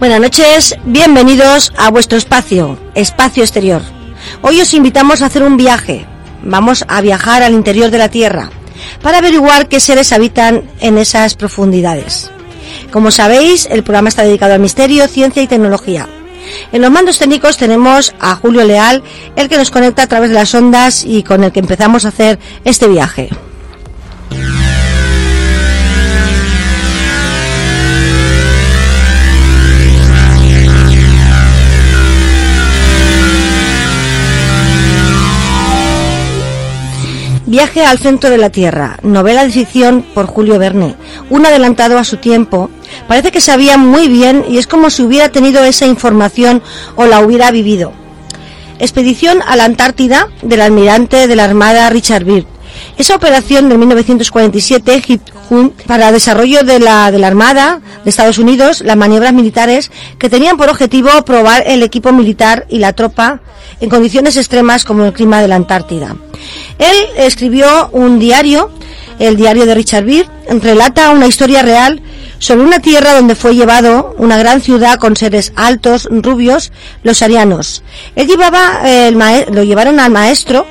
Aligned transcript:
Buenas 0.00 0.20
noches, 0.22 0.74
bienvenidos 0.86 1.74
a 1.76 1.90
vuestro 1.90 2.16
espacio, 2.16 2.78
espacio 2.94 3.42
exterior. 3.42 3.82
Hoy 4.40 4.58
os 4.58 4.72
invitamos 4.72 5.20
a 5.20 5.26
hacer 5.26 5.42
un 5.42 5.58
viaje. 5.58 6.06
Vamos 6.42 6.86
a 6.88 7.02
viajar 7.02 7.42
al 7.42 7.52
interior 7.52 7.90
de 7.90 7.98
la 7.98 8.08
Tierra 8.08 8.48
para 9.02 9.18
averiguar 9.18 9.68
qué 9.68 9.78
seres 9.78 10.14
habitan 10.14 10.62
en 10.80 10.96
esas 10.96 11.34
profundidades. 11.34 12.30
Como 12.90 13.10
sabéis, 13.10 13.66
el 13.70 13.82
programa 13.82 14.08
está 14.08 14.22
dedicado 14.22 14.54
al 14.54 14.60
misterio, 14.60 15.06
ciencia 15.06 15.42
y 15.42 15.46
tecnología. 15.46 16.08
En 16.72 16.80
los 16.80 16.90
mandos 16.90 17.18
técnicos 17.18 17.58
tenemos 17.58 18.14
a 18.20 18.36
Julio 18.36 18.64
Leal, 18.64 19.02
el 19.36 19.50
que 19.50 19.58
nos 19.58 19.70
conecta 19.70 20.04
a 20.04 20.06
través 20.06 20.30
de 20.30 20.36
las 20.36 20.54
ondas 20.54 21.04
y 21.04 21.22
con 21.24 21.44
el 21.44 21.52
que 21.52 21.60
empezamos 21.60 22.06
a 22.06 22.08
hacer 22.08 22.38
este 22.64 22.88
viaje. 22.88 23.28
Viaje 37.50 37.84
al 37.84 37.98
centro 37.98 38.30
de 38.30 38.38
la 38.38 38.50
Tierra, 38.50 39.00
novela 39.02 39.42
de 39.42 39.50
ficción 39.50 40.06
por 40.14 40.26
Julio 40.26 40.56
Verne, 40.60 40.94
un 41.30 41.44
adelantado 41.44 41.98
a 41.98 42.04
su 42.04 42.18
tiempo. 42.18 42.70
Parece 43.08 43.32
que 43.32 43.40
sabía 43.40 43.76
muy 43.76 44.06
bien 44.06 44.44
y 44.48 44.58
es 44.58 44.68
como 44.68 44.88
si 44.88 45.02
hubiera 45.02 45.30
tenido 45.30 45.64
esa 45.64 45.84
información 45.84 46.62
o 46.94 47.06
la 47.06 47.18
hubiera 47.18 47.50
vivido. 47.50 47.92
Expedición 48.78 49.40
a 49.44 49.56
la 49.56 49.64
Antártida 49.64 50.28
del 50.42 50.60
almirante 50.60 51.26
de 51.26 51.34
la 51.34 51.42
Armada 51.42 51.90
Richard 51.90 52.22
Byrd. 52.22 52.46
Esa 52.96 53.16
operación 53.16 53.68
de 53.68 53.78
1947 53.78 55.02
para 55.88 56.12
desarrollo 56.12 56.62
de 56.62 56.78
la, 56.78 57.10
de 57.10 57.18
la 57.18 57.26
Armada 57.26 57.80
de 58.04 58.10
Estados 58.10 58.38
Unidos, 58.38 58.80
las 58.82 58.96
maniobras 58.96 59.32
militares 59.32 59.90
que 60.20 60.30
tenían 60.30 60.56
por 60.56 60.68
objetivo 60.68 61.10
probar 61.24 61.64
el 61.66 61.82
equipo 61.82 62.12
militar 62.12 62.66
y 62.68 62.78
la 62.78 62.92
tropa 62.92 63.40
en 63.80 63.88
condiciones 63.88 64.36
extremas 64.36 64.84
como 64.84 65.04
el 65.04 65.12
clima 65.12 65.40
de 65.40 65.48
la 65.48 65.56
Antártida. 65.56 66.16
Él 66.78 66.96
escribió 67.16 67.88
un 67.92 68.18
diario, 68.18 68.70
el 69.18 69.36
diario 69.36 69.66
de 69.66 69.74
Richard 69.74 70.04
Byrd, 70.04 70.28
relata 70.62 71.10
una 71.10 71.26
historia 71.26 71.62
real 71.62 72.02
sobre 72.38 72.62
una 72.62 72.80
tierra 72.80 73.14
donde 73.14 73.34
fue 73.34 73.54
llevado 73.54 74.14
una 74.18 74.38
gran 74.38 74.60
ciudad 74.60 74.98
con 74.98 75.16
seres 75.16 75.52
altos, 75.56 76.08
rubios, 76.10 76.72
los 77.02 77.22
arianos. 77.22 77.82
Él 78.16 78.26
llevaba, 78.26 78.80
el 78.84 79.14
lo 79.52 79.62
llevaron 79.62 80.00
al 80.00 80.10
maestro, 80.10 80.66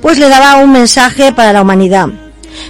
pues 0.00 0.18
le 0.18 0.28
daba 0.28 0.56
un 0.56 0.72
mensaje 0.72 1.32
para 1.32 1.52
la 1.52 1.62
humanidad. 1.62 2.08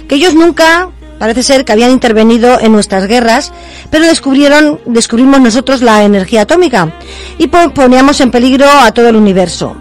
Que 0.07 0.15
ellos 0.15 0.33
nunca, 0.33 0.89
parece 1.19 1.43
ser 1.43 1.65
que 1.65 1.73
habían 1.73 1.91
intervenido 1.91 2.59
en 2.59 2.71
nuestras 2.71 3.05
guerras, 3.07 3.51
pero 3.91 4.05
descubrieron, 4.05 4.79
descubrimos 4.85 5.39
nosotros 5.41 5.81
la 5.81 6.03
energía 6.03 6.41
atómica 6.41 6.93
y 7.37 7.47
poníamos 7.47 8.21
en 8.21 8.31
peligro 8.31 8.65
a 8.67 8.91
todo 8.91 9.09
el 9.09 9.15
universo. 9.15 9.75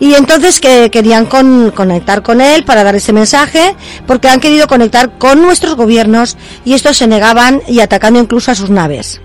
Y 0.00 0.14
entonces 0.14 0.58
que 0.58 0.90
querían 0.90 1.26
conectar 1.26 2.22
con 2.22 2.40
él 2.40 2.64
para 2.64 2.82
dar 2.82 2.96
ese 2.96 3.12
mensaje, 3.12 3.76
porque 4.04 4.28
han 4.28 4.40
querido 4.40 4.66
conectar 4.66 5.16
con 5.16 5.40
nuestros 5.40 5.76
gobiernos 5.76 6.36
y 6.64 6.72
estos 6.72 6.96
se 6.96 7.06
negaban 7.06 7.62
y 7.68 7.78
atacando 7.78 8.18
incluso 8.18 8.50
a 8.50 8.56
sus 8.56 8.68
naves. 8.68 9.20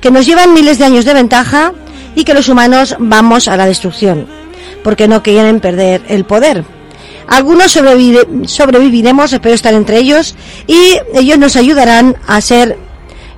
Que 0.00 0.12
nos 0.12 0.24
llevan 0.24 0.54
miles 0.54 0.78
de 0.78 0.84
años 0.84 1.04
de 1.04 1.14
ventaja 1.14 1.72
y 2.14 2.22
que 2.22 2.34
los 2.34 2.48
humanos 2.48 2.94
vamos 3.00 3.48
a 3.48 3.56
la 3.56 3.66
destrucción, 3.66 4.28
porque 4.84 5.08
no 5.08 5.24
quieren 5.24 5.58
perder 5.58 6.02
el 6.06 6.24
poder. 6.24 6.64
Algunos 7.28 7.72
sobreviviremos, 7.72 9.32
espero 9.32 9.54
estar 9.54 9.74
entre 9.74 9.98
ellos, 9.98 10.34
y 10.66 10.98
ellos 11.14 11.38
nos 11.38 11.56
ayudarán 11.56 12.16
a 12.26 12.40
ser 12.40 12.76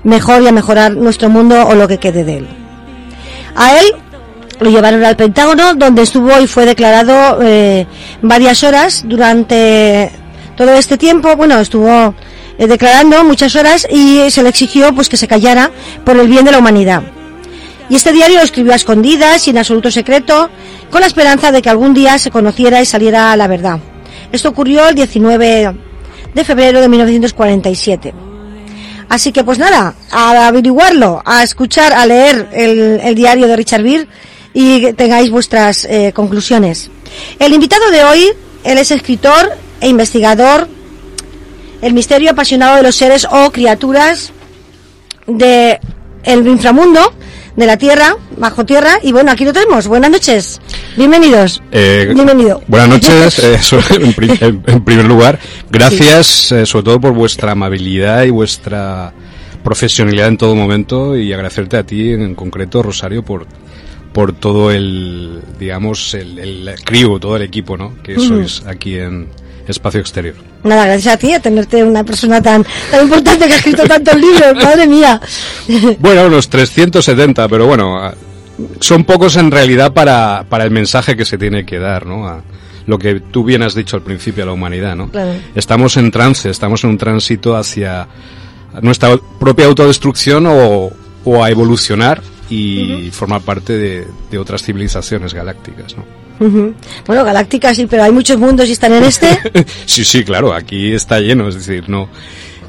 mejor 0.03 0.43
y 0.43 0.49
a 0.49 0.53
mejorar 0.53 0.93
nuestro 0.93 1.29
mundo 1.29 1.67
o 1.67 1.75
lo 1.75 1.89
que 1.89 1.99
quede 1.99 2.25
de 2.25 2.39
él. 2.39 2.49
A 3.57 3.79
él 3.79 3.87
lo 4.61 4.71
llevaron 4.71 5.05
al 5.05 5.17
Pentágono, 5.17 5.75
donde 5.75 6.03
estuvo 6.03 6.39
y 6.41 6.47
fue 6.47 6.67
declarado 6.67 7.39
eh, 7.43 7.87
varias 8.23 8.63
horas 8.63 9.05
durante 9.07 10.11
todo 10.57 10.73
este 10.75 10.97
tiempo. 10.97 11.37
Bueno, 11.37 11.59
estuvo 11.59 12.15
eh, 12.59 12.67
declarando 12.67 13.25
muchas 13.25 13.57
horas 13.57 13.87
y 13.91 14.31
se 14.31 14.43
le 14.43 14.49
exigió 14.49 14.95
pues 14.95 15.09
que 15.09 15.17
se 15.17 15.29
callara 15.29 15.71
por 16.05 16.17
el 16.17 16.29
bien 16.29 16.45
de 16.45 16.53
la 16.53 16.59
humanidad. 16.59 17.03
Y 17.89 17.97
este 17.97 18.13
diario 18.13 18.39
lo 18.39 18.45
escribió 18.45 18.73
a 18.73 18.77
escondidas 18.77 19.47
y 19.47 19.51
en 19.51 19.59
absoluto 19.59 19.91
secreto, 19.91 20.49
con 20.91 21.01
la 21.01 21.07
esperanza 21.07 21.53
de 21.53 21.61
que 21.61 21.69
algún 21.69 21.93
día 21.93 22.19
se 22.19 22.31
conociera 22.31 22.81
y 22.81 22.87
saliera 22.87 23.37
la 23.37 23.47
verdad. 23.47 23.79
Esto 24.33 24.49
ocurrió 24.49 24.89
el 24.89 24.95
19 24.95 25.75
de 26.35 26.45
febrero 26.45 26.81
de 26.81 26.89
1947. 26.89 28.15
Así 29.09 29.33
que 29.33 29.45
pues 29.45 29.59
nada, 29.59 29.95
a 30.11 30.49
averiguarlo, 30.49 31.23
a 31.25 31.43
escuchar, 31.43 31.93
a 31.93 32.07
leer 32.07 32.49
el, 32.53 33.15
diario 33.15 33.47
de 33.47 33.57
Richard 33.57 33.83
Beer 33.83 34.09
y 34.53 34.93
tengáis 34.95 35.31
vuestras 35.31 35.85
eh, 35.85 36.13
conclusiones. 36.15 36.91
El 37.39 37.53
invitado 37.53 37.91
de 37.91 38.03
hoy, 38.05 38.33
él 38.65 38.79
es 38.79 38.91
escritor 38.91 39.53
e 39.81 39.89
investigador, 39.89 40.69
el 41.83 41.93
misterio 41.93 42.31
apasionado 42.31 42.77
de 42.77 42.83
los 42.83 42.97
seres 42.97 43.27
o 43.31 43.51
criaturas 43.51 44.33
de 45.27 45.79
el 46.23 46.47
inframundo, 46.47 47.15
de 47.56 47.67
la 47.67 47.77
Tierra, 47.77 48.17
bajo 48.37 48.65
tierra, 48.67 48.99
y 49.03 49.12
bueno, 49.12 49.31
aquí 49.31 49.45
lo 49.45 49.53
tenemos. 49.53 49.87
Buenas 49.87 50.11
noches, 50.11 50.61
bienvenidos. 50.97 51.62
Eh, 51.71 52.11
Bienvenido. 52.12 52.61
Buenas 52.67 52.89
noches, 52.89 53.39
eh, 53.43 53.59
en, 54.01 54.12
pri- 54.12 54.39
en- 54.41 54.62
en 54.67 54.85
primer 54.85 55.05
lugar, 55.05 55.39
gracias 55.71 56.51
eh, 56.53 56.67
sobre 56.67 56.85
todo 56.85 57.01
por 57.01 57.12
vuestra 57.12 57.53
amabilidad 57.53 58.25
y 58.25 58.31
vuestra 58.31 59.12
profesionalidad 59.62 60.29
en 60.29 60.37
todo 60.37 60.55
momento 60.56 61.17
y 61.17 61.33
agradecerte 61.33 61.77
a 61.77 61.85
ti 61.85 62.11
en 62.12 62.35
concreto, 62.35 62.83
Rosario, 62.83 63.23
por 63.25 63.47
por 64.12 64.33
todo 64.33 64.71
el, 64.71 65.41
digamos, 65.59 66.15
el, 66.15 66.39
el 66.39 66.75
crew, 66.85 67.19
todo 67.19 67.35
el 67.35 67.43
equipo, 67.43 67.77
¿no? 67.77 67.97
Que 68.00 68.15
sois 68.15 68.62
aquí 68.65 68.97
en 68.97 69.27
Espacio 69.66 70.00
Exterior. 70.00 70.34
Nada, 70.62 70.87
gracias 70.87 71.14
a 71.14 71.16
ti, 71.16 71.32
a 71.32 71.40
tenerte 71.40 71.82
una 71.82 72.05
persona 72.05 72.40
tan, 72.43 72.64
tan 72.90 73.02
importante 73.05 73.46
que 73.46 73.52
ha 73.52 73.56
escrito 73.56 73.84
tantos 73.84 74.14
libros, 74.16 74.55
madre 74.62 74.87
mía. 74.87 75.20
Bueno, 75.99 76.26
unos 76.26 76.49
370, 76.49 77.49
pero 77.49 77.66
bueno, 77.66 77.96
a- 77.99 78.14
son 78.81 79.05
pocos 79.05 79.37
en 79.37 79.50
realidad 79.50 79.93
para, 79.93 80.44
para 80.49 80.64
el 80.64 80.70
mensaje 80.70 81.16
que 81.16 81.25
se 81.25 81.38
tiene 81.38 81.64
que 81.66 81.78
dar, 81.78 82.06
¿no? 82.06 82.28
A 82.28 82.43
lo 82.87 82.99
que 82.99 83.19
tú 83.20 83.44
bien 83.44 83.62
has 83.62 83.75
dicho 83.75 83.96
al 83.96 84.02
principio 84.02 84.44
a 84.44 84.46
la 84.46 84.52
humanidad, 84.52 84.94
¿no? 84.94 85.08
Claro. 85.11 85.32
Estamos 85.55 85.96
en 85.96 86.11
trance, 86.11 86.50
estamos 86.50 86.84
en 86.84 86.90
un 86.90 86.99
tránsito 86.99 87.56
hacia 87.56 88.06
nuestra 88.82 89.16
propia 89.40 89.66
autodestrucción 89.66 90.46
o, 90.46 90.93
o 91.25 91.43
a 91.44 91.50
evolucionar 91.50 92.20
y 92.50 93.08
formar 93.11 93.40
parte 93.40 93.72
de, 93.72 94.06
de 94.31 94.38
otras 94.38 94.62
civilizaciones 94.62 95.32
galácticas, 95.32 95.96
¿no? 95.96 96.05
Ujú. 96.41 96.75
Bueno, 97.07 97.25
Galáctica 97.25 97.75
sí, 97.75 97.87
pero 97.87 98.03
hay 98.05 98.13
muchos 98.13 98.39
mundos 98.39 98.69
y 98.69 98.73
están 98.73 98.93
en 98.93 99.05
este. 99.05 99.39
sí, 99.87 100.05
sí, 100.05 100.25
claro, 100.25 100.53
aquí 100.53 100.93
está 100.93 101.21
lleno, 101.21 101.49
es 101.49 101.55
decir, 101.55 101.89
no. 101.89 102.09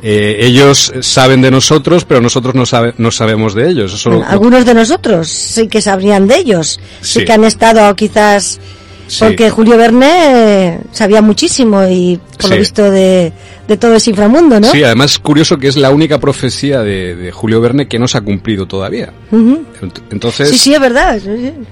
eh, 0.04 0.38
ellos 0.42 0.94
saben 1.02 1.42
de 1.42 1.50
nosotros, 1.50 2.06
pero 2.06 2.22
nosotros 2.22 2.54
no, 2.54 2.66
sabe- 2.66 2.94
no 3.00 3.10
sabemos 3.12 3.56
de 3.56 3.68
ellos. 3.70 3.94
Eso 3.94 4.10
lo- 4.12 4.18
Bueno, 4.18 4.32
algunos 4.32 4.66
de 4.66 4.74
nosotros 4.76 5.28
sí 5.30 5.68
que 5.68 5.82
sabrían 5.82 6.28
de 6.28 6.38
ellos, 6.38 6.80
sí, 7.02 7.20
Sí. 7.22 7.26
que 7.26 7.34
han 7.34 7.44
estado 7.44 7.96
quizás 7.96 8.60
Sí. 9.08 9.24
porque 9.24 9.50
Julio 9.50 9.78
Verne 9.78 10.80
sabía 10.92 11.22
muchísimo 11.22 11.84
y 11.88 12.20
por 12.40 12.50
lo 12.50 12.58
visto 12.58 12.90
de, 12.90 13.32
de 13.68 13.78
todo 13.78 13.96
ese 13.96 14.10
inframundo, 14.10 14.60
¿no? 14.60 14.68
Sí, 14.72 14.84
además 14.84 15.12
es 15.12 15.20
curioso 15.20 15.58
que 15.58 15.68
es 15.68 15.78
la 15.78 15.92
única 15.92 16.20
profecía 16.20 16.82
de, 16.82 17.16
de 17.16 17.32
Julio 17.32 17.62
Verne 17.62 17.88
que 17.88 18.00
no 18.00 18.08
se 18.08 18.18
ha 18.18 18.22
cumplido 18.22 18.66
todavía. 18.66 19.14
Entonces, 20.12 20.50
sí, 20.50 20.58
sí, 20.58 20.74
es 20.74 20.80
verdad. 20.80 21.20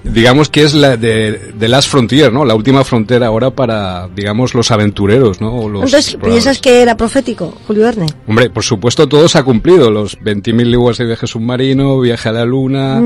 digamos 0.02 0.48
que 0.48 0.62
es 0.62 0.74
la 0.74 0.96
de, 0.96 1.52
de 1.54 1.68
Last 1.68 1.88
Frontier, 1.90 2.32
¿no? 2.32 2.44
La 2.44 2.54
última 2.54 2.84
frontera 2.84 3.26
ahora 3.26 3.50
para, 3.50 4.08
digamos, 4.14 4.54
los 4.54 4.70
aventureros, 4.70 5.40
¿no? 5.40 5.54
O 5.54 5.68
los 5.68 5.84
Entonces. 5.84 6.16
¿piensas 6.22 6.60
que 6.60 6.82
era 6.82 6.96
profético, 6.96 7.56
Julio 7.66 7.82
Verne? 7.84 8.06
Hombre, 8.26 8.50
por 8.50 8.62
supuesto 8.62 9.06
todo 9.08 9.28
se 9.28 9.38
ha 9.38 9.42
cumplido. 9.42 9.90
Los 9.90 10.18
20.000 10.20 10.64
leguas 10.66 10.98
de 10.98 11.06
viaje 11.06 11.26
submarino, 11.26 12.00
viaje 12.00 12.28
a 12.28 12.32
la 12.32 12.44
luna, 12.44 13.02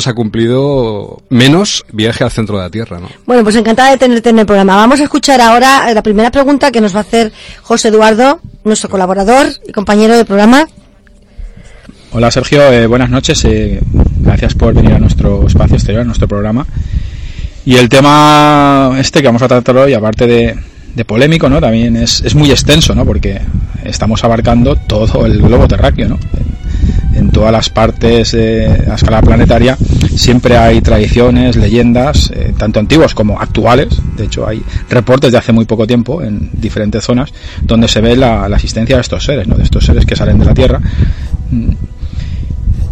se 0.00 0.10
ha 0.10 0.14
cumplido, 0.14 1.22
menos 1.28 1.84
viaje 1.92 2.24
al 2.24 2.30
centro 2.30 2.56
de 2.56 2.64
la 2.64 2.70
Tierra, 2.70 2.98
¿no? 2.98 3.08
Bueno, 3.26 3.42
pues 3.44 3.56
encantada 3.56 3.90
de 3.90 3.96
tenerte 3.98 4.30
en 4.30 4.38
el 4.38 4.46
programa. 4.46 4.76
Vamos 4.76 5.00
a 5.00 5.04
escuchar 5.04 5.40
ahora 5.40 5.90
eh, 5.90 5.94
la 5.94 6.02
primera 6.02 6.30
pregunta 6.30 6.70
que 6.70 6.80
nos 6.80 6.94
va 6.94 6.98
a 6.98 7.02
hacer 7.02 7.32
José 7.62 7.88
Eduardo, 7.88 8.40
nuestro 8.64 8.88
colaborador 8.88 9.46
y 9.66 9.72
compañero 9.72 10.16
del 10.16 10.26
programa. 10.26 10.66
Hola 12.12 12.30
Sergio, 12.30 12.62
eh, 12.72 12.86
buenas 12.86 13.10
noches. 13.10 13.44
eh, 13.44 13.80
gracias 14.20 14.54
por 14.54 14.74
venir 14.74 14.92
a 14.92 14.98
nuestro 14.98 15.46
espacio 15.46 15.76
exterior, 15.76 16.02
a 16.02 16.04
nuestro 16.04 16.26
programa. 16.26 16.66
Y 17.64 17.76
el 17.76 17.88
tema 17.88 18.96
este 18.98 19.20
que 19.20 19.26
vamos 19.26 19.42
a 19.42 19.48
tratar 19.48 19.76
hoy, 19.76 19.92
aparte 19.92 20.26
de, 20.26 20.56
de 20.94 21.04
polémico, 21.04 21.48
¿no? 21.48 21.60
También 21.60 21.96
es, 21.96 22.20
es 22.22 22.34
muy 22.34 22.50
extenso, 22.50 22.94
¿no? 22.94 23.04
Porque 23.04 23.40
estamos 23.84 24.22
abarcando 24.24 24.76
todo 24.76 25.26
el 25.26 25.42
globo 25.42 25.66
terráqueo, 25.68 26.08
¿no? 26.08 26.18
En, 27.14 27.30
todas 27.30 27.52
las 27.52 27.68
partes 27.68 28.34
a 28.34 28.94
escala 28.94 29.20
planetaria 29.20 29.76
siempre 30.16 30.56
hay 30.56 30.80
tradiciones, 30.80 31.56
leyendas, 31.56 32.30
eh, 32.34 32.54
tanto 32.56 32.80
antiguas 32.80 33.14
como 33.14 33.40
actuales. 33.40 33.88
De 34.16 34.24
hecho, 34.24 34.46
hay 34.46 34.62
reportes 34.88 35.32
de 35.32 35.38
hace 35.38 35.52
muy 35.52 35.64
poco 35.64 35.86
tiempo 35.86 36.22
en 36.22 36.50
diferentes 36.52 37.04
zonas 37.04 37.32
donde 37.62 37.88
se 37.88 38.00
ve 38.00 38.16
la, 38.16 38.48
la 38.48 38.56
existencia 38.56 38.96
de 38.96 39.02
estos 39.02 39.24
seres, 39.24 39.46
¿no? 39.46 39.56
De 39.56 39.64
estos 39.64 39.84
seres 39.84 40.04
que 40.06 40.16
salen 40.16 40.38
de 40.38 40.44
la 40.44 40.54
Tierra. 40.54 40.80
Mm, 41.50 41.70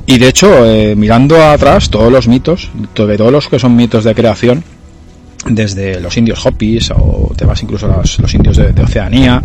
y 0.07 0.19
de 0.19 0.29
hecho, 0.29 0.67
eh, 0.67 0.95
mirando 0.95 1.43
atrás, 1.43 1.89
todos 1.89 2.13
los 2.13 2.29
mitos, 2.29 2.71
sobre 2.95 3.17
todos 3.17 3.33
los 3.33 3.49
que 3.49 3.59
son 3.59 3.75
mitos 3.75 4.05
de 4.05 4.15
creación, 4.15 4.63
desde 5.49 6.01
los 6.01 6.17
indios 6.17 6.45
Hopis, 6.45 6.91
o 6.91 7.33
te 7.37 7.45
vas 7.47 7.63
incluso 7.63 7.87
a 7.87 7.99
los, 7.99 8.19
los 8.19 8.35
indios 8.35 8.57
de, 8.57 8.73
de 8.73 8.83
Oceanía, 8.83 9.43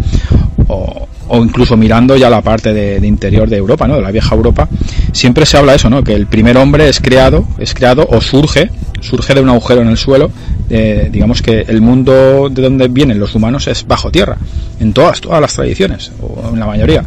o, 0.67 1.07
o 1.29 1.43
incluso 1.43 1.77
mirando 1.77 2.17
ya 2.17 2.29
la 2.29 2.41
parte 2.41 2.73
de, 2.73 3.05
interior 3.07 3.49
de 3.49 3.57
Europa, 3.57 3.87
¿no? 3.87 3.95
de 3.95 4.01
la 4.01 4.11
vieja 4.11 4.35
Europa, 4.35 4.67
siempre 5.11 5.45
se 5.45 5.57
habla 5.57 5.73
de 5.73 5.77
eso, 5.77 5.89
¿no? 5.89 6.03
que 6.03 6.13
el 6.13 6.27
primer 6.27 6.57
hombre 6.57 6.89
es 6.89 6.99
creado, 6.99 7.45
es 7.57 7.73
creado 7.73 8.07
o 8.09 8.19
surge, 8.21 8.69
surge 9.01 9.33
de 9.33 9.41
un 9.41 9.49
agujero 9.49 9.81
en 9.81 9.89
el 9.89 9.97
suelo, 9.97 10.31
eh, 10.69 11.09
digamos 11.11 11.41
que 11.41 11.61
el 11.61 11.81
mundo 11.81 12.49
de 12.49 12.61
donde 12.61 12.87
vienen 12.87 13.19
los 13.19 13.33
humanos 13.35 13.67
es 13.67 13.87
bajo 13.87 14.11
tierra, 14.11 14.37
en 14.79 14.93
todas, 14.93 15.21
todas 15.21 15.41
las 15.41 15.53
tradiciones, 15.53 16.11
o 16.21 16.49
en 16.53 16.59
la 16.59 16.65
mayoría. 16.65 17.03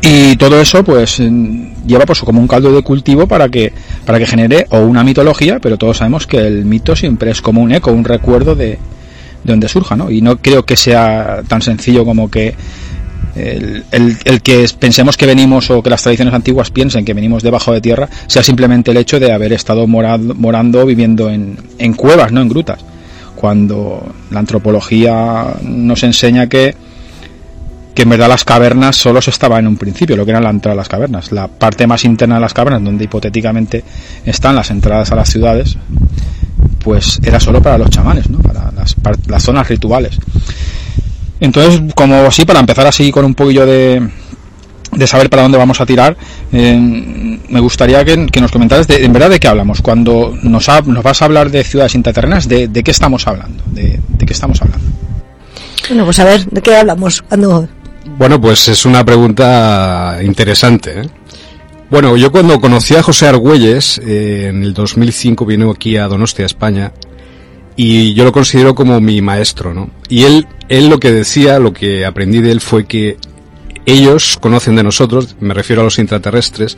Y 0.00 0.36
todo 0.36 0.60
eso, 0.60 0.84
pues, 0.84 1.18
mm, 1.20 1.86
lleva 1.86 2.06
pues 2.06 2.20
como 2.20 2.40
un 2.40 2.46
caldo 2.46 2.72
de 2.72 2.82
cultivo 2.82 3.26
para 3.26 3.48
que, 3.48 3.72
para 4.06 4.18
que 4.18 4.26
genere 4.26 4.66
o 4.70 4.80
una 4.80 5.02
mitología, 5.02 5.58
pero 5.58 5.76
todos 5.76 5.98
sabemos 5.98 6.26
que 6.26 6.38
el 6.38 6.64
mito 6.64 6.94
siempre 6.94 7.30
es 7.30 7.42
como 7.42 7.62
un 7.62 7.72
eco, 7.72 7.90
un 7.92 8.04
recuerdo 8.04 8.54
de, 8.54 8.78
de 9.44 9.52
donde 9.52 9.68
surja, 9.68 9.96
¿no? 9.96 10.10
Y 10.10 10.20
no 10.20 10.36
creo 10.38 10.64
que 10.64 10.76
sea 10.76 11.42
tan 11.48 11.62
sencillo 11.62 12.04
como 12.04 12.30
que 12.30 12.54
el, 13.36 13.84
el- 14.24 14.42
que 14.42 14.66
pensemos 14.78 15.16
que 15.16 15.26
venimos 15.26 15.70
o 15.70 15.82
que 15.82 15.90
las 15.90 16.02
tradiciones 16.02 16.34
antiguas 16.34 16.70
piensen 16.70 17.04
que 17.04 17.14
venimos 17.14 17.42
debajo 17.42 17.72
de 17.72 17.80
tierra 17.80 18.08
sea 18.26 18.42
simplemente 18.42 18.90
el 18.90 18.96
hecho 18.96 19.20
de 19.20 19.32
haber 19.32 19.52
estado 19.52 19.86
morado- 19.86 20.34
morando, 20.34 20.84
viviendo 20.84 21.30
en, 21.30 21.56
en 21.78 21.94
cuevas, 21.94 22.32
no 22.32 22.40
en 22.40 22.48
grutas. 22.48 22.80
Cuando 23.36 24.12
la 24.30 24.40
antropología 24.40 25.54
nos 25.62 26.02
enseña 26.02 26.48
que 26.48 26.74
que 27.94 28.02
en 28.02 28.10
verdad 28.10 28.28
las 28.28 28.44
cavernas 28.44 28.94
solo 28.94 29.20
se 29.20 29.30
estaba 29.30 29.58
en 29.58 29.66
un 29.66 29.76
principio, 29.76 30.16
lo 30.16 30.24
que 30.24 30.30
era 30.30 30.40
la 30.40 30.50
entrada 30.50 30.74
a 30.74 30.76
las 30.76 30.88
cavernas. 30.88 31.32
La 31.32 31.48
parte 31.48 31.84
más 31.88 32.04
interna 32.04 32.36
de 32.36 32.40
las 32.40 32.54
cavernas, 32.54 32.84
donde 32.84 33.02
hipotéticamente 33.04 33.82
están 34.24 34.54
las 34.54 34.70
entradas 34.70 35.10
a 35.10 35.16
las 35.16 35.28
ciudades, 35.28 35.76
pues 36.82 37.18
era 37.22 37.38
solo 37.40 37.60
para 37.62 37.78
los 37.78 37.90
chamanes, 37.90 38.28
¿no? 38.30 38.38
para 38.38 38.70
las, 38.72 38.94
par- 38.94 39.16
las 39.26 39.42
zonas 39.42 39.68
rituales. 39.68 40.18
Entonces, 41.40 41.80
como 41.94 42.14
así, 42.26 42.44
para 42.44 42.60
empezar 42.60 42.86
así 42.86 43.10
con 43.12 43.24
un 43.24 43.34
poquillo 43.34 43.64
de, 43.64 44.08
de 44.92 45.06
saber 45.06 45.30
para 45.30 45.42
dónde 45.42 45.58
vamos 45.58 45.80
a 45.80 45.86
tirar, 45.86 46.16
eh, 46.52 47.38
me 47.48 47.60
gustaría 47.60 48.04
que, 48.04 48.26
que 48.26 48.40
nos 48.40 48.50
comentaras 48.50 48.88
de, 48.88 49.04
en 49.04 49.12
verdad 49.12 49.30
de 49.30 49.38
qué 49.38 49.46
hablamos. 49.48 49.80
Cuando 49.80 50.36
nos, 50.42 50.68
ha- 50.68 50.80
nos 50.82 51.02
vas 51.04 51.22
a 51.22 51.26
hablar 51.26 51.50
de 51.50 51.62
ciudades 51.62 51.94
intraterrenas, 51.94 52.48
de, 52.48 52.66
de 52.68 52.82
qué 52.82 52.90
estamos 52.90 53.26
hablando? 53.26 53.62
De, 53.70 54.00
de 54.08 54.26
qué 54.26 54.32
estamos 54.32 54.60
hablando? 54.62 54.84
Bueno, 55.88 56.04
pues 56.04 56.18
a 56.18 56.24
ver, 56.24 56.44
¿de 56.46 56.60
qué 56.60 56.76
hablamos? 56.76 57.22
Cuando... 57.22 57.68
Bueno, 58.18 58.40
pues 58.40 58.66
es 58.68 58.84
una 58.84 59.04
pregunta 59.04 60.18
interesante. 60.24 61.02
¿eh? 61.02 61.08
Bueno, 61.90 62.18
yo 62.18 62.30
cuando 62.30 62.60
conocí 62.60 62.94
a 62.96 63.02
José 63.02 63.28
Argüelles, 63.28 63.98
eh, 64.04 64.48
en 64.50 64.62
el 64.62 64.74
2005 64.74 65.46
vino 65.46 65.70
aquí 65.70 65.96
a 65.96 66.06
Donostia, 66.06 66.44
España, 66.44 66.92
y 67.76 68.12
yo 68.12 68.24
lo 68.24 68.32
considero 68.32 68.74
como 68.74 69.00
mi 69.00 69.22
maestro, 69.22 69.72
¿no? 69.72 69.88
Y 70.08 70.24
él, 70.24 70.46
él 70.68 70.88
lo 70.88 71.00
que 71.00 71.12
decía, 71.12 71.58
lo 71.58 71.72
que 71.72 72.04
aprendí 72.04 72.40
de 72.40 72.52
él 72.52 72.60
fue 72.60 72.84
que 72.84 73.16
ellos 73.86 74.36
conocen 74.38 74.76
de 74.76 74.82
nosotros, 74.82 75.36
me 75.40 75.54
refiero 75.54 75.80
a 75.80 75.84
los 75.84 75.98
intraterrestres, 75.98 76.76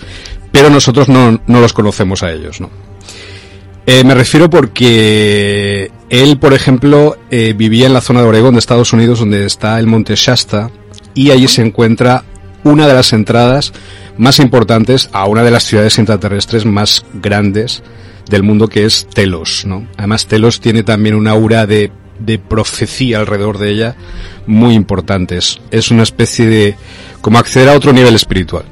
pero 0.52 0.70
nosotros 0.70 1.08
no, 1.08 1.40
no 1.44 1.60
los 1.60 1.72
conocemos 1.72 2.22
a 2.22 2.30
ellos, 2.30 2.60
¿no? 2.60 2.70
Eh, 3.86 4.04
me 4.04 4.14
refiero 4.14 4.48
porque 4.48 5.90
él, 6.08 6.38
por 6.38 6.52
ejemplo, 6.52 7.16
eh, 7.32 7.52
vivía 7.56 7.86
en 7.86 7.94
la 7.94 8.00
zona 8.00 8.22
de 8.22 8.28
Oregón 8.28 8.54
de 8.54 8.60
Estados 8.60 8.92
Unidos, 8.92 9.18
donde 9.18 9.44
está 9.44 9.80
el 9.80 9.88
monte 9.88 10.14
Shasta, 10.14 10.70
y 11.14 11.32
allí 11.32 11.48
se 11.48 11.62
encuentra 11.62 12.22
una 12.62 12.86
de 12.86 12.94
las 12.94 13.12
entradas 13.12 13.72
más 14.20 14.38
importantes 14.38 15.08
a 15.12 15.24
una 15.24 15.42
de 15.42 15.50
las 15.50 15.64
ciudades 15.64 15.98
intraterrestres 15.98 16.66
más 16.66 17.06
grandes 17.14 17.82
del 18.28 18.42
mundo, 18.42 18.68
que 18.68 18.84
es 18.84 19.06
Telos, 19.12 19.64
¿no? 19.64 19.86
Además, 19.96 20.26
Telos 20.26 20.60
tiene 20.60 20.82
también 20.82 21.14
una 21.14 21.30
aura 21.30 21.66
de, 21.66 21.90
de 22.18 22.38
profecía 22.38 23.18
alrededor 23.18 23.56
de 23.56 23.70
ella 23.70 23.96
muy 24.46 24.74
importante. 24.74 25.38
Es, 25.70 25.90
una 25.90 26.02
especie 26.02 26.46
de, 26.46 26.76
como 27.22 27.38
acceder 27.38 27.70
a 27.70 27.74
otro 27.74 27.94
nivel 27.94 28.14
espiritual. 28.14 28.64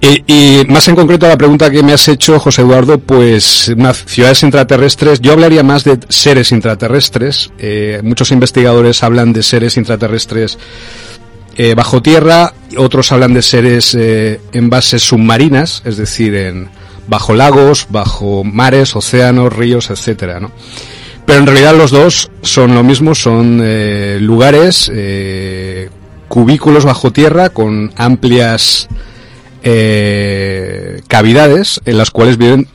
Y, 0.00 0.24
y 0.26 0.64
más 0.66 0.88
en 0.88 0.96
concreto 0.96 1.26
a 1.26 1.28
la 1.28 1.36
pregunta 1.36 1.70
que 1.70 1.82
me 1.82 1.92
has 1.92 2.08
hecho, 2.08 2.40
José 2.40 2.62
Eduardo, 2.62 2.98
pues 2.98 3.72
ciudades 4.06 4.42
intraterrestres, 4.42 5.20
yo 5.20 5.32
hablaría 5.32 5.62
más 5.62 5.84
de 5.84 5.98
seres 6.08 6.50
intraterrestres. 6.50 7.52
Eh, 7.58 8.00
muchos 8.02 8.32
investigadores 8.32 9.02
hablan 9.02 9.34
de 9.34 9.42
seres 9.42 9.76
intraterrestres 9.76 10.58
eh, 11.56 11.74
bajo 11.74 12.00
tierra, 12.00 12.54
otros 12.78 13.12
hablan 13.12 13.34
de 13.34 13.42
seres 13.42 13.94
eh, 13.94 14.40
en 14.52 14.70
bases 14.70 15.02
submarinas, 15.02 15.82
es 15.84 15.98
decir, 15.98 16.34
en 16.34 16.68
bajo 17.08 17.34
lagos, 17.34 17.88
bajo 17.90 18.42
mares, 18.42 18.96
océanos, 18.96 19.52
ríos, 19.52 19.90
etcétera, 19.90 20.40
¿no? 20.40 20.50
Pero 21.26 21.40
en 21.40 21.46
realidad 21.46 21.76
los 21.76 21.90
dos 21.90 22.30
son 22.42 22.74
lo 22.74 22.82
mismo, 22.82 23.14
son 23.14 23.60
eh, 23.62 24.18
lugares, 24.20 24.90
cubículos 26.28 26.84
bajo 26.84 27.12
tierra 27.12 27.50
con 27.50 27.92
amplias 27.96 28.88
cavidades 31.06 31.80
en 31.84 31.98
las 31.98 32.10
cuales 32.10 32.38
viven 32.38 32.66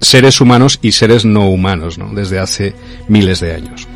seres 0.00 0.40
humanos 0.42 0.78
y 0.82 0.92
seres 0.92 1.24
no 1.24 1.48
humanos, 1.48 1.96
¿no? 1.96 2.12
Desde 2.12 2.38
hace 2.38 2.74
miles 3.08 3.40
de 3.40 3.54
años. 3.54 3.88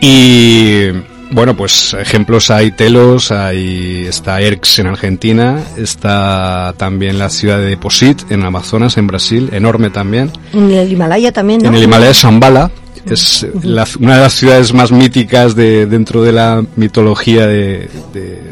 Y 0.00 0.90
bueno, 1.32 1.56
pues 1.56 1.94
ejemplos 1.94 2.50
hay 2.50 2.70
Telos, 2.70 3.30
hay 3.32 4.06
está 4.06 4.40
Erx 4.40 4.78
en 4.78 4.86
Argentina, 4.86 5.60
está 5.76 6.74
también 6.76 7.18
la 7.18 7.28
ciudad 7.30 7.58
de 7.58 7.66
Deposit 7.66 8.30
en 8.30 8.44
Amazonas, 8.44 8.96
en 8.96 9.06
Brasil, 9.06 9.50
enorme 9.52 9.90
también. 9.90 10.30
En 10.52 10.70
el 10.70 10.90
Himalaya 10.92 11.32
también, 11.32 11.62
¿no? 11.62 11.68
En 11.68 11.74
el 11.74 11.82
Himalaya 11.82 12.10
es 12.12 12.18
Shambhala, 12.18 12.70
es 13.10 13.46
la- 13.62 13.86
una 14.00 14.16
de 14.16 14.20
las 14.22 14.32
ciudades 14.34 14.72
más 14.72 14.92
míticas 14.92 15.54
de, 15.56 15.86
dentro 15.86 16.22
de 16.22 16.32
la 16.32 16.64
mitología 16.76 17.46
de- 17.46 17.88
de- 18.14 18.42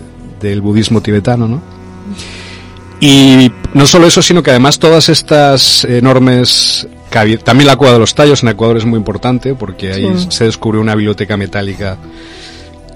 del 0.40 0.60
budismo 0.60 1.00
tibetano, 1.00 1.48
¿no? 1.48 1.62
Y 3.00 3.50
no 3.74 3.86
solo 3.86 4.06
eso, 4.06 4.22
sino 4.22 4.42
que 4.42 4.50
además 4.50 4.78
todas 4.78 5.08
estas 5.08 5.84
enormes... 5.84 6.86
También 7.44 7.68
la 7.68 7.76
cueva 7.76 7.92
de 7.94 8.00
los 8.00 8.12
tallos 8.14 8.42
en 8.42 8.48
Ecuador 8.48 8.76
es 8.76 8.84
muy 8.84 8.96
importante 8.98 9.54
porque 9.54 9.92
ahí 9.92 10.12
Sí. 10.18 10.26
se 10.30 10.44
descubrió 10.46 10.80
una 10.80 10.96
biblioteca 10.96 11.36
metálica 11.36 11.96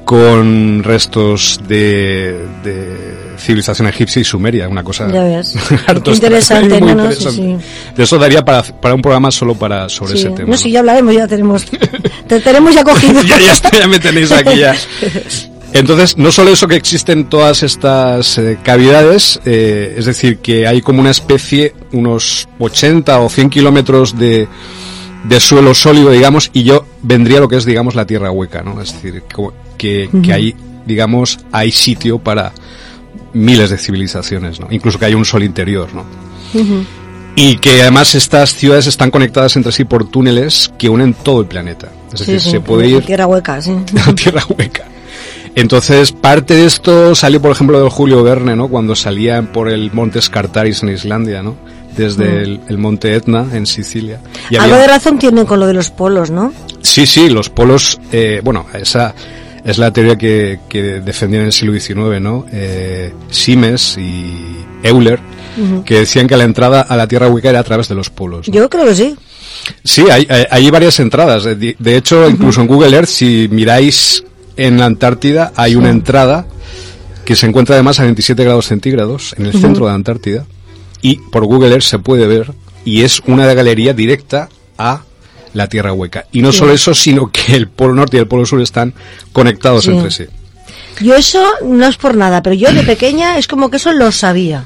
con 0.08 0.82
restos 0.84 1.60
de, 1.68 2.34
de 2.64 2.96
civilización 3.38 3.88
egipcia 3.88 4.20
y 4.20 4.24
sumeria, 4.24 4.66
una 4.66 4.82
cosa 4.82 5.06
Ya 5.12 5.22
ves. 5.22 5.54
interesante, 6.06 6.80
¿no? 6.80 6.94
no? 6.94 7.12
Sí, 7.12 7.18
interesante. 7.18 7.58
sí. 7.60 7.92
De 7.94 8.04
eso 8.04 8.16
daría 8.16 8.42
para, 8.42 8.62
para 8.62 8.94
un 8.94 9.02
programa 9.02 9.30
solo 9.30 9.54
para 9.54 9.86
sobre 9.90 10.12
Sí. 10.14 10.20
ese 10.20 10.30
tema. 10.30 10.48
No, 10.52 10.56
sí, 10.56 10.70
ya 10.70 10.78
hablaremos, 10.80 11.14
ya 11.14 11.28
tenemos. 11.28 11.66
Te 12.26 12.40
tenemos 12.40 12.74
ya 12.74 12.84
cogido. 12.84 13.20
ya, 13.26 13.38
ya, 13.38 13.52
está, 13.52 13.70
ya 13.78 13.86
me 13.86 14.00
tenéis 14.00 14.32
aquí 14.32 14.56
ya. 14.56 14.74
Entonces, 15.74 16.16
no 16.16 16.32
solo 16.32 16.52
eso 16.52 16.66
que 16.68 16.76
existen 16.76 17.28
todas 17.28 17.62
estas 17.62 18.38
eh, 18.38 18.56
cavidades, 18.62 19.38
eh, 19.44 19.94
es 19.98 20.06
decir, 20.06 20.38
que 20.38 20.66
hay 20.66 20.80
como 20.80 21.02
una 21.02 21.10
especie, 21.10 21.74
unos 21.92 22.48
80 22.58 23.20
o 23.20 23.28
100 23.28 23.50
kilómetros 23.50 24.18
de, 24.18 24.48
de 25.24 25.40
suelo 25.40 25.74
sólido, 25.74 26.10
digamos, 26.12 26.48
y 26.54 26.62
yo 26.62 26.86
vendría 27.02 27.40
lo 27.40 27.48
que 27.48 27.56
es, 27.56 27.66
digamos, 27.66 27.94
la 27.94 28.06
tierra 28.06 28.30
hueca, 28.30 28.62
¿no? 28.62 28.80
Es 28.80 28.94
decir, 28.94 29.22
como 29.30 29.52
que, 29.78 30.10
que 30.22 30.32
hay, 30.32 30.54
digamos, 30.86 31.38
hay 31.52 31.72
sitio 31.72 32.18
para 32.18 32.52
miles 33.32 33.70
de 33.70 33.78
civilizaciones, 33.78 34.60
¿no? 34.60 34.66
Incluso 34.70 34.98
que 34.98 35.06
hay 35.06 35.14
un 35.14 35.24
sol 35.24 35.42
interior, 35.42 35.88
¿no? 35.94 36.04
Y 37.36 37.56
que 37.58 37.82
además 37.82 38.14
estas 38.14 38.54
ciudades 38.54 38.86
están 38.86 39.10
conectadas 39.10 39.54
entre 39.56 39.70
sí 39.72 39.84
por 39.84 40.08
túneles 40.10 40.72
que 40.76 40.88
unen 40.88 41.14
todo 41.14 41.40
el 41.42 41.46
planeta. 41.46 41.88
Es 42.12 42.20
decir, 42.20 42.40
Sí, 42.40 42.44
sí, 42.46 42.50
se 42.52 42.60
puede 42.60 42.88
ir 42.88 43.04
Tierra 43.04 43.26
hueca, 43.26 43.60
sí. 43.62 43.72
tierra 44.16 44.42
hueca. 44.48 44.84
Entonces, 45.54 46.12
parte 46.12 46.54
de 46.54 46.66
esto 46.66 47.14
salió, 47.14 47.40
por 47.40 47.50
ejemplo, 47.52 47.80
del 47.80 47.90
Julio 47.90 48.22
Verne, 48.22 48.56
¿no? 48.56 48.68
Cuando 48.68 48.94
salían 48.96 49.48
por 49.52 49.68
el 49.68 49.92
monte 49.92 50.20
Scartaris 50.20 50.82
en 50.82 50.90
Islandia, 50.90 51.42
¿no? 51.42 51.56
Desde 51.96 52.42
el, 52.42 52.60
el 52.68 52.78
monte 52.78 53.14
Etna 53.14 53.46
en 53.52 53.66
Sicilia. 53.66 54.20
Y 54.50 54.56
Algo 54.56 54.74
había- 54.74 54.86
de 54.86 54.88
razón 54.88 55.18
tienen 55.18 55.46
con 55.46 55.58
lo 55.60 55.66
de 55.66 55.74
los 55.74 55.90
polos, 55.90 56.30
¿no? 56.30 56.52
Sí, 56.80 57.06
sí, 57.06 57.28
los 57.28 57.50
polos, 57.50 57.98
eh, 58.12 58.40
bueno, 58.44 58.66
esa 58.72 59.14
es 59.68 59.76
la 59.76 59.92
teoría 59.92 60.16
que, 60.16 60.60
que 60.66 60.82
defendían 61.00 61.42
en 61.42 61.46
el 61.48 61.52
siglo 61.52 61.78
XIX, 61.78 62.22
¿no? 62.22 62.46
Eh, 62.50 63.12
Siemens 63.30 63.98
y 63.98 64.56
Euler, 64.82 65.20
que 65.84 65.96
decían 65.96 66.26
que 66.26 66.38
la 66.38 66.44
entrada 66.44 66.80
a 66.80 66.96
la 66.96 67.06
Tierra 67.06 67.28
hueca 67.28 67.50
era 67.50 67.60
a 67.60 67.64
través 67.64 67.86
de 67.86 67.94
los 67.94 68.08
polos. 68.08 68.48
¿no? 68.48 68.54
Yo 68.54 68.70
creo 68.70 68.86
que 68.86 68.94
sí. 68.94 69.14
Sí, 69.84 70.06
hay, 70.10 70.26
hay, 70.30 70.46
hay 70.50 70.70
varias 70.70 70.98
entradas. 71.00 71.44
De, 71.44 71.76
de 71.78 71.96
hecho, 71.96 72.30
incluso 72.30 72.62
en 72.62 72.66
Google 72.66 72.96
Earth, 72.96 73.08
si 73.08 73.46
miráis 73.50 74.24
en 74.56 74.78
la 74.78 74.86
Antártida, 74.86 75.52
hay 75.54 75.74
una 75.74 75.90
entrada 75.90 76.46
que 77.26 77.36
se 77.36 77.46
encuentra 77.46 77.74
además 77.74 78.00
a 78.00 78.04
27 78.04 78.42
grados 78.44 78.68
centígrados 78.68 79.34
en 79.36 79.44
el 79.44 79.52
centro 79.52 79.84
de 79.84 79.90
la 79.90 79.96
Antártida. 79.96 80.46
Y 81.02 81.16
por 81.16 81.44
Google 81.44 81.72
Earth 81.72 81.82
se 81.82 81.98
puede 81.98 82.26
ver. 82.26 82.52
Y 82.86 83.02
es 83.02 83.20
una 83.26 83.44
galería 83.52 83.92
directa 83.92 84.48
a 84.78 85.02
la 85.58 85.68
Tierra 85.68 85.92
hueca. 85.92 86.24
Y 86.32 86.40
no 86.40 86.52
solo 86.52 86.72
eso, 86.72 86.94
sino 86.94 87.30
que 87.30 87.54
el 87.54 87.68
Polo 87.68 87.94
Norte 87.94 88.16
y 88.16 88.20
el 88.20 88.26
Polo 88.26 88.46
Sur 88.46 88.60
están 88.62 88.94
conectados 89.32 89.84
Sí. 89.84 89.90
entre 89.90 90.10
sí. 90.10 90.24
Yo 91.00 91.14
eso 91.14 91.44
no 91.64 91.86
es 91.86 91.96
por 91.96 92.16
nada, 92.16 92.42
pero 92.42 92.54
yo 92.54 92.72
de 92.72 92.82
pequeña 92.82 93.38
es 93.38 93.46
como 93.46 93.70
que 93.70 93.76
eso 93.76 93.92
lo 93.92 94.10
sabía. 94.10 94.64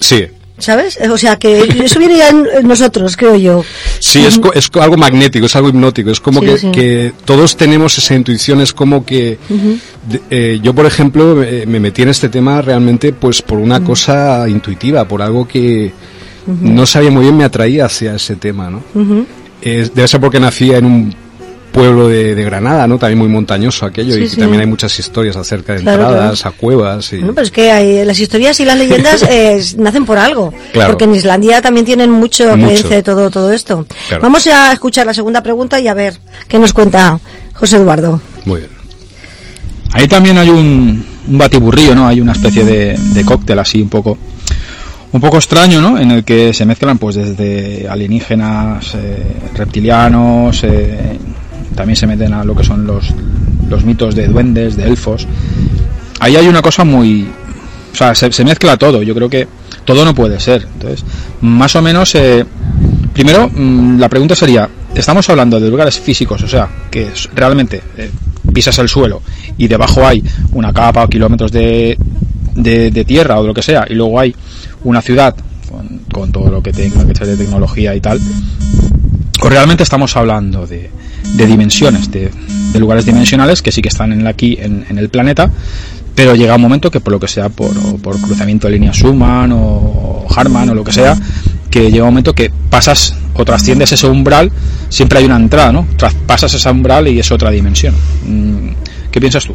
Sí. 0.00 0.26
¿Sabes? 0.58 0.98
O 1.10 1.16
sea, 1.16 1.36
que 1.38 1.60
eso 1.82 1.98
viene 1.98 2.18
ya 2.18 2.28
en 2.28 2.68
nosotros, 2.68 3.16
creo 3.16 3.34
yo. 3.36 3.64
Sí, 3.98 4.22
es, 4.26 4.38
co- 4.38 4.52
es 4.52 4.68
algo 4.78 4.98
magnético, 4.98 5.46
es 5.46 5.56
algo 5.56 5.70
hipnótico, 5.70 6.10
es 6.10 6.20
como 6.20 6.40
Sí, 6.40 6.46
que, 6.46 6.58
sí. 6.58 6.70
que 6.70 7.12
todos 7.24 7.56
tenemos 7.56 7.96
esa 7.96 8.14
intuición, 8.14 8.60
es 8.60 8.74
como 8.74 9.06
que 9.06 9.38
de- 10.06 10.20
eh, 10.28 10.60
yo, 10.62 10.74
por 10.74 10.84
ejemplo, 10.84 11.42
eh, 11.42 11.64
me 11.66 11.80
metí 11.80 12.02
en 12.02 12.10
este 12.10 12.28
tema 12.28 12.60
realmente 12.60 13.14
pues 13.14 13.40
por 13.40 13.56
una 13.56 13.82
cosa 13.82 14.46
intuitiva, 14.50 15.08
por 15.08 15.22
algo 15.22 15.48
que 15.48 15.92
no 16.46 16.84
sabía 16.84 17.10
muy 17.10 17.22
bien 17.22 17.38
me 17.38 17.44
atraía 17.44 17.86
hacia 17.86 18.14
ese 18.16 18.36
tema, 18.36 18.68
¿no? 18.68 18.82
Es- 19.62 19.94
debe 19.94 20.08
ser 20.08 20.20
porque 20.20 20.40
nacía 20.40 20.78
en 20.78 20.84
un 20.86 21.14
pueblo 21.72 22.08
de, 22.08 22.34
de 22.34 22.42
Granada, 22.44 22.88
¿no? 22.88 22.98
También 22.98 23.18
muy 23.18 23.28
montañoso 23.28 23.86
aquello 23.86 24.14
Sí, 24.14 24.22
y 24.22 24.28
sí. 24.28 24.36
también 24.38 24.60
hay 24.60 24.66
muchas 24.66 24.98
historias 24.98 25.36
acerca 25.36 25.74
de 25.74 25.82
Claro, 25.82 26.02
entradas 26.02 26.44
a 26.44 26.50
cuevas 26.50 27.12
y... 27.12 27.18
Bueno, 27.18 27.34
pues 27.34 27.46
es 27.46 27.52
que 27.52 27.70
hay- 27.70 28.04
las 28.04 28.18
historias 28.18 28.58
y 28.58 28.64
las 28.64 28.76
leyendas 28.76 29.22
eh, 29.30 29.62
nacen 29.78 30.04
por 30.04 30.18
algo. 30.18 30.52
Claro. 30.72 30.90
Porque 30.90 31.04
en 31.04 31.14
Islandia 31.14 31.62
también 31.62 31.86
tienen 31.86 32.10
mucho, 32.10 32.56
Mucho. 32.56 32.70
dice 32.72 33.02
todo, 33.04 33.30
todo 33.30 33.52
esto. 33.52 33.86
Claro. 34.08 34.22
Vamos 34.22 34.46
a 34.48 34.72
escuchar 34.72 35.06
la 35.06 35.14
segunda 35.14 35.42
pregunta 35.44 35.78
y 35.78 35.86
a 35.86 35.94
ver 35.94 36.18
qué 36.48 36.58
nos 36.58 36.72
cuenta 36.72 37.20
José 37.54 37.76
Eduardo. 37.76 38.20
Muy 38.46 38.60
bien. 38.60 38.70
Ahí 39.92 40.08
también 40.08 40.38
hay 40.38 40.48
un, 40.48 41.04
un 41.28 41.38
batiburrillo, 41.38 41.94
¿no? 41.94 42.08
Hay 42.08 42.20
una 42.20 42.32
especie 42.32 42.64
de, 42.64 42.96
de 42.98 43.24
cóctel 43.24 43.58
así 43.60 43.80
un 43.82 43.88
poco 43.88 44.18
un 45.12 45.20
poco 45.20 45.36
extraño, 45.38 45.80
¿no? 45.80 45.98
En 45.98 46.10
el 46.10 46.24
que 46.24 46.52
se 46.52 46.64
mezclan 46.64 46.98
pues 46.98 47.16
desde 47.16 47.88
alienígenas, 47.88 48.94
eh, 48.94 49.36
reptilianos, 49.54 50.62
eh, 50.64 51.18
también 51.74 51.96
se 51.96 52.06
meten 52.06 52.32
a 52.32 52.44
lo 52.44 52.54
que 52.54 52.64
son 52.64 52.86
los, 52.86 53.12
los 53.68 53.84
mitos 53.84 54.14
de 54.14 54.28
duendes, 54.28 54.76
de 54.76 54.84
elfos. 54.84 55.26
Ahí 56.20 56.36
hay 56.36 56.46
una 56.46 56.62
cosa 56.62 56.84
muy... 56.84 57.28
O 57.92 57.96
sea, 57.96 58.14
se, 58.14 58.44
mezcla 58.44 58.76
todo. 58.76 59.02
Yo 59.02 59.14
creo 59.14 59.28
que 59.28 59.48
todo 59.84 60.04
no 60.04 60.14
puede 60.14 60.38
ser. 60.38 60.66
Entonces, 60.74 61.04
más 61.40 61.74
o 61.74 61.82
menos... 61.82 62.14
eh, 62.14 62.44
primero, 63.12 63.48
mm, 63.48 63.98
la 63.98 64.08
pregunta 64.08 64.34
sería, 64.34 64.68
estamos 64.94 65.28
hablando 65.28 65.60
de 65.60 65.68
lugares 65.68 65.98
físicos, 65.98 66.42
o 66.42 66.48
sea, 66.48 66.68
que 66.90 67.08
realmente 67.34 67.82
eh, 67.96 68.10
pisas 68.52 68.78
el 68.78 68.88
suelo 68.88 69.22
y 69.58 69.68
debajo 69.68 70.06
hay 70.06 70.22
una 70.52 70.72
capa 70.72 71.04
o 71.04 71.08
kilómetros 71.08 71.52
de, 71.52 71.98
de, 72.54 72.90
de 72.90 73.04
tierra 73.04 73.38
o 73.38 73.42
de 73.42 73.48
lo 73.48 73.54
que 73.54 73.62
sea, 73.62 73.84
y 73.88 73.94
luego 73.94 74.20
hay 74.20 74.34
una 74.84 75.02
ciudad 75.02 75.34
con, 76.12 76.32
todo 76.32 76.50
lo 76.50 76.62
que 76.62 76.72
tenga 76.72 77.06
que 77.06 77.14
ser 77.14 77.26
de 77.26 77.36
tecnología 77.36 77.94
y 77.94 78.00
tal, 78.00 78.20
o 79.42 79.48
realmente 79.48 79.82
estamos 79.82 80.16
hablando 80.16 80.66
de, 80.66 80.90
de 81.34 81.46
dimensiones, 81.46 82.10
de, 82.10 82.30
de 82.72 82.80
lugares 82.80 83.06
dimensionales 83.06 83.62
que 83.62 83.72
sí 83.72 83.80
que 83.80 83.88
están 83.88 84.12
en, 84.12 84.26
aquí 84.26 84.58
en, 84.60 84.84
en 84.88 84.98
el 84.98 85.08
planeta, 85.08 85.50
pero 86.14 86.34
llega 86.34 86.56
un 86.56 86.62
momento 86.62 86.90
que 86.90 87.00
por 87.00 87.12
lo 87.12 87.20
que 87.20 87.28
sea, 87.28 87.48
por, 87.48 87.72
por 88.00 88.20
cruzamiento 88.20 88.66
de 88.66 88.74
líneas 88.74 88.96
Schumann 88.96 89.52
o 89.52 90.26
Harman 90.28 90.68
o 90.70 90.74
lo 90.74 90.84
que 90.84 90.92
sea, 90.92 91.16
que 91.70 91.90
llega 91.90 92.04
un 92.04 92.10
momento 92.10 92.34
que 92.34 92.50
pasas 92.68 93.14
o 93.34 93.44
trasciendes 93.44 93.92
ese 93.92 94.06
umbral, 94.06 94.50
siempre 94.88 95.20
hay 95.20 95.24
una 95.24 95.36
entrada, 95.36 95.72
¿no? 95.72 95.86
Traspasas 95.96 96.52
ese 96.52 96.68
umbral 96.68 97.08
y 97.08 97.18
es 97.18 97.30
otra 97.30 97.50
dimensión. 97.50 97.94
Mm, 98.26 98.72
¿Qué 99.10 99.20
piensas 99.20 99.44
tú? 99.44 99.54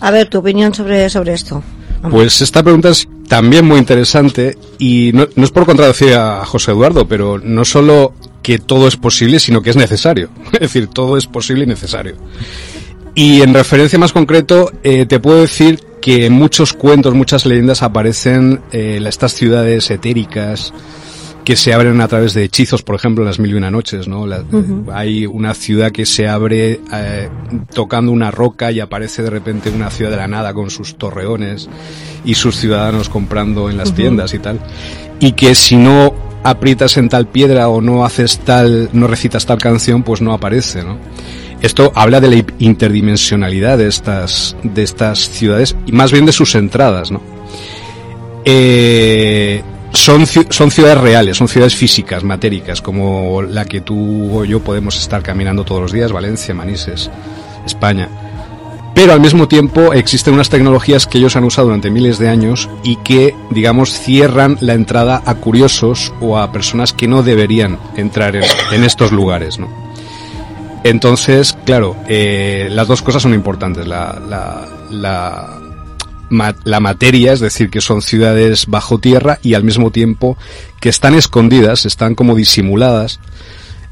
A 0.00 0.10
ver, 0.10 0.28
tu 0.28 0.38
opinión 0.38 0.74
sobre, 0.74 1.08
sobre 1.10 1.34
esto. 1.34 1.62
Pues 2.10 2.40
esta 2.40 2.62
pregunta 2.62 2.90
es 2.90 3.08
también 3.28 3.64
muy 3.66 3.78
interesante 3.78 4.56
y 4.78 5.10
no, 5.12 5.26
es 5.36 5.50
por 5.50 5.66
contradecir 5.66 6.14
a 6.14 6.44
José 6.44 6.70
Eduardo, 6.70 7.06
pero 7.06 7.38
no 7.38 7.64
solo 7.64 8.14
que 8.42 8.58
todo 8.58 8.88
es 8.88 8.96
posible, 8.96 9.40
sino 9.40 9.62
que 9.62 9.70
es 9.70 9.76
necesario. 9.76 10.30
Es 10.52 10.60
decir, 10.60 10.88
todo 10.88 11.16
es 11.16 11.26
posible 11.26 11.64
y 11.64 11.66
necesario. 11.66 12.16
Y 13.14 13.42
en 13.42 13.52
referencia 13.52 13.98
más 13.98 14.12
concreto, 14.12 14.70
eh, 14.84 15.04
te 15.06 15.18
puedo 15.18 15.40
decir 15.40 15.80
que 16.00 16.26
en 16.26 16.32
muchos 16.32 16.72
cuentos, 16.72 17.14
muchas 17.14 17.44
leyendas 17.46 17.82
aparecen 17.82 18.60
eh, 18.70 19.02
estas 19.04 19.32
ciudades 19.32 19.90
etéricas 19.90 20.72
que 21.48 21.56
se 21.56 21.72
abren 21.72 21.98
a 22.02 22.08
través 22.08 22.34
de 22.34 22.44
hechizos, 22.44 22.82
por 22.82 22.94
ejemplo, 22.94 23.24
las 23.24 23.38
mil 23.38 23.50
y 23.52 23.54
una 23.54 23.70
noches, 23.70 24.06
¿no? 24.06 24.26
La- 24.26 24.44
Hay 24.92 25.24
una 25.24 25.54
ciudad 25.54 25.90
que 25.92 26.04
se 26.04 26.28
abre 26.28 26.78
eh, 26.92 27.30
tocando 27.72 28.12
una 28.12 28.30
roca 28.30 28.70
y 28.70 28.80
aparece 28.80 29.22
de 29.22 29.30
repente 29.30 29.70
una 29.70 29.88
ciudad 29.88 30.10
de 30.10 30.18
la 30.18 30.28
nada 30.28 30.52
con 30.52 30.68
sus 30.68 30.96
torreones 30.98 31.66
y 32.22 32.34
sus 32.34 32.56
ciudadanos 32.58 33.08
comprando 33.08 33.70
en 33.70 33.78
las 33.78 33.94
tiendas 33.94 34.34
y 34.34 34.40
tal. 34.40 34.60
Y 35.20 35.32
que 35.32 35.54
si 35.54 35.76
no 35.76 36.12
aprietas 36.44 36.98
en 36.98 37.08
tal 37.08 37.26
piedra 37.28 37.70
o 37.70 37.80
no 37.80 38.04
haces 38.04 38.40
tal, 38.40 38.90
no 38.92 39.06
recitas 39.06 39.46
tal 39.46 39.56
canción, 39.56 40.02
pues 40.02 40.20
no 40.20 40.34
aparece, 40.34 40.84
¿no? 40.84 40.98
Esto 41.62 41.92
habla 41.94 42.20
de 42.20 42.28
la 42.28 42.44
interdimensionalidad 42.58 43.78
de 43.78 43.88
estas, 43.88 44.54
de 44.62 44.82
estas 44.82 45.18
ciudades 45.30 45.74
y 45.86 45.92
más 45.92 46.12
bien 46.12 46.26
de 46.26 46.32
sus 46.32 46.54
entradas, 46.56 47.10
¿no? 47.10 47.22
Eh, 48.44 49.62
son, 49.98 50.24
son 50.26 50.70
ciudades 50.70 50.98
reales, 50.98 51.36
son 51.36 51.48
ciudades 51.48 51.74
físicas, 51.74 52.24
matéricas, 52.24 52.80
como 52.80 53.42
la 53.42 53.64
que 53.64 53.80
tú 53.80 54.38
o 54.38 54.44
yo 54.44 54.60
podemos 54.60 54.98
estar 54.98 55.22
caminando 55.22 55.64
todos 55.64 55.82
los 55.82 55.92
días, 55.92 56.12
Valencia, 56.12 56.54
Manises, 56.54 57.10
España. 57.66 58.08
pero 58.94 59.12
al 59.12 59.20
mismo 59.20 59.48
tiempo 59.48 59.92
existen 59.92 60.34
unas 60.34 60.50
tecnologías 60.50 61.06
que 61.06 61.18
ellos 61.18 61.36
han 61.36 61.44
usado 61.44 61.66
durante 61.68 61.90
miles 61.90 62.18
de 62.18 62.28
años 62.28 62.68
y 62.82 62.96
que, 62.96 63.34
digamos, 63.50 63.92
cierran 63.92 64.56
la 64.60 64.74
entrada 64.74 65.22
a 65.24 65.34
curiosos 65.34 66.12
o 66.20 66.38
a 66.38 66.52
personas 66.52 66.92
que 66.92 67.08
no 67.08 67.22
deberían 67.22 67.78
entrar 67.96 68.36
en, 68.36 68.84
estos 68.84 69.12
lugares, 69.12 69.58
¿no? 69.58 69.68
Entonces, 70.84 71.56
claro, 71.64 71.96
eh, 72.06 72.68
las 72.70 72.86
dos 72.86 73.02
cosas 73.02 73.22
son 73.22 73.34
importantes. 73.34 73.86
La, 73.86 74.18
la, 74.90 75.58
la 76.30 76.80
materia, 76.80 77.32
es 77.32 77.40
decir, 77.40 77.70
que 77.70 77.80
son 77.80 78.02
ciudades 78.02 78.66
bajo 78.66 78.98
tierra 78.98 79.38
y 79.42 79.54
al 79.54 79.64
mismo 79.64 79.90
tiempo 79.90 80.36
que 80.80 80.88
están 80.88 81.14
escondidas, 81.14 81.86
están 81.86 82.14
como 82.14 82.34
disimuladas 82.34 83.20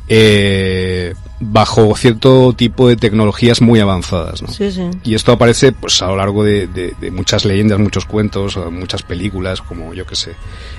eh, 0.09 1.15
bajo 1.41 1.95
cierto 1.97 2.55
tipo 2.55 2.89
de 2.89 2.97
tecnologías 2.97 3.61
muy 3.61 3.81
avanzadas. 3.81 4.43
¿no? 4.43 4.49
Sí, 4.49 4.71
sí. 4.71 4.89
Y 5.05 5.15
esto 5.15 5.33
aparece 5.33 5.73
pues 5.73 6.01
a 6.01 6.07
lo 6.07 6.17
largo 6.17 6.45
de, 6.45 6.67
de, 6.67 6.95
de, 6.99 7.11
muchas 7.11 7.45
leyendas, 7.45 7.79
muchos 7.79 8.07
cuentos, 8.07 8.57
muchas 8.71 9.03
películas, 9.03 9.61
como 9.61 9.93
yo 9.93 10.07
que 10.07 10.17
sé. 10.17 10.33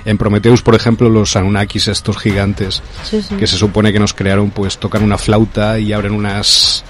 En 0.04 0.18
Prometheus, 0.18 0.62
por 0.62 0.74
ejemplo, 0.74 1.10
los 1.10 1.36
Anunnakis, 1.36 1.88
estos 1.88 2.18
gigantes, 2.18 2.82
sí. 3.04 3.22
que 3.38 3.46
se 3.46 3.56
supone 3.56 3.92
que 3.92 4.00
nos 4.00 4.14
crearon, 4.14 4.50
pues 4.50 4.78
tocan 4.78 5.02
una 5.02 5.18
flauta 5.18 5.78
y 5.78 5.92
abren 5.92 6.12
unas 6.12 6.84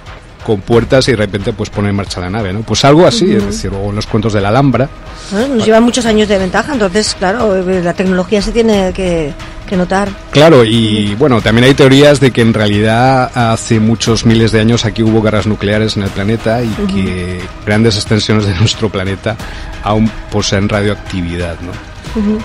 con 0.49 0.63
puertas 0.63 1.07
y 1.09 1.11
de 1.11 1.19
repente 1.19 1.53
pues 1.53 1.69
ponen 1.69 1.91
en 1.91 1.97
marcha 1.97 2.23
la 2.23 2.31
nave, 2.31 2.55
¿no? 2.55 2.61
Pues 2.61 2.83
algo 2.83 3.07
así, 3.07 3.31
es 3.35 3.45
decir, 3.45 3.71
o 3.71 3.91
en 3.91 3.97
los 3.97 4.07
cuentos 4.07 4.33
de 4.33 4.41
la 4.41 4.49
Alhambra. 4.49 4.89
Bueno, 5.31 5.57
nos 5.57 5.67
llevan 5.67 5.83
muchos 5.83 6.07
años 6.07 6.27
de 6.27 6.39
ventaja, 6.39 6.73
entonces, 6.73 7.15
claro, 7.19 7.55
eh, 7.55 7.83
la 7.83 7.93
tecnología 7.93 8.41
se 8.41 8.51
tiene 8.51 8.95
que, 8.95 9.35
que 9.69 9.77
notar. 9.77 10.09
Claro, 10.31 10.65
y 10.65 11.15
bueno, 11.17 11.43
también 11.43 11.67
hay 11.67 11.75
teorías 11.75 12.19
de 12.19 12.31
que 12.31 12.41
en 12.41 12.55
realidad 12.55 13.31
hace 13.35 13.79
muchos 13.79 14.25
miles 14.25 14.51
de 14.51 14.61
años 14.61 14.87
aquí 14.87 15.03
hubo 15.03 15.21
guerras 15.21 15.47
nucleares 15.47 15.99
en 15.99 16.05
el 16.05 16.09
planeta 16.09 16.63
y 16.63 16.71
que 16.91 17.43
grandes 17.67 17.97
extensiones 17.97 18.47
de 18.47 18.55
nuestro 18.55 18.89
planeta 18.89 19.37
aún 19.83 20.11
poseen 20.31 20.67
radioactividad, 20.67 21.57
¿no? 21.61 21.88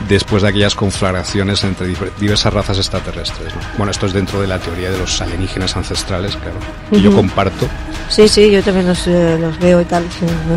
Después 0.07 0.43
de 0.43 0.49
aquellas 0.49 0.75
conflagraciones 0.75 1.63
entre 1.63 1.87
diver- 1.87 2.11
diversas 2.19 2.53
razas 2.53 2.77
extraterrestres. 2.77 3.53
¿no? 3.55 3.61
Bueno, 3.77 3.91
esto 3.91 4.05
es 4.05 4.13
dentro 4.13 4.41
de 4.41 4.47
la 4.47 4.59
teoría 4.59 4.91
de 4.91 4.97
los 4.97 5.21
alienígenas 5.21 5.75
ancestrales, 5.75 6.35
claro, 6.35 6.57
que 6.91 7.01
yo 7.01 7.13
comparto. 7.13 7.67
Sí, 8.09 8.27
sí, 8.27 8.51
yo 8.51 8.61
también 8.61 8.87
los, 8.87 9.07
eh, 9.07 9.37
los 9.39 9.57
veo 9.59 9.81
y 9.81 9.85
tal, 9.85 10.03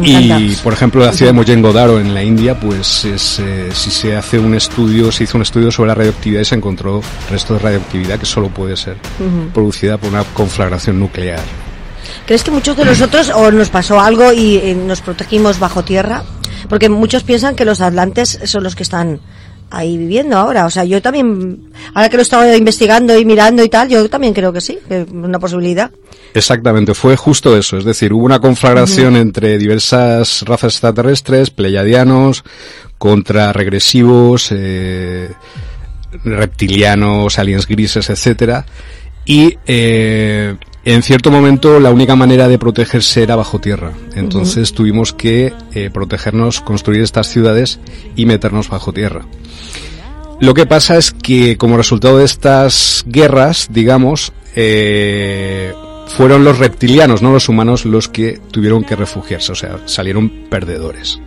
me. 0.01 0.09
Y, 0.09 0.57
por 0.63 0.73
ejemplo, 0.73 1.05
la 1.05 1.13
ciudad 1.13 1.33
de 1.33 1.39
Mohenjo-Daro 1.39 2.01
en 2.01 2.13
la 2.15 2.23
India, 2.23 2.59
pues 2.59 3.05
es, 3.05 3.39
eh, 3.39 3.71
si 3.73 3.91
se 3.91 4.17
hace 4.17 4.39
un 4.39 4.55
estudio, 4.55 5.11
se 5.13 5.25
hizo 5.25 5.39
un 5.39 5.43
estudio 5.43 5.71
sobre 5.71 5.89
la 5.89 5.95
radioactividad 5.95 6.41
y 6.41 6.45
se 6.45 6.55
encontró 6.55 7.01
restos 7.31 7.59
de 7.59 7.63
radioactividad 7.65 8.19
que 8.19 8.27
solo 8.27 8.49
puede 8.49 8.77
ser 8.77 8.97
producida 9.55 9.97
por 9.99 10.11
una 10.11 10.25
conflagración 10.25 10.99
nuclear. 10.99 11.41
¿Crees 12.27 12.43
que 12.43 12.51
muchos 12.51 12.77
de 12.77 12.85
nosotros 12.85 13.31
o 13.35 13.51
nos 13.53 13.69
pasó 13.69 14.01
algo 14.01 14.33
y 14.33 14.57
eh, 14.57 14.75
nos 14.75 15.01
protegimos 15.01 15.59
bajo 15.59 15.85
tierra? 15.85 16.23
Porque 16.69 16.89
muchos 16.89 17.23
piensan 17.23 17.55
que 17.55 17.65
los 17.65 17.81
atlantes 17.81 18.39
son 18.45 18.63
los 18.63 18.75
que 18.75 18.83
están 18.83 19.21
ahí 19.71 19.97
viviendo 19.97 20.37
ahora. 20.37 20.67
O 20.67 20.71
sea, 20.71 20.85
yo 20.85 21.03
también, 21.03 21.71
ahora 21.95 22.09
que 22.09 22.17
lo 22.17 22.21
he 22.21 22.25
estado 22.25 22.55
investigando 22.57 23.19
y 23.19 23.25
mirando 23.25 23.63
y 23.65 23.69
tal, 23.69 23.89
yo 23.89 24.09
también 24.09 24.33
creo 24.33 24.53
que 24.53 24.61
sí, 24.61 24.79
que 24.89 25.03
es 25.03 25.09
una 25.11 25.39
posibilidad. 25.39 25.91
Exactamente, 26.35 26.95
fue 26.95 27.17
justo 27.17 27.57
eso. 27.57 27.79
Es 27.79 27.85
decir, 27.85 28.13
hubo 28.13 28.25
una 28.25 28.41
conflagración 28.41 29.17
entre 29.17 29.59
diversas 29.59 30.43
razas 30.43 30.75
extraterrestres, 30.75 31.51
pleyadianos, 31.51 32.45
contra 32.99 33.53
regresivos, 33.53 34.49
eh, 34.51 35.31
reptilianos, 36.25 37.39
aliens 37.39 37.67
grises, 37.67 38.11
etcétera. 38.11 38.67
Y 39.25 39.57
eh, 39.67 40.57
en 40.87 41.03
cierto 41.03 41.33
momento 41.33 41.81
la 41.81 41.91
única 41.91 42.15
manera 42.15 42.47
de 42.47 42.59
protegerse 42.59 43.25
era 43.25 43.35
bajo 43.35 43.59
tierra. 43.59 43.93
Entonces 44.15 44.73
tuvimos 44.73 45.13
que 45.13 45.53
eh, 45.75 45.91
protegernos, 45.93 46.61
construir 46.61 47.03
estas 47.03 47.27
ciudades 47.29 47.81
y 48.15 48.25
meternos 48.25 48.69
bajo 48.69 48.93
tierra. 48.93 49.27
Lo 50.41 50.55
que 50.55 50.65
pasa 50.65 50.97
es 50.97 51.11
que 51.11 51.57
como 51.57 51.77
resultado 51.77 52.19
de 52.19 52.25
estas 52.25 53.05
guerras, 53.07 53.67
digamos, 53.71 54.33
eh, 54.55 55.73
fueron 56.07 56.45
los 56.45 56.59
reptilianos, 56.59 57.21
no 57.21 57.33
los 57.33 57.49
humanos, 57.49 57.85
los 57.85 58.09
que 58.09 58.39
tuvieron 58.53 58.85
que 58.85 58.95
refugiarse, 58.95 59.51
o 59.51 59.57
sea, 59.57 59.81
salieron 59.87 60.31
perdedores. 60.49 61.19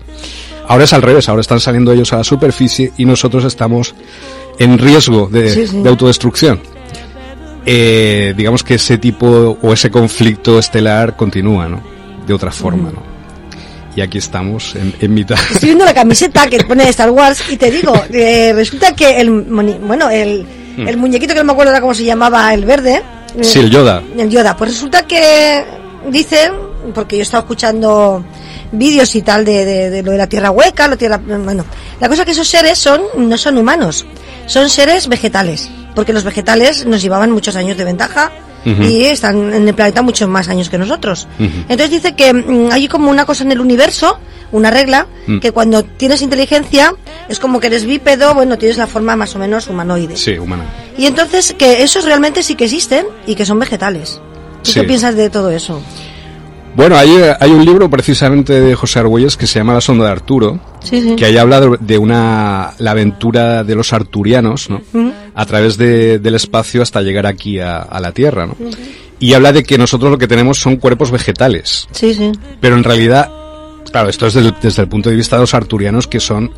Ahora 0.70 0.86
es 0.86 0.94
al 0.94 1.02
revés, 1.02 1.28
ahora 1.28 1.42
están 1.42 1.60
saliendo 1.60 1.92
ellos 1.92 2.14
a 2.14 2.18
la 2.18 2.24
superficie 2.24 2.94
y 2.98 3.04
nosotros 3.04 3.44
estamos 3.44 3.94
en 4.58 4.78
riesgo 4.78 5.28
de, 5.28 5.50
Sí, 5.50 5.68
sí. 5.68 5.82
de 5.82 5.90
autodestrucción. 5.90 6.62
Eh, 7.66 8.34
digamos 8.38 8.64
que 8.64 8.76
ese 8.76 8.98
tipo 8.98 9.58
o 9.62 9.74
ese 9.74 9.92
conflicto 9.92 10.58
estelar 10.60 11.16
continúa, 11.16 11.68
¿no? 11.68 11.82
De 12.26 12.34
otra 12.34 12.52
forma, 12.52 12.90
¿no? 12.92 13.04
Y 13.96 14.02
aquí 14.02 14.18
estamos 14.18 14.76
en, 14.76 14.94
en 15.00 15.14
mitad. 15.14 15.38
Estoy 15.52 15.70
viendo 15.70 15.84
la 15.86 15.94
camiseta 15.94 16.48
que 16.48 16.64
pone 16.64 16.88
Star 16.90 17.10
Wars 17.12 17.44
y 17.50 17.58
te 17.58 17.70
digo, 17.70 17.94
eh, 18.14 18.54
resulta 18.56 18.94
que 18.96 19.20
el, 19.20 19.30
bueno, 19.30 20.10
el, 20.10 20.46
el 20.78 20.98
muñequito 20.98 21.34
que 21.34 21.40
no 21.40 21.46
me 21.46 21.52
acuerdo 21.54 21.72
ahora 21.72 21.82
cómo 21.82 21.94
se 21.94 22.06
llamaba, 22.06 22.54
el 22.54 22.66
verde. 22.66 23.02
eh, 23.38 23.44
Sí, 23.44 23.60
el 23.60 23.70
Yoda. 23.70 24.02
El 24.18 24.30
Yoda. 24.30 24.56
Pues 24.56 24.72
resulta 24.72 25.06
que 25.06 25.66
dicen, 26.10 26.52
porque 26.94 27.18
yo 27.18 27.22
he 27.22 27.24
estado 27.24 27.44
escuchando 27.44 28.24
vídeos 28.72 29.14
y 29.16 29.22
tal 29.24 29.44
de, 29.44 29.66
de- 29.66 29.90
de 29.90 30.04
lo 30.04 30.12
de 30.12 30.18
la 30.20 30.28
tierra 30.28 30.52
hueca, 30.52 30.88
la 30.88 30.96
tierra, 30.96 31.18
bueno, 31.18 31.66
la 32.00 32.08
cosa 32.08 32.24
que 32.24 32.32
esos 32.32 32.48
seres 32.48 32.78
son, 32.78 33.02
no 33.18 33.38
son 33.38 33.58
humanos, 33.58 34.06
son 34.50 34.70
seres 34.70 35.08
vegetales, 35.08 35.70
porque 35.96 36.12
los 36.12 36.24
vegetales 36.24 36.86
nos 36.86 37.02
llevaban 37.02 37.30
muchos 37.32 37.56
años 37.56 37.78
de 37.78 37.84
ventaja 37.86 38.32
y 38.66 39.06
están 39.06 39.54
en 39.54 39.68
el 39.70 39.74
planeta 39.74 40.02
muchos 40.02 40.28
más 40.28 40.50
años 40.50 40.70
que 40.70 40.78
nosotros. 40.78 41.28
Entonces 41.40 41.90
dice 41.92 42.14
que 42.16 42.34
mm, 42.34 42.70
hay 42.72 42.88
como 42.90 43.10
una 43.10 43.26
cosa 43.26 43.44
en 43.46 43.52
el 43.54 43.62
universo, 43.62 44.20
una 44.52 44.70
regla, 44.72 45.08
Mm. 45.28 45.40
que 45.40 45.52
cuando 45.52 45.84
tienes 45.84 46.22
inteligencia 46.24 46.94
es 47.30 47.40
como 47.40 47.60
que 47.60 47.68
eres 47.68 47.86
bípedo, 47.86 48.34
bueno, 48.34 48.58
tienes 48.58 48.78
la 48.78 48.88
forma 48.88 49.16
más 49.16 49.36
o 49.36 49.40
menos 49.40 49.68
humanoide. 49.68 50.18
Sí, 50.18 50.38
humana. 50.40 50.64
Y 50.98 51.06
entonces 51.06 51.54
que 51.58 51.84
esos 51.84 52.04
realmente 52.04 52.42
sí 52.44 52.56
que 52.56 52.66
existen 52.66 53.06
y 53.28 53.36
que 53.36 53.46
son 53.46 53.60
vegetales. 53.60 54.20
¿Tú 54.64 54.72
Sí. 54.72 54.80
qué 54.82 54.88
piensas 54.88 55.16
de 55.16 55.30
todo 55.30 55.52
eso? 55.52 55.82
Bueno, 56.76 56.96
hay, 56.96 57.10
hay 57.40 57.52
un 57.52 57.66
libro 57.66 57.90
precisamente 57.90 58.62
de 58.62 58.74
José 58.76 59.00
Argüelles 59.00 59.36
que 59.36 59.48
se 59.48 59.60
llama 59.60 59.74
La 59.74 59.82
sonda 59.82 60.06
de 60.06 60.12
Arturo, 60.12 60.60
Sí, 60.82 61.02
sí. 61.02 61.16
que 61.18 61.26
ahí 61.26 61.36
habla 61.38 61.60
de- 61.60 61.98
una 61.98 62.72
la 62.78 62.92
aventura 62.92 63.64
de 63.66 63.76
los 63.76 63.92
arturianos, 63.92 64.70
¿no? 64.70 64.82
A 65.36 65.46
través 65.46 65.78
de- 65.78 66.20
del 66.20 66.36
espacio 66.36 66.82
hasta 66.82 67.02
llegar 67.02 67.26
aquí 67.26 67.60
a, 67.60 67.80
a 67.80 68.00
la 68.00 68.14
Tierra, 68.14 68.46
¿no? 68.46 68.56
Y 69.20 69.34
habla 69.34 69.52
de 69.52 69.64
que 69.64 69.78
nosotros 69.78 70.10
lo 70.12 70.18
que 70.18 70.28
tenemos 70.28 70.60
son 70.60 70.78
cuerpos 70.78 71.12
vegetales, 71.12 71.88
Sí, 71.92 72.14
sí. 72.14 72.32
pero 72.62 72.76
en 72.78 72.86
realidad, 72.86 73.30
claro, 73.92 74.08
esto 74.10 74.28
es 74.28 74.36
desde 74.62 74.82
el 74.82 74.88
punto 74.88 75.10
de 75.10 75.18
vista 75.18 75.36
de 75.36 75.42
los 75.42 75.54
arturianos 75.54 76.08
que 76.08 76.22
son 76.22 76.52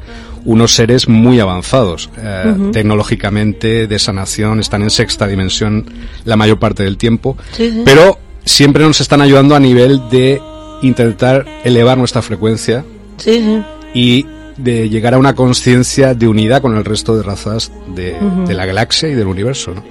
unos 0.45 0.75
seres 0.75 1.07
muy 1.09 1.39
avanzados 1.39 2.09
eh, 2.17 2.53
tecnológicamente 2.71 3.87
de 3.87 3.97
sanación, 3.99 4.59
están 4.59 4.83
en 4.83 4.91
sexta 4.91 5.25
dimensión 5.25 5.85
la 6.25 6.35
mayor 6.35 6.59
parte 6.59 6.83
del 6.83 6.97
tiempo, 6.97 7.37
Sí, 7.53 7.71
sí. 7.71 7.81
pero 7.83 8.19
siempre 8.45 8.83
nos 8.85 9.01
están 9.01 9.21
ayudando 9.21 9.55
a 9.55 9.59
nivel 9.59 10.01
de 10.09 10.41
intentar 10.81 11.45
elevar 11.63 11.97
nuestra 11.97 12.21
frecuencia 12.21 12.83
Sí, 13.17 13.35
sí. 13.39 13.61
y 13.93 14.25
de 14.57 14.89
llegar 14.89 15.13
a 15.13 15.17
una 15.17 15.33
conciencia 15.35 16.13
de 16.13 16.27
unidad 16.27 16.61
con 16.61 16.75
el 16.75 16.83
resto 16.85 17.15
de 17.15 17.23
razas 17.23 17.71
de, 17.95 18.15
de 18.47 18.53
la 18.53 18.65
galaxia 18.65 19.09
y 19.09 19.13
del 19.15 19.27
universo. 19.27 19.73
¿no? 19.73 19.83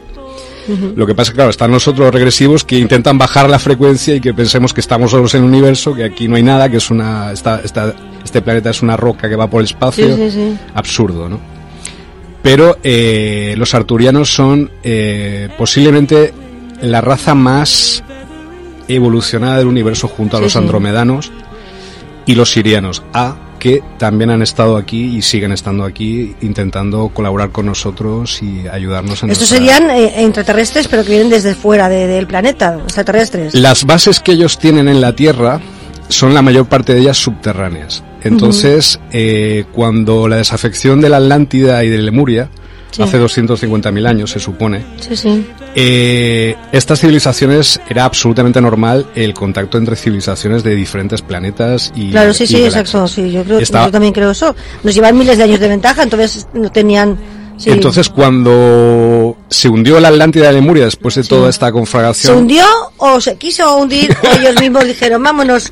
Lo 0.95 1.07
que 1.07 1.15
pasa 1.15 1.29
es 1.29 1.31
que, 1.31 1.37
claro, 1.37 1.51
están 1.51 1.71
nosotros 1.73 2.05
los 2.07 2.15
regresivos 2.15 2.63
que 2.65 2.79
intentan 2.79 3.19
bajar 3.19 3.51
la 3.51 3.59
frecuencia 3.59 4.15
y 4.15 4.21
que 4.21 4.33
pensemos 4.35 4.73
que 4.73 4.81
estamos 4.81 5.11
solos 5.11 5.35
en 5.35 5.43
el 5.43 5.49
universo, 5.49 5.95
que 5.95 6.05
aquí 6.05 6.29
no 6.29 6.37
hay 6.37 6.43
nada, 6.45 6.69
que 6.69 6.77
es 6.77 6.91
una, 6.91 7.33
esta, 7.33 7.61
esta- 7.65 7.95
este 8.23 8.43
planeta 8.43 8.71
es 8.71 8.81
una 8.83 8.97
roca 8.97 9.29
que 9.29 9.35
va 9.35 9.49
por 9.49 9.61
el 9.61 9.65
espacio. 9.65 10.15
Sí. 10.31 10.57
Absurdo, 10.75 11.29
¿no? 11.29 11.41
Pero 12.43 12.79
eh, 12.85 13.55
los 13.57 13.75
arturianos 13.75 14.33
son 14.33 14.71
eh, 14.85 15.49
posiblemente 15.59 16.33
la 16.83 17.01
raza 17.01 17.35
más 17.35 18.05
evolucionada 18.95 19.59
del 19.59 19.67
universo 19.67 20.09
junto 20.09 20.37
a 20.37 20.41
Sí, 20.41 20.45
los 20.45 20.53
sí. 20.53 20.59
andromedanos 20.59 21.31
y 22.27 22.35
los 22.35 22.51
sirianos, 22.53 23.03
a 23.13 23.37
que 23.59 23.83
también 23.99 24.31
han 24.31 24.41
estado 24.41 24.77
aquí 24.79 25.17
y 25.19 25.21
siguen 25.23 25.53
estando 25.53 25.85
aquí 25.85 26.35
intentando 26.41 27.11
colaborar 27.13 27.51
con 27.51 27.67
nosotros 27.67 28.41
y 28.43 28.67
ayudarnos 28.69 29.23
en 29.23 29.31
Estos 29.31 29.51
nuestra- 29.51 29.77
serían 29.77 29.91
eh, 29.91 30.25
extraterrestres, 30.25 30.89
pero 30.89 31.03
que 31.05 31.11
vienen 31.11 31.29
desde 31.29 31.55
fuera 31.55 31.89
de- 31.91 32.07
del 32.07 32.27
planeta, 32.27 32.79
extraterrestres. 32.83 33.55
Las 33.55 33.85
bases 33.85 34.21
que 34.21 34.33
ellos 34.33 34.59
tienen 34.59 34.89
en 34.89 35.01
la 35.03 35.15
Tierra 35.15 35.61
son 36.09 36.33
la 36.33 36.41
mayor 36.41 36.67
parte 36.67 36.95
de 36.95 37.01
ellas 37.01 37.19
subterráneas. 37.19 38.03
Entonces, 38.23 38.99
eh, 39.13 39.65
cuando 39.73 40.27
la 40.29 40.37
desafección 40.37 41.01
de 41.03 41.09
la 41.11 41.19
Atlántida 41.19 41.85
y 41.85 41.89
de 41.91 41.99
Lemuria, 41.99 42.49
Sí. 42.93 43.03
hace 43.03 43.19
250.000 43.19 44.07
años 44.07 44.31
se 44.31 44.41
supone, 44.41 44.85
Sí, 45.01 45.15
sí. 45.17 45.47
Eh, 45.75 46.57
estas 46.73 47.01
civilizaciones 47.01 47.81
era 47.89 48.05
absolutamente 48.05 48.61
normal 48.61 49.07
el 49.15 49.35
contacto 49.35 49.79
entre 49.79 49.97
civilizaciones 49.97 50.63
de 50.63 50.75
diferentes 50.75 51.23
planetas 51.23 51.93
y 51.95 52.11
Claro, 52.11 52.35
sí, 52.35 52.45
y 52.45 52.47
sí, 52.47 52.53
galaxias. 52.55 52.81
exacto. 52.87 53.09
Sí, 53.09 53.31
yo, 53.31 53.45
creo, 53.45 53.59
Está- 53.59 53.87
yo 53.87 53.91
también 53.93 54.13
creo 54.13 54.31
eso. 54.31 54.55
Nos 54.83 54.95
llevan 54.95 55.17
miles 55.17 55.39
de 55.39 55.45
años 55.45 55.61
de 55.61 55.69
ventaja, 55.69 56.03
entonces 56.03 56.47
no 56.55 56.71
tenían 56.71 57.19
Sí. 57.61 57.69
Entonces, 57.69 58.09
cuando 58.09 59.37
se 59.51 59.69
hundió 59.69 60.01
la 60.01 60.09
Atlántida 60.09 60.47
de 60.47 60.55
Lemuria 60.55 60.87
después 60.87 61.15
de 61.17 61.25
toda 61.25 61.51
esta 61.51 61.67
¿Se 61.67 61.73
conflagración, 61.73 62.39
hundió 62.39 62.65
o 62.97 63.21
se 63.21 63.37
quiso 63.37 63.77
hundir 63.77 64.17
o 64.23 64.35
ellos 64.41 64.59
mismos 64.59 64.87
dijeron, 64.87 65.23
vámonos 65.23 65.71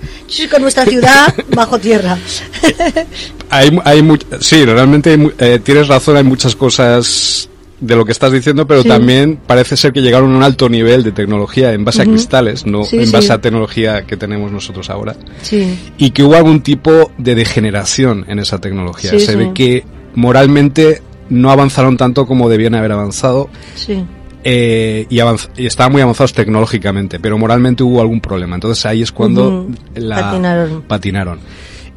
con 0.50 0.60
nuestra 0.60 0.84
ciudad 0.84 1.34
bajo 1.54 1.78
tierra? 1.78 2.18
hay, 3.50 3.78
hay 3.84 4.18
sí, 4.40 4.66
realmente 4.66 5.12
hay 5.12 5.32
eh, 5.38 5.60
tienes 5.64 5.88
razón, 5.88 6.18
hay 6.18 6.24
muchas 6.24 6.54
cosas 6.54 7.48
de 7.80 7.94
lo 7.96 8.04
que 8.04 8.12
estás 8.12 8.32
diciendo, 8.32 8.66
pero 8.66 8.82
Sí. 8.82 8.88
también 8.88 9.38
parece 9.46 9.76
ser 9.76 9.92
que 9.92 10.00
llegaron 10.02 10.32
a 10.34 10.36
un 10.36 10.42
alto 10.42 10.68
nivel 10.68 11.04
de 11.04 11.12
tecnología 11.12 11.72
en 11.72 11.84
base 11.84 12.02
a 12.02 12.04
cristales, 12.06 12.66
no 12.66 12.82
Sí, 12.84 12.96
en 12.98 13.12
base 13.12 13.28
sí. 13.28 13.32
a 13.32 13.40
tecnología 13.40 14.02
que 14.04 14.16
tenemos 14.16 14.50
nosotros 14.50 14.90
ahora. 14.90 15.14
Sí, 15.42 15.78
y 15.96 16.10
que 16.10 16.22
hubo 16.24 16.34
algún 16.34 16.60
tipo 16.62 17.12
de 17.18 17.34
degeneración 17.36 18.24
en 18.28 18.40
esa 18.40 18.58
tecnología. 18.60 19.18
Se 19.18 19.36
ve 19.36 19.52
que 19.54 19.84
moralmente 20.14 21.02
no 21.30 21.50
avanzaron 21.50 21.96
tanto 21.96 22.26
como 22.26 22.48
debían 22.48 22.74
haber 22.74 22.90
avanzado 22.92 23.48
sí. 23.74 24.02
eh, 24.44 25.06
y, 25.10 25.18
y 25.62 25.66
estaban 25.66 25.92
muy 25.92 26.00
avanzados 26.02 26.32
tecnológicamente, 26.32 27.20
pero 27.20 27.38
moralmente 27.38 27.82
hubo 27.84 28.00
algún 28.00 28.20
problema. 28.20 28.54
Entonces 28.56 28.84
ahí 28.86 29.02
es 29.02 29.12
cuando 29.12 29.68
la- 29.94 30.16
Patinaron. 30.20 30.82
patinaron. 30.82 31.38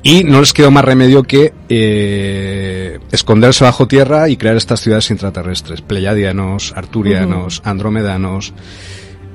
Y 0.04 0.24
no 0.24 0.40
les 0.40 0.54
quedó 0.54 0.72
más 0.72 0.84
remedio 0.84 1.24
que 1.24 1.54
eh, 1.70 3.00
esconderse 3.12 3.64
bajo 3.64 3.88
tierra 3.88 4.30
y 4.30 4.38
crear 4.38 4.56
estas 4.56 4.80
ciudades 4.80 5.12
intraterrestres. 5.12 5.82
Pleiadianos, 5.82 6.74
Arturianos, 6.76 7.62
Andromedanos, 7.64 8.54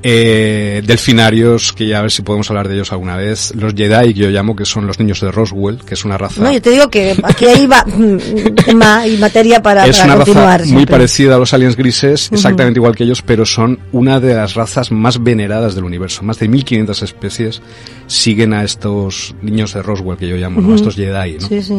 eh, 0.08 0.82
delfinarios, 0.86 1.72
que 1.72 1.88
ya 1.88 1.98
a 1.98 2.02
ver 2.02 2.12
si 2.12 2.22
podemos 2.22 2.48
hablar 2.50 2.68
de 2.68 2.74
ellos 2.76 2.92
alguna 2.92 3.16
vez. 3.16 3.52
Los 3.56 3.74
Jedi, 3.74 4.14
que 4.14 4.20
yo 4.20 4.30
llamo, 4.30 4.54
que 4.54 4.64
son 4.64 4.86
los 4.86 5.00
niños 5.00 5.20
de 5.20 5.32
Roswell, 5.32 5.78
que 5.84 5.94
es 5.94 6.04
una 6.04 6.16
raza... 6.16 6.40
No, 6.44 6.52
yo 6.52 6.62
te 6.62 6.70
digo 6.70 6.88
que 6.88 7.16
aquí 7.24 7.44
hay 7.46 7.66
va- 7.66 7.84
ma- 8.76 9.04
y 9.08 9.16
materia 9.16 9.60
para, 9.60 9.84
es 9.84 9.96
para 9.98 10.06
una 10.14 10.16
continuar. 10.18 10.60
raza 10.60 10.72
muy 10.72 10.86
parecida 10.86 11.34
a 11.34 11.38
los 11.38 11.52
aliens 11.52 11.74
grises, 11.76 12.28
exactamente 12.32 12.78
igual 12.78 12.94
que 12.94 13.02
ellos, 13.02 13.20
pero 13.22 13.44
son 13.44 13.80
una 13.90 14.20
de 14.20 14.34
las 14.36 14.54
razas 14.54 14.92
más 14.92 15.20
veneradas 15.22 15.74
del 15.74 15.82
universo. 15.82 16.22
Más 16.22 16.38
de 16.38 16.46
1500 16.46 17.02
especies 17.02 17.60
siguen 18.06 18.52
a 18.54 18.62
estos 18.62 19.34
niños 19.42 19.74
de 19.74 19.82
Roswell, 19.82 20.16
que 20.18 20.28
yo 20.28 20.36
llamo, 20.36 20.60
¿no? 20.60 20.72
a 20.72 20.76
estos 20.76 20.94
Jedi, 20.94 21.38
¿no? 21.40 21.48
Sí, 21.48 21.62
sí. 21.62 21.74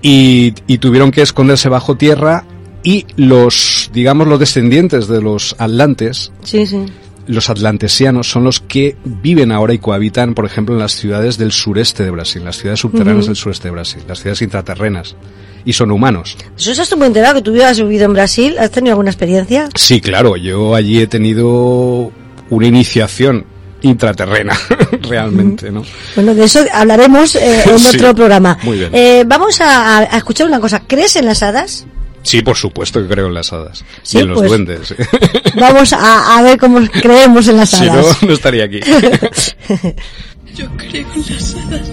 y, 0.00 0.54
y 0.66 0.78
tuvieron 0.78 1.10
que 1.10 1.20
esconderse 1.20 1.68
bajo 1.68 1.96
tierra 1.98 2.44
y 2.82 3.04
los, 3.16 3.90
digamos, 3.92 4.26
los 4.26 4.38
descendientes 4.38 5.06
de 5.08 5.20
los 5.20 5.54
atlantes, 5.58 6.32
Sí, 6.42 6.64
sí. 6.66 6.86
Los 7.26 7.50
atlantesianos, 7.50 8.30
son 8.30 8.44
los 8.44 8.60
que 8.60 8.96
viven 9.04 9.52
ahora 9.52 9.74
y 9.74 9.78
cohabitan, 9.78 10.34
por 10.34 10.44
ejemplo, 10.46 10.74
en 10.74 10.80
las 10.80 10.92
ciudades 10.92 11.38
del 11.38 11.52
sureste 11.52 12.04
de 12.04 12.10
Brasil, 12.10 12.44
las 12.44 12.56
ciudades 12.56 12.80
subterráneas 12.80 13.26
del 13.26 13.36
sureste 13.36 13.68
de 13.68 13.72
Brasil, 13.72 14.02
las 14.06 14.18
ciudades 14.20 14.42
intraterrenas. 14.42 15.16
Y 15.64 15.72
son 15.72 15.90
humanos. 15.90 16.36
Eso 16.56 16.70
estás 16.70 16.96
muy 16.96 17.08
enterado 17.08 17.34
que 17.34 17.42
tú 17.42 17.50
hubieras 17.50 17.76
vivido 17.78 18.04
en 18.04 18.12
Brasil. 18.12 18.56
¿Has 18.58 18.70
tenido 18.70 18.92
alguna 18.92 19.10
experiencia? 19.10 19.68
Sí, 19.74 20.00
claro, 20.00 20.36
yo 20.36 20.76
allí 20.76 21.00
he 21.00 21.08
tenido 21.08 22.12
una 22.50 22.66
iniciación 22.68 23.44
intraterrena, 23.82 24.56
realmente, 25.02 25.70
¿no? 25.72 25.82
Bueno, 26.14 26.34
de 26.34 26.44
eso 26.44 26.60
hablaremos 26.72 27.34
eh, 27.34 27.62
en 27.66 27.78
Sí, 27.80 27.96
otro 27.96 28.14
programa. 28.14 28.56
muy 28.62 28.78
bien. 28.78 28.90
Eh, 28.94 29.24
vamos 29.26 29.60
a, 29.60 29.98
a 29.98 30.16
escuchar 30.16 30.46
una 30.46 30.60
cosa. 30.60 30.82
¿Crees 30.86 31.16
en 31.16 31.26
las 31.26 31.42
hadas? 31.42 31.86
Sí, 32.26 32.42
por 32.42 32.56
supuesto 32.56 33.00
que 33.00 33.06
creo 33.08 33.26
en 33.28 33.34
las 33.34 33.52
hadas. 33.52 33.84
Sí, 34.02 34.18
y 34.18 34.20
en 34.22 34.28
los 34.28 34.38
pues- 34.38 34.48
duendes. 34.48 34.94
Vamos 35.54 35.92
a, 35.92 36.36
a 36.38 36.42
ver 36.42 36.58
cómo 36.58 36.80
creemos 36.90 37.46
en 37.48 37.56
las 37.58 37.70
si 37.70 37.84
no, 37.86 37.92
hadas. 37.92 38.22
no 38.22 38.32
estaría 38.32 38.64
aquí. 38.64 38.80
Yo 40.54 40.66
creo 40.76 41.06
en 41.14 41.20
las 41.34 41.54
hadas. 41.54 41.88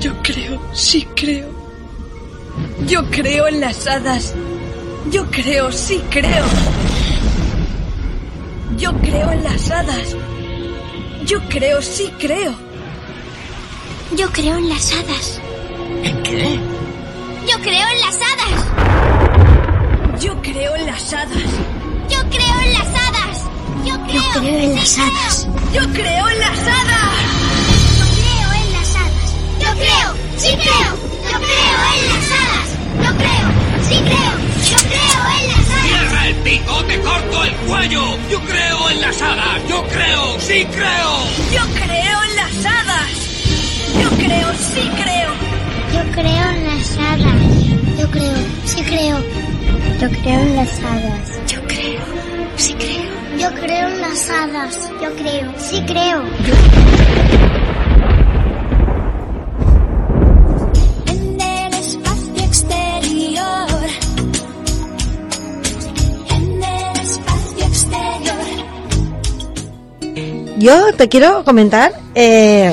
Yo 0.00 0.12
creo, 0.22 0.60
sí 0.72 1.06
creo. 1.14 1.48
Yo 2.86 3.04
creo 3.10 3.46
en 3.48 3.60
las 3.60 3.86
hadas. 3.86 4.34
Yo 5.10 5.26
creo, 5.30 5.70
sí 5.72 6.00
creo. 6.10 6.44
Yo 8.78 8.92
creo 8.98 9.32
en 9.32 9.44
las 9.44 9.70
hadas. 9.70 10.16
Yo 11.26 11.40
creo, 11.48 11.82
sí 11.82 12.10
creo. 12.18 12.54
Yo 14.16 14.30
creo 14.32 14.56
en 14.56 14.68
las 14.68 14.92
hadas. 14.92 15.40
¿En 16.02 16.22
qué? 16.22 16.58
Yo 17.48 17.58
creo 17.60 17.88
en 17.88 18.00
las 18.00 18.16
hadas. 18.16 18.64
Yo 20.20 20.42
creo 20.42 20.76
en 20.76 20.86
las 20.86 21.12
hadas. 21.14 21.32
Yo 22.10 22.18
creo 22.28 22.60
en 22.60 22.72
las 22.74 22.88
hadas. 22.88 23.44
Yo 23.86 23.94
creo, 24.04 24.22
creo 24.34 24.58
en 24.58 24.74
las 24.74 24.98
hadas. 24.98 25.48
Yo 25.72 25.80
creo 25.92 26.28
en 26.28 26.38
las 26.40 26.58
hadas. 26.58 27.14
Yo 27.98 28.04
creo 28.18 28.52
en 28.52 28.72
las 28.72 28.96
hadas. 28.96 29.34
Yo 29.60 29.70
creo, 29.80 30.14
sí 30.36 30.50
creo. 30.56 30.92
Yo 31.24 31.38
creo 31.38 31.78
en 31.94 32.04
las 32.12 32.26
hadas. 32.36 32.68
Yo 33.02 33.10
creo, 33.16 33.46
sí 33.88 33.96
creo. 34.04 34.34
Yo 34.68 34.76
creo 34.88 35.20
en 35.40 35.48
las 35.48 35.64
hadas. 35.70 35.88
¡Cierra 35.88 36.26
el 36.28 36.34
pico! 36.36 36.84
¡Te 36.84 37.00
corto 37.00 37.44
el 37.44 37.54
cuello! 37.54 38.18
¡Yo 38.30 38.40
creo 38.42 38.90
en 38.90 39.00
las 39.00 39.22
hadas! 39.22 39.68
¡Yo 39.68 39.86
creo! 39.88 40.38
¡Sí 40.40 40.66
creo! 40.66 41.24
Yo 41.54 41.62
creo 41.74 42.24
en 42.24 42.36
las 42.36 42.66
hadas. 42.66 43.08
Yo 44.02 44.10
creo, 44.18 44.52
sí 44.74 44.90
creo. 45.02 45.47
Yo 45.98 46.04
creo 46.12 46.50
en 46.50 46.64
las 46.64 46.96
hadas. 46.96 47.42
Yo 47.98 48.08
creo, 48.12 48.36
sí 48.64 48.82
creo. 48.84 49.18
Yo 50.00 50.08
creo 50.22 50.40
en 50.40 50.54
las 50.54 50.80
hadas. 50.80 51.40
Yo 51.48 51.60
creo, 51.66 52.00
sí 52.56 52.74
creo. 52.74 53.38
Yo 53.40 53.50
creo 53.60 53.88
en 53.88 54.00
las 54.00 54.30
hadas. 54.30 54.90
Yo 55.02 55.12
creo, 55.16 55.52
sí 55.58 55.82
creo. 55.88 56.22
En 61.06 61.40
el 61.40 61.74
espacio 61.74 62.44
exterior. 62.44 63.68
En 66.30 66.62
el 66.62 67.00
espacio 67.00 67.66
exterior. 67.66 68.36
Yo 70.58 70.92
te 70.94 71.08
quiero 71.08 71.42
comentar 71.42 71.92
eh, 72.14 72.72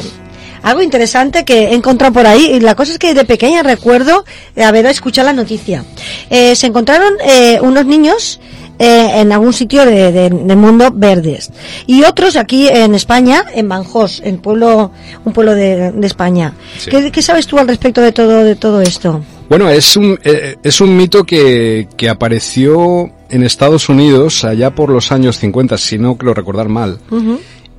algo 0.65 0.81
interesante 0.81 1.45
que 1.45 1.69
he 1.69 1.73
encontrado 1.73 2.11
por 2.13 2.27
ahí. 2.27 2.51
Y 2.55 2.59
la 2.59 2.75
cosa 2.75 2.91
es 2.91 2.99
que 2.99 3.13
de 3.13 3.23
pequeña 3.23 3.63
recuerdo 3.63 4.25
eh, 4.55 4.63
haber 4.63 4.85
escuchado 4.87 5.27
la 5.27 5.33
noticia. 5.33 5.85
Eh, 6.29 6.55
se 6.55 6.67
encontraron 6.67 7.13
eh, 7.25 7.59
unos 7.61 7.85
niños 7.85 8.39
eh, 8.77 9.21
en 9.21 9.31
algún 9.31 9.53
sitio 9.53 9.85
de- 9.85 10.11
de- 10.11 10.29
del 10.29 10.57
mundo 10.57 10.89
verdes 10.93 11.49
y 11.87 12.03
otros 12.03 12.35
aquí 12.35 12.67
en 12.67 12.93
España 12.93 13.45
en 13.53 13.69
Banjos 13.69 14.21
en 14.25 14.37
pueblo 14.39 14.91
un 15.23 15.31
pueblo 15.31 15.55
de, 15.55 15.93
de 15.93 16.07
España 16.07 16.53
Sí. 16.77 16.89
¿Qué, 16.89 17.09
qué 17.09 17.21
sabes 17.21 17.47
tú 17.47 17.57
al 17.57 17.69
respecto 17.69 18.01
de 18.01 18.11
todo 18.11 18.43
de 18.43 18.57
todo 18.57 18.81
esto 18.81 19.23
Bueno, 19.47 19.69
es 19.69 19.95
un, 19.95 20.19
eh, 20.25 20.57
es 20.61 20.81
un 20.81 20.97
mito 20.97 21.23
que, 21.23 21.87
que 21.95 22.09
apareció 22.09 23.09
en 23.29 23.43
Estados 23.43 23.87
Unidos 23.87 24.43
allá 24.43 24.75
por 24.75 24.89
los 24.89 25.11
años 25.13 25.37
50, 25.39 25.77
si 25.77 25.97
no 25.97 26.17
quiero 26.17 26.33
recordar 26.33 26.67
mal. 26.67 26.99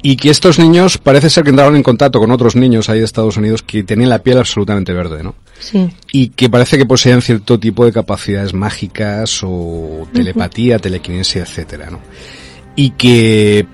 Y 0.03 0.17
que 0.17 0.31
estos 0.31 0.59
niños 0.59 0.99
parece 0.99 1.31
ser 1.31 1.45
que 1.45 1.51
entraron 1.51 1.75
en 1.77 1.83
contacto 1.83 2.21
con 2.21 2.31
otros 2.31 2.55
niños 2.55 2.89
ahí 2.89 2.99
de 2.99 3.05
Estados 3.05 3.37
Unidos 3.37 3.63
que 3.63 3.83
tenían 3.83 4.11
la 4.11 4.23
piel 4.23 4.39
absolutamente 4.39 4.93
verde, 4.93 5.23
¿no? 5.23 5.35
sí 5.59 5.91
Y 6.13 6.29
que 6.29 6.49
parece 6.51 6.79
que 6.79 6.87
poseían 6.87 7.23
cierto 7.23 7.59
tipo 7.59 7.85
de 7.85 7.93
capacidades 7.93 8.55
mágicas 8.55 9.41
o 9.43 10.07
telepatía, 10.13 10.79
telequinesia, 10.79 11.43
etcétera, 11.43 11.91
¿no? 11.91 12.01
Y 12.77 12.91
que 12.91 13.67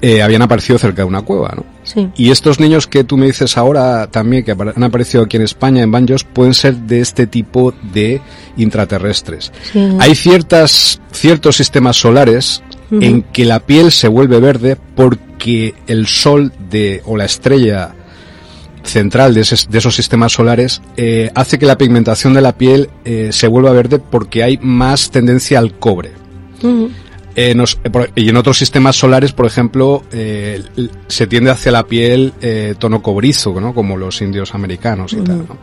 eh, 0.00 0.22
habían 0.22 0.42
aparecido 0.42 0.78
cerca 0.78 1.02
de 1.02 1.08
una 1.08 1.22
cueva, 1.22 1.52
¿no? 1.56 1.75
Sí 1.86 2.08
Y 2.16 2.30
estos 2.30 2.60
niños 2.60 2.86
que 2.86 3.02
tú 3.04 3.16
me 3.16 3.24
dices 3.26 3.56
ahora 3.56 4.06
también, 4.08 4.44
que 4.44 4.50
han 4.52 4.82
aparecido 4.84 5.24
aquí 5.24 5.38
en 5.38 5.44
España, 5.44 5.82
en 5.82 5.90
Banjos, 5.90 6.24
pueden 6.24 6.52
ser 6.52 6.74
de 6.76 7.00
este 7.00 7.26
tipo 7.26 7.72
de 7.94 8.20
intraterrestres. 8.58 9.50
Sí. 9.72 9.88
Hay 10.00 10.14
ciertas, 10.14 11.00
ciertos 11.12 11.56
sistemas 11.56 11.96
solares 11.96 12.62
en 12.90 13.22
que 13.22 13.44
la 13.44 13.60
piel 13.60 13.90
se 13.90 14.06
vuelve 14.08 14.38
verde 14.38 14.76
porque 14.94 15.74
el 15.88 16.06
sol 16.06 16.52
de, 16.70 17.02
o 17.06 17.16
la 17.16 17.24
estrella 17.24 17.94
central 18.84 19.34
de, 19.34 19.40
ese- 19.40 19.66
de 19.68 19.78
esos 19.78 19.96
sistemas 19.96 20.30
solares 20.32 20.80
eh, 20.96 21.30
hace 21.34 21.58
que 21.58 21.66
la 21.66 21.76
pigmentación 21.76 22.34
de 22.34 22.40
la 22.42 22.52
piel 22.56 22.88
eh, 23.04 23.30
se 23.32 23.48
vuelva 23.48 23.72
verde 23.72 23.98
porque 23.98 24.44
hay 24.44 24.58
más 24.62 25.10
tendencia 25.10 25.58
al 25.58 25.72
cobre. 25.78 26.12
Eh, 27.38 27.54
nos- 27.54 27.78
eh, 27.84 27.90
y 28.14 28.28
en 28.30 28.36
otros 28.36 28.56
sistemas 28.58 28.96
solares, 28.96 29.32
por 29.32 29.44
ejemplo, 29.46 30.02
eh, 30.10 30.62
se 31.06 31.26
tiende 31.26 31.50
hacia 31.50 31.70
la 31.70 31.86
piel 31.86 32.32
eh, 32.40 32.74
tono 32.78 33.02
cobrizo, 33.02 33.60
¿no? 33.60 33.74
Como 33.74 33.96
los 33.98 34.22
indios 34.22 34.54
americanos 34.54 35.12
y 35.12 35.16
tal, 35.16 35.38
¿no? 35.46 35.58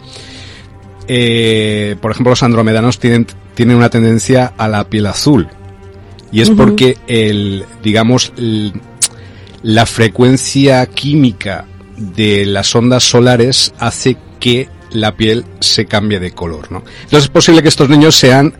Por 2.01 2.11
ejemplo, 2.11 2.29
los 2.31 2.43
andromedanos 2.43 2.99
tienen, 2.99 3.25
tienen 3.55 3.75
una 3.77 3.89
tendencia 3.89 4.53
a 4.57 4.67
la 4.67 4.87
piel 4.89 5.07
azul. 5.07 5.47
Y 6.31 6.41
es 6.41 6.49
porque 6.49 6.97
el, 7.07 7.65
digamos, 7.83 8.33
el- 8.37 8.73
la 9.61 9.85
frecuencia 9.85 10.85
química 10.87 11.65
de 11.97 12.45
las 12.45 12.75
ondas 12.75 13.03
solares 13.03 13.73
hace 13.79 14.17
que 14.39 14.67
la 14.91 15.15
piel 15.15 15.45
se 15.59 15.85
cambie 15.85 16.19
de 16.19 16.31
color, 16.31 16.71
¿no? 16.71 16.83
Entonces 17.03 17.23
es 17.25 17.29
posible 17.29 17.61
que 17.61 17.69
estos 17.69 17.89
niños 17.89 18.15
sean 18.15 18.53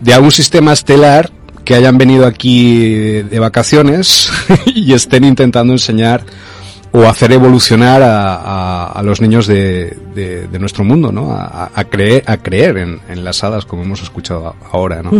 de 0.00 0.14
algún 0.14 0.30
sistema 0.30 0.72
estelar 0.72 1.30
que 1.68 1.74
hayan 1.74 1.98
venido 1.98 2.24
aquí 2.24 3.20
de 3.30 3.38
vacaciones 3.38 4.30
y 4.74 4.94
estén 4.94 5.24
intentando 5.24 5.74
enseñar 5.74 6.22
o 6.92 7.02
hacer 7.02 7.30
evolucionar 7.32 8.02
a, 8.02 8.36
a- 8.36 8.86
a 8.92 9.02
los 9.02 9.20
niños 9.20 9.46
de, 9.46 9.94
de- 10.14 10.48
de 10.48 10.58
nuestro 10.58 10.82
mundo, 10.82 11.12
¿no? 11.12 11.32
A, 11.32 11.70
a 11.74 11.84
creer, 11.84 12.24
a 12.26 12.38
creer 12.38 12.78
en, 12.78 13.00
en 13.10 13.22
las 13.22 13.44
hadas, 13.44 13.66
como 13.66 13.82
hemos 13.82 14.00
escuchado 14.02 14.56
ahora, 14.72 15.02
¿no? 15.02 15.10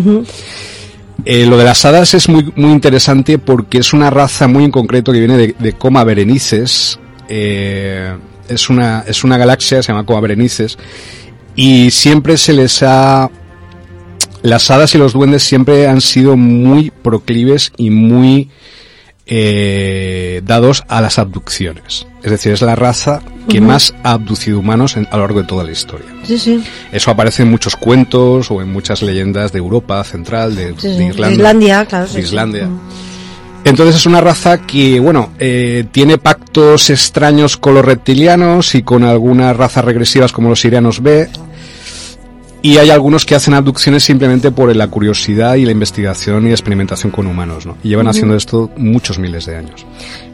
Eh, 1.26 1.44
lo 1.44 1.58
de 1.58 1.64
las 1.64 1.84
hadas 1.84 2.14
es 2.14 2.30
muy, 2.30 2.50
muy 2.56 2.72
interesante 2.72 3.36
porque 3.36 3.76
es 3.78 3.92
una 3.92 4.08
raza 4.08 4.48
muy 4.48 4.64
en 4.64 4.70
concreto 4.70 5.12
que 5.12 5.18
viene 5.18 5.36
de, 5.36 5.54
de 5.58 5.72
Coma 5.74 6.02
Berenices. 6.04 6.98
Eh, 7.28 8.10
es, 8.48 8.70
una, 8.70 9.04
es 9.06 9.22
una 9.22 9.36
galaxia, 9.36 9.82
se 9.82 9.92
llama 9.92 10.06
Coma 10.06 10.20
Berenices. 10.20 10.78
Y 11.54 11.90
siempre 11.90 12.38
se 12.38 12.54
les 12.54 12.82
ha... 12.82 13.28
Las 14.42 14.70
hadas 14.70 14.94
y 14.94 14.98
los 14.98 15.12
duendes 15.12 15.42
siempre 15.42 15.86
han 15.88 16.00
sido 16.00 16.36
muy 16.36 16.90
proclives 16.90 17.72
y 17.76 17.90
muy 17.90 18.50
eh, 19.30 20.40
dados 20.44 20.84
a 20.88 21.00
las 21.00 21.18
abducciones. 21.18 22.06
Es 22.22 22.30
decir, 22.30 22.52
es 22.52 22.62
la 22.62 22.74
raza 22.76 23.20
que 23.48 23.60
más 23.60 23.94
ha 24.02 24.12
abducido 24.12 24.58
humanos 24.58 24.96
en- 24.96 25.06
a 25.10 25.16
lo 25.16 25.22
largo 25.22 25.40
de 25.42 25.46
toda 25.46 25.64
la 25.64 25.72
historia. 25.72 26.06
Sí, 26.24 26.38
sí. 26.38 26.62
Eso 26.92 27.10
aparece 27.10 27.42
en 27.42 27.50
muchos 27.50 27.76
cuentos 27.76 28.50
o 28.50 28.60
en 28.62 28.72
muchas 28.72 29.02
leyendas 29.02 29.52
de 29.52 29.58
Europa 29.58 30.02
central, 30.04 30.54
de, 30.54 30.74
Sí, 30.78 30.88
de. 30.88 31.04
Irlanda. 31.06 31.26
De 31.28 31.34
Islandia, 31.34 31.84
claro. 31.86 32.06
de. 32.06 32.20
Islandia. 32.20 32.68
Entonces 33.64 33.96
es 33.96 34.06
una 34.06 34.20
raza 34.20 34.62
que, 34.66 34.98
bueno, 35.00 35.30
eh, 35.38 35.84
tiene 35.92 36.16
pactos 36.16 36.88
extraños 36.90 37.56
con 37.56 37.74
los 37.74 37.84
reptilianos 37.84 38.74
y 38.74 38.82
con 38.82 39.02
algunas 39.04 39.54
razas 39.56 39.84
regresivas 39.84 40.32
como 40.32 40.48
los 40.48 40.60
sirianos 40.60 41.02
B. 41.02 41.28
Y 42.60 42.76
hay 42.78 42.90
algunos 42.90 43.24
que 43.24 43.34
hacen 43.36 43.54
abducciones 43.54 44.02
simplemente 44.02 44.50
por 44.50 44.74
la 44.74 44.88
curiosidad 44.88 45.54
y 45.54 45.64
la 45.64 45.70
investigación 45.70 46.46
y 46.48 46.50
experimentación 46.50 47.12
con 47.12 47.26
humanos, 47.28 47.66
¿no? 47.66 47.76
Y 47.84 47.88
llevan 47.90 48.08
haciendo 48.08 48.34
esto 48.34 48.70
muchos 48.76 49.18
miles 49.18 49.46
de 49.46 49.56
años. 49.56 49.86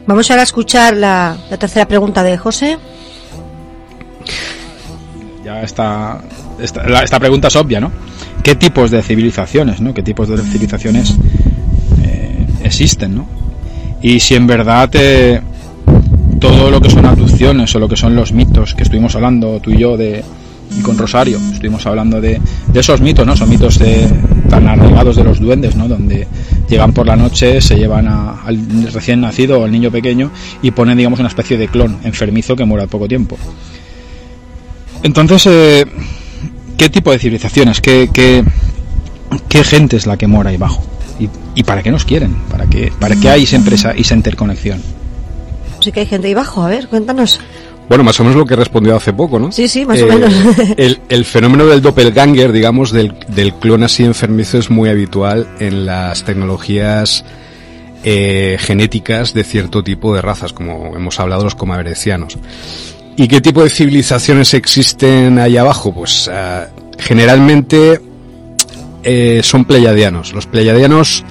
Vamos 0.07 0.29
ahora 0.31 0.41
a 0.41 0.43
escuchar 0.45 0.97
la, 0.97 1.37
la 1.51 1.57
tercera 1.57 1.87
pregunta 1.87 2.23
de 2.23 2.35
José. 2.37 2.77
Ya 5.43 5.61
está, 5.61 6.19
esta, 6.59 6.87
la- 6.89 7.03
esta 7.03 7.19
pregunta 7.19 7.47
es 7.49 7.55
obvia, 7.55 7.79
¿no? 7.79 7.91
¿Qué 8.43 8.55
tipos 8.55 8.89
de 8.91 9.01
civilizaciones, 9.03 9.79
¿no? 9.81 9.93
¿Qué 9.93 10.01
tipos 10.03 10.27
de 10.27 10.37
civilizaciones 10.37 11.15
eh, 12.03 12.45
existen, 12.63 13.15
¿no? 13.15 13.27
Y 14.01 14.19
si 14.19 14.33
en 14.35 14.47
verdad 14.47 14.89
eh, 14.93 15.41
todo 16.39 16.71
lo 16.71 16.81
que 16.81 16.89
son 16.89 17.05
abducciones 17.05 17.73
o 17.75 17.79
lo 17.79 17.87
que 17.87 17.95
son 17.95 18.15
los 18.15 18.31
mitos 18.33 18.73
que 18.73 18.83
estuvimos 18.83 19.15
hablando 19.15 19.59
tú 19.59 19.71
y 19.71 19.77
yo 19.77 19.95
de 19.97 20.23
y 20.77 20.81
con 20.81 20.97
Rosario 20.97 21.39
estuvimos 21.53 21.85
hablando 21.85 22.19
de, 22.21 22.39
de 22.67 22.79
esos 22.79 23.01
mitos, 23.01 23.25
¿no? 23.25 23.35
Son 23.35 23.49
mitos 23.49 23.79
de, 23.79 24.07
tan 24.49 24.67
arraigados 24.67 25.15
de 25.15 25.23
los 25.23 25.39
duendes, 25.39 25.75
¿no? 25.75 25.87
Donde 25.87 26.27
llegan 26.69 26.91
por 26.93 27.05
la 27.07 27.15
noche, 27.15 27.61
se 27.61 27.75
llevan 27.77 28.07
a- 28.07 28.41
al 28.43 28.91
recién 28.91 29.21
nacido 29.21 29.59
o 29.61 29.65
al 29.65 29.71
niño 29.71 29.91
pequeño 29.91 30.31
y 30.61 30.71
ponen, 30.71 30.97
digamos, 30.97 31.19
una 31.19 31.29
especie 31.29 31.57
de 31.57 31.67
clon 31.67 31.97
enfermizo 32.03 32.55
que 32.55 32.65
muere 32.65 32.83
al 32.83 32.89
poco 32.89 33.07
tiempo. 33.07 33.37
Entonces, 35.03 35.45
eh, 35.47 35.85
¿qué 36.77 36.89
tipo 36.89 37.11
de 37.11 37.19
civilizaciones? 37.19 37.81
¿Qué, 37.81 38.09
qué, 38.11 38.43
qué 39.47 39.63
gente 39.63 39.97
es 39.97 40.07
la 40.07 40.17
que 40.17 40.27
mora 40.27 40.49
ahí 40.49 40.55
abajo? 40.55 40.83
¿Y, 41.19 41.29
y 41.55 41.63
para 41.63 41.83
qué 41.83 41.91
nos 41.91 42.05
quieren? 42.05 42.35
¿Para 42.49 42.65
qué, 42.65 42.91
¿Para 42.99 43.15
qué 43.15 43.29
hay 43.29 43.45
siempre 43.45 43.75
esa, 43.75 43.91
esa 43.91 44.15
interconexión? 44.15 44.81
Sí 45.79 45.91
que 45.91 46.01
hay 46.01 46.05
gente 46.07 46.27
ahí 46.27 46.33
abajo, 46.33 46.63
a 46.63 46.69
ver, 46.69 46.87
cuéntanos. 46.87 47.39
Bueno, 47.87 48.03
más 48.03 48.19
o 48.19 48.23
menos 48.23 48.37
lo 48.37 48.45
que 48.45 48.55
he 48.55 48.57
respondido 48.57 48.95
hace 48.95 49.13
poco, 49.13 49.37
¿no? 49.39 49.51
Sí, 49.51 49.67
sí, 49.67 49.85
más 49.85 49.99
Eh, 49.99 50.03
o 50.03 50.07
menos. 50.07 50.33
el, 50.77 50.99
el 51.09 51.25
fenómeno 51.25 51.65
del 51.67 51.81
doppelganger, 51.81 52.51
digamos, 52.51 52.91
del, 52.91 53.13
del 53.27 53.53
clon 53.53 53.83
así 53.83 54.03
enfermizo 54.03 54.57
es 54.57 54.69
muy 54.69 54.89
habitual 54.89 55.47
en 55.59 55.85
las 55.85 56.23
tecnologías 56.23 57.23
eh, 58.03 58.57
genéticas 58.59 59.33
de 59.33 59.43
cierto 59.43 59.83
tipo 59.83 60.15
de 60.15 60.21
razas, 60.21 60.53
como 60.53 60.95
hemos 60.95 61.19
hablado 61.19 61.43
los 61.43 61.55
comaverecianos. 61.55 62.37
¿Y 63.17 63.27
qué 63.27 63.39
tipo 63.39 63.63
de 63.63 63.69
civilizaciones 63.69 64.53
existen 64.53 65.39
ahí 65.39 65.55
abajo? 65.57 65.93
Pues 65.93 66.27
ah, 66.31 66.67
generalmente 66.97 68.01
eh, 69.03 69.41
son 69.43 69.65
pleiadianos. 69.65 70.33
Los 70.33 70.47
pleiadianos 70.47 71.23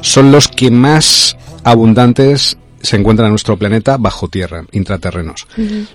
son 0.00 0.32
los 0.32 0.48
que 0.48 0.70
más 0.70 1.36
abundantes 1.62 2.56
se 2.80 2.96
encuentran 2.96 3.26
en 3.26 3.32
nuestro 3.32 3.56
planeta 3.56 3.96
bajo 3.96 4.28
tierra, 4.28 4.64
intraterrenos. 4.72 5.46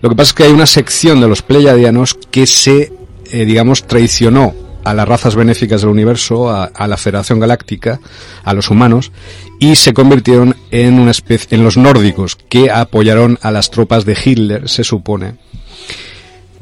Lo 0.01 0.09
que 0.09 0.15
pasa 0.15 0.29
es 0.29 0.33
que 0.33 0.43
hay 0.43 0.51
una 0.51 0.65
sección 0.65 1.21
de 1.21 1.27
los 1.27 1.41
pleiadianos 1.41 2.17
que 2.31 2.45
se, 2.45 2.93
eh, 3.31 3.45
digamos, 3.45 3.87
traicionó 3.87 4.53
a 4.83 4.93
las 4.93 5.07
razas 5.07 5.35
benéficas 5.35 5.81
del 5.81 5.89
universo, 5.89 6.49
a, 6.49 6.65
a 6.65 6.87
la 6.87 6.97
Federación 6.97 7.39
Galáctica, 7.39 7.99
a 8.43 8.53
los 8.53 8.69
humanos, 8.69 9.11
y 9.59 9.75
se 9.75 9.93
convirtieron 9.93 10.55
en 10.69 10.99
una 10.99 11.11
especie, 11.11 11.57
en 11.57 11.63
los 11.63 11.75
nórdicos, 11.75 12.35
que 12.35 12.69
apoyaron 12.69 13.39
a 13.41 13.51
las 13.51 13.71
tropas 13.71 14.05
de 14.05 14.15
Hitler, 14.23 14.69
se 14.69 14.83
supone, 14.83 15.37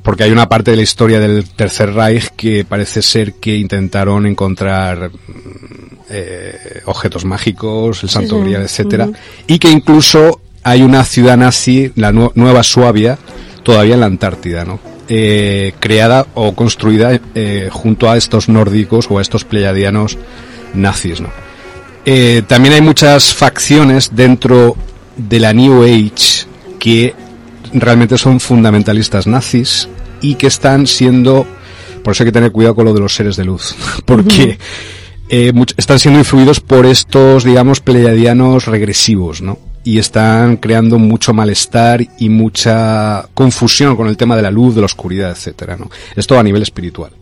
porque 0.04 0.24
hay 0.24 0.32
una 0.32 0.50
parte 0.50 0.72
de 0.72 0.78
la 0.78 0.84
historia 0.84 1.20
del 1.20 1.50
Tercer 1.50 1.94
Reich 1.94 2.30
que 2.36 2.66
parece 2.66 3.02
ser 3.02 3.36
que 3.36 3.56
intentaron 3.56 4.26
encontrar 4.26 5.10
mm, 5.10 5.93
eh, 6.14 6.82
objetos 6.86 7.26
mágicos, 7.26 8.04
el 8.04 8.10
Santo 8.10 8.38
Sí. 8.38 8.44
Grial, 8.44 8.62
etcétera, 8.62 9.10
y 9.48 9.58
que 9.60 9.70
incluso 9.70 10.40
hay 10.64 10.82
una 10.84 11.04
ciudad 11.04 11.36
nazi, 11.38 11.92
la 11.96 12.12
nu- 12.12 12.32
Nueva 12.36 12.64
Suabia, 12.64 13.18
todavía 13.64 13.96
en 13.96 14.00
la 14.02 14.06
Antártida, 14.06 14.64
¿no? 14.64 14.80
Eh, 15.10 15.74
creada 15.82 16.26
o 16.36 16.54
construida 16.56 17.20
eh, 17.36 17.68
junto 17.72 18.10
a 18.10 18.16
estos 18.16 18.48
nórdicos 18.48 19.08
o 19.10 19.18
a 19.20 19.22
estos 19.22 19.44
pleiadianos 19.44 20.18
nazis, 20.74 21.20
¿no? 21.20 21.30
También 22.48 22.74
hay 22.74 22.82
muchas 22.82 23.34
facciones 23.34 24.10
dentro 24.14 24.76
de 25.16 25.40
la 25.40 25.54
New 25.54 25.84
Age 25.84 26.46
que 26.80 27.14
realmente 27.74 28.18
son 28.18 28.40
fundamentalistas 28.42 29.26
nazis 29.26 29.88
y 30.22 30.36
que 30.36 30.48
están 30.48 30.86
siendo, 30.86 31.46
por 32.04 32.12
eso 32.12 32.24
hay 32.24 32.28
que 32.28 32.32
tener 32.34 32.52
cuidado 32.52 32.76
con 32.76 32.86
lo 32.86 32.94
de 32.94 33.00
los 33.00 33.16
seres 33.16 33.36
de 33.38 33.46
luz, 33.46 33.76
porque 34.06 34.58
eh, 35.36 35.52
están 35.78 35.98
siendo 35.98 36.20
influidos 36.20 36.60
por 36.60 36.86
estos, 36.86 37.44
digamos, 37.44 37.80
pleiadianos 37.80 38.68
regresivos, 38.68 39.42
¿no? 39.42 39.58
Y 39.84 39.98
están 39.98 40.58
creando 40.58 41.00
mucho 41.00 41.34
malestar 41.34 42.06
y 42.20 42.30
mucha 42.30 43.28
confusión 43.34 43.96
con 43.96 44.08
el 44.08 44.16
tema 44.16 44.36
de 44.36 44.44
la 44.44 44.52
luz, 44.52 44.76
de 44.76 44.82
la 44.82 44.86
oscuridad, 44.86 45.32
etcétera, 45.32 45.76
¿no? 45.76 45.90
Esto 46.16 46.38
a 46.38 46.44
nivel 46.44 46.62
espiritual. 46.62 47.14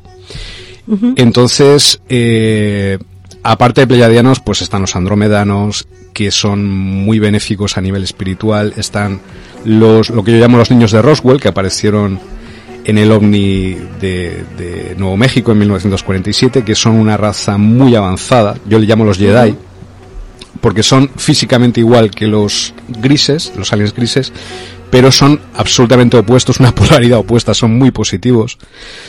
Entonces, 1.15 2.01
eh, 2.09 2.97
aparte 3.43 3.79
de 3.79 3.87
pleiadianos, 3.87 4.41
pues 4.41 4.61
están 4.61 4.81
los 4.81 4.97
andromedanos, 4.97 5.87
que 6.13 6.31
son 6.31 6.69
muy 6.69 7.17
benéficos 7.19 7.77
a 7.77 7.81
nivel 7.81 8.03
espiritual. 8.03 8.73
Están 8.75 9.21
los, 9.63 10.09
lo 10.09 10.21
que 10.25 10.33
yo 10.33 10.37
llamo 10.37 10.57
los 10.57 10.69
niños 10.69 10.91
de 10.91 11.01
Roswell, 11.01 11.39
que 11.39 11.47
aparecieron 11.47 12.19
en 12.85 12.97
el 12.97 13.11
ovni 13.11 13.75
de, 13.99 14.43
de 14.57 14.95
Nuevo 14.97 15.17
México 15.17 15.51
en 15.51 15.59
1947, 15.59 16.63
que 16.63 16.75
son 16.75 16.95
una 16.95 17.17
raza 17.17 17.57
muy 17.57 17.95
avanzada. 17.95 18.57
Yo 18.67 18.79
le 18.79 18.85
llamo 18.85 19.05
los 19.05 19.17
Jedi, 19.17 19.55
porque 20.61 20.83
son 20.83 21.09
físicamente 21.17 21.79
igual 21.79 22.11
que 22.11 22.27
los 22.27 22.73
grises, 22.87 23.53
los 23.55 23.71
aliens 23.73 23.93
grises, 23.93 24.31
pero 24.91 25.11
son 25.11 25.39
absolutamente 25.55 26.17
opuestos, 26.17 26.59
una 26.59 26.75
polaridad 26.75 27.19
opuesta, 27.19 27.53
son 27.53 27.77
muy 27.77 27.89
positivos. 27.89 28.59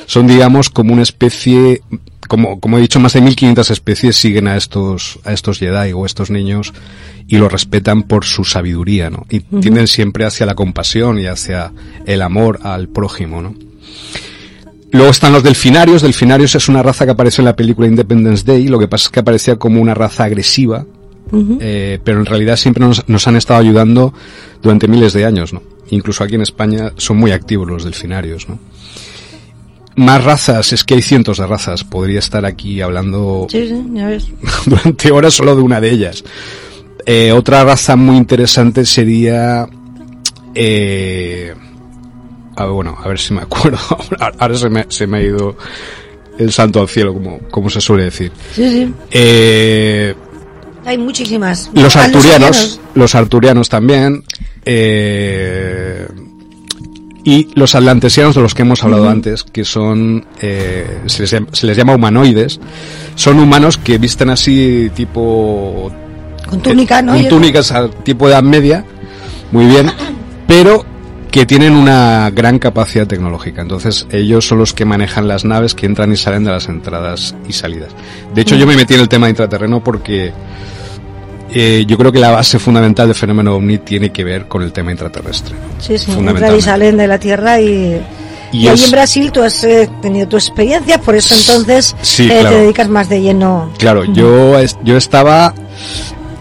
Son, 0.06 0.26
digamos, 0.26 0.70
como 0.70 0.94
una 0.94 1.02
especie, 1.02 1.82
como, 2.28 2.60
como 2.60 2.78
he 2.78 2.80
dicho, 2.80 3.00
más 3.00 3.12
de 3.12 3.20
1500 3.20 3.70
especies 3.70 4.16
siguen 4.16 4.46
a 4.46 4.56
estos, 4.56 5.18
a 5.24 5.32
estos 5.32 5.58
Jedi 5.58 5.92
o 5.92 6.06
estos 6.06 6.30
niños 6.30 6.72
y 7.26 7.36
los 7.36 7.50
respetan 7.50 8.04
por 8.04 8.24
su 8.24 8.44
sabiduría, 8.44 9.10
¿no? 9.10 9.26
Y 9.28 9.40
tienden 9.40 9.88
siempre 9.88 10.24
hacia 10.24 10.46
la 10.46 10.54
compasión 10.54 11.18
y 11.18 11.26
hacia 11.26 11.72
el 12.06 12.22
amor 12.22 12.60
al 12.62 12.88
prójimo, 12.88 13.42
¿no? 13.42 13.54
Luego 14.92 15.10
están 15.10 15.32
los 15.32 15.42
delfinarios. 15.42 16.02
Delfinarios 16.02 16.54
es 16.54 16.68
una 16.68 16.82
raza 16.82 17.06
que 17.06 17.12
apareció 17.12 17.40
en 17.42 17.46
la 17.46 17.56
película 17.56 17.88
Independence 17.88 18.44
Day. 18.44 18.68
Lo 18.68 18.78
que 18.78 18.88
pasa 18.88 19.06
es 19.06 19.10
que 19.10 19.20
aparecía 19.20 19.56
como 19.56 19.80
una 19.80 19.94
raza 19.94 20.24
agresiva, 20.24 20.84
eh, 21.60 21.98
pero 22.04 22.18
en 22.20 22.26
realidad 22.26 22.56
siempre 22.56 22.84
nos, 22.84 23.08
nos 23.08 23.26
han 23.26 23.36
estado 23.36 23.60
ayudando 23.60 24.12
durante 24.62 24.88
miles 24.88 25.14
de 25.14 25.24
años, 25.24 25.54
¿no? 25.54 25.71
Incluso 25.92 26.24
aquí 26.24 26.34
en 26.34 26.42
España 26.42 26.92
son 26.96 27.18
muy 27.18 27.30
activos 27.30 27.68
los 27.68 27.84
delfinarios, 27.84 28.48
¿no? 28.48 28.58
Más 29.94 30.24
razas, 30.24 30.72
es 30.72 30.84
que 30.84 30.94
hay 30.94 31.02
cientos 31.02 31.38
de 31.38 31.46
razas. 31.46 31.84
Podría 31.84 32.18
estar 32.18 32.44
aquí 32.46 32.80
hablando 32.80 33.46
Sí, 33.50 33.68
sí, 33.68 33.84
ya 33.92 34.06
ves. 34.08 34.26
durante 34.66 35.10
horas 35.12 35.34
solo 35.34 35.54
de 35.54 35.62
una 35.62 35.80
de 35.80 35.90
ellas. 35.90 36.24
Eh, 37.06 37.30
otra 37.32 37.62
raza 37.64 37.94
muy 37.94 38.16
interesante 38.16 38.84
sería... 38.86 39.68
Eh, 40.54 41.54
a 42.56 42.64
ver, 42.64 42.72
bueno, 42.74 42.96
a 43.02 43.08
ver 43.08 43.18
si 43.18 43.34
me 43.34 43.42
acuerdo. 43.42 43.78
Ahora- 44.18 44.32
Ahora 44.38 44.54
se 44.56 44.70
me, 44.70 44.86
se 44.88 45.06
me 45.06 45.18
ha 45.18 45.22
ido 45.22 45.56
el 46.38 46.52
santo 46.52 46.80
al 46.80 46.88
cielo, 46.88 47.12
como, 47.12 47.38
como 47.50 47.68
se 47.68 47.80
suele 47.82 48.04
decir. 48.04 48.32
Sí, 48.54 48.70
sí. 48.70 48.94
Eh, 49.10 50.14
Hay 50.84 50.98
muchísimas. 50.98 51.70
los 51.74 51.96
arturianos, 51.96 52.80
los 52.94 53.14
arturianos 53.14 53.68
también. 53.68 54.24
eh, 54.64 56.06
y 57.24 57.48
los 57.54 57.76
atlantesianos 57.76 58.34
de 58.34 58.40
los 58.42 58.52
que 58.54 58.62
hemos 58.62 58.82
hablado 58.82 59.08
antes, 59.08 59.44
que 59.44 59.64
son, 59.64 60.26
eh, 60.40 61.02
se, 61.06 61.22
les, 61.22 61.30
llama- 61.30 61.46
se 61.52 61.66
les 61.68 61.76
llama 61.76 61.94
humanoides, 61.94 62.58
son 63.14 63.38
humanos 63.38 63.78
que 63.78 63.98
visten 63.98 64.28
así 64.30 64.90
tipo... 64.94 65.92
Con 66.48 66.60
túnica, 66.60 67.00
¿no? 67.00 67.12
Con 67.12 67.28
túnicas 67.28 67.72
tipo 68.02 68.26
de 68.26 68.32
edad 68.32 68.42
media, 68.42 68.84
muy 69.52 69.66
bien, 69.66 69.88
pero 70.48 70.84
que 71.32 71.46
tienen 71.46 71.72
una 71.72 72.30
gran 72.30 72.58
capacidad 72.58 73.06
tecnológica. 73.06 73.62
Entonces, 73.62 74.06
ellos 74.10 74.46
son 74.46 74.58
los 74.58 74.74
que 74.74 74.84
manejan 74.84 75.26
las 75.26 75.46
naves 75.46 75.74
que 75.74 75.86
entran 75.86 76.12
y 76.12 76.16
salen 76.16 76.44
de 76.44 76.50
las 76.50 76.68
entradas 76.68 77.34
y 77.48 77.54
salidas. 77.54 77.88
De 78.34 78.42
hecho, 78.42 78.54
yo 78.54 78.66
me 78.66 78.76
metí 78.76 78.94
en 78.94 79.00
el 79.00 79.08
tema 79.08 79.30
intraterreno 79.30 79.82
porque 79.82 80.30
eh, 81.50 81.84
yo 81.88 81.96
creo 81.96 82.12
que 82.12 82.18
la 82.18 82.30
base 82.30 82.58
fundamental 82.58 83.08
del 83.08 83.16
fenómeno 83.16 83.56
ovni 83.56 83.78
tiene 83.78 84.12
que 84.12 84.24
ver 84.24 84.46
con 84.46 84.62
el 84.62 84.72
tema 84.72 84.92
intraterrestre. 84.92 85.54
Sí, 85.80 85.96
sí, 85.96 86.12
entran 86.12 86.54
y 86.54 86.60
salen 86.60 86.96
de 86.98 87.08
la 87.08 87.18
Tierra 87.18 87.60
y... 87.60 88.00
Y 88.52 88.64
Y, 88.64 88.68
ahí 88.68 88.84
en 88.84 88.90
Brasil 88.90 89.32
tú 89.32 89.42
has 89.42 89.64
eh, 89.64 89.88
tenido 90.02 90.28
tu 90.28 90.36
experiencia, 90.36 91.00
por 91.00 91.14
eso 91.14 91.34
entonces 91.34 91.96
Sí, 92.02 92.24
eh, 92.24 92.40
claro. 92.40 92.50
te 92.50 92.54
dedicas 92.56 92.88
más 92.90 93.08
de 93.08 93.22
lleno. 93.22 93.72
Claro, 93.78 94.04
yo, 94.04 94.58
yo 94.84 94.98
estaba 94.98 95.54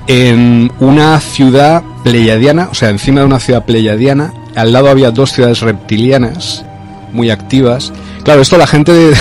en 0.08 0.69
una 0.82 1.17
ciudad 1.21 1.82
pleyadiana, 2.04 2.67
o 2.69 2.75
sea, 2.75 2.89
encima 2.89 3.21
de 3.21 3.27
una 3.27 3.39
ciudad 3.39 3.63
pleyadiana, 3.63 4.34
al 4.55 4.71
lado 4.73 4.89
había 4.89 5.11
dos 5.11 5.31
ciudades 5.31 5.61
reptilianas 5.61 6.63
muy 7.11 7.29
activas. 7.29 7.91
Claro, 8.23 8.41
esto 8.41 8.57
la 8.57 8.67
gente 8.67 8.91
de, 8.93 9.07
de 9.09 9.15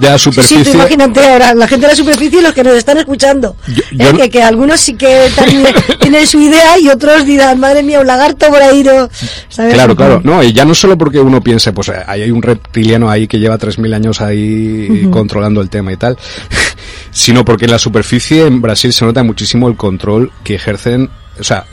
la 0.00 0.18
Sí, 0.18 0.24
sí, 0.30 0.32
superficie... 0.32 0.64
tú 0.72 0.78
imagínate 0.78 1.20
ahora, 1.24 1.54
la 1.54 1.66
gente 1.68 1.86
de 1.86 1.92
la 1.92 1.96
superficie 1.96 2.40
y 2.40 2.42
los 2.42 2.52
que 2.52 2.64
nos 2.64 2.74
están 2.74 2.98
escuchando. 2.98 3.56
Yo- 3.68 3.82
Eh, 3.92 4.12
no- 4.12 4.18
que, 4.18 4.30
que 4.30 4.42
algunos 4.42 4.80
sí 4.80 4.94
que 4.94 5.28
también 5.36 5.64
tienen 6.00 6.26
su 6.26 6.40
idea 6.40 6.78
y 6.78 6.88
otros 6.88 7.24
dirán, 7.24 7.60
madre 7.60 7.82
mía, 7.82 8.00
un 8.00 8.06
lagarto 8.06 8.48
por 8.48 8.60
ahí, 8.60 8.82
no, 8.82 9.08
¿sabes? 9.48 9.74
Claro, 9.74 9.94
claro. 9.96 10.20
No, 10.24 10.42
y 10.42 10.52
ya 10.52 10.64
no 10.64 10.74
solo 10.74 10.98
porque 10.98 11.20
uno 11.20 11.40
piense, 11.42 11.72
pues 11.72 11.90
hay 12.06 12.30
un 12.30 12.42
reptiliano 12.42 13.08
ahí 13.08 13.26
que 13.28 13.38
lleva 13.38 13.58
3.000 13.58 13.94
años 13.94 14.20
ahí 14.20 15.08
controlando 15.10 15.60
el 15.60 15.70
tema 15.70 15.92
y 15.92 15.96
tal, 15.96 16.18
sino 17.10 17.44
porque 17.44 17.66
en 17.66 17.70
la 17.70 17.78
superficie 17.78 18.46
en 18.46 18.60
Brasil 18.60 18.92
se 18.92 19.04
nota 19.04 19.22
muchísimo 19.22 19.68
el 19.68 19.76
control 19.76 20.32
que 20.44 20.54
ejercen. 20.56 21.08
O 21.38 21.44
sea, 21.44 21.64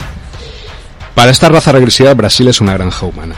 para 1.15 1.31
esta 1.31 1.49
raza 1.49 1.71
regresiva, 1.71 2.13
Brasil 2.13 2.47
es 2.47 2.61
una 2.61 2.73
granja 2.73 3.05
humana. 3.05 3.35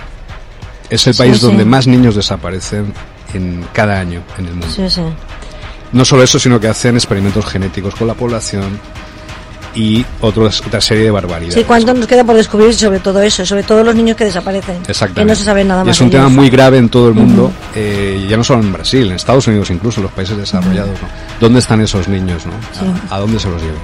Es 0.89 1.07
el 1.07 1.15
país 1.15 1.37
sí. 1.39 1.45
donde 1.45 1.65
más 1.65 1.87
niños 1.87 2.15
desaparecen 2.15 2.93
en 3.33 3.65
cada 3.73 3.99
año 3.99 4.21
en 4.37 4.45
el 4.45 4.51
mundo. 4.51 4.67
Sí. 4.69 5.01
No 5.93 6.05
solo 6.05 6.23
eso, 6.23 6.37
sino 6.39 6.59
que 6.59 6.67
hacen 6.67 6.95
experimentos 6.95 7.45
genéticos 7.45 7.95
con 7.95 8.07
la 8.07 8.13
población 8.13 8.79
y 9.73 10.05
otros- 10.19 10.61
otra 10.67 10.81
serie 10.81 11.05
de 11.05 11.11
barbaridades. 11.11 11.53
Sí, 11.55 11.63
¿cuánto 11.63 11.93
nos 11.93 12.05
queda 12.07 12.25
por 12.25 12.35
descubrir 12.35 12.73
sobre 12.75 12.99
todo 12.99 13.21
eso? 13.21 13.45
Sobre 13.45 13.63
todo 13.63 13.83
los 13.85 13.95
niños 13.95 14.17
que 14.17 14.25
desaparecen. 14.25 14.77
Exactamente. 14.87 15.21
Que 15.21 15.25
no 15.25 15.35
se 15.35 15.45
sabe 15.45 15.63
nada 15.63 15.83
Y 15.83 15.85
más. 15.87 15.95
es 15.95 16.01
un 16.01 16.09
tema 16.09 16.25
ellos. 16.25 16.35
muy 16.35 16.49
grave 16.49 16.77
en 16.77 16.89
todo 16.89 17.07
el 17.07 17.13
mundo, 17.13 17.51
eh, 17.73 18.25
ya 18.29 18.35
no 18.35 18.43
solo 18.43 18.61
en 18.61 18.73
Brasil, 18.73 19.07
en 19.07 19.13
Estados 19.13 19.47
Unidos 19.47 19.69
incluso, 19.69 20.01
en 20.01 20.03
los 20.03 20.11
países 20.11 20.35
desarrollados. 20.37 21.01
¿no? 21.01 21.07
¿Dónde 21.39 21.59
están 21.59 21.79
esos 21.79 22.07
niños? 22.09 22.43
¿no? 22.45 22.51
¿A, 23.09 23.15
a 23.15 23.19
dónde 23.19 23.39
se 23.39 23.49
los 23.49 23.61
llevan? 23.61 23.79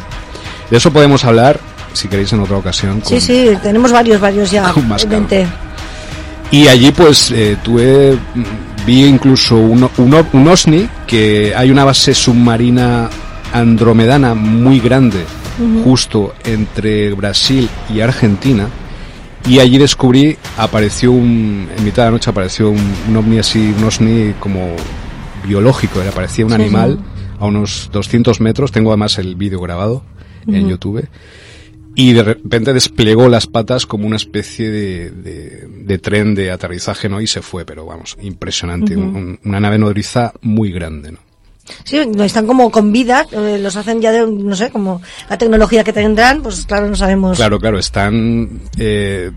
De 0.70 0.76
eso 0.76 0.92
podemos 0.92 1.24
hablar, 1.24 1.58
si 1.94 2.08
queréis, 2.08 2.32
en 2.34 2.40
otra 2.42 2.58
ocasión. 2.58 3.02
Sí, 3.04 3.14
con- 3.16 3.22
sí, 3.22 3.50
tenemos 3.64 3.92
varios, 3.92 4.20
varios 4.22 4.52
ya. 4.52 4.72
Con 4.72 4.88
más. 4.88 5.06
Y 6.52 6.68
allí 6.68 6.92
pues 6.92 7.32
eh, 7.32 7.58
tuve, 7.64 8.14
mm, 8.14 8.86
vi 8.86 9.06
incluso 9.06 9.56
un, 9.58 9.90
un, 9.98 10.26
un 10.34 10.48
OSNI, 10.48 10.88
que 11.06 11.54
hay 11.56 11.72
una 11.72 11.84
base 11.84 12.14
submarina 12.14 13.10
andromedana 13.54 14.34
muy 14.34 14.80
grande, 14.80 15.24
justo 15.84 16.34
entre 16.46 17.14
Brasil 17.14 17.68
y 17.94 18.00
Argentina. 18.02 18.68
Y 19.46 19.60
allí 19.60 19.78
descubrí, 19.78 20.38
apareció 20.58 21.12
un, 21.12 21.68
en 21.78 21.84
mitad 21.84 22.04
de 22.04 22.08
la 22.08 22.12
noche 22.12 22.30
apareció 22.30 22.70
un, 22.70 22.94
un 23.10 23.16
ovni 23.18 23.40
así, 23.40 23.74
un 23.78 23.84
OSNI 23.86 24.36
como 24.40 24.76
biológico, 25.46 26.02
era, 26.02 26.12
parecía 26.12 26.46
un 26.46 26.52
Sí, 26.52 26.56
animal 26.56 27.00
sí. 27.00 27.24
a 27.40 27.46
unos 27.46 27.90
200 27.94 28.42
metros, 28.42 28.72
tengo 28.72 28.90
además 28.92 29.18
el 29.20 29.36
vídeo 29.36 29.60
grabado 29.62 30.04
en 30.48 30.68
YouTube 30.70 31.08
y 32.00 32.14
de 32.14 32.22
repente 32.22 32.74
desplegó 32.74 33.28
las 33.28 33.48
patas 33.48 33.88
como 33.88 34.06
una 34.06 34.18
especie 34.18 34.70
de, 34.70 35.10
de- 35.10 35.68
de 35.68 35.98
tren 35.98 36.36
de 36.36 36.52
aterrizaje, 36.52 37.10
¿no? 37.10 37.20
Y 37.22 37.26
se 37.26 37.42
fue, 37.42 37.66
pero 37.66 37.88
vamos, 37.88 38.16
impresionante. 38.22 38.96
Un- 38.96 39.16
un- 39.16 39.40
una 39.44 39.60
nave 39.60 39.80
nodriza 39.80 40.32
muy 40.42 40.72
grande, 40.72 41.14
¿no? 41.14 41.18
Sí, 41.84 41.98
están 42.24 42.46
como 42.46 42.70
con 42.70 42.92
vida, 42.92 43.26
eh, 43.32 43.58
los 43.60 43.76
hacen 43.76 44.00
ya 44.00 44.12
de, 44.12 44.26
no 44.32 44.56
sé, 44.56 44.70
como 44.70 45.02
la 45.28 45.40
tecnología 45.40 45.84
que 45.84 45.92
tendrán, 45.92 46.44
pues 46.44 46.66
claro, 46.68 46.88
no 46.88 46.96
sabemos. 46.96 47.36
Claro, 47.36 47.60
claro, 47.60 47.80
están 47.80 48.62
eh, 48.78 49.32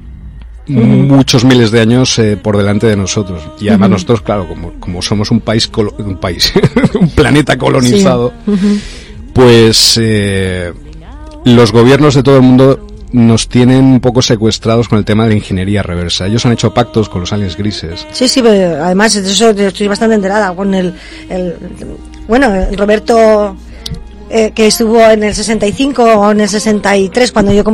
muchos 0.69 1.45
miles 1.45 1.71
de 1.71 1.81
años 1.81 2.17
eh, 2.19 2.37
por 2.37 2.57
delante 2.59 2.87
de 2.87 2.95
nosotros. 2.97 3.43
Y 3.59 3.69
además 3.69 3.89
nosotros, 3.91 4.21
claro, 4.21 4.47
como, 4.47 4.75
como 4.79 5.01
somos 5.01 5.31
un 5.31 5.41
país, 5.41 5.69
un 5.99 6.19
país, 6.21 6.53
un 7.01 7.09
planeta 7.09 7.57
colonizado, 7.57 8.33
pues 9.33 9.99
los 11.45 11.73
gobiernos 11.73 12.15
de 12.15 12.23
todo 12.23 12.37
el 12.37 12.43
mundo 12.43 12.87
nos 13.13 13.49
tienen 13.49 13.85
un 13.85 14.01
poco 14.01 14.23
secuestrados 14.23 14.89
con 14.89 14.99
el 14.99 15.05
tema 15.05 15.25
de 15.25 15.31
la 15.31 15.37
ingeniería 15.37 15.83
reversa. 15.83 16.27
Ellos 16.27 16.47
han 16.47 16.53
hecho 16.53 16.73
pactos 16.73 17.09
con 17.09 17.21
los 17.23 17.33
aliens 17.33 17.57
grises. 17.57 18.07
Sí, 18.13 18.29
sí, 18.29 18.41
pero 18.41 18.85
además 18.85 19.15
de 19.15 19.29
eso 19.29 19.51
estoy 19.51 19.89
bastante 19.89 20.15
enterada 20.15 20.55
con 20.55 20.73
el, 20.75 20.95
el 21.29 21.57
bueno, 22.29 22.55
el 22.55 22.77
Roberto 22.79 23.57
eh, 24.31 24.53
que 24.55 24.69
estuvo 24.69 25.01
en 25.01 25.25
el 25.25 25.35
65 25.35 26.05
o 26.05 26.31
en 26.31 26.41
el 26.43 26.49
63 26.49 27.33
cuando 27.33 27.53
yo 27.53 27.65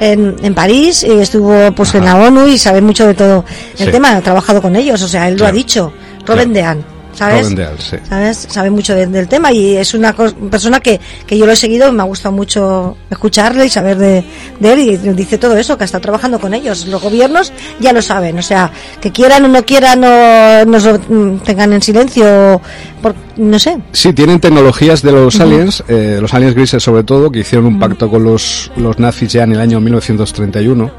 en, 0.00 0.34
en 0.42 0.54
París 0.54 1.04
y 1.04 1.12
estuvo 1.12 1.70
pues 1.76 1.94
en 1.94 2.04
la 2.04 2.16
ONU 2.16 2.48
y 2.48 2.58
sabe 2.58 2.80
mucho 2.80 3.06
de 3.06 3.14
todo 3.14 3.44
el 3.78 3.86
Sí. 3.86 3.92
tema, 3.92 4.16
ha 4.16 4.20
trabajado 4.20 4.60
con 4.60 4.74
ellos, 4.74 5.00
o 5.00 5.06
sea, 5.06 5.28
él 5.28 5.36
lo 5.36 5.46
ha 5.46 5.52
dicho. 5.52 5.92
Robin 6.26 6.52
Claro. 6.52 6.54
Dean, 6.54 6.84
¿sabes? 7.30 7.46
Sí. 7.78 7.96
¿sabes? 8.08 8.46
Sabe 8.50 8.70
mucho 8.70 8.94
de- 8.94 9.06
del 9.06 9.28
tema 9.28 9.52
y 9.52 9.76
es 9.76 9.94
una 9.94 10.12
persona 10.14 10.80
que, 10.80 11.00
que 11.26 11.36
yo 11.38 11.46
lo 11.46 11.52
he 11.52 11.56
seguido, 11.56 11.92
me 11.92 12.02
ha 12.02 12.06
gustado 12.06 12.32
mucho 12.34 12.96
escucharle 13.10 13.66
y 13.66 13.68
saber 13.70 13.96
de, 13.98 14.24
de 14.60 14.72
él 14.72 14.78
y 14.80 14.96
dice 15.14 15.38
todo 15.38 15.56
eso, 15.56 15.76
que 15.78 15.84
está 15.84 16.00
trabajando 16.00 16.38
con 16.38 16.54
ellos. 16.54 16.86
Los 16.86 17.02
gobiernos 17.02 17.52
ya 17.80 17.92
lo 17.92 18.02
saben, 18.02 18.38
o 18.38 18.42
sea, 18.42 18.70
que 19.00 19.10
quieran 19.12 19.44
o 19.44 19.48
no 19.48 19.64
quieran 19.64 20.02
o 20.04 20.64
nos 20.66 20.84
lo 20.84 20.98
mm, 20.98 21.38
tengan 21.40 21.72
en 21.72 21.82
silencio, 21.82 22.60
por, 23.00 23.14
no 23.36 23.58
sé. 23.58 23.78
Sí, 23.92 24.12
tienen 24.12 24.40
tecnologías 24.40 25.02
de 25.02 25.12
los 25.12 25.40
aliens, 25.40 25.82
eh, 25.88 26.18
los 26.20 26.32
aliens 26.34 26.54
grises 26.54 26.82
sobre 26.82 27.04
todo, 27.04 27.30
que 27.30 27.40
hicieron 27.40 27.66
un 27.66 27.78
pacto 27.78 28.08
con 28.10 28.22
los, 28.24 28.70
los 28.76 28.98
nazis 28.98 29.32
ya 29.32 29.44
en 29.44 29.52
el 29.52 29.60
año 29.60 29.80
1931. 29.80 30.90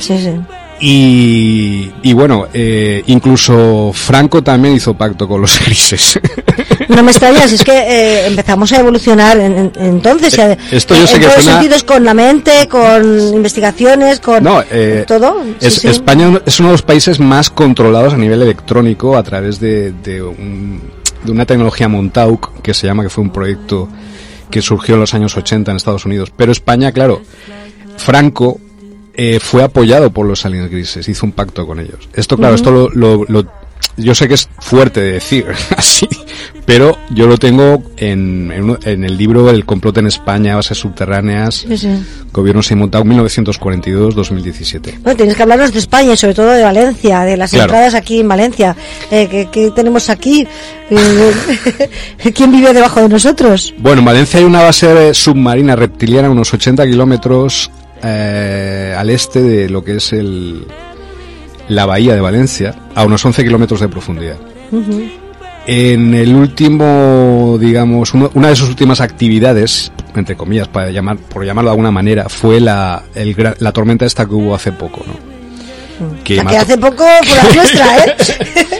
Sí, 0.00 0.18
sí. 0.18 0.32
Y, 0.82 1.90
y 2.02 2.12
bueno, 2.14 2.46
eh, 2.54 3.02
incluso 3.06 3.92
Franco 3.94 4.42
también 4.42 4.74
hizo 4.74 4.94
pacto 4.94 5.28
con 5.28 5.40
los 5.42 5.60
grises. 5.66 6.18
No 6.88 7.02
me 7.02 7.10
extrañas, 7.10 7.52
es 7.52 7.62
que 7.62 7.72
eh, 7.78 8.26
empezamos 8.26 8.72
a 8.72 8.80
evolucionar 8.80 9.38
en- 9.38 9.58
en- 9.58 9.72
entonces. 9.76 10.36
Eh, 10.38 10.56
esto 10.72 10.94
yo 10.96 11.06
sé 11.06 11.20
que 11.20 11.26
suena- 11.30 11.52
sentidos, 11.60 11.84
con 11.84 12.02
la 12.04 12.14
mente, 12.14 12.66
con 12.68 13.04
investigaciones, 13.34 14.20
con 14.20 14.42
No, 14.42 14.62
todo. 15.06 15.44
Sí, 15.60 15.66
es- 15.66 15.74
sí. 15.74 15.88
España 15.88 16.40
es 16.46 16.58
uno 16.60 16.70
de 16.70 16.72
los 16.72 16.82
países 16.82 17.20
más 17.20 17.50
controlados 17.50 18.14
a 18.14 18.16
nivel 18.16 18.40
electrónico 18.40 19.16
a 19.18 19.22
través 19.22 19.60
de, 19.60 19.92
de, 19.92 20.22
un- 20.22 20.80
de 21.24 21.30
una 21.30 21.44
tecnología 21.44 21.88
Montauk 21.88 22.62
que 22.62 22.72
se 22.72 22.86
llama, 22.86 23.02
que 23.02 23.10
fue 23.10 23.22
un 23.22 23.30
proyecto 23.30 23.86
que 24.50 24.62
surgió 24.62 24.94
en 24.94 25.02
los 25.02 25.12
años 25.12 25.36
80 25.36 25.70
en 25.70 25.76
Estados 25.76 26.06
Unidos. 26.06 26.32
Pero 26.34 26.50
España, 26.52 26.90
claro, 26.90 27.20
Franco 27.98 28.58
eh, 29.22 29.38
fue 29.38 29.62
apoyado 29.62 30.10
por 30.10 30.24
los 30.26 30.46
aliens 30.46 30.70
grises, 30.70 31.06
hizo 31.08 31.26
un 31.26 31.32
pacto 31.32 31.66
con 31.66 31.78
ellos. 31.78 32.08
Esto, 32.14 32.38
claro, 32.38 32.54
esto 32.54 32.70
lo, 32.70 32.88
lo- 32.88 33.24
lo- 33.28 33.60
yo 33.96 34.14
sé 34.14 34.28
que 34.28 34.34
es 34.34 34.48
fuerte 34.60 35.00
de 35.00 35.12
decir 35.12 35.44
así, 35.76 36.08
pero 36.64 36.96
yo 37.10 37.26
lo 37.26 37.36
tengo 37.36 37.82
en, 37.98 38.78
en, 38.84 39.04
el 39.04 39.16
libro 39.18 39.50
El 39.50 39.64
complot 39.66 39.98
en 39.98 40.06
España, 40.06 40.54
bases 40.56 40.78
subterráneas, 40.78 41.66
Sí, 41.68 41.76
sí. 41.76 41.88
gobierno 42.32 42.62
sin 42.62 42.78
Montauk 42.78 43.04
1942-2017. 43.06 45.00
Bueno, 45.02 45.16
tienes 45.16 45.36
que 45.36 45.42
hablarnos 45.42 45.72
de 45.72 45.78
España 45.80 46.12
y 46.14 46.16
sobre 46.16 46.34
todo 46.34 46.50
de 46.50 46.62
Valencia, 46.62 47.20
de 47.22 47.36
las 47.36 47.50
Claro. 47.50 47.64
entradas 47.64 47.94
aquí 47.94 48.20
en 48.20 48.28
Valencia. 48.28 48.76
Eh, 49.10 49.28
¿qué, 49.30 49.48
qué 49.50 49.70
tenemos 49.70 50.08
aquí? 50.08 50.46
Eh, 50.90 51.32
¿Quién 52.34 52.52
vive 52.52 52.72
debajo 52.72 53.00
de 53.00 53.08
nosotros? 53.08 53.74
Bueno, 53.78 53.98
en 54.00 54.04
Valencia 54.06 54.38
hay 54.40 54.46
una 54.46 54.62
base 54.62 55.12
submarina 55.14 55.76
reptiliana 55.76 56.28
a 56.28 56.30
unos 56.30 56.52
80 56.54 56.86
kilómetros 56.86 57.70
eh, 58.02 58.94
al 58.96 59.10
este 59.10 59.40
de 59.42 59.68
lo 59.70 59.82
que 59.84 59.96
es 59.96 60.12
el, 60.12 60.66
la 61.68 61.86
bahía 61.86 62.14
de 62.14 62.20
Valencia, 62.20 62.74
a 62.94 63.04
unos 63.04 63.24
11 63.24 63.42
kilómetros 63.44 63.80
de 63.80 63.88
profundidad. 63.88 64.36
En 65.66 66.14
el 66.14 66.34
último, 66.34 67.58
digamos, 67.60 68.14
uno- 68.14 68.30
una 68.34 68.48
de 68.48 68.56
sus 68.56 68.68
últimas 68.68 69.00
actividades, 69.00 69.92
entre 70.16 70.34
comillas, 70.36 70.68
para 70.68 70.90
llamar, 70.90 71.18
por 71.18 71.44
llamarlo 71.44 71.70
de 71.70 71.72
alguna 71.72 71.90
manera, 71.90 72.28
fue 72.28 72.60
la, 72.60 73.02
el 73.14 73.36
la 73.58 73.72
tormenta 73.72 74.06
esta 74.06 74.26
que 74.26 74.34
hubo 74.34 74.54
hace 74.54 74.72
poco, 74.72 75.02
¿no? 75.06 75.14
Que, 76.24 76.42
mató- 76.42 76.56
hace 76.58 76.78
poco 76.78 77.04
fue 77.22 77.36
la 77.36 77.42
nuestra, 77.54 78.04
¿eh? 78.04 78.16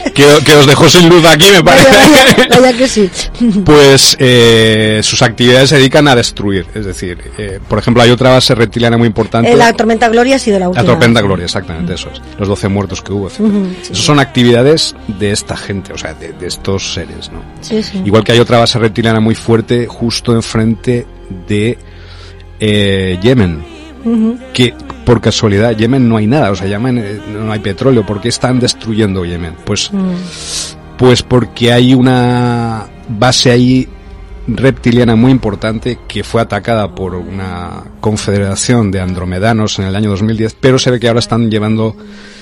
que, 0.13 0.25
que 0.45 0.55
os 0.55 0.67
dejó 0.67 0.89
sin 0.89 1.09
luz 1.09 1.25
aquí, 1.25 1.45
me 1.51 1.63
parece. 1.63 1.89
Vaya, 1.89 2.25
vaya, 2.25 2.47
vaya 2.59 2.77
que 2.77 2.87
sí. 2.87 3.09
Pues 3.65 4.15
eh, 4.19 4.99
sus 5.03 5.21
actividades 5.21 5.69
se 5.69 5.77
dedican 5.77 6.07
a 6.07 6.15
destruir. 6.15 6.65
Es 6.73 6.85
decir, 6.85 7.17
eh, 7.37 7.59
por 7.67 7.79
ejemplo, 7.79 8.03
hay 8.03 8.11
otra 8.11 8.31
base 8.31 8.55
reptiliana 8.55 8.97
muy 8.97 9.07
importante. 9.07 9.51
Eh, 9.51 9.55
la 9.55 9.73
tormenta 9.73 10.09
Gloria 10.09 10.35
ha 10.35 10.39
sido 10.39 10.59
la 10.59 10.69
última. 10.69 10.83
La 10.83 10.89
Tormenta 10.89 11.21
Gloria, 11.21 11.45
exactamente, 11.45 11.93
eso 11.93 12.09
es. 12.11 12.21
Los 12.37 12.47
12 12.47 12.67
muertos 12.67 13.01
que 13.01 13.13
hubo, 13.13 13.29
sí. 13.29 13.43
Esas 13.81 13.97
son 13.97 14.19
actividades 14.19 14.95
de 15.07 15.31
esta 15.31 15.55
gente, 15.55 15.93
o 15.93 15.97
sea, 15.97 16.13
de, 16.13 16.33
de 16.33 16.47
estos 16.47 16.93
seres, 16.93 17.31
¿no? 17.31 17.43
Sí, 17.61 17.81
sí. 17.83 18.01
Igual 18.05 18.23
que 18.23 18.33
hay 18.33 18.39
otra 18.39 18.59
base 18.59 18.79
reptiliana 18.79 19.19
muy 19.19 19.35
fuerte 19.35 19.87
justo 19.87 20.33
enfrente 20.33 21.05
de 21.47 21.77
eh, 22.59 23.17
Yemen, 23.21 23.63
que 24.53 24.73
por 25.05 25.21
casualidad, 25.21 25.75
Yemen 25.75 26.07
no 26.07 26.17
hay 26.17 26.27
nada, 26.27 26.51
o 26.51 26.55
sea, 26.55 26.67
Yemen 26.67 26.97
eh, 26.99 27.19
no 27.33 27.51
hay 27.51 27.59
petróleo, 27.59 28.05
¿por 28.05 28.21
qué 28.21 28.29
están 28.29 28.59
destruyendo 28.59 29.25
Yemen? 29.25 29.55
Pues, 29.65 29.91
Mm. 29.91 30.13
pues 30.97 31.23
porque 31.23 31.71
hay 31.73 31.93
una 31.93 32.85
base 33.09 33.51
ahí 33.51 33.87
reptiliana 34.47 35.15
muy 35.15 35.31
importante 35.31 35.99
que 36.07 36.23
fue 36.23 36.41
atacada 36.41 36.93
por 36.95 37.15
una 37.15 37.83
confederación 37.99 38.91
de 38.91 38.99
andromedanos 38.99 39.79
en 39.79 39.85
el 39.85 39.95
año 39.95 40.09
2010, 40.09 40.55
pero 40.59 40.79
se 40.79 40.91
ve 40.91 40.99
que 40.99 41.07
ahora 41.07 41.19
están 41.19 41.49
llevando, 41.49 41.95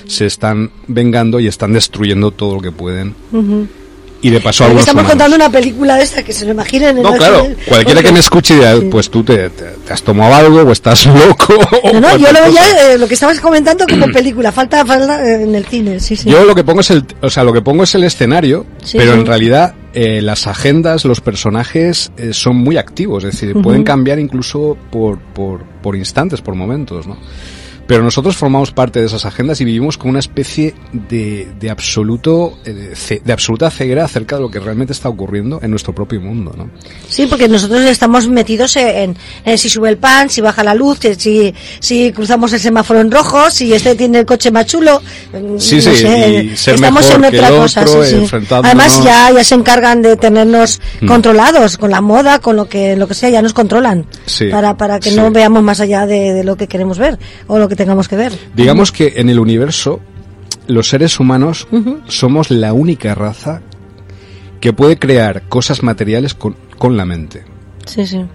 se 0.05 0.26
están 0.26 0.72
vengando 0.88 1.39
y 1.39 1.47
están 1.47 1.74
destruyendo 1.74 2.32
todo 2.32 2.55
lo 2.55 2.62
que 2.62 2.72
pueden. 2.72 3.16
Y 4.22 4.30
de 4.32 4.41
paso 4.41 4.65
algunos 4.65 4.82
Estamos 4.82 5.03
humanos. 5.03 5.11
contando 5.11 5.36
una 5.38 5.49
película 5.49 5.95
de 5.95 6.03
esta 6.03 6.24
que 6.24 6.34
se 6.34 6.45
lo 6.45 6.51
imaginen. 6.51 6.97
en 6.97 7.03
No, 7.03 7.11
la- 7.11 7.17
claro, 7.17 7.47
cualquiera 7.67 8.03
que 8.03 8.11
me 8.11 8.20
escuche 8.20 8.55
dirá, 8.55 8.76
pues 8.91 9.09
tú 9.09 9.24
te, 9.24 9.49
te- 9.49 9.63
te 9.86 9.93
has 9.93 10.01
tomado 10.03 10.34
algo 10.36 10.59
o 10.61 10.72
estás 10.74 11.05
loco. 11.07 11.53
o 11.84 11.93
No, 11.93 12.01
no, 12.01 12.17
yo 12.17 12.32
lo 12.34 12.43
veía 12.43 12.93
eh, 12.93 12.97
lo 12.97 13.07
que 13.07 13.13
estabas 13.13 13.39
comentando 13.39 13.86
como 13.89 14.07
película, 14.11 14.51
falta, 14.51 14.86
falta 14.86 15.26
eh, 15.26 15.43
en 15.43 15.55
el 15.55 15.65
cine, 15.65 15.99
sí, 16.01 16.17
sí. 16.17 16.30
Yo 16.30 16.43
lo 16.43 16.53
que 16.53 16.63
pongo 16.65 16.82
es 16.82 16.89
el, 16.91 17.05
o 17.22 17.30
sea, 17.30 17.43
lo 17.45 17.53
que 17.53 17.61
pongo 17.61 17.84
es 17.84 17.95
el 17.95 18.03
escenario, 18.03 18.65
Sí, 18.84 18.97
pero 18.97 19.13
sí. 19.13 19.20
en 19.20 19.26
realidad 19.26 19.74
eh, 19.93 20.22
las 20.22 20.47
agendas, 20.47 21.05
los 21.05 21.22
personajes 21.22 22.11
eh, 22.17 22.34
son 22.34 22.57
muy 22.57 22.76
activos, 22.78 23.24
es 23.24 23.32
decir, 23.34 23.51
Ujú. 23.51 23.61
pueden 23.61 23.84
cambiar 23.84 24.20
incluso 24.20 24.78
por, 24.91 25.17
por, 25.20 25.63
por 25.82 25.95
instantes, 25.95 26.41
por 26.41 26.55
momentos, 26.55 27.07
¿no? 27.07 27.17
Pero 27.90 28.04
nosotros 28.04 28.38
formamos 28.38 28.72
parte 28.72 29.00
de 29.00 29.08
esas 29.08 29.26
agendas 29.26 29.60
y 29.62 29.66
vivimos 29.66 29.98
con 29.98 30.12
una 30.12 30.20
especie 30.20 30.76
de, 30.94 31.48
de 31.60 31.70
absoluto, 31.72 32.58
eh, 32.64 32.94
de, 33.26 33.34
absoluta 33.34 33.72
ceguera 33.72 34.06
acerca 34.06 34.36
de 34.36 34.44
lo 34.44 34.52
que 34.52 34.60
realmente 34.60 34.94
está 34.94 35.10
ocurriendo 35.10 35.60
en 35.64 35.72
nuestro 35.72 35.94
propio 35.96 36.22
mundo, 36.22 36.54
¿no? 36.56 36.70
Sí, 37.08 37.26
porque 37.26 37.48
nosotros 37.48 37.82
estamos 37.82 38.28
metidos 38.28 38.76
en, 38.76 39.18
en 39.44 39.58
si 39.58 39.70
sube 39.70 39.90
el 39.90 39.98
pan, 39.98 40.30
si 40.30 40.40
baja 40.40 40.64
la 40.64 40.76
luz, 40.76 41.00
que 41.00 41.16
si, 41.16 41.52
si 41.80 42.12
cruzamos 42.12 42.54
el 42.54 42.60
semáforo 42.60 43.02
en 43.02 43.10
rojo, 43.10 43.50
si 43.50 43.74
este 43.74 43.96
tiene 43.96 44.20
el 44.20 44.26
coche 44.28 44.52
más 44.52 44.68
chulo. 44.68 45.02
mm, 45.34 45.58
Sí, 45.58 45.78
no 45.78 45.82
sí, 45.82 45.96
sé, 45.98 46.44
y 46.54 46.56
ser 46.56 46.76
estamos 46.76 47.02
mejor 47.04 47.26
en 47.26 47.32
que 47.32 47.38
otra 47.40 47.48
el 47.50 47.56
cosa. 47.56 47.82
otro, 47.82 48.04
sí, 48.06 48.28
sí. 48.28 48.38
Además 48.52 49.04
ya, 49.04 49.32
ya 49.32 49.44
se 49.44 49.56
encargan 49.56 50.04
de 50.04 50.16
tenernos 50.16 50.80
Mm. 51.02 51.08
controlados 51.08 51.78
con 51.80 51.90
la 51.90 52.02
moda, 52.02 52.38
con 52.40 52.56
lo 52.56 52.70
que, 52.70 52.96
lo 52.96 53.08
que 53.08 53.16
sea, 53.16 53.30
ya 53.32 53.42
nos 53.42 53.54
controlan. 53.54 54.06
Sí, 54.28 54.46
para, 54.52 54.78
para 54.78 55.00
que 55.00 55.12
no 55.12 55.32
veamos 55.32 55.64
más 55.64 55.80
allá 55.80 56.06
de, 56.06 56.34
de 56.34 56.44
lo 56.44 56.56
que 56.56 56.68
queremos 56.68 57.00
ver 57.00 57.18
o 57.48 57.58
lo 57.58 57.68
que 57.68 57.79
tengamos 57.80 58.10
que 58.10 58.18
ver. 58.18 58.34
Digamos 58.56 58.92
que 58.92 59.14
en 59.16 59.30
el 59.30 59.40
universo, 59.40 60.02
los 60.68 60.90
seres 60.90 61.18
humanos 61.18 61.66
somos 62.08 62.52
la 62.52 62.74
única 62.74 63.16
raza 63.16 63.62
que 64.60 64.74
puede 64.74 65.00
crear 65.00 65.44
cosas 65.48 65.82
materiales 65.82 66.34
con, 66.34 66.58
con 66.78 66.98
la 66.98 67.06
mente. 67.06 67.46
Sí, 67.86 68.06
sí. 68.06 68.26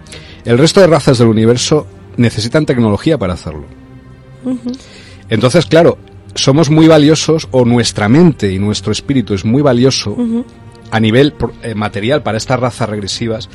El 0.46 0.56
resto 0.56 0.80
de 0.80 0.86
razas 0.86 1.18
del 1.18 1.28
universo 1.28 1.86
necesitan 2.16 2.64
tecnología 2.64 3.18
para 3.18 3.34
hacerlo. 3.34 3.66
Entonces, 5.28 5.66
claro, 5.66 5.98
somos 6.34 6.70
muy 6.70 6.88
valiosos, 6.88 7.46
o 7.50 7.66
nuestra 7.66 8.08
mente 8.08 8.50
y 8.50 8.58
nuestro 8.58 8.92
espíritu 8.92 9.34
es 9.34 9.44
muy 9.44 9.60
valioso 9.60 10.16
a 10.90 11.00
nivel 11.00 11.34
eh, 11.62 11.74
material 11.74 12.22
para 12.22 12.38
estas 12.38 12.58
razas 12.58 12.88
regresivas, 12.88 13.50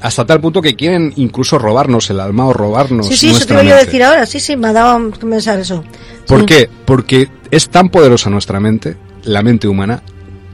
hasta 0.00 0.24
tal 0.26 0.40
punto 0.40 0.62
que 0.62 0.76
quieren 0.76 1.12
incluso 1.16 1.58
robarnos 1.58 2.08
el 2.10 2.20
alma 2.20 2.46
o 2.46 2.52
robarnos 2.52 3.06
Sí, 3.08 3.16
sí, 3.16 3.30
eso 3.30 3.46
te 3.46 3.54
yo 3.66 3.74
a 3.74 3.78
decir 3.78 4.02
ahora. 4.02 4.26
Sí, 4.26 4.40
sí, 4.40 4.56
me 4.56 4.68
ha 4.68 4.72
dado 4.72 5.08
a 5.08 5.10
pensar 5.18 5.58
eso. 5.58 5.84
¿Por 6.26 6.40
Sí. 6.40 6.46
qué? 6.46 6.70
Porque 6.84 7.28
es 7.50 7.68
tan 7.68 7.88
poderosa 7.90 8.30
nuestra 8.30 8.60
mente, 8.60 8.96
la 9.24 9.42
mente 9.42 9.68
humana, 9.68 10.02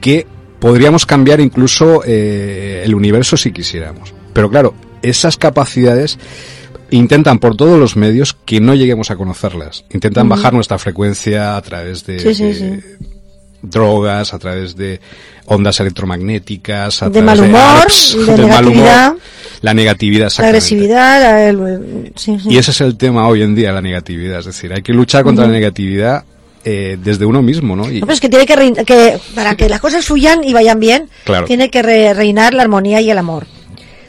que 0.00 0.26
podríamos 0.58 1.06
cambiar 1.06 1.40
incluso 1.40 2.02
eh, 2.06 2.82
el 2.84 2.94
universo 2.94 3.36
si 3.36 3.52
quisiéramos. 3.52 4.12
Pero 4.32 4.50
claro, 4.50 4.74
esas 5.02 5.36
capacidades 5.36 6.18
intentan 6.90 7.38
por 7.38 7.56
todos 7.56 7.78
los 7.78 7.96
medios 7.96 8.36
que 8.44 8.60
no 8.60 8.74
lleguemos 8.74 9.10
a 9.10 9.16
conocerlas. 9.16 9.84
Intentan 9.92 10.28
bajar 10.28 10.54
nuestra 10.54 10.78
frecuencia 10.78 11.56
a 11.56 11.62
través 11.62 12.06
de, 12.06 12.18
Sí, 12.20 12.34
sí, 12.34 12.44
de 12.44 12.54
sí. 12.54 12.80
drogas, 13.62 14.32
a 14.34 14.38
través 14.38 14.76
de 14.76 15.00
ondas 15.46 15.78
electromagnéticas, 15.80 17.02
a 17.02 17.08
De 17.10 17.22
mal 17.22 17.40
humor, 17.40 17.86
de 18.26 18.32
del 18.36 18.46
mal 18.48 18.66
humor, 18.66 18.76
negatividad. 18.76 19.12
la 19.62 19.74
negatividad, 19.74 20.32
La 20.38 20.46
agresividad, 20.46 21.20
la- 21.20 21.48
el- 21.48 22.12
sí, 22.16 22.38
sí. 22.42 22.48
Y 22.50 22.58
ese 22.58 22.70
es 22.72 22.80
el 22.80 22.96
tema 22.96 23.26
hoy 23.28 23.42
en 23.42 23.54
día, 23.54 23.72
la 23.72 23.80
negatividad. 23.82 24.40
Es 24.40 24.46
decir, 24.46 24.72
hay 24.72 24.82
que 24.82 24.92
luchar 24.92 25.22
contra 25.24 25.46
la 25.46 25.52
negatividad 25.52 26.24
eh, 26.64 26.98
desde 27.02 27.24
uno 27.24 27.42
mismo, 27.42 27.76
¿no? 27.76 27.90
Y, 27.90 28.00
No, 28.00 28.06
pero 28.06 28.14
es 28.14 28.20
que 28.20 28.28
tiene 28.28 28.44
que, 28.44 28.84
que 28.84 29.18
para 29.36 29.54
que 29.54 29.68
las 29.68 29.80
cosas 29.80 30.04
fluyan 30.04 30.42
y 30.42 30.52
vayan 30.52 30.80
bien, 30.80 31.08
Claro. 31.24 31.46
tiene 31.46 31.70
que 31.70 31.80
re- 31.82 32.12
reinar 32.12 32.54
la 32.54 32.62
armonía 32.62 33.00
y 33.00 33.08
el 33.10 33.18
amor. 33.18 33.46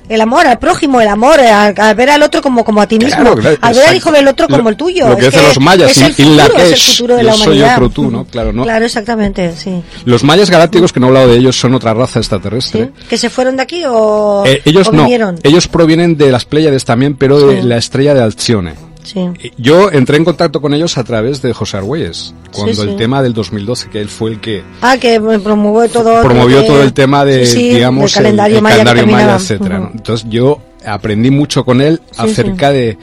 El 0.10 0.22
amor 0.22 0.47
al 0.47 0.58
prójimo, 0.60 1.01
el 1.01 1.08
amor 1.08 1.39
al, 1.39 1.74
al 1.78 1.95
ver 1.95 2.10
al 2.10 2.24
otro 2.24 2.41
como, 2.41 2.64
como 2.64 2.82
a 2.82 2.88
ti 2.88 2.97
mismo, 2.97 3.16
Claro, 3.22 3.36
claro, 3.36 3.58
al 3.62 3.74
ver 3.74 3.88
al 3.89 3.95
hijo 3.95 4.12
del 4.12 4.28
otro 4.28 4.47
como 4.47 4.64
Lo- 4.64 4.70
el 4.70 4.78
tuyo. 4.78 5.10
lo 5.10 5.16
que 5.18 5.28
Es 5.28 5.32
dicen 5.34 5.47
los 5.47 5.60
mayas, 5.60 5.91
es 5.91 5.97
el 6.20 6.26
in 6.26 6.38
la 6.38 6.43
futuro, 6.45 6.64
es 6.64 6.72
el 6.72 6.78
futuro 6.78 7.16
de 7.16 7.22
yo 7.24 7.28
la 7.28 7.34
soy 7.34 7.45
humanidad. 7.47 7.76
otro 7.76 7.89
tú, 7.89 8.12
¿no? 8.12 8.26
Claro, 8.32 8.53
¿no? 8.53 8.64
Claro, 8.64 8.86
exactamente, 8.86 9.53
sí. 9.55 9.82
Los 10.05 10.24
mayas 10.24 10.49
galácticos, 10.49 10.93
que 10.93 10.99
no 10.99 11.08
he 11.08 11.10
hablado 11.10 11.28
de 11.30 11.38
ellos, 11.38 11.60
son 11.60 11.74
otra 11.74 11.93
raza 11.93 12.20
extraterrestre. 12.20 12.91
¿Sí? 12.97 13.05
¿Que 13.10 13.18
se 13.18 13.30
fueron 13.30 13.58
de 13.58 13.64
aquí 13.64 13.84
o, 13.88 14.43
Eh, 14.45 14.62
ellos 14.66 14.88
o 14.88 14.91
no, 14.93 15.03
vinieron? 15.03 15.39
ellos 15.43 15.68
provienen 15.68 16.18
de 16.18 16.32
las 16.32 16.45
Pléyades 16.45 16.86
también, 16.86 17.16
pero 17.16 17.39
de 17.39 17.62
Sí. 17.62 17.68
la 17.68 17.78
estrella 17.78 18.14
de 18.14 18.22
Alcione. 18.24 18.74
Sí. 19.08 19.51
Yo 19.58 19.89
entré 19.91 20.18
en 20.18 20.26
contacto 20.26 20.60
con 20.62 20.74
ellos 20.74 20.97
a 20.97 21.03
través 21.05 21.41
de 21.41 21.53
José 21.53 21.78
Argüelles, 21.78 22.34
cuando 22.53 22.74
Sí, 22.74 22.82
sí. 22.82 22.88
el 22.89 22.95
tema 22.97 23.24
del 23.24 23.34
2012, 23.34 23.89
que 23.89 24.01
él 24.01 24.10
fue 24.10 24.32
el 24.32 24.41
que 24.41 24.64
Ah, 24.82 24.97
que 24.97 25.20
promovió 25.22 25.89
todo. 25.89 26.22
promovió 26.22 26.62
de- 26.62 26.68
todo 26.68 26.84
el 26.84 26.91
tema 26.93 27.24
de, 27.24 27.45
digamos, 27.47 28.14
del 28.14 28.24
calendario 28.24 28.58
el, 28.58 28.64
maya, 28.64 28.84
calendario 28.84 29.36
etcétera. 29.36 29.91
Entonces 29.93 30.28
yo 30.30 30.60
aprendí 30.86 31.32
mucho 31.32 31.64
con 31.64 31.80
él 31.82 32.01
acerca 32.18 32.72
de, 32.72 32.97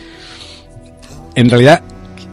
en 1.35 1.49
realidad, 1.51 1.83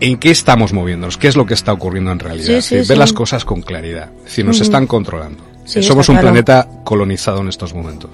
en 0.01 0.17
qué 0.17 0.31
estamos 0.31 0.73
moviéndonos, 0.73 1.17
qué 1.17 1.27
es 1.27 1.35
lo 1.35 1.45
que 1.45 1.53
está 1.53 1.71
ocurriendo 1.73 2.11
en 2.11 2.19
realidad. 2.19 2.55
Sí, 2.55 2.61
sí, 2.61 2.75
ver 2.75 2.85
sí. 2.85 2.95
las 2.95 3.13
cosas 3.13 3.45
con 3.45 3.61
claridad. 3.61 4.09
Es 4.19 4.23
decir, 4.25 4.45
nos 4.45 4.59
están 4.59 4.85
controlando. 4.87 5.43
Somos 5.63 6.09
un 6.09 6.15
claro. 6.15 6.27
planeta 6.27 6.67
colonizado 6.83 7.39
en 7.41 7.47
estos 7.47 7.73
momentos. 7.73 8.09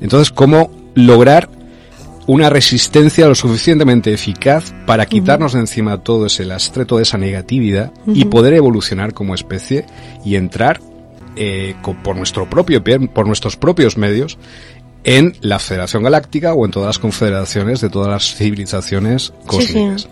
Entonces, 0.00 0.32
¿cómo 0.32 0.70
lograr 0.94 1.48
una 2.26 2.48
resistencia 2.48 3.26
lo 3.26 3.34
suficientemente 3.34 4.12
eficaz 4.12 4.72
para 4.86 5.06
quitarnos 5.06 5.52
de 5.52 5.60
encima 5.60 5.98
todo 5.98 6.26
ese 6.26 6.44
lastre, 6.44 6.84
toda 6.84 7.02
esa 7.02 7.18
negatividad 7.18 7.92
y 8.06 8.24
poder 8.24 8.54
evolucionar 8.54 9.12
como 9.12 9.34
especie 9.34 9.86
y 10.24 10.36
entrar 10.36 10.80
eh, 11.36 11.74
por 12.02 12.16
nuestro 12.16 12.48
propio 12.48 12.82
pie, 12.82 13.00
por 13.00 13.26
nuestros 13.26 13.56
propios 13.56 13.98
medios 13.98 14.38
en 15.04 15.34
la 15.40 15.58
Federación 15.58 16.02
Galáctica 16.02 16.54
o 16.54 16.64
en 16.64 16.70
todas 16.70 16.86
las 16.86 16.98
confederaciones 16.98 17.80
de 17.80 17.90
todas 17.90 18.08
las 18.08 18.34
civilizaciones 18.34 19.24
Sí, 19.24 19.46
cósmicas. 19.46 20.08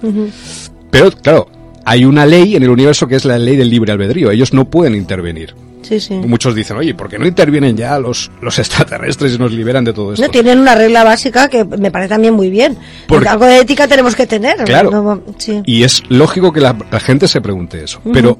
Pero 0.91 1.11
claro, 1.13 1.49
hay 1.85 2.05
una 2.05 2.27
ley 2.27 2.57
en 2.57 2.63
el 2.63 2.71
universo 2.71 3.09
que 3.09 3.17
es 3.17 3.25
la 3.25 3.39
ley 3.39 3.57
del 3.57 3.71
libre 3.71 3.93
albedrío. 3.93 4.31
Ellos 4.31 4.53
no 4.53 4.69
pueden 4.69 4.95
intervenir. 4.95 5.55
Sí, 5.83 6.01
sí. 6.01 6.14
Muchos 6.14 6.55
dicen, 6.55 6.76
oye, 6.76 6.95
¿por 6.95 7.09
qué 7.09 7.18
no 7.18 7.26
intervienen 7.26 7.76
ya 7.76 7.99
los, 7.99 8.30
los 8.41 8.59
extraterrestres 8.59 9.35
y 9.35 9.39
nos 9.39 9.53
liberan 9.53 9.85
de 9.85 9.93
todo 9.93 10.12
esto? 10.12 10.24
No, 10.24 10.30
tienen 10.30 10.59
una 10.61 10.74
regla 10.74 11.05
básica 11.05 11.49
que 11.49 11.64
me 11.64 11.91
parece 11.91 12.11
también 12.11 12.35
muy 12.35 12.51
bien. 12.51 12.76
Porque 13.09 13.28
algo 13.28 13.45
de 13.47 13.59
ética 13.61 13.87
tenemos 13.89 14.14
que 14.16 14.26
tener. 14.26 14.57
Claro. 14.64 14.91
No, 14.91 15.22
sí. 15.39 15.61
Y 15.66 15.83
es 15.83 16.03
lógico 16.09 16.53
que 16.53 16.61
la, 16.61 16.76
la 16.91 17.01
gente 17.01 17.28
se 17.28 17.41
pregunte 17.41 17.83
eso. 17.85 18.01
Pero 18.12 18.39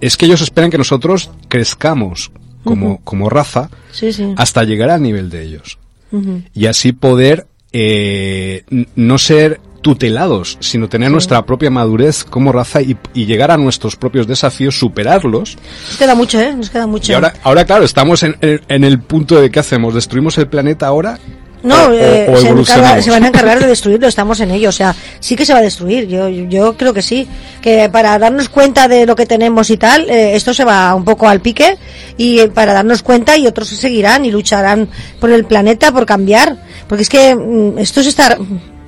es 0.00 0.16
que 0.16 0.26
ellos 0.26 0.40
esperan 0.40 0.70
que 0.70 0.78
nosotros 0.78 1.30
crezcamos 1.48 2.30
como, 2.64 3.00
como 3.04 3.28
raza 3.30 3.70
Sí, 3.92 4.12
sí. 4.12 4.34
hasta 4.36 4.64
llegar 4.64 4.90
al 4.90 5.02
nivel 5.02 5.30
de 5.30 5.42
ellos. 5.42 5.78
Y 6.54 6.66
así 6.66 6.92
poder 6.92 7.46
eh, 7.72 8.64
no 8.96 9.16
ser 9.18 9.60
tutelados, 9.82 10.58
sino 10.60 10.88
tener 10.88 11.10
nuestra 11.10 11.44
propia 11.46 11.70
madurez 11.70 12.24
como 12.24 12.52
raza 12.52 12.82
y, 12.82 12.96
y 13.14 13.26
llegar 13.26 13.50
a 13.50 13.56
nuestros 13.56 13.96
propios 13.96 14.26
desafíos, 14.26 14.78
superarlos. 14.78 15.56
Nos 15.88 15.96
queda 15.98 16.14
mucho, 16.14 16.40
¿eh? 16.40 16.54
Nos 16.54 16.70
queda 16.70 16.86
mucho. 16.86 17.12
Y 17.12 17.14
ahora, 17.14 17.32
ahora 17.42 17.64
claro, 17.64 17.84
estamos 17.84 18.22
en, 18.22 18.36
el 18.68 19.00
punto 19.00 19.40
de 19.40 19.50
qué 19.50 19.60
hacemos, 19.60 19.94
¿destruimos 19.94 20.36
el 20.38 20.48
planeta 20.48 20.86
ahora? 20.86 21.18
No, 21.62 21.74
o- 21.88 21.92
eh, 21.92 22.26
o 22.30 22.36
se, 22.36 22.46
encarga- 22.46 22.48
evolucionamos? 22.48 23.04
se 23.04 23.10
van 23.10 23.24
a 23.24 23.28
encargar 23.28 23.60
de 23.60 23.66
destruirlo, 23.74 24.08
estamos 24.08 24.40
en 24.40 24.50
ello, 24.50 24.70
o 24.70 24.72
sea, 24.72 24.94
sí 25.18 25.36
que 25.36 25.44
se 25.44 25.52
va 25.52 25.58
a 25.58 25.62
destruir, 25.62 26.08
yo, 26.08 26.28
yo 26.30 26.74
creo 26.78 26.94
que 26.94 27.02
sí, 27.02 27.26
que 27.60 27.88
para 27.90 28.18
darnos 28.18 28.48
cuenta 28.48 28.88
de 28.88 29.04
lo 29.04 29.14
que 29.14 29.26
tenemos 29.26 29.68
y 29.68 29.76
tal, 29.76 30.08
eh, 30.08 30.34
esto 30.36 30.54
se 30.54 30.64
va 30.64 30.94
un 30.94 31.04
poco 31.04 31.28
al 31.28 31.40
pique 31.40 31.76
y 32.16 32.38
eh, 32.40 32.48
para 32.48 32.72
darnos 32.72 33.02
cuenta 33.02 33.36
y 33.36 33.46
otros 33.46 33.68
seguirán 33.68 34.24
y 34.24 34.30
lucharán 34.30 34.88
por 35.20 35.30
el 35.30 35.44
planeta, 35.44 35.92
por 35.92 36.06
cambiar, 36.06 36.56
porque 36.88 37.02
es 37.02 37.08
que 37.10 37.34
mm, 37.34 37.78
esto 37.78 38.02
se 38.02 38.08
está 38.08 38.38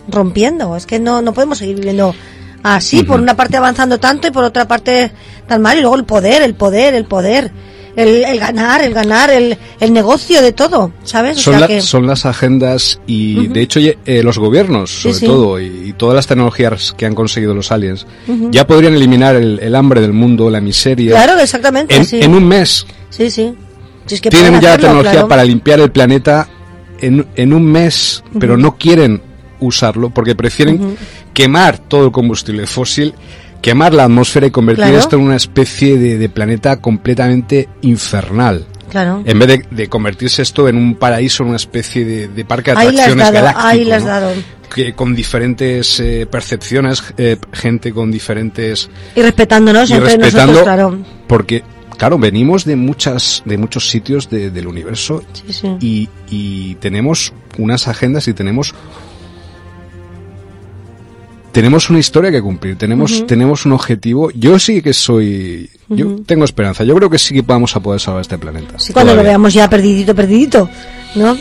rompiendo, 0.08 0.76
es 0.76 0.86
que 0.86 0.98
no, 0.98 1.22
no 1.22 1.32
podemos 1.32 1.58
seguir 1.58 1.76
viviendo 1.76 2.14
así, 2.62 3.02
por 3.02 3.20
una 3.20 3.34
parte 3.36 3.56
avanzando 3.56 3.98
tanto 3.98 4.28
y 4.28 4.30
por 4.30 4.44
otra 4.44 4.66
parte 4.68 5.10
tan 5.46 5.62
mal, 5.62 5.78
y 5.78 5.80
luego 5.80 5.96
el 5.96 6.04
poder, 6.04 6.42
el 6.42 6.54
poder, 6.54 6.94
el 6.94 7.04
poder. 7.04 7.50
El, 7.94 8.24
el 8.24 8.40
ganar, 8.40 8.80
el 8.82 8.94
ganar, 8.94 9.28
el, 9.30 9.58
el 9.78 9.92
negocio 9.92 10.40
de 10.40 10.52
todo, 10.52 10.92
¿sabes? 11.04 11.36
O 11.36 11.40
son, 11.40 11.52
sea 11.52 11.60
la- 11.60 11.66
que- 11.66 11.82
son 11.82 12.06
las 12.06 12.24
agendas 12.24 12.98
y 13.06 13.48
de 13.48 13.60
hecho 13.60 13.80
eh, 13.80 14.22
los 14.22 14.38
gobiernos 14.38 14.90
sobre 15.02 15.14
sí. 15.14 15.26
todo 15.26 15.60
y, 15.60 15.66
y 15.88 15.92
todas 15.92 16.14
las 16.16 16.26
tecnologías 16.26 16.94
que 16.96 17.04
han 17.04 17.14
conseguido 17.14 17.52
los 17.52 17.70
aliens 17.70 18.06
ya 18.50 18.66
podrían 18.66 18.94
eliminar 18.94 19.34
el, 19.36 19.58
el 19.60 19.74
hambre 19.74 20.00
del 20.00 20.14
mundo, 20.14 20.48
la 20.48 20.62
miseria 20.62 21.10
Claro, 21.10 21.38
exactamente. 21.38 21.94
en, 21.94 22.06
sí. 22.06 22.20
en 22.22 22.34
un 22.34 22.48
mes. 22.48 22.86
Sí, 23.10 23.30
sí. 23.30 23.52
Si 24.06 24.14
es 24.14 24.20
que 24.22 24.30
Tienen 24.30 24.54
ya 24.54 24.70
hacerlo, 24.70 24.86
tecnología 24.86 25.12
claro. 25.12 25.28
para 25.28 25.44
limpiar 25.44 25.80
el 25.80 25.92
planeta 25.92 26.48
en, 26.98 27.26
en 27.36 27.52
un 27.52 27.62
mes, 27.66 28.24
pero 28.40 28.56
no 28.56 28.78
quieren 28.78 29.20
usarlo 29.66 30.10
porque 30.10 30.34
prefieren 30.34 30.96
quemar 31.32 31.78
todo 31.78 32.06
el 32.06 32.12
combustible 32.12 32.66
fósil, 32.66 33.14
quemar 33.60 33.94
la 33.94 34.04
atmósfera 34.04 34.46
y 34.46 34.50
convertir 34.50 34.84
Claro. 34.84 34.98
esto 34.98 35.16
en 35.16 35.22
una 35.22 35.36
especie 35.36 35.96
de, 35.98 36.18
de 36.18 36.28
planeta 36.28 36.80
completamente 36.80 37.68
infernal. 37.82 38.66
Claro. 38.90 39.22
En 39.24 39.38
vez 39.38 39.48
de, 39.48 39.64
de 39.70 39.88
convertirse 39.88 40.42
esto 40.42 40.68
en 40.68 40.76
un 40.76 40.96
paraíso, 40.96 41.42
en 41.44 41.48
una 41.50 41.56
especie 41.56 42.04
de, 42.04 42.28
de 42.28 42.44
parque 42.44 42.72
de 42.72 42.78
Ahí 42.78 42.88
atracciones 42.88 43.32
dado, 43.32 43.52
ahí 43.58 43.90
has 43.90 44.02
¿no? 44.02 44.08
dado. 44.08 44.32
que 44.74 44.92
con 44.92 45.14
diferentes 45.14 45.98
eh, 46.00 46.26
percepciones, 46.30 47.02
eh, 47.16 47.38
gente 47.52 47.92
con 47.92 48.10
diferentes 48.10 48.90
Y 49.16 49.22
respetándonos 49.22 49.88
y 49.88 49.94
entre 49.94 50.16
respetando, 50.16 50.52
nosotros, 50.52 50.62
claro. 50.64 50.98
porque 51.26 51.62
claro 51.96 52.18
venimos 52.18 52.66
de 52.66 52.76
muchas 52.76 53.42
de 53.46 53.56
muchos 53.56 53.88
sitios 53.88 54.28
de- 54.28 54.50
del 54.50 54.66
universo 54.66 55.22
Sí, 55.32 55.52
sí. 55.54 55.68
y, 55.80 56.08
y 56.28 56.74
tenemos 56.74 57.32
unas 57.56 57.88
agendas 57.88 58.28
y 58.28 58.34
tenemos 58.34 58.74
tenemos 61.52 61.90
una 61.90 61.98
historia 61.98 62.30
que 62.30 62.42
cumplir, 62.42 62.76
tenemos 62.76 63.26
tenemos 63.26 63.66
un 63.66 63.72
objetivo. 63.72 64.30
Yo 64.30 64.58
sí 64.58 64.82
que 64.82 64.92
soy 64.92 65.70
yo 65.88 66.16
tengo 66.26 66.44
esperanza. 66.44 66.84
Yo 66.84 66.94
creo 66.94 67.10
que 67.10 67.18
sí 67.18 67.34
que 67.34 67.42
vamos 67.42 67.76
a 67.76 67.80
poder 67.80 68.00
salvar 68.00 68.22
este 68.22 68.38
planeta. 68.38 68.78
Sí, 68.78 68.92
cuando 68.92 69.14
lo 69.14 69.22
veamos 69.22 69.52
ya 69.52 69.68
perdidito, 69.68 70.14
perdidito, 70.14 70.68
¿no? 71.14 71.36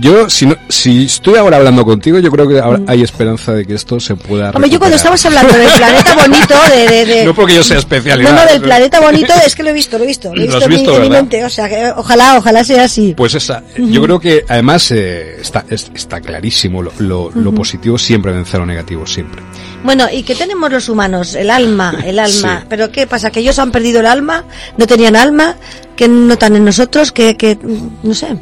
Yo 0.00 0.28
si 0.28 0.46
no, 0.46 0.56
si 0.68 1.04
estoy 1.06 1.36
ahora 1.36 1.56
hablando 1.56 1.84
contigo, 1.84 2.18
yo 2.18 2.30
creo 2.30 2.46
que 2.48 2.58
ahora 2.58 2.80
hay 2.86 3.02
esperanza 3.02 3.52
de 3.52 3.64
que 3.64 3.74
esto 3.74 3.98
se 4.00 4.14
pueda 4.16 4.50
Hombre, 4.50 4.68
yo 4.70 4.78
cuando 4.78 4.96
estabas 4.96 5.24
hablando 5.26 5.54
del 5.56 5.70
planeta 5.70 6.14
bonito, 6.20 6.54
de... 6.70 6.88
de, 6.88 7.06
de- 7.06 7.24
No 7.24 7.34
porque 7.34 7.54
yo 7.54 7.62
sea 7.64 7.78
especial. 7.78 8.18
ni 8.18 8.24
no, 8.24 8.44
del 8.46 8.60
planeta 8.60 9.00
bonito, 9.00 9.32
es 9.46 9.54
que 9.54 9.62
lo 9.62 9.70
he 9.70 9.72
visto, 9.72 9.96
lo 9.98 10.04
he 10.04 10.06
visto. 10.06 10.34
Lo 10.34 10.40
he 10.42 10.46
visto, 10.46 10.62
en 10.64 10.68
mi- 10.70 10.76
visto, 10.76 10.94
en 10.96 11.02
mi 11.02 11.08
¿verdad? 11.08 11.22
mente, 11.22 11.44
o 11.44 11.50
sea, 11.50 11.68
que 11.68 11.90
ojalá, 11.96 12.36
ojalá 12.38 12.62
sea 12.64 12.84
así. 12.84 13.14
Pues 13.16 13.34
esa, 13.34 13.62
yo 13.76 14.02
creo 14.02 14.20
que 14.20 14.44
además 14.48 14.90
eh, 14.90 15.36
está, 15.40 15.64
es- 15.70 15.90
está 15.94 16.20
clarísimo, 16.20 16.82
lo, 16.82 16.92
lo, 16.98 17.30
lo 17.34 17.52
positivo 17.54 17.96
siempre 17.98 18.32
vence 18.32 18.56
a 18.56 18.60
lo 18.60 18.66
negativo, 18.66 19.06
siempre. 19.06 19.42
Bueno, 19.82 20.06
¿y 20.12 20.24
qué 20.24 20.34
tenemos 20.34 20.70
los 20.72 20.88
humanos? 20.88 21.34
El 21.34 21.50
alma, 21.50 21.94
el 22.04 22.18
alma. 22.18 22.58
Sí. 22.60 22.66
¿Pero 22.68 22.90
qué 22.90 23.06
pasa? 23.06 23.30
¿Que 23.30 23.40
ellos 23.40 23.58
han 23.58 23.70
perdido 23.70 24.00
el 24.00 24.06
alma? 24.06 24.44
¿No 24.76 24.86
tenían 24.86 25.16
alma? 25.16 25.56
¿Que 25.94 26.08
notan 26.08 26.56
en 26.56 26.64
nosotros? 26.64 27.12
¿Que, 27.12 27.36
que 27.36 27.56
no 28.02 28.12
sé, 28.14 28.36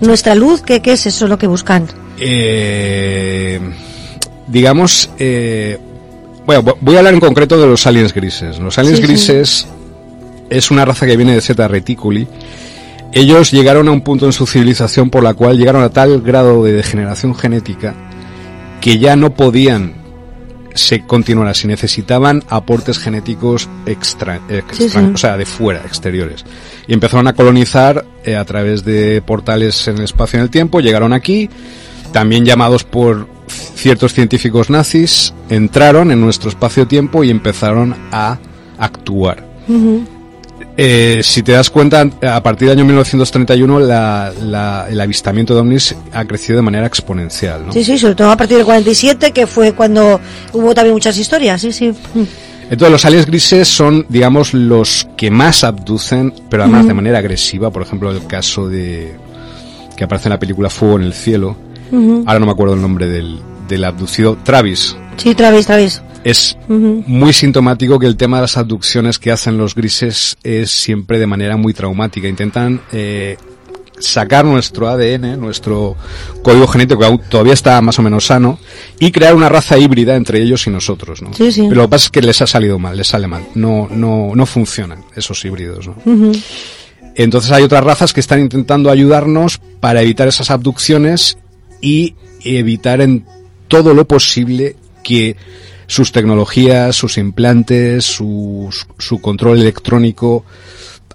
nuestra 0.00 0.34
luz? 0.34 0.62
¿Qué, 0.62 0.80
qué 0.80 0.92
es 0.92 1.06
eso 1.06 1.26
lo 1.26 1.38
que 1.38 1.46
buscan? 1.46 1.86
Eh, 2.20 3.60
digamos, 4.46 5.10
eh, 5.18 5.78
bueno, 6.46 6.62
vo- 6.62 6.76
voy 6.80 6.94
a 6.96 6.98
hablar 6.98 7.14
en 7.14 7.20
concreto 7.20 7.60
de 7.60 7.66
los 7.66 7.86
aliens 7.86 8.12
grises. 8.14 8.58
Los 8.58 8.78
aliens 8.78 8.98
Sí, 8.98 9.02
sí. 9.06 9.08
grises 9.12 9.66
es 10.50 10.70
una 10.70 10.84
raza 10.84 11.06
que 11.06 11.16
viene 11.16 11.34
de 11.34 11.40
Zeta 11.40 11.68
Reticuli. 11.68 12.26
Ellos 13.12 13.50
llegaron 13.50 13.88
a 13.88 13.92
un 13.92 14.02
punto 14.02 14.26
en 14.26 14.32
su 14.32 14.46
civilización 14.46 15.10
por 15.10 15.22
la 15.22 15.34
cual 15.34 15.56
llegaron 15.58 15.82
a 15.82 15.88
tal 15.90 16.20
grado 16.20 16.62
de 16.64 16.72
degeneración 16.72 17.34
genética 17.34 17.94
que 18.80 18.98
ya 18.98 19.16
no 19.16 19.34
podían 19.34 19.94
se 20.74 21.00
continuar 21.00 21.48
así, 21.48 21.66
necesitaban 21.66 22.44
aportes 22.48 22.98
genéticos 23.00 23.68
extra, 23.86 24.40
Sí, 24.48 24.54
extra- 24.84 25.00
sí. 25.02 25.10
o 25.12 25.16
sea, 25.16 25.36
de 25.36 25.44
fuera, 25.44 25.80
exteriores. 25.84 26.44
Y 26.86 26.92
empezaron 26.94 27.26
a 27.26 27.32
colonizar 27.32 28.04
eh, 28.28 28.36
a 28.36 28.44
través 28.44 28.84
de 28.84 29.22
portales 29.24 29.86
en 29.88 29.98
el 29.98 30.04
espacio 30.04 30.36
y 30.36 30.40
en 30.40 30.44
el 30.44 30.50
tiempo, 30.50 30.80
llegaron 30.80 31.12
aquí, 31.12 31.48
también 32.12 32.44
llamados 32.44 32.84
por 32.84 33.26
ciertos 33.74 34.12
científicos 34.12 34.70
nazis, 34.70 35.32
entraron 35.48 36.10
en 36.10 36.20
nuestro 36.20 36.48
espacio-tiempo 36.50 37.24
y 37.24 37.30
empezaron 37.30 37.94
a 38.12 38.38
actuar. 38.78 39.44
Eh, 40.80 41.20
si 41.24 41.42
te 41.42 41.52
das 41.52 41.70
cuenta, 41.70 42.08
a 42.22 42.40
partir 42.42 42.68
del 42.68 42.78
año 42.78 42.84
1931 42.84 43.80
la- 43.80 44.32
la- 44.42 44.86
el 44.88 45.00
avistamiento 45.00 45.52
de 45.54 45.60
ovnis 45.60 45.94
ha 46.12 46.24
crecido 46.24 46.56
de 46.56 46.62
manera 46.62 46.86
exponencial. 46.86 47.66
¿no? 47.66 47.72
Sí, 47.72 47.82
sí, 47.82 47.98
sobre 47.98 48.14
todo 48.14 48.30
a 48.30 48.36
partir 48.36 48.56
del 48.58 48.66
47, 48.66 49.32
que 49.32 49.46
fue 49.48 49.72
cuando 49.72 50.20
hubo 50.52 50.74
también 50.74 50.94
muchas 50.94 51.16
historias, 51.18 51.60
sí, 51.60 51.72
sí. 51.72 51.92
Entonces 52.70 52.90
los 52.90 53.04
aliens 53.04 53.26
grises 53.26 53.68
son, 53.68 54.04
digamos, 54.08 54.52
los 54.52 55.08
que 55.16 55.30
más 55.30 55.64
abducen, 55.64 56.34
pero 56.50 56.64
además 56.64 56.86
de 56.86 56.94
manera 56.94 57.18
agresiva. 57.18 57.70
Por 57.70 57.82
ejemplo, 57.82 58.10
el 58.10 58.26
caso 58.26 58.68
de 58.68 59.16
que 59.96 60.04
aparece 60.04 60.28
en 60.28 60.30
la 60.30 60.38
película 60.38 60.70
Fuego 60.70 60.96
en 60.96 61.02
el 61.02 61.14
cielo. 61.14 61.56
Ahora 62.26 62.38
no 62.38 62.46
me 62.46 62.52
acuerdo 62.52 62.74
el 62.74 62.82
nombre 62.82 63.08
del, 63.08 63.40
del 63.68 63.84
abducido. 63.84 64.36
Travis. 64.44 64.96
Sí, 65.16 65.34
Travis, 65.34 65.66
Travis. 65.66 66.02
Es 66.24 66.58
muy 66.68 67.32
sintomático 67.32 67.98
que 67.98 68.06
el 68.06 68.16
tema 68.16 68.36
de 68.36 68.42
las 68.42 68.56
abducciones 68.56 69.18
que 69.18 69.32
hacen 69.32 69.56
los 69.56 69.74
grises 69.74 70.36
es 70.42 70.70
siempre 70.70 71.18
de 71.18 71.26
manera 71.26 71.56
muy 71.56 71.72
traumática. 71.72 72.28
Intentan 72.28 72.80
eh, 72.92 73.38
sacar 74.00 74.44
nuestro 74.44 74.88
ADN, 74.88 75.38
nuestro 75.40 75.96
código 76.42 76.66
genético 76.68 77.00
que 77.00 77.06
aún 77.06 77.20
todavía 77.28 77.52
está 77.54 77.80
más 77.80 77.98
o 77.98 78.02
menos 78.02 78.26
sano, 78.26 78.58
y 78.98 79.10
crear 79.12 79.34
una 79.34 79.48
raza 79.48 79.78
híbrida 79.78 80.16
entre 80.16 80.40
ellos 80.42 80.66
y 80.66 80.70
nosotros, 80.70 81.22
¿no? 81.22 81.32
Sí, 81.34 81.50
sí. 81.52 81.62
Pero 81.68 81.76
lo 81.76 81.82
que 81.82 81.88
pasa 81.90 82.04
es 82.06 82.10
que 82.10 82.22
les 82.22 82.40
ha 82.42 82.46
salido 82.46 82.78
mal, 82.78 82.96
les 82.96 83.08
sale 83.08 83.26
mal. 83.26 83.46
No, 83.54 83.88
no, 83.90 84.30
no 84.34 84.46
funcionan 84.46 85.04
esos 85.16 85.44
híbridos, 85.44 85.86
¿no? 85.88 85.96
Entonces 87.14 87.50
hay 87.50 87.64
otras 87.64 87.82
razas 87.84 88.12
que 88.12 88.20
están 88.20 88.40
intentando 88.40 88.90
ayudarnos 88.90 89.60
para 89.80 90.02
evitar 90.02 90.28
esas 90.28 90.50
abducciones 90.50 91.38
y 91.80 92.14
evitar 92.44 93.00
en 93.00 93.24
todo 93.66 93.92
lo 93.94 94.06
posible 94.06 94.76
que 95.02 95.36
sus 95.88 96.12
tecnologías, 96.12 96.94
sus 96.94 97.18
implantes, 97.18 98.04
sus- 98.04 98.86
su 98.98 99.20
control 99.20 99.58
electrónico 99.60 100.44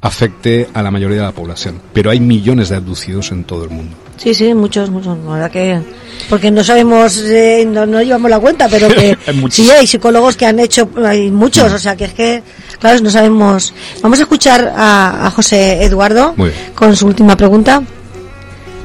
afecte 0.04 0.68
a 0.74 0.84
la 0.84 0.92
mayoría 0.92 1.18
de 1.18 1.24
la 1.24 1.32
población. 1.32 1.82
Pero 1.94 2.12
hay 2.12 2.20
millones 2.20 2.70
de 2.70 2.76
abducidos 2.76 3.32
en 3.32 3.46
todo 3.46 3.64
el 3.64 3.70
mundo. 3.70 3.96
Sí, 4.18 4.34
sí, 4.34 4.54
muchos, 4.54 4.90
muchos. 4.90 5.18
La 5.26 5.32
verdad 5.32 5.52
que. 5.52 5.82
Porque 6.30 6.52
no 6.52 6.64
sabemos, 6.64 7.18
eh, 7.20 7.66
no, 7.66 7.86
no 7.86 8.02
llevamos 8.02 8.30
la 8.30 8.40
cuenta, 8.40 8.68
pero 8.70 8.90
que. 8.90 9.18
Hay 9.28 9.44
sí, 9.50 9.70
hay 9.72 9.88
psicólogos 9.88 10.36
que 10.36 10.46
han 10.46 10.60
hecho, 10.60 10.90
hay 11.04 11.32
muchos, 11.32 11.72
o 11.72 11.80
sea 11.80 11.96
que 11.96 12.06
es 12.06 12.14
que, 12.14 12.44
claro, 12.80 13.00
no 13.00 13.10
sabemos. 13.10 13.74
Vamos 14.02 14.20
a 14.20 14.24
escuchar 14.24 14.74
a, 14.76 15.26
a 15.28 15.32
José 15.32 15.84
Eduardo 15.84 16.34
Muy 16.36 16.50
bien. 16.50 16.62
con 16.76 16.96
su 16.96 17.08
última 17.08 17.36
pregunta. 17.38 17.82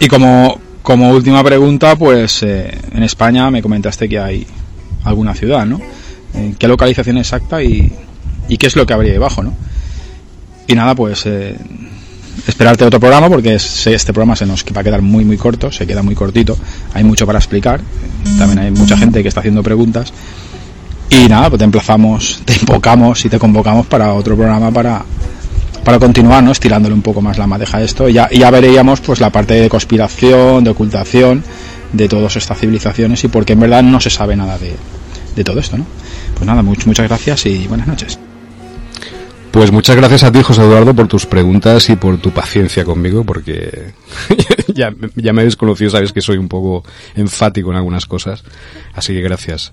Y 0.00 0.06
como, 0.06 0.58
como 0.82 1.10
última 1.10 1.42
pregunta, 1.42 1.96
pues 1.96 2.42
eh, 2.44 2.78
en 2.92 3.02
España 3.02 3.50
me 3.50 3.60
comentaste 3.60 4.08
que 4.08 4.18
hay 4.20 4.46
alguna 5.04 5.34
ciudad, 5.34 5.66
¿no? 5.66 5.80
Eh, 6.34 6.54
¿Qué 6.58 6.68
localización 6.68 7.18
exacta 7.18 7.60
y, 7.62 7.92
y 8.48 8.56
qué 8.56 8.68
es 8.68 8.76
lo 8.76 8.86
que 8.86 8.92
habría 8.92 9.12
debajo, 9.12 9.42
¿no? 9.42 9.54
Y 10.68 10.74
nada, 10.74 10.94
pues 10.94 11.24
eh, 11.26 11.56
esperarte 12.46 12.84
otro 12.84 13.00
programa 13.00 13.28
porque 13.28 13.54
es- 13.56 13.86
este 13.88 14.12
programa 14.12 14.36
se 14.36 14.46
nos 14.46 14.64
va 14.64 14.80
a 14.80 14.84
quedar 14.84 15.02
muy 15.02 15.24
muy 15.24 15.36
corto, 15.36 15.72
se 15.72 15.86
queda 15.86 16.02
muy 16.02 16.14
cortito, 16.14 16.56
hay 16.94 17.02
mucho 17.04 17.26
para 17.26 17.38
explicar, 17.38 17.80
también 18.38 18.58
hay 18.60 18.70
mucha 18.70 18.96
gente 18.96 19.22
que 19.22 19.28
está 19.28 19.40
haciendo 19.40 19.62
preguntas 19.62 20.12
y 21.10 21.26
nada, 21.26 21.48
pues 21.48 21.58
te 21.58 21.64
emplazamos, 21.64 22.42
te 22.44 22.54
invocamos 22.54 23.24
y 23.24 23.28
te 23.28 23.38
convocamos 23.38 23.86
para 23.86 24.12
otro 24.12 24.36
programa 24.36 24.70
para, 24.70 25.02
para 25.84 25.98
continuar, 25.98 26.42
¿no? 26.44 26.52
Estirándole 26.52 26.94
un 26.94 27.00
poco 27.02 27.22
más 27.22 27.38
la 27.38 27.46
madeja 27.46 27.78
a 27.78 27.82
esto. 27.82 28.06
Y 28.08 28.12
ya, 28.12 28.28
ya 28.30 28.50
veríamos 28.50 29.00
pues 29.00 29.20
la 29.20 29.30
parte 29.30 29.54
de 29.54 29.68
conspiración, 29.70 30.62
de 30.64 30.70
ocultación 30.70 31.42
de 31.94 32.08
todas 32.10 32.36
estas 32.36 32.58
civilizaciones 32.58 33.24
y 33.24 33.28
porque 33.28 33.54
en 33.54 33.60
verdad 33.60 33.82
no 33.82 33.98
se 34.00 34.10
sabe 34.10 34.36
nada 34.36 34.58
de, 34.58 34.74
de 35.34 35.44
todo 35.44 35.58
esto, 35.60 35.78
¿no? 35.78 35.86
Pues 36.34 36.46
nada, 36.46 36.62
much- 36.62 36.84
muchas 36.84 37.08
gracias 37.08 37.46
y 37.46 37.66
buenas 37.66 37.86
noches. 37.88 38.18
Pues 39.50 39.72
muchas 39.72 39.96
gracias 39.96 40.24
a 40.24 40.32
ti, 40.32 40.42
José 40.42 40.60
Eduardo, 40.60 40.94
por 40.94 41.08
tus 41.08 41.26
preguntas 41.26 41.88
y 41.88 41.96
por 41.96 42.18
tu 42.18 42.30
paciencia 42.30 42.84
conmigo, 42.84 43.24
porque 43.24 43.92
ya, 44.74 44.94
ya 45.16 45.32
me 45.32 45.40
habéis 45.40 45.56
conocido, 45.56 45.90
sabes 45.90 46.12
que 46.12 46.20
soy 46.20 46.36
un 46.36 46.48
poco 46.48 46.84
enfático 47.14 47.70
en 47.70 47.76
algunas 47.76 48.06
cosas, 48.06 48.44
así 48.94 49.14
que 49.14 49.22
gracias. 49.22 49.72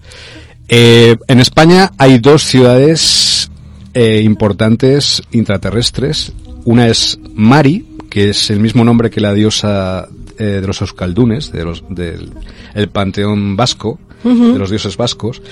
Eh, 0.68 1.18
en 1.28 1.40
España 1.40 1.92
hay 1.98 2.20
dos 2.20 2.44
ciudades 2.44 3.52
eh, 3.94 4.22
importantes 4.24 5.22
intraterrestres. 5.32 6.34
Una 6.64 6.88
es 6.88 7.20
Mari, 7.34 7.86
que 8.10 8.30
es 8.30 8.50
el 8.50 8.60
mismo 8.60 8.84
nombre 8.84 9.10
que 9.10 9.22
la 9.22 9.34
diosa 9.34 10.08
eh, 10.40 10.44
de 10.44 10.68
los 10.68 10.82
euskaldunes, 10.82 11.52
de 11.52 11.64
los, 11.66 11.84
del 11.90 12.32
el 12.74 12.90
panteón 12.90 13.56
vasco, 13.56 14.00
de 14.24 14.58
los 14.58 14.72
dioses 14.72 14.98
vascos. 14.98 15.44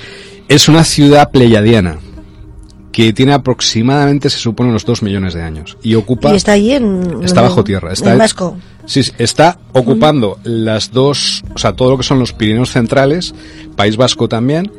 Es 0.47 0.67
una 0.67 0.83
ciudad 0.83 1.29
pleyadiana 1.29 1.99
que 2.93 3.11
tiene 3.11 3.33
aproximadamente, 3.33 4.29
se 4.29 4.37
supone, 4.37 4.69
unos 4.69 4.85
dos 4.85 5.01
millones 5.01 5.33
de 5.33 5.41
años. 5.41 5.77
Y 5.81 5.95
ocupa... 5.95 6.31
Y 6.31 6.35
está 6.35 6.53
allí 6.53 6.73
en. 6.73 7.23
Está 7.23 7.41
bajo 7.41 7.63
tierra. 7.63 7.91
Está 7.91 8.13
en 8.13 8.19
Vasco. 8.19 8.55
Sí, 8.85 9.01
está 9.17 9.57
ocupando 9.73 10.37
las 10.43 10.91
dos, 10.91 11.43
o 11.55 11.57
sea, 11.57 11.73
todo 11.73 11.91
lo 11.91 11.97
que 11.97 12.03
son 12.03 12.19
los 12.19 12.33
Pirineos 12.33 12.71
centrales, 12.71 13.33
País 13.75 13.97
Vasco 13.97 14.29
también, 14.29 14.71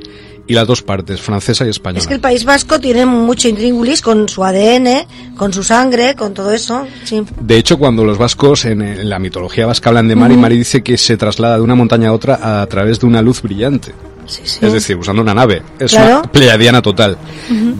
y 0.46 0.54
las 0.54 0.66
dos 0.66 0.82
partes, 0.82 1.20
francesa 1.22 1.66
y 1.66 1.70
española. 1.70 2.00
Es 2.00 2.06
que 2.06 2.14
el 2.14 2.20
País 2.20 2.44
Vasco 2.44 2.78
tiene 2.78 3.04
mucho 3.04 3.48
intríngulis 3.48 4.00
con 4.00 4.28
su 4.28 4.44
ADN, 4.44 5.06
con 5.36 5.52
su 5.52 5.64
sangre, 5.64 6.14
con 6.14 6.34
todo 6.34 6.52
eso. 6.52 6.86
Sí. 7.04 7.22
De 7.40 7.56
hecho, 7.56 7.78
cuando 7.78 8.04
los 8.04 8.16
vascos 8.16 8.64
en, 8.66 8.82
en 8.82 9.08
la 9.08 9.18
mitología 9.18 9.66
vasca 9.66 9.88
hablan 9.88 10.06
de 10.06 10.14
Mari, 10.14 10.36
Mari 10.36 10.58
dice 10.58 10.82
que 10.82 10.98
se 10.98 11.16
traslada 11.16 11.56
de 11.56 11.62
una 11.62 11.74
montaña 11.74 12.10
a 12.10 12.12
otra 12.12 12.62
a 12.62 12.66
través 12.66 13.00
de 13.00 13.06
una 13.06 13.22
luz 13.22 13.42
brillante. 13.42 13.92
Sí, 14.26 14.42
sí. 14.44 14.58
Es 14.62 14.72
decir, 14.72 14.96
usando 14.96 15.22
una 15.22 15.34
nave. 15.34 15.62
Es 15.78 15.92
Claro. 15.92 16.20
una 16.20 16.30
pleiadiana 16.32 16.80
total. 16.82 17.16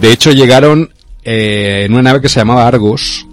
De 0.01 0.13
hecho, 0.13 0.31
llegaron 0.33 0.91
eh, 1.25 1.85
en 1.87 1.93
una 1.93 2.03
nave 2.03 2.21
que 2.21 2.29
se 2.29 2.41
llamaba 2.41 2.67
Argos. 2.67 3.27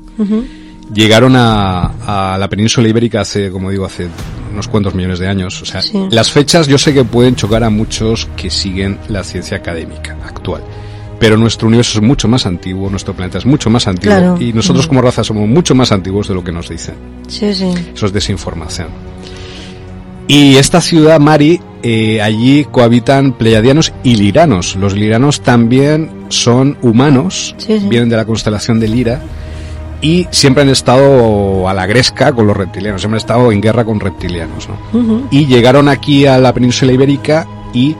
Llegaron 0.93 1.35
a, 1.37 2.33
a 2.33 2.37
la 2.37 2.49
península 2.49 2.87
ibérica 2.89 3.21
hace, 3.21 3.49
como 3.49 3.69
digo, 3.71 3.85
hace 3.85 4.07
unos 4.51 4.67
cuantos 4.67 4.93
millones 4.93 5.19
de 5.19 5.27
años. 5.27 5.61
O 5.61 5.65
sea, 5.65 5.81
Sí. 5.81 5.97
las 6.11 6.31
fechas 6.31 6.67
yo 6.67 6.77
sé 6.77 6.93
que 6.93 7.03
pueden 7.05 7.35
chocar 7.35 7.63
a 7.63 7.69
muchos 7.69 8.27
que 8.35 8.49
siguen 8.49 8.97
la 9.07 9.23
ciencia 9.23 9.57
académica 9.57 10.17
actual. 10.25 10.61
Pero 11.17 11.37
nuestro 11.37 11.67
universo 11.67 11.99
es 11.99 12.03
mucho 12.03 12.27
más 12.27 12.45
antiguo, 12.45 12.89
nuestro 12.89 13.13
planeta 13.13 13.37
es 13.37 13.45
mucho 13.45 13.69
más 13.69 13.87
antiguo 13.87 14.17
Claro. 14.17 14.37
y 14.41 14.51
nosotros 14.53 14.87
como 14.87 15.01
raza 15.01 15.23
somos 15.23 15.47
mucho 15.47 15.75
más 15.75 15.91
antiguos 15.91 16.27
de 16.27 16.33
lo 16.33 16.43
que 16.43 16.51
nos 16.51 16.67
dicen. 16.67 16.95
Sí, 17.27 17.53
sí. 17.53 17.71
Eso 17.93 18.07
es 18.07 18.11
desinformación. 18.13 18.87
Y 20.33 20.55
esta 20.55 20.79
ciudad, 20.79 21.19
Mari, 21.19 21.59
eh, 21.83 22.21
allí 22.21 22.65
cohabitan 22.71 23.33
pleiadianos 23.33 23.91
y 24.03 24.15
liranos. 24.15 24.77
Los 24.77 24.93
liranos 24.93 25.41
también 25.41 26.09
son 26.29 26.77
humanos, 26.81 27.53
Sí, 27.57 27.79
sí. 27.79 27.87
vienen 27.89 28.07
de 28.07 28.15
la 28.15 28.23
constelación 28.25 28.79
de 28.79 28.87
Lira 28.87 29.21
y 30.01 30.27
siempre 30.31 30.63
han 30.63 30.69
estado 30.69 31.67
a 31.67 31.73
la 31.73 31.85
gresca 31.85 32.31
con 32.31 32.47
los 32.47 32.55
reptilianos, 32.55 33.01
siempre 33.01 33.17
han 33.17 33.21
estado 33.25 33.51
en 33.51 33.59
guerra 33.61 33.83
con 33.83 33.99
reptilianos. 33.99 34.69
¿no? 34.69 35.23
Y 35.31 35.47
llegaron 35.47 35.89
aquí 35.89 36.25
a 36.25 36.37
la 36.37 36.53
península 36.53 36.93
ibérica 36.93 37.45
y 37.73 37.95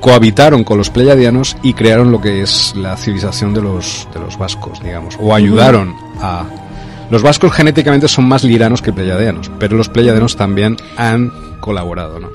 cohabitaron 0.00 0.64
con 0.64 0.78
los 0.78 0.88
pleiadianos 0.88 1.58
y 1.62 1.74
crearon 1.74 2.10
lo 2.10 2.22
que 2.22 2.40
es 2.40 2.72
la 2.74 2.96
civilización 2.96 3.52
de 3.52 3.60
los, 3.60 4.08
de 4.14 4.20
los 4.20 4.38
vascos, 4.38 4.82
digamos, 4.82 5.18
o 5.20 5.34
ayudaron 5.34 5.94
a... 6.22 6.44
Los 7.10 7.22
vascos 7.22 7.52
genéticamente 7.52 8.08
son 8.08 8.26
más 8.28 8.44
liranos 8.44 8.82
que 8.82 8.92
pleiadianos, 8.92 9.50
pero 9.58 9.76
los 9.76 9.88
pleiadianos 9.88 10.36
también 10.36 10.76
han 10.96 11.32
colaborado, 11.60 12.20
¿no? 12.20 12.28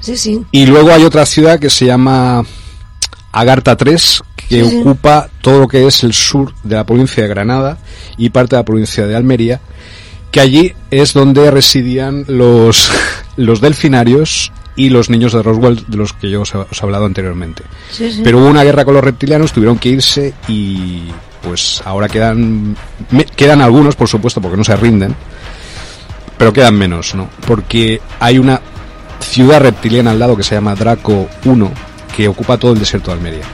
Sí, 0.00 0.16
sí. 0.16 0.42
Y 0.50 0.66
luego 0.66 0.92
hay 0.92 1.04
otra 1.04 1.24
ciudad 1.26 1.58
que 1.58 1.70
se 1.70 1.86
llama 1.86 2.44
Agartha 3.32 3.76
III, 3.84 3.92
que 4.48 4.62
Sí, 4.64 4.70
sí. 4.70 4.80
ocupa 4.80 5.28
todo 5.40 5.60
lo 5.60 5.68
que 5.68 5.86
es 5.86 6.02
el 6.04 6.12
sur 6.12 6.52
de 6.64 6.74
la 6.76 6.84
provincia 6.84 7.22
de 7.22 7.28
Granada 7.28 7.78
y 8.18 8.30
parte 8.30 8.56
de 8.56 8.60
la 8.60 8.64
provincia 8.64 9.06
de 9.06 9.16
Almería, 9.16 9.60
que 10.30 10.40
allí 10.40 10.74
es 10.90 11.12
donde 11.14 11.50
residían 11.50 12.24
los, 12.28 12.90
los 13.36 13.60
delfinarios 13.60 14.52
y 14.74 14.88
los 14.90 15.08
niños 15.08 15.32
de 15.32 15.42
Roswell, 15.42 15.84
de 15.86 15.96
los 15.96 16.12
que 16.14 16.30
yo 16.30 16.42
os 16.42 16.54
he, 16.54 16.58
os 16.58 16.80
he 16.80 16.84
hablado 16.84 17.04
anteriormente. 17.06 17.62
Sí, 17.90 18.10
sí. 18.10 18.20
Pero 18.24 18.38
hubo 18.38 18.48
una 18.48 18.64
guerra 18.64 18.84
con 18.84 18.94
los 18.94 19.04
reptilianos, 19.04 19.52
tuvieron 19.52 19.78
que 19.78 19.90
irse 19.90 20.34
y 20.48 21.02
pues 21.42 21.82
ahora 21.84 22.08
quedan 22.08 22.76
me- 23.10 23.24
quedan 23.24 23.60
algunos, 23.60 23.96
por 23.96 24.08
supuesto, 24.08 24.40
porque 24.40 24.56
no 24.56 24.64
se 24.64 24.76
rinden, 24.76 25.14
pero 26.38 26.52
quedan 26.52 26.74
menos, 26.74 27.14
¿no? 27.14 27.28
Porque 27.46 28.00
hay 28.20 28.38
una 28.38 28.60
ciudad 29.20 29.60
reptiliana 29.60 30.10
al 30.12 30.18
lado 30.18 30.36
que 30.36 30.42
se 30.42 30.54
llama 30.54 30.74
Draco 30.74 31.28
1 31.44 31.70
que 32.16 32.28
ocupa 32.28 32.56
todo 32.58 32.72
el 32.72 32.78
desierto 32.78 33.10
de 33.10 33.16
Almería. 33.18 33.44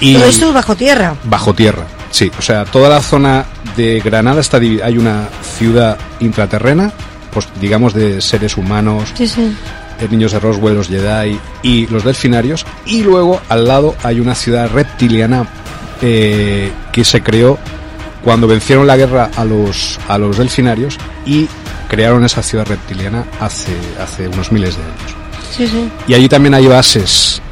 Y 0.00 0.14
Todo 0.14 0.24
esto 0.26 0.48
es 0.48 0.54
bajo 0.54 0.74
tierra. 0.74 1.14
bajo 1.24 1.54
tierra, 1.54 1.84
sí, 2.10 2.30
o 2.38 2.42
sea, 2.42 2.64
toda 2.64 2.88
la 2.88 3.00
zona 3.00 3.44
de 3.76 4.00
Granada 4.00 4.40
está 4.40 4.58
divi- 4.58 4.82
hay 4.82 4.98
una 4.98 5.28
ciudad 5.58 5.96
intraterrena, 6.20 6.92
pues 7.32 7.48
digamos 7.60 7.94
de 7.94 8.20
seres 8.20 8.56
humanos, 8.56 9.10
Sí, 9.14 9.28
sí. 9.28 9.56
eh, 10.00 10.08
niños 10.10 10.32
de 10.32 10.40
Roswell, 10.40 10.74
los 10.74 10.88
Jedi 10.88 11.38
y 11.62 11.86
los 11.86 12.02
delfinarios. 12.04 12.66
Y 12.84 13.02
luego 13.04 13.40
al 13.48 13.66
lado 13.68 13.94
hay 14.02 14.18
una 14.20 14.34
ciudad 14.34 14.68
reptiliana 14.70 15.46
eh, 16.02 16.70
que 16.92 17.04
se 17.04 17.22
creó 17.22 17.58
cuando 18.22 18.46
vencieron 18.46 18.86
la 18.86 18.96
guerra 18.96 19.30
a 19.36 19.44
los, 19.44 19.98
a 20.08 20.18
los 20.18 20.38
delfinarios 20.38 20.98
y 21.24 21.48
crearon 21.88 22.24
esa 22.24 22.42
ciudad 22.42 22.66
reptiliana 22.66 23.24
hace, 23.40 23.72
hace 24.00 24.28
unos 24.28 24.52
miles 24.52 24.76
de 24.76 24.82
años. 24.82 25.16
Sí, 25.50 25.66
sí. 25.66 25.88
Y 26.06 26.14
allí 26.14 26.28
también 26.28 26.54
hay 26.54 26.66
bases 26.66 27.42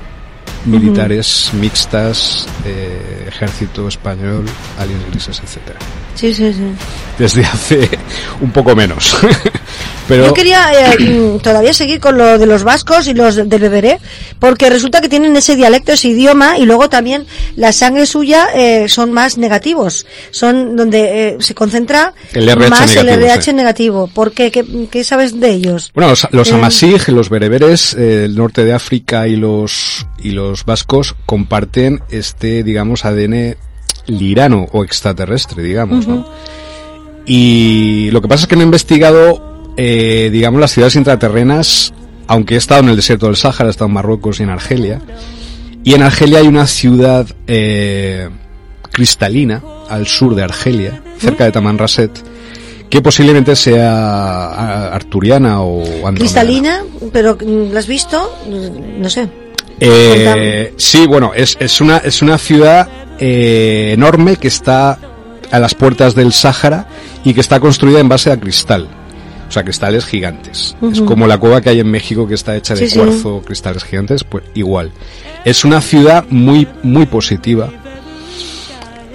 militares 0.65 1.51
mixtas, 1.55 2.47
eh, 2.65 3.27
ejército 3.29 3.89
español, 3.89 4.45
aliens 4.79 5.07
grises, 5.11 5.41
etcétera. 5.43 5.79
Sí, 6.15 6.35
sí, 6.35 6.53
sí. 6.53 6.73
Desde 7.19 7.45
hace 7.45 7.89
un 8.41 8.51
poco 8.51 8.75
menos. 8.77 9.17
Pero 10.11 10.27
Yo 10.27 10.35
quería 10.35 10.73
eh, 10.73 10.99
mm, 10.99 11.39
todavía 11.39 11.73
seguir 11.73 12.01
con 12.01 12.19
lo 12.19 12.37
de 12.37 12.45
los 12.45 12.65
vascos 12.65 13.07
y 13.07 13.15
los 13.15 13.37
del 13.37 13.47
beberé, 13.47 14.01
porque 14.41 14.69
resulta 14.69 15.01
que 15.01 15.09
tienen 15.09 15.37
ese 15.37 15.55
dialecto, 15.55 15.93
ese 15.93 16.09
idioma, 16.09 16.59
y 16.59 16.67
luego 16.67 16.89
también 16.89 17.27
la 17.55 17.73
sangre 17.73 18.07
suya 18.07 18.49
eh, 18.53 18.89
son 18.89 19.13
más 19.13 19.39
negativos. 19.39 20.07
Son 20.33 20.75
donde 20.75 21.29
eh, 21.29 21.37
se 21.39 21.55
concentra 21.55 22.13
El 22.33 22.49
RH 22.49 22.71
más 22.71 22.97
el 22.97 23.09
RH 23.09 23.53
negativo. 23.53 24.09
¿Por 24.13 24.33
qué? 24.33 24.51
¿Qué, 24.51 24.65
qué 24.91 25.05
sabes 25.05 25.39
de 25.39 25.51
ellos? 25.53 25.93
Bueno, 25.95 26.11
los, 26.11 26.27
los 26.33 26.51
los 27.07 27.31
bereberes 27.31 27.95
del 27.95 28.35
norte 28.35 28.65
de 28.65 28.73
África 28.73 29.29
y 29.29 29.37
los 29.37 30.07
y 30.21 30.33
los 30.33 30.65
vascos 30.65 31.15
comparten 31.25 32.03
este, 32.11 32.65
digamos, 32.65 33.05
ADN 33.05 33.57
lirano 34.07 34.67
o 34.73 34.83
extraterrestre, 34.83 35.63
digamos, 35.63 36.09
¿no? 36.09 36.27
Y 37.27 38.11
lo 38.11 38.21
que 38.21 38.29
pasa 38.29 38.43
es 38.43 38.49
que 38.49 38.57
no 38.57 38.63
he 38.63 38.65
investigado, 38.65 39.50
eh, 39.77 40.31
digamos, 40.33 40.61
las 40.61 40.73
ciudades 40.73 40.97
intraterrenas, 40.97 41.93
aunque 42.27 42.55
he 42.55 42.59
estado 42.59 42.83
en 42.83 42.91
el 42.91 42.97
desierto 42.97 43.27
del 43.27 43.37
Sáhara, 43.37 43.67
he 43.67 43.71
estado 43.71 43.89
en 43.89 43.95
Marruecos 43.95 44.41
y 44.41 44.43
en 44.45 44.51
Argelia. 44.51 45.01
Y 45.83 45.95
en 45.95 46.03
Argelia 46.03 46.41
hay 46.41 46.47
una 46.47 46.67
ciudad 46.67 47.27
eh, 47.47 48.29
cristalina 48.93 49.63
al 49.89 50.07
sur 50.07 50.35
de 50.35 50.43
Argelia, 50.43 51.03
cerca 51.19 51.45
de 51.45 51.53
Tamanrasset, 51.53 52.11
que 52.91 53.01
posiblemente 53.01 53.57
sea 53.57 54.89
arturiana 54.93 55.63
o 55.63 55.83
andromedana. 55.83 56.19
Cristalina, 56.19 56.83
pero 57.13 57.37
mm, 57.37 57.73
¿la 57.73 57.79
has 57.79 57.87
visto? 57.87 58.41
No 58.99 59.09
sé. 59.09 59.29
Eh, 59.81 60.75
sí, 60.77 61.07
bueno, 61.07 61.33
es, 61.35 61.57
es 61.59 61.81
una 61.81 61.99
es 61.99 62.21
una 62.21 62.37
ciudad 62.37 62.87
eh, 63.19 63.93
enorme 63.95 64.37
que 64.37 64.49
está 64.49 64.99
a 65.51 65.59
las 65.59 65.75
puertas 65.75 66.15
del 66.15 66.33
Sáhara 66.33 66.87
y 67.25 67.33
que 67.33 67.41
está 67.41 67.61
construida 67.61 68.01
en 68.01 68.09
base 68.09 68.31
a 68.31 68.39
cristal. 68.39 68.89
O 69.51 69.53
sea, 69.53 69.65
cristales 69.65 70.07
gigantes. 70.07 70.77
Es 70.93 71.01
como 71.03 71.27
la 71.27 71.37
cueva 71.37 71.61
que 71.61 71.71
hay 71.71 71.81
en 71.81 71.91
México 71.91 72.25
que 72.29 72.35
está 72.35 72.55
hecha 72.55 72.75
de 72.77 72.83
Sí, 72.85 72.91
sí. 72.91 72.99
cuarzo, 73.01 73.43
cristales 73.45 73.83
gigantes, 73.83 74.23
pues 74.23 74.45
igual. 74.55 74.93
Es 75.45 75.65
una 75.65 75.81
ciudad 75.81 76.25
muy, 76.31 76.69
muy 76.85 77.07
positiva. 77.07 77.69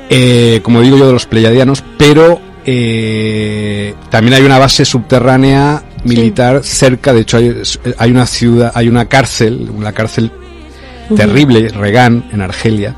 Eh, 0.09 0.59
como 0.61 0.81
digo 0.81 0.97
yo, 0.97 1.07
de 1.07 1.13
los 1.13 1.25
pleyadianos, 1.25 1.83
pero 1.97 2.41
eh, 2.65 3.93
también 4.09 4.33
hay 4.33 4.43
una 4.43 4.59
base 4.59 4.83
subterránea 4.83 5.83
militar 6.03 6.63
cerca. 6.65 7.13
De 7.13 7.21
hecho, 7.21 7.37
hay, 7.37 7.55
hay 7.97 8.11
una 8.11 8.25
ciudad, 8.27 8.73
hay 8.75 8.89
una 8.89 9.05
cárcel, 9.05 9.69
una 9.73 9.93
cárcel 9.93 10.31
terrible, 11.15 11.69
Regan, 11.69 12.25
en 12.33 12.41
Argelia, 12.41 12.93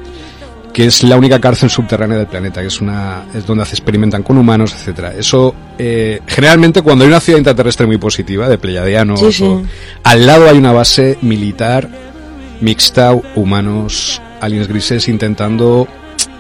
que 0.77 0.85
es 0.85 1.01
la 1.03 1.17
única 1.17 1.41
cárcel 1.41 1.71
subterránea 1.71 2.19
del 2.19 2.27
planeta, 2.27 2.61
que 2.61 2.67
es 2.67 2.81
una 2.81 3.23
es 3.33 3.47
donde 3.47 3.65
se 3.65 3.71
experimentan 3.73 4.21
con 4.21 4.37
humanos, 4.37 4.75
etcétera. 4.75 5.11
Eso 5.17 5.55
eh, 5.79 6.21
generalmente 6.27 6.83
cuando 6.83 7.03
hay 7.03 7.07
una 7.09 7.19
ciudad 7.19 7.39
intraterrestre 7.39 7.87
muy 7.87 7.97
positiva 7.97 8.47
de 8.47 8.59
pleyadianos, 8.59 9.19
Sí, 9.19 9.31
sí. 9.31 9.43
o- 9.43 9.63
al 10.03 10.27
lado 10.27 10.47
hay 10.47 10.55
una 10.55 10.73
base 10.73 11.17
militar 11.23 11.89
mixta, 12.61 13.11
humanos, 13.35 14.21
aliens 14.39 14.67
grises 14.67 15.07
intentando 15.07 15.87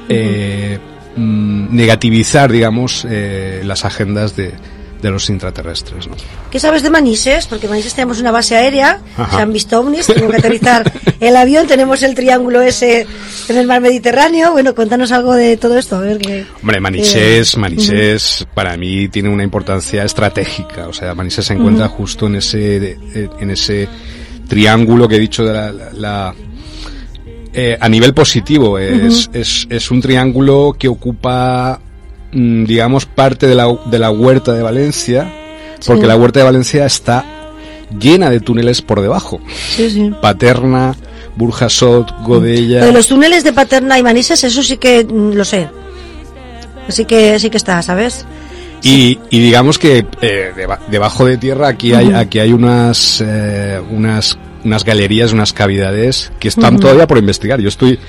eh, 0.07 0.77
mm, 1.15 1.75
negativizar, 1.75 2.51
digamos, 2.51 3.07
eh, 3.09 3.63
las 3.65 3.85
agendas 3.85 4.35
de, 4.35 4.53
de 5.01 5.11
los 5.11 5.29
intraterrestres. 5.29 6.07
¿no? 6.07 6.15
¿Qué 6.51 6.59
sabes 6.59 6.81
de 6.83 6.89
Manises? 6.89 7.47
Porque 7.47 7.65
en 7.67 7.71
Manises 7.71 7.93
tenemos 7.93 8.19
una 8.19 8.31
base 8.31 8.55
aérea, 8.55 8.99
Ajá. 9.17 9.37
se 9.37 9.41
han 9.43 9.53
visto 9.53 9.79
ovnis, 9.79 10.07
tenemos 10.07 10.31
que 10.31 10.37
aterrizar 10.37 10.91
el 11.19 11.35
avión, 11.35 11.67
tenemos 11.67 12.01
el 12.03 12.15
triángulo 12.15 12.61
ese 12.61 13.05
en 13.49 13.57
el 13.57 13.67
mar 13.67 13.81
Mediterráneo. 13.81 14.51
Bueno, 14.51 14.73
cuéntanos 14.73 15.11
algo 15.11 15.33
de 15.33 15.57
todo 15.57 15.77
esto, 15.77 15.97
a 15.97 15.99
ver 15.99 16.17
qué. 16.17 16.45
Hombre, 16.61 16.79
Manises, 16.79 17.53
Eh, 17.53 17.59
Manises 17.59 18.45
para 18.53 18.75
mí 18.77 19.07
tiene 19.09 19.29
una 19.29 19.43
importancia 19.43 20.03
estratégica. 20.03 20.87
O 20.87 20.93
sea, 20.93 21.13
Manises 21.13 21.45
se 21.45 21.53
encuentra 21.53 21.87
justo 21.87 22.27
en 22.27 22.35
ese, 22.35 22.57
de- 22.79 23.29
en 23.39 23.51
ese 23.51 23.87
triángulo 24.47 25.07
que 25.07 25.15
he 25.17 25.19
dicho 25.19 25.45
de 25.45 25.53
la, 25.53 25.71
la- 25.71 25.93
la- 25.93 26.35
eh, 27.53 27.77
a 27.79 27.89
nivel 27.89 28.13
positivo. 28.13 28.77
Es, 28.77 29.29
es, 29.33 29.67
es 29.69 29.91
un 29.91 30.01
triángulo 30.01 30.75
que 30.77 30.87
ocupa, 30.87 31.79
digamos, 32.31 33.05
parte 33.05 33.47
de 33.47 33.55
la, 33.55 33.67
de 33.85 33.99
la 33.99 34.11
huerta 34.11 34.53
de 34.53 34.61
Valencia, 34.63 35.31
porque 35.85 36.05
la 36.07 36.15
huerta 36.15 36.39
de 36.39 36.45
Valencia 36.45 36.85
está 36.85 37.25
llena 37.99 38.29
de 38.29 38.39
túneles 38.39 38.81
por 38.81 39.01
debajo. 39.01 39.39
Sí, 39.75 39.89
sí. 39.89 40.11
Paterna, 40.21 40.95
Burjasot, 41.35 42.23
Godella. 42.23 42.85
De 42.85 42.91
los 42.91 43.07
túneles 43.07 43.43
de 43.43 43.53
Paterna 43.53 43.97
y 43.97 44.03
Manises, 44.03 44.43
eso 44.43 44.61
sí 44.63 44.77
que 44.77 45.03
mm, 45.05 45.33
lo 45.33 45.45
sé. 45.45 45.69
Así 46.87 47.05
que 47.05 47.37
sí 47.39 47.49
que 47.49 47.57
está, 47.57 47.81
¿sabes? 47.81 48.25
Y, 48.83 49.19
y 49.29 49.39
digamos 49.39 49.77
que 49.79 50.05
eh, 50.21 50.51
deba- 50.55 50.79
debajo 50.89 51.25
de 51.25 51.37
tierra 51.37 51.67
aquí 51.67 51.93
hay 51.93 52.13
aquí 52.13 52.39
hay 52.39 52.53
unas 52.53 53.21
eh, 53.25 53.81
unas 53.91 54.37
unas 54.63 54.83
galerías, 54.83 55.33
unas 55.33 55.51
cavidades 55.51 56.31
que 56.39 56.47
están 56.47 56.79
todavía 56.79 57.07
por 57.07 57.17
investigar. 57.17 57.59
Yo 57.59 57.69
estoy 57.69 57.99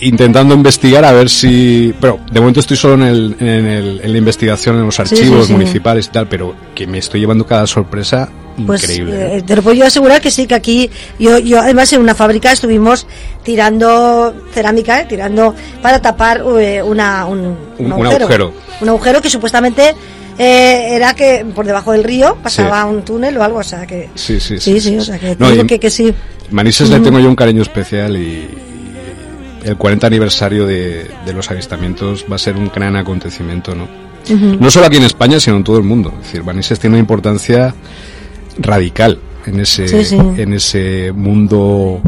intentando 0.00 0.54
investigar 0.54 1.04
a 1.04 1.12
ver 1.12 1.30
si, 1.30 1.94
pero 2.00 2.20
de 2.30 2.40
momento 2.40 2.60
estoy 2.60 2.76
solo 2.76 2.94
en, 2.94 3.02
el, 3.02 3.36
en, 3.40 3.66
el- 3.66 4.00
en 4.04 4.12
la 4.12 4.18
investigación 4.18 4.76
en 4.76 4.84
los 4.86 5.00
archivos 5.00 5.42
sí, 5.42 5.46
sí. 5.48 5.52
municipales 5.52 6.06
y 6.06 6.10
tal, 6.10 6.28
pero 6.28 6.54
que 6.74 6.86
me 6.86 6.98
estoy 6.98 7.20
llevando 7.20 7.46
cada 7.46 7.66
sorpresa 7.66 8.28
Pues 8.66 8.82
increíble. 8.82 9.36
eh, 9.38 9.42
te 9.42 9.56
lo 9.56 9.62
puedo 9.62 9.74
yo 9.76 9.86
asegurar 9.86 10.20
que 10.20 10.30
sí, 10.30 10.46
que 10.46 10.54
aquí, 10.54 10.90
yo, 11.18 11.38
yo 11.38 11.60
además 11.60 11.92
en 11.94 12.00
una 12.00 12.14
fábrica 12.14 12.52
estuvimos 12.52 13.06
tirando 13.42 14.34
cerámica, 14.52 15.00
eh, 15.00 15.06
tirando 15.08 15.54
para 15.80 16.02
tapar 16.02 16.42
eh, 16.60 16.82
una, 16.82 17.24
un, 17.26 17.56
Un- 17.78 17.92
un 17.92 18.06
agujero. 18.06 18.52
Un 18.80 18.88
agujero 18.90 19.22
que 19.22 19.30
supuestamente 19.30 19.94
eh, 20.38 20.88
era 20.90 21.14
que 21.14 21.46
por 21.54 21.64
debajo 21.64 21.92
del 21.92 22.04
río 22.04 22.36
pasaba 22.42 22.84
un 22.84 23.02
túnel 23.02 23.36
o 23.38 23.42
algo, 23.42 23.58
o 23.60 23.62
sea 23.64 23.86
que... 23.86 24.10
Sí, 24.14 24.38
sí, 24.40 24.58
sí, 24.60 24.78
sí, 24.80 24.96
o 24.98 25.00
sea 25.02 25.18
que, 25.18 25.36
No, 25.38 25.50
digo 25.50 25.66
que, 25.66 25.78
que 25.80 25.88
sí. 25.90 26.12
Manises 26.50 26.90
le 26.90 27.00
tengo 27.00 27.18
yo 27.18 27.28
un 27.28 27.34
cariño 27.36 27.62
especial 27.62 28.16
y 28.16 28.46
el 29.64 29.76
40 29.76 30.06
aniversario 30.06 30.66
de, 30.66 31.10
de 31.24 31.32
los 31.32 31.50
avistamientos 31.50 32.24
va 32.30 32.36
a 32.36 32.38
ser 32.38 32.56
un 32.56 32.70
gran 32.74 32.96
acontecimiento, 32.96 33.74
¿no? 33.74 33.88
No 34.28 34.70
solo 34.72 34.86
aquí 34.86 34.96
en 34.96 35.04
España, 35.04 35.38
sino 35.38 35.56
en 35.56 35.62
todo 35.64 35.76
el 35.78 35.84
mundo. 35.84 36.12
Es 36.18 36.24
decir, 36.26 36.42
tiene 36.80 36.94
una 36.94 37.00
importancia 37.00 37.74
radical 38.58 39.18
en 39.46 39.60
ese, 39.60 39.86
Sí, 39.86 40.04
sí. 40.04 40.16
en 40.36 40.52
ese 40.52 41.12
mundo 41.14 42.00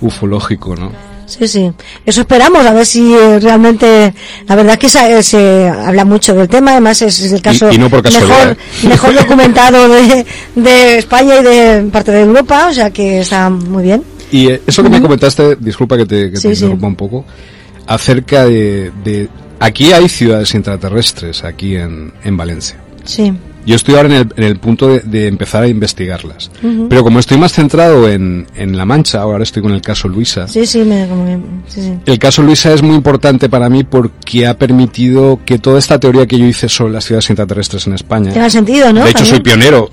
ufológico, 0.00 0.76
¿no? 0.76 0.92
Sí, 1.26 1.48
sí. 1.48 1.72
Eso 2.04 2.20
esperamos, 2.20 2.64
a 2.64 2.72
ver 2.72 2.86
si 2.86 3.12
eh, 3.12 3.40
realmente. 3.40 4.14
La 4.46 4.54
verdad 4.54 4.74
es 4.74 4.78
que 4.78 4.88
se, 4.88 5.22
se 5.24 5.68
habla 5.68 6.04
mucho 6.04 6.32
del 6.34 6.48
tema, 6.48 6.70
además 6.70 7.02
es, 7.02 7.18
es 7.18 7.32
el 7.32 7.42
caso 7.42 7.68
Y- 7.72 7.74
y 7.74 7.78
no 7.78 7.88
mejor, 7.90 8.52
¿eh? 8.52 8.86
mejor 8.88 9.14
documentado 9.18 9.88
de, 9.88 10.24
de 10.54 10.98
España 10.98 11.40
y 11.40 11.42
de 11.42 11.88
parte 11.90 12.12
de 12.12 12.20
Europa, 12.20 12.68
o 12.70 12.72
sea 12.72 12.90
que 12.92 13.18
está 13.20 13.50
muy 13.50 13.82
bien. 13.82 14.04
Y 14.32 14.48
eh, 14.48 14.62
eso 14.66 14.82
que 14.82 14.88
me 14.88 15.00
comentaste, 15.00 15.56
disculpa 15.56 15.96
que 15.96 16.06
te, 16.06 16.24
que 16.30 16.30
te 16.32 16.36
Sí, 16.36 16.48
sí. 16.54 16.64
interrumpa 16.64 16.86
un 16.88 16.96
poco, 16.96 17.24
acerca 17.86 18.44
de, 18.44 18.90
de- 19.04 19.28
Aquí 19.58 19.92
hay 19.92 20.08
ciudades 20.10 20.54
intraterrestres, 20.54 21.42
aquí 21.42 21.76
en, 21.76 22.12
en 22.24 22.36
Valencia. 22.36 22.76
Sí. 23.04 23.32
Yo 23.66 23.74
estoy 23.74 23.96
ahora 23.96 24.08
en 24.08 24.14
el, 24.14 24.28
en 24.36 24.44
el 24.44 24.58
punto 24.58 24.86
de, 24.88 25.00
de 25.00 25.26
empezar 25.26 25.64
a 25.64 25.66
investigarlas. 25.68 26.50
Pero 26.88 27.02
como 27.02 27.18
estoy 27.18 27.36
más 27.36 27.52
centrado 27.52 28.08
en, 28.08 28.46
en 28.54 28.76
La 28.76 28.84
Mancha, 28.84 29.20
ahora 29.20 29.42
estoy 29.42 29.60
con 29.62 29.72
el 29.72 29.82
caso 29.82 30.08
Luisa. 30.08 30.46
Sí, 30.46 30.64
sí, 30.66 30.78
me, 30.84 31.06
como 31.08 31.24
que- 31.26 31.38
sí, 31.66 31.82
sí. 31.82 31.92
El 32.06 32.18
caso 32.20 32.42
Luisa 32.42 32.72
es 32.72 32.82
muy 32.82 32.94
importante 32.94 33.48
para 33.48 33.68
mí 33.68 33.82
porque 33.82 34.46
ha 34.46 34.56
permitido 34.56 35.40
que 35.44 35.58
toda 35.58 35.78
esta 35.80 35.98
teoría 35.98 36.26
que 36.26 36.38
yo 36.38 36.46
hice 36.46 36.68
sobre 36.68 36.92
las 36.92 37.04
ciudades 37.04 37.28
intraterrestres 37.28 37.86
en 37.88 37.94
España. 37.94 38.32
Tiene 38.32 38.50
sentido, 38.50 38.92
¿no? 38.92 39.02
De 39.04 39.10
hecho, 39.10 39.24
soy 39.24 39.40
pionero. 39.40 39.90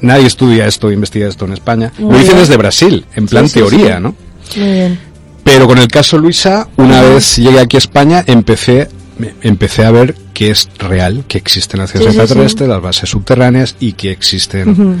Nadie 0.00 0.26
estudia 0.26 0.66
esto, 0.66 0.90
investiga 0.90 1.28
esto 1.28 1.44
en 1.44 1.52
España. 1.52 1.92
Muy 1.98 2.12
Lo 2.12 2.16
hice 2.18 2.28
bien. 2.28 2.38
desde 2.38 2.56
Brasil, 2.56 3.04
en 3.16 3.26
plan 3.26 3.48
Sí, 3.48 3.54
teoría. 3.60 4.00
¿no? 4.00 4.14
Muy 4.56 4.72
bien. 4.72 4.98
Pero 5.44 5.66
con 5.66 5.76
el 5.78 5.88
caso 5.88 6.16
Luisa, 6.16 6.68
una 6.76 7.02
vez 7.02 7.36
llegué 7.36 7.60
aquí 7.60 7.76
a 7.76 7.78
España, 7.78 8.24
empecé, 8.26 8.88
me- 9.18 9.34
empecé 9.42 9.84
a 9.84 9.90
ver 9.90 10.14
que 10.40 10.50
es 10.50 10.70
real, 10.78 11.24
que 11.28 11.36
existen 11.36 11.80
las 11.80 11.90
ciudades 11.90 12.14
Sí, 12.14 12.16
sí, 12.16 12.22
extraterrestres, 12.22 12.66
las 12.70 12.80
bases 12.80 13.10
subterráneas 13.10 13.76
y 13.78 13.92
que 13.92 14.10
existen 14.10 14.70
Ujú. 14.70 14.94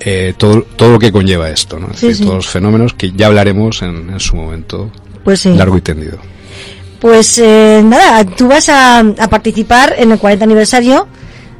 eh, 0.00 0.34
todo, 0.36 0.64
todo 0.76 0.90
lo 0.92 0.98
que 0.98 1.10
conlleva 1.10 1.48
esto, 1.48 1.78
¿no? 1.78 1.88
Es 1.92 1.98
Sí, 2.00 2.08
decir, 2.08 2.16
sí. 2.18 2.22
todos 2.24 2.36
los 2.36 2.46
fenómenos 2.48 2.92
que 2.92 3.10
ya 3.12 3.28
hablaremos 3.28 3.80
en, 3.80 4.10
en 4.10 4.20
su 4.20 4.36
momento 4.36 4.90
Pues 5.24 5.40
sí. 5.40 5.54
largo 5.54 5.78
y 5.78 5.80
tendido. 5.80 6.18
Pues 7.00 7.38
eh, 7.38 7.80
nada, 7.82 8.22
tú 8.26 8.48
vas 8.48 8.68
a, 8.68 8.98
a 8.98 9.28
participar 9.30 9.94
en 9.96 10.12
el 10.12 10.18
40 10.18 10.44
aniversario 10.44 11.08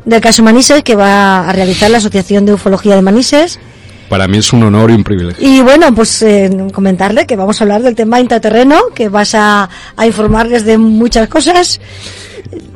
del 0.05 0.21
caso 0.21 0.43
Manises 0.43 0.83
que 0.83 0.95
va 0.95 1.49
a 1.49 1.53
realizar 1.55 1.91
la 1.91 1.97
Asociación 1.97 2.45
de 2.45 2.53
Ufología 2.53 2.97
de 2.97 3.01
Manises. 3.03 3.59
Para 4.11 4.29
mí 4.29 4.37
es 4.37 4.53
un 4.53 4.63
honor 4.63 4.91
y 4.91 4.95
un 4.95 5.05
privilegio. 5.05 5.49
Y 5.49 5.63
bueno, 5.63 5.95
pues 5.95 6.21
eh, 6.21 6.51
comentarle 6.73 7.27
que 7.27 7.35
vamos 7.35 7.59
a 7.61 7.65
hablar 7.65 7.83
del 7.83 7.95
tema 7.97 8.21
intraterreno, 8.21 8.79
que 8.95 9.09
vas 9.09 9.35
a, 9.35 9.71
a 9.97 10.07
informarles 10.07 10.67
de 10.67 10.77
muchas 10.77 11.29
cosas. 11.29 11.81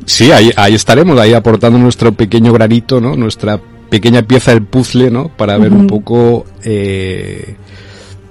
Sí, 0.05 0.31
ahí, 0.31 0.51
ahí 0.55 0.75
estaremos, 0.75 1.19
ahí 1.19 1.33
aportando 1.33 1.77
nuestro 1.79 2.11
pequeño 2.11 2.51
granito, 2.53 2.99
¿no? 3.01 3.15
Nuestra 3.15 3.59
pequeña 3.89 4.21
pieza 4.23 4.51
del 4.51 4.63
puzzle, 4.63 5.11
¿no? 5.11 5.29
Para 5.29 5.57
ver 5.57 5.71
un 5.73 5.87
poco, 5.87 6.45
eh, 6.63 7.55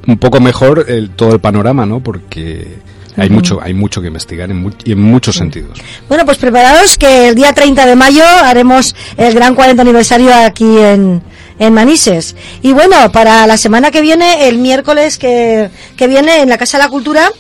un 0.07 0.19
poco 0.19 0.41
mejor 0.41 0.87
el, 0.89 1.11
todo 1.11 1.33
el 1.35 1.41
panorama, 1.41 1.85
¿no? 1.87 2.01
Porque 2.01 2.79
hay 3.17 3.29
mucho, 3.29 3.61
hay 3.63 3.75
mucho 3.75 4.01
que 4.01 4.07
investigar 4.09 4.51
en, 4.51 4.63
mu- 4.63 4.71
y 4.85 4.93
en 4.93 5.03
muchos 5.03 5.37
sentidos. 5.37 5.79
Bueno, 6.09 6.25
pues 6.25 6.39
preparados 6.39 6.97
que 6.97 7.29
el 7.29 7.35
día 7.35 7.53
30 7.53 7.85
de 7.87 7.97
mayo 7.97 8.25
haremos 8.25 8.95
el 9.17 9.35
gran 9.35 9.55
40 9.55 9.83
aniversario 9.83 10.33
aquí 10.35 10.79
en, 10.79 11.23
en 11.59 11.73
Manises. 11.75 12.35
Y 12.63 12.73
bueno, 12.73 13.13
para 13.13 13.47
la 13.47 13.57
semana 13.59 13.91
que 13.91 14.01
viene, 14.01 14.49
el 14.49 14.59
miércoles 14.59 15.19
que, 15.19 15.69
que 15.97 16.07
viene 16.09 16.41
en 16.41 16.49
la 16.49 16.57
Casa 16.57 16.79
de 16.79 16.85
la 16.85 16.91
Cultura, 16.91 17.31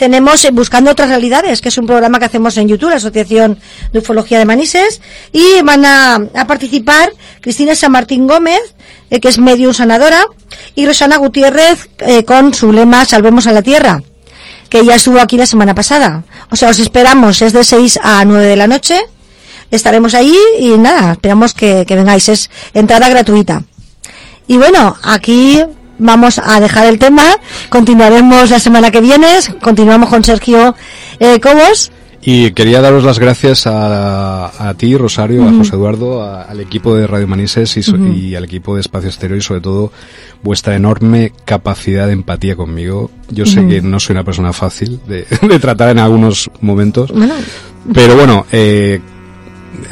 tenemos 0.00 0.42
eh, 0.46 0.50
Buscando 0.50 0.90
otras 0.90 1.10
realidades, 1.10 1.60
que 1.60 1.68
es 1.68 1.76
un 1.76 1.86
programa 1.86 2.18
que 2.18 2.24
hacemos 2.24 2.56
en 2.56 2.66
YouTube, 2.66 2.88
la 2.88 2.96
Asociación 2.96 3.58
de 3.92 3.98
Ufología 3.98 4.38
de 4.38 4.46
Manises, 4.46 5.02
y 5.30 5.60
van 5.62 5.84
a, 5.84 6.46
participar 6.48 7.12
Cristina 7.42 7.74
San 7.74 7.92
Martín 7.92 8.26
Gómez, 8.26 8.62
eh, 9.10 9.20
que 9.20 9.28
es 9.28 9.38
medium 9.38 9.74
sanadora, 9.74 10.24
y 10.74 10.86
Rosana 10.86 11.18
Gutiérrez 11.18 11.90
eh, 11.98 12.24
con 12.24 12.54
su 12.54 12.72
lema 12.72 13.04
Salvemos 13.04 13.46
a 13.46 13.52
la 13.52 13.62
Tierra 13.62 14.02
que 14.70 14.84
ya 14.86 14.94
estuvo 14.94 15.20
aquí 15.20 15.36
la 15.36 15.46
semana 15.46 15.74
pasada. 15.74 16.22
O 16.50 16.56
sea, 16.56 16.68
os 16.68 16.78
esperamos, 16.78 17.42
es 17.42 17.52
de 17.52 17.64
6 17.64 17.98
a 18.04 18.24
9 18.24 18.46
de 18.46 18.56
la 18.56 18.68
noche. 18.68 19.00
Estaremos 19.72 20.14
ahí 20.14 20.36
y 20.60 20.78
nada, 20.78 21.12
esperamos 21.12 21.54
que 21.54 21.84
vengáis. 21.88 22.28
Es 22.28 22.50
entrada 22.72 23.08
gratuita. 23.08 23.64
Y 24.46 24.58
bueno, 24.58 24.96
aquí 25.02 25.60
vamos 26.00 26.40
a 26.42 26.58
dejar 26.60 26.86
el 26.86 26.98
tema. 26.98 27.22
Continuaremos 27.68 28.50
la 28.50 28.58
semana 28.58 28.90
que 28.90 29.00
viene. 29.00 29.28
Continuamos 29.62 30.08
con 30.08 30.24
Sergio 30.24 30.74
eh, 31.18 31.38
Cobos. 31.40 31.92
Y 32.22 32.50
quería 32.50 32.82
daros 32.82 33.02
las 33.02 33.18
gracias 33.18 33.66
a, 33.66 34.68
a 34.68 34.74
ti, 34.74 34.94
Rosario, 34.94 35.42
a 35.48 35.52
José 35.54 35.74
Eduardo, 35.74 36.22
a- 36.22 36.42
al 36.42 36.60
equipo 36.60 36.94
de 36.94 37.06
Radio 37.06 37.26
Manises 37.26 37.74
y, 37.78 37.82
so- 37.82 37.96
y 37.96 38.34
al 38.34 38.44
equipo 38.44 38.74
de 38.74 38.82
Espacio 38.82 39.08
Exterior 39.08 39.38
y 39.38 39.42
sobre 39.42 39.62
todo 39.62 39.90
vuestra 40.42 40.76
enorme 40.76 41.32
capacidad 41.46 42.06
de 42.06 42.12
empatía 42.12 42.56
conmigo. 42.56 43.10
Yo 43.30 43.46
sé 43.46 43.66
que 43.66 43.80
no 43.80 43.98
soy 44.00 44.14
una 44.14 44.24
persona 44.24 44.52
fácil 44.52 45.00
de, 45.06 45.24
de 45.48 45.58
tratar 45.58 45.88
en 45.90 45.98
algunos 45.98 46.50
momentos, 46.60 47.10
Bueno, 47.10 47.32
pero 47.94 48.14
bueno, 48.16 48.44
eh, 48.52 49.00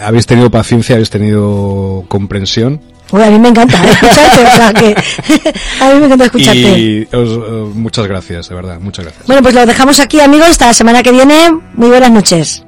habéis 0.05 0.27
tenido 0.27 0.51
paciencia, 0.51 0.97
habéis 0.97 1.09
tenido 1.09 2.05
comprensión 2.09 2.79
uy, 3.13 3.23
a 3.23 3.31
mí 3.31 3.39
me 3.39 3.49
encanta 3.49 3.77
escucharte, 3.85 4.45
o 4.45 4.57
sea 4.57 4.73
que 4.73 4.95
a 5.81 5.89
mí 5.95 6.01
me 6.01 6.07
encanta 6.07 6.25
escucharte. 6.27 6.59
y 6.79 7.09
os- 7.13 7.29
eh, 7.31 7.71
muchas 7.75 8.07
gracias, 8.07 8.49
de 8.49 8.55
verdad, 8.55 8.79
muchas 8.81 9.05
gracias. 9.07 9.27
Bueno, 9.27 9.43
pues 9.43 9.55
lo 9.55 9.67
dejamos 9.67 9.99
aquí, 10.01 10.21
amigos, 10.21 10.49
hasta 10.51 10.67
la 10.67 10.75
semana 10.75 11.03
que 11.03 11.13
viene. 11.13 11.51
Muy 11.75 11.89
buenas 11.89 12.11
noches. 12.11 12.65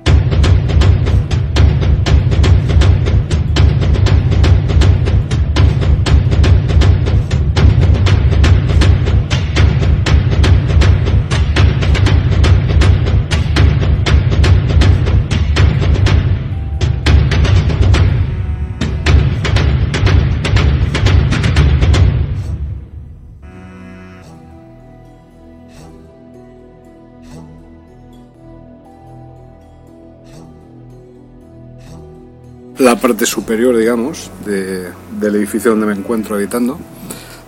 La 32.81 32.97
parte 32.99 33.27
superior, 33.27 33.77
digamos, 33.77 34.31
de- 34.45 34.89
del 35.21 35.37
edificio 35.37 35.71
donde 35.71 35.87
me 35.87 35.93
encuentro 35.93 36.35
habitando, 36.35 36.79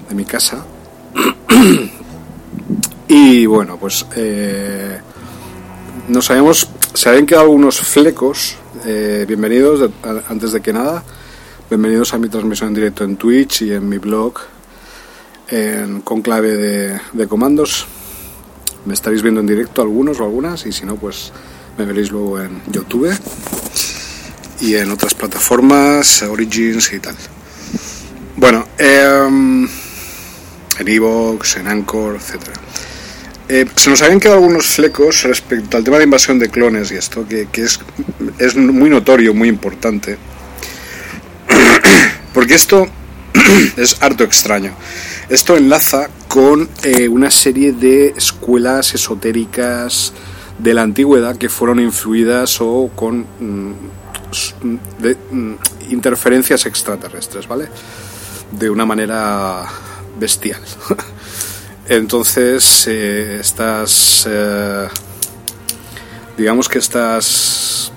de 0.09 0.15
mi 0.15 0.25
casa. 0.25 0.65
y 3.09 3.47
bueno, 3.47 3.79
pues 3.79 4.07
eh, 4.17 4.99
nos 6.09 6.31
habíamos, 6.31 6.69
se 6.95 7.09
habían 7.09 7.27
quedado 7.27 7.45
algunos 7.47 7.81
flecos. 7.81 8.57
eh, 8.85 9.25
bienvenidos, 9.27 9.91
antes 10.29 10.53
de 10.53 10.61
que 10.61 10.73
nada, 10.73 11.03
bienvenidos 11.71 12.13
a 12.15 12.19
mi 12.19 12.29
transmisión 12.29 12.69
en 12.69 12.75
directo 12.75 13.05
en 13.05 13.17
Twitch 13.17 13.63
y 13.63 13.73
en 13.73 13.89
mi 13.89 13.99
blog 13.99 14.35
en, 15.49 16.01
con 16.03 16.21
clave 16.21 16.57
de, 16.57 17.01
de 17.13 17.27
comandos. 17.29 17.87
Me 18.85 18.93
estaréis 18.95 19.23
viendo 19.23 19.41
en 19.41 19.47
directo 19.47 19.81
algunos 19.81 20.19
o 20.21 20.25
algunas 20.25 20.67
y 20.67 20.73
si 20.73 20.85
no, 20.85 20.97
pues 20.97 21.33
me 21.79 21.85
veréis 21.87 22.11
luego 22.11 22.41
en 22.41 22.61
YouTube 22.71 23.13
y 24.63 24.77
en 24.77 24.91
otras 24.93 25.15
plataformas, 25.15 26.23
Origins 26.23 26.93
y 26.93 27.01
tal. 27.01 27.17
Bueno, 28.37 28.69
em, 28.79 29.65
en 30.79 30.89
Evox, 30.89 31.57
en 31.57 31.67
Anchor, 31.67 32.17
etcétera. 32.17 32.55
Eh, 33.49 33.67
se 33.75 33.91
nos 33.91 34.01
habían 34.03 34.21
quedado 34.21 34.39
algunos 34.39 34.67
flecos 34.67 35.25
respecto 35.25 35.77
al 35.77 35.85
tema 35.85 35.99
de 35.99 36.05
invasión 36.05 36.39
de 36.39 36.49
clones 36.49 36.93
y 36.93 36.95
esto, 36.95 37.27
que, 37.29 37.49
que 37.51 37.63
es, 37.63 37.81
es 38.39 38.57
muy 38.57 38.89
notorio, 38.89 39.35
muy 39.35 39.49
importante. 39.49 40.17
Porque 42.33 42.55
esto 42.55 42.87
es 43.77 44.01
harto 44.01 44.23
extraño. 44.23 44.73
Esto 45.29 45.57
enlaza 45.57 46.09
con 46.29 46.69
eh, 46.85 47.09
una 47.09 47.33
serie 47.33 47.73
de 47.73 48.15
escuelas 48.17 48.95
esotéricas 48.95 50.13
de 50.59 50.75
la 50.75 50.83
antigüedad 50.83 51.37
que 51.37 51.49
fueron 51.49 51.81
influidas 51.81 52.61
o 52.61 52.91
con 52.95 53.27
mm, 53.41 53.73
de, 54.99 55.17
mm, 55.31 55.55
interferencias 55.91 56.67
extraterrestres, 56.67 57.47
¿vale? 57.47 57.69
De 58.51 58.71
una 58.71 58.85
manera 58.85 59.67
bestial. 60.19 60.61
Entonces, 61.89 62.87
eh, 62.89 63.39
estas. 63.41 64.27
eh, 64.29 64.89
digamos 66.37 66.69
que 66.69 66.79
estas. 66.79 67.93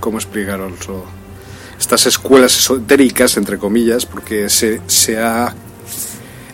¿Cómo 0.00 0.18
explicaroslo? 0.18 1.22
estas 1.82 2.06
escuelas 2.06 2.56
esotéricas, 2.56 3.36
entre 3.36 3.58
comillas, 3.58 4.06
porque 4.06 4.48
se, 4.48 4.80
se 4.86 5.18
ha 5.18 5.52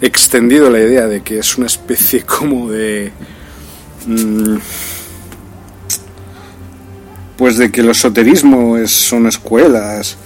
extendido 0.00 0.70
la 0.70 0.78
idea 0.80 1.06
de 1.06 1.22
que 1.22 1.38
es 1.38 1.58
una 1.58 1.66
especie 1.66 2.22
como 2.24 2.70
de... 2.70 3.12
mm, 4.06 4.56
pues 7.38 7.56
de 7.56 7.70
que 7.70 7.80
el 7.82 7.90
esoterismo 7.90 8.76
es, 8.76 8.90
son 8.90 9.28
escuelas 9.28 10.18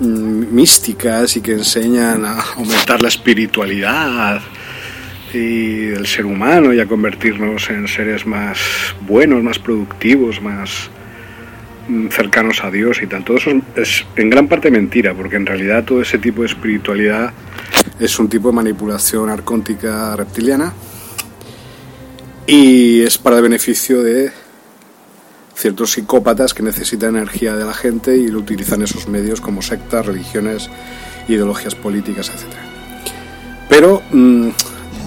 mm, 0.00 0.54
místicas 0.54 1.36
y 1.36 1.42
que 1.42 1.52
enseñan 1.52 2.24
a 2.24 2.40
aumentar 2.56 3.02
la 3.02 3.08
espiritualidad 3.08 4.40
y 5.34 5.88
el 5.88 6.06
ser 6.06 6.24
humano 6.24 6.72
y 6.72 6.80
a 6.80 6.86
convertirnos 6.86 7.68
en 7.68 7.86
seres 7.86 8.26
más 8.26 8.58
buenos, 9.06 9.42
más 9.42 9.58
productivos, 9.58 10.40
más 10.40 10.88
mm, 11.86 12.08
cercanos 12.08 12.64
a 12.64 12.70
Dios 12.70 13.02
y 13.02 13.06
tal. 13.06 13.22
Todo 13.22 13.36
eso 13.36 13.50
es, 13.50 13.62
es 13.76 14.06
en 14.16 14.30
gran 14.30 14.48
parte 14.48 14.70
mentira, 14.70 15.12
porque 15.12 15.36
en 15.36 15.44
realidad 15.44 15.84
todo 15.84 16.00
ese 16.00 16.16
tipo 16.16 16.40
de 16.40 16.48
espiritualidad 16.48 17.34
es 18.00 18.18
un 18.18 18.30
tipo 18.30 18.48
de 18.48 18.54
manipulación 18.54 19.28
arcóntica 19.28 20.16
reptiliana 20.16 20.72
y 22.46 23.02
es 23.02 23.18
para 23.18 23.36
el 23.36 23.42
beneficio 23.42 24.02
de 24.02 24.45
ciertos 25.56 25.92
psicópatas 25.92 26.52
que 26.54 26.62
necesitan 26.62 27.16
energía 27.16 27.56
de 27.56 27.64
la 27.64 27.72
gente 27.72 28.16
y 28.16 28.28
lo 28.28 28.38
utilizan 28.40 28.82
esos 28.82 29.08
medios 29.08 29.40
como 29.40 29.62
sectas, 29.62 30.04
religiones, 30.04 30.68
ideologías 31.28 31.74
políticas, 31.74 32.28
etc. 32.28 32.54
Pero 33.68 34.02
mm, 34.12 34.48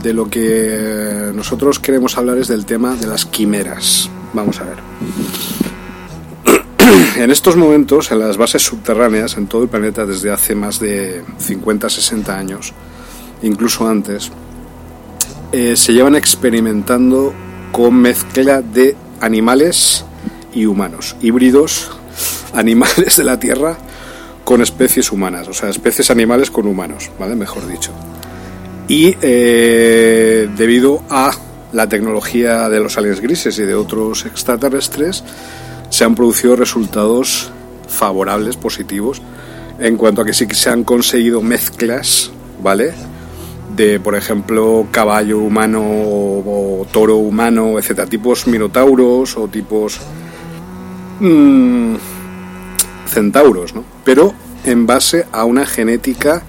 de 0.02 0.14
lo 0.14 0.30
que 0.30 1.32
nosotros 1.34 1.80
queremos 1.80 2.18
hablar 2.18 2.38
es 2.39 2.47
del 2.47 2.66
tema 2.66 2.95
de 2.95 3.08
las 3.08 3.26
quimeras. 3.26 4.10
Vamos 4.34 4.60
a 4.60 4.64
ver. 4.66 4.78
En 7.18 7.30
estos 7.30 7.56
momentos, 7.56 8.12
en 8.12 8.20
las 8.20 8.38
bases 8.38 8.64
subterráneas 8.64 9.38
en 9.38 9.45
todo 9.45 9.62
el 9.62 9.70
planeta 9.70 10.08
desde 10.08 10.32
hace 10.32 10.56
más 10.56 10.80
de 10.80 11.24
50-60 11.39 12.30
años, 12.30 12.74
incluso 13.43 13.88
antes, 13.88 14.32
eh, 15.52 15.76
se 15.76 15.93
llevan 15.93 16.16
experimentando 16.16 17.32
con 17.72 17.93
mezcla 17.95 18.62
de 18.62 18.95
animales 19.22 20.06
y 20.54 20.66
humanos, 20.66 21.16
híbridos, 21.22 21.91
animales 22.54 23.16
de 23.16 23.24
la 23.24 23.39
Tierra 23.39 23.78
con 24.43 24.62
especies 24.62 25.12
humanas, 25.12 25.47
o 25.47 25.54
sea, 25.54 25.70
especies 25.70 26.10
animales 26.10 26.50
con 26.50 26.66
humanos, 26.66 27.12
¿vale? 27.20 27.36
Mejor 27.36 27.68
dicho. 27.68 27.91
Y 28.88 29.16
eh, 29.22 30.50
debido 30.58 31.04
a 31.10 31.32
la 31.72 31.88
tecnología 31.88 32.68
de 32.70 32.80
los 32.80 32.97
aliens 32.97 33.22
grises 33.22 33.60
y 33.60 33.64
de 33.64 33.76
otros 33.76 34.26
extraterrestres, 34.26 35.24
se 35.89 36.04
han 36.04 36.16
producido 36.16 36.56
resultados 36.56 37.52
favorables, 37.88 38.58
positivos, 38.58 39.22
en 39.80 39.97
cuanto 39.97 40.22
a 40.22 40.26
que 40.26 40.34
sí 40.34 40.47
que 40.47 40.56
se 40.56 40.70
han 40.70 40.84
conseguido 40.84 41.41
mezclas, 41.41 42.32
¿vale? 42.62 42.93
De, 43.76 44.00
por 44.00 44.16
ejemplo, 44.16 44.88
caballo 44.91 45.39
humano 45.39 45.82
o, 45.84 46.88
toro 46.91 47.18
humano, 47.18 47.78
etcétera, 47.78 48.08
tipos 48.08 48.47
minotauros 48.47 49.38
o 49.38 49.47
tipos 49.47 50.00
mm, 51.20 51.95
centauros, 53.07 53.74
¿no? 53.74 53.84
Pero 54.03 54.34
en 54.63 54.86
base 54.86 55.26
a 55.32 55.45
una 55.45 55.65
genética 55.65 56.43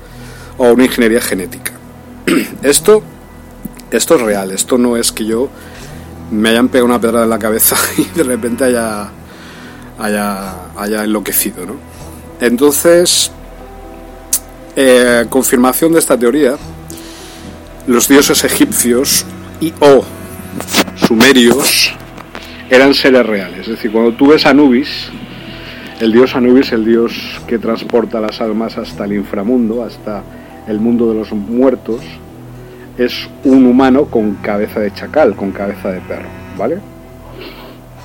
o 0.59 0.73
una 0.73 0.85
ingeniería 0.85 1.21
genética. 1.21 1.73
esto, 2.63 3.03
esto 3.91 4.15
es 4.17 4.21
real, 4.21 4.51
esto 4.51 4.79
no 4.79 4.97
es 4.97 5.13
que 5.13 5.25
yo 5.25 5.49
me 6.31 6.51
hayan 6.51 6.69
pegado 6.69 6.87
una 6.87 7.01
pedra 7.01 7.25
en 7.25 7.31
la 7.31 7.39
cabeza 7.39 7.77
y 7.99 8.05
de 8.05 8.23
repente 8.23 8.65
haya, 8.65 9.09
haya, 9.99 10.55
haya 10.77 11.05
enloquecido, 11.05 11.67
¿no? 11.67 11.75
Entonces, 12.41 13.31
eh, 14.77 15.27
confirmación 15.29 15.93
de 15.93 15.99
esta 15.99 16.17
teoría, 16.17 16.57
los 17.87 18.09
dioses 18.09 18.45
egipcios 18.45 19.27
y 19.61 19.73
o 19.81 20.05
sumerios 20.97 21.93
eran 22.71 22.95
seres 22.95 23.27
reales. 23.27 23.61
Es 23.61 23.69
decir, 23.69 23.91
cuando 23.91 24.13
tú 24.13 24.29
ves 24.29 24.47
Anubis, 24.47 25.11
el 26.01 26.13
dios 26.13 26.35
Anubis, 26.37 26.73
el 26.73 26.85
dios 26.85 27.41
que 27.47 27.59
transporta 27.59 28.21
las 28.21 28.41
almas 28.41 28.79
hasta 28.79 29.05
el 29.05 29.13
inframundo, 29.13 29.83
hasta 29.83 30.23
el 30.69 30.79
mundo 30.79 31.09
de 31.09 31.19
los 31.19 31.33
muertos, 31.33 32.01
es 32.97 33.29
un 33.45 33.67
humano 33.67 34.07
con 34.07 34.37
cabeza 34.37 34.81
de 34.81 34.93
chacal, 34.93 35.35
con 35.35 35.51
cabeza 35.51 35.91
de 35.91 36.01
perro, 36.01 36.29
¿vale? 36.57 36.79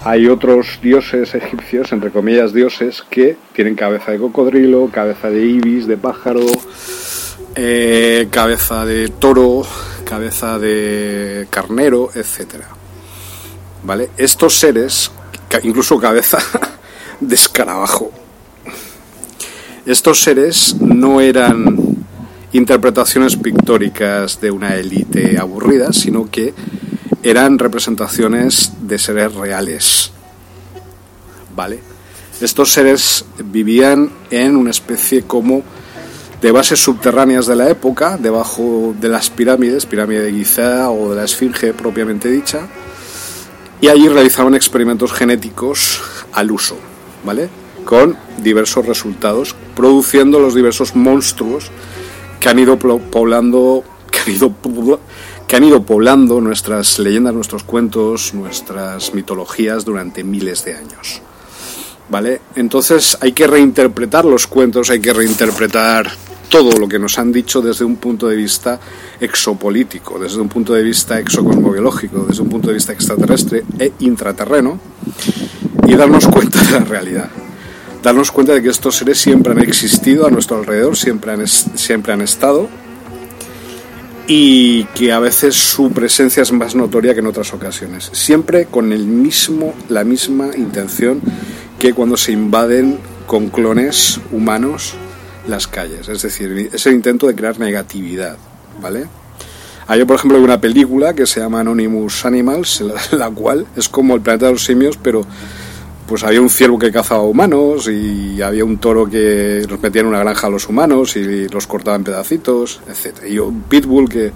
Hay 0.04 0.28
otros 0.28 0.80
dioses 0.82 1.34
egipcios, 1.36 1.92
entre 1.92 2.12
comillas 2.12 2.54
dioses, 2.54 3.04
que 3.10 3.38
tienen 3.54 3.76
cabeza 3.76 4.12
de 4.12 4.20
cocodrilo, 4.20 4.90
cabeza 4.92 5.30
de 5.30 5.46
ibis, 5.46 5.88
de 5.88 5.98
pájaro, 5.98 6.46
eh, 7.56 8.28
cabeza 8.30 8.86
de 8.86 9.10
toro, 9.10 9.64
cabeza 10.06 10.60
de 10.60 11.48
carnero, 11.50 12.10
etcétera. 12.14 12.68
¿Vale? 13.86 14.10
Estos 14.18 14.58
seres, 14.58 15.12
incluso 15.62 16.00
cabeza 16.00 16.40
de 17.20 17.36
escarabajo, 17.36 18.12
estos 19.86 20.22
seres 20.22 20.76
no 20.80 21.22
eran 21.22 21.78
interpretaciones 22.52 23.36
pictóricas 23.36 24.42
de 24.42 24.50
una 24.50 24.76
élite 24.76 25.38
aburrida, 25.38 25.94
sino 25.94 26.32
que 26.32 26.56
eran 27.22 27.60
representaciones 27.60 28.72
de 28.82 28.98
seres 28.98 29.36
reales. 29.36 30.12
¿Vale? 31.56 31.80
Estos 32.42 32.74
seres 32.74 33.26
vivían 33.38 34.10
en 34.32 34.56
una 34.56 34.72
especie 34.72 35.24
como 35.24 35.62
de 36.42 36.52
bases 36.52 36.80
subterráneas 36.80 37.46
de 37.46 37.56
la 37.56 37.70
época, 37.70 38.18
debajo 38.18 38.96
de 39.00 39.10
las 39.10 39.30
pirámides, 39.30 39.86
pirámide 39.86 40.24
de 40.24 40.32
Giza 40.32 40.90
o 40.90 41.12
de 41.12 41.18
la 41.18 41.26
Esfinge 41.26 41.74
propiamente 41.74 42.30
dicha, 42.30 42.68
y 43.82 43.88
allí 43.88 44.08
realizaban 44.08 44.56
experimentos 44.56 45.12
genéticos 45.12 46.02
al 46.32 46.52
uso, 46.52 46.78
¿vale? 47.24 47.50
Con 47.84 48.18
diversos 48.42 48.86
resultados, 48.86 49.56
produciendo 49.76 50.40
los 50.40 50.56
diversos 50.56 50.96
monstruos 50.96 51.72
que 52.40 52.50
han 52.50 52.60
ido 52.60 52.78
poblando, 52.78 53.84
que 55.48 55.56
han 55.56 55.64
ido 55.64 55.84
poblando 55.84 56.42
nuestras 56.42 57.00
leyendas, 57.00 57.34
nuestros 57.34 57.64
cuentos, 57.64 58.34
nuestras 58.34 59.14
mitologías 59.14 59.86
durante 59.86 60.24
miles 60.24 60.66
de 60.66 60.76
años. 60.76 61.22
¿Vale? 62.08 62.42
Entonces 62.56 63.18
hay 63.20 63.32
que 63.32 63.48
reinterpretar 63.48 64.26
los 64.26 64.46
cuentos, 64.46 64.92
hay 64.92 65.00
que 65.00 65.12
reinterpretar 65.12 66.12
todo 66.50 66.78
lo 66.78 66.88
que 66.88 67.00
nos 67.00 67.18
han 67.20 67.32
dicho 67.32 67.62
desde 67.62 67.86
un 67.86 67.98
punto 67.98 68.28
de 68.28 68.36
vista 68.36 68.80
exopolítico, 69.20 70.20
desde 70.20 70.40
un 70.40 70.50
punto 70.50 70.74
de 70.74 70.84
vista 70.84 71.20
exocosmobiológico, 71.20 72.26
desde 72.28 72.42
un 72.42 72.50
punto 72.50 72.68
de 72.70 72.76
vista 72.76 72.94
extraterrestre 72.94 73.64
e 73.80 73.94
intraterreno 74.00 74.80
y 75.88 75.96
darnos 75.96 76.28
cuenta 76.28 76.62
de 76.62 76.72
la 76.72 76.80
realidad. 76.80 77.30
Darnos 78.02 78.32
cuenta 78.32 78.54
de 78.54 78.62
que 78.62 78.70
estos 78.70 78.96
seres 78.96 79.18
siempre 79.18 79.52
han 79.52 79.60
existido 79.60 80.28
a 80.28 80.30
nuestro 80.30 80.58
alrededor, 80.58 80.96
siempre 80.96 81.32
han, 81.32 81.48
siempre 81.48 82.14
han 82.14 82.22
estado 82.22 82.70
y 84.28 84.86
que 84.96 85.12
a 85.12 85.20
veces 85.20 85.56
su 85.56 85.92
presencia 85.92 86.44
es 86.44 86.52
más 86.52 86.76
notoria 86.76 87.14
que 87.14 87.20
en 87.20 87.28
otras 87.28 87.54
ocasiones. 87.54 88.10
Siempre 88.14 88.66
con 88.66 88.92
el 88.92 89.06
mismo, 89.06 89.74
la 89.90 90.04
misma 90.04 90.50
intención 90.56 91.22
que 91.80 91.94
cuando 91.94 92.18
se 92.18 92.32
invaden 92.32 92.98
con 93.28 93.50
clones 93.50 94.20
humanos 94.32 94.96
las 95.48 95.68
calles. 95.68 96.08
Es 96.08 96.22
decir, 96.22 96.70
es 96.74 96.86
el 96.86 96.94
intento 96.94 97.28
de 97.28 97.36
crear 97.36 97.60
negatividad, 97.60 98.38
¿vale? 98.82 99.08
Hay, 99.88 100.04
por 100.04 100.16
ejemplo, 100.16 100.42
una 100.42 100.60
película 100.60 101.14
que 101.14 101.28
se 101.28 101.40
llama 101.40 101.60
Anonymous 101.60 102.26
Animals, 102.26 102.84
la, 103.12 103.30
cual 103.30 103.68
es 103.76 103.88
como 103.88 104.16
el 104.16 104.22
planeta 104.22 104.48
de 104.48 104.54
los 104.54 104.64
simios, 104.64 104.98
pero 104.98 105.26
pues 106.08 106.24
había 106.24 106.42
un 106.42 106.50
ciervo 106.50 106.78
que 106.78 106.92
cazaba 106.92 107.22
humanos 107.24 107.88
y 107.88 108.40
había 108.42 108.64
un 108.64 108.78
toro 108.78 109.10
que 109.10 109.66
los 109.68 109.80
metía 109.80 110.02
en 110.02 110.08
una 110.08 110.20
granja 110.20 110.48
a 110.48 110.50
los 110.52 110.70
humanos 110.70 111.16
y 111.16 111.48
los 111.50 111.66
cortaba 111.66 111.98
en 111.98 112.04
pedacitos, 112.04 112.80
etcétera. 112.88 113.28
Y 113.28 113.40
un 113.40 113.64
pitbull 113.64 114.08
que 114.08 114.32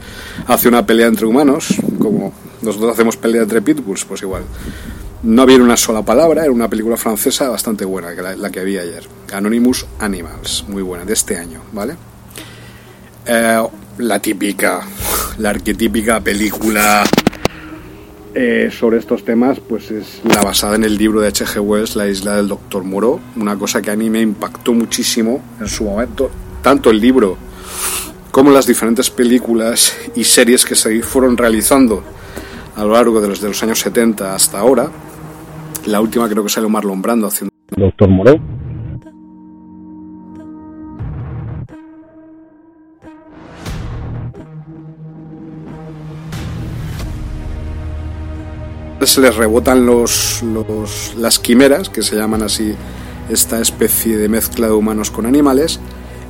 hace 0.47 0.67
una 0.67 0.85
pelea 0.85 1.07
entre 1.07 1.25
humanos, 1.25 1.75
como 1.99 2.33
nosotros 2.61 2.91
hacemos 2.91 3.17
pelea 3.17 3.43
entre 3.43 3.61
pitbulls, 3.61 4.05
pues 4.05 4.21
igual. 4.23 4.43
No 5.21 5.41
había 5.41 5.57
una 5.57 5.75
sola 5.75 6.01
palabra, 6.01 6.43
era 6.43 6.51
una 6.51 6.69
película 6.69 6.95
francesa 6.95 7.49
bastante 7.49 7.83
buena, 7.83 8.11
la, 8.13 8.35
la 8.35 8.49
que 8.49 8.63
vi 8.63 8.77
ayer. 8.77 9.03
Anonymous 9.33 9.85
Animals, 9.99 10.63
muy 10.67 10.81
buena, 10.81 11.03
de 11.03 11.13
este 11.13 11.37
año, 11.37 11.61
¿vale? 11.73 11.95
Eh, 13.25 13.63
la 13.97 14.19
típica, 14.19 14.81
la 15.37 15.49
arquetípica 15.49 16.21
película 16.21 17.03
eh, 18.33 18.69
sobre 18.71 18.99
estos 18.99 19.25
temas, 19.25 19.59
pues 19.59 19.91
es 19.91 20.21
la 20.23 20.41
basada 20.41 20.75
en 20.75 20.85
el 20.85 20.97
libro 20.97 21.19
de 21.19 21.27
H.G. 21.27 21.59
Wells, 21.59 21.95
La 21.97 22.07
isla 22.07 22.37
del 22.37 22.47
Doctor 22.47 22.83
Moreau, 22.83 23.19
una 23.35 23.57
cosa 23.57 23.81
que 23.81 23.91
a 23.91 23.95
mí 23.95 24.09
me 24.09 24.21
impactó 24.21 24.73
muchísimo 24.73 25.41
en 25.59 25.67
su 25.67 25.83
momento, 25.83 26.31
tanto 26.61 26.91
el 26.91 27.01
libro 27.01 27.37
como 28.31 28.51
las 28.51 28.65
diferentes 28.65 29.09
películas 29.09 29.95
y 30.15 30.23
series 30.23 30.63
que 30.63 30.75
se 30.75 31.01
fueron 31.01 31.35
realizando 31.35 32.03
a 32.75 32.83
lo 32.83 32.93
largo 32.93 33.19
de 33.19 33.27
los, 33.27 33.41
de 33.41 33.49
los 33.49 33.61
años 33.63 33.79
70 33.79 34.33
hasta 34.33 34.59
ahora. 34.59 34.89
La 35.85 36.01
última 36.01 36.27
creo 36.29 36.43
que 36.43 36.49
sale 36.49 36.67
Marlon 36.67 37.01
Brando 37.01 37.27
haciendo 37.27 37.53
Doctor 37.75 38.09
Moreau. 38.09 38.39
Se 49.05 49.21
les 49.21 49.35
rebotan 49.35 49.85
los, 49.85 50.43
las 51.17 51.39
quimeras, 51.39 51.89
que 51.89 52.03
se 52.03 52.15
llaman 52.15 52.43
así 52.43 52.75
esta 53.29 53.59
especie 53.59 54.17
de 54.17 54.27
mezcla 54.27 54.67
de 54.67 54.73
humanos 54.73 55.09
con 55.09 55.25
animales, 55.25 55.79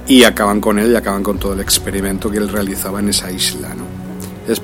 y 0.08 0.24
acaban 0.24 0.62
con 0.62 0.80
él 0.80 0.92
y 0.92 0.96
acaban 0.96 1.24
con 1.24 1.40
todo 1.40 1.54
el 1.54 1.60
experimento 1.60 2.30
que 2.30 2.38
él 2.38 2.48
realizaba 2.48 3.00
en 3.00 3.10
esa 3.10 3.32
isla. 3.32 3.70
¿no? 3.70 3.84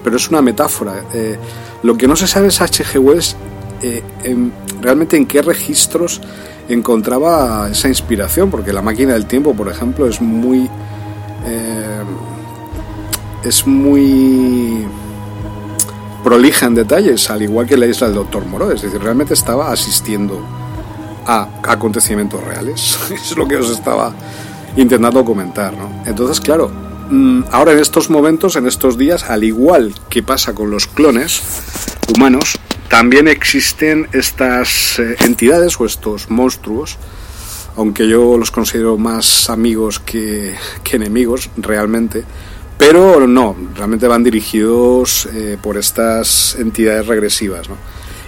Pero 0.03 0.15
es 0.15 0.29
una 0.29 0.41
metáfora. 0.41 1.03
Eh, 1.13 1.38
lo 1.83 1.97
que 1.97 2.07
no 2.07 2.15
se 2.15 2.27
sabe 2.27 2.47
es 2.47 2.61
H.G. 2.61 2.99
Wells 2.99 3.36
eh, 3.82 4.03
en- 4.23 4.51
realmente 4.82 5.17
en 5.17 5.26
qué 5.26 5.41
registros 5.41 6.21
encontraba 6.69 7.69
esa 7.71 7.88
inspiración, 7.88 8.49
porque 8.49 8.73
la 8.73 8.82
máquina 8.82 9.13
del 9.13 9.26
tiempo, 9.26 9.53
por 9.53 9.67
ejemplo, 9.69 10.07
es 10.07 10.21
muy... 10.21 10.69
eh, 11.45 12.01
es 13.43 13.67
muy 13.67 14.86
prolija 16.23 16.65
en 16.65 16.73
detalles, 16.73 17.30
al 17.30 17.43
igual 17.43 17.67
que 17.67 17.78
la 17.78 17.86
isla 17.86 18.07
del 18.07 18.15
Doctor 18.15 18.43
Moreau. 18.47 18.71
Es 18.71 18.82
decir, 18.82 18.99
realmente 18.99 19.36
estaba 19.36 19.71
asistiendo 19.71 20.39
a 21.28 21.47
acontecimientos 21.67 22.43
reales. 22.43 22.97
es 23.11 23.38
lo 23.38 23.47
que 23.47 23.57
os 23.57 23.69
estaba 23.69 24.13
intentando 24.76 25.23
comentar, 25.23 25.73
¿no? 25.78 25.89
Entonces, 26.07 26.39
claro, 26.41 26.71
mm, 27.11 27.43
ahora 27.51 27.73
en 27.73 27.80
estos 27.80 28.09
momentos, 28.09 28.55
en 28.55 28.65
estos 28.65 28.97
días, 28.97 29.30
al 29.30 29.43
igual 29.43 29.93
que 30.09 30.23
pasa 30.23 30.55
con 30.55 30.71
los 30.71 30.88
clones 30.88 31.43
humanos, 32.15 32.57
también 32.89 33.27
existen 33.27 34.07
estas 34.13 34.99
eh, 34.99 35.15
entidades 35.21 35.79
o 35.79 35.86
estos 35.86 36.29
monstruos, 36.29 36.97
aunque 37.75 38.07
yo 38.07 38.38
los 38.38 38.51
considero 38.51 38.97
más 38.97 39.49
amigos 39.49 39.99
que, 39.99 40.55
enemigos 40.91 41.49
realmente, 41.57 42.23
pero 42.77 43.27
no, 43.27 43.55
realmente 43.75 44.07
van 44.07 44.23
dirigidos 44.23 45.27
eh, 45.33 45.57
por 45.61 45.77
estas 45.77 46.55
entidades 46.55 47.07
regresivas, 47.07 47.67
¿no? 47.67 47.75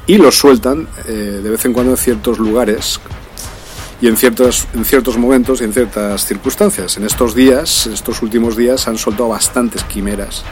Y 0.05 0.17
los 0.17 0.37
sueltan 0.37 0.87
eh, 1.07 1.41
de 1.43 1.49
vez 1.49 1.63
en 1.65 1.73
cuando 1.73 1.91
en 1.91 1.97
ciertos 1.97 2.39
lugares 2.39 2.99
y 4.01 4.07
en 4.07 4.17
ciertos, 4.17 4.67
en 4.73 4.85
ciertos 4.85 5.17
momentos 5.17 5.61
y 5.61 5.65
en 5.65 5.73
ciertas 5.73 6.25
circunstancias. 6.25 6.97
En 6.97 7.03
estos 7.03 7.35
días, 7.35 7.87
en 7.87 7.93
estos 7.93 8.21
últimos 8.21 8.55
días, 8.55 8.87
han 8.87 8.97
soltado 8.97 9.29
bastantes 9.29 9.83
quimeras 9.83 10.43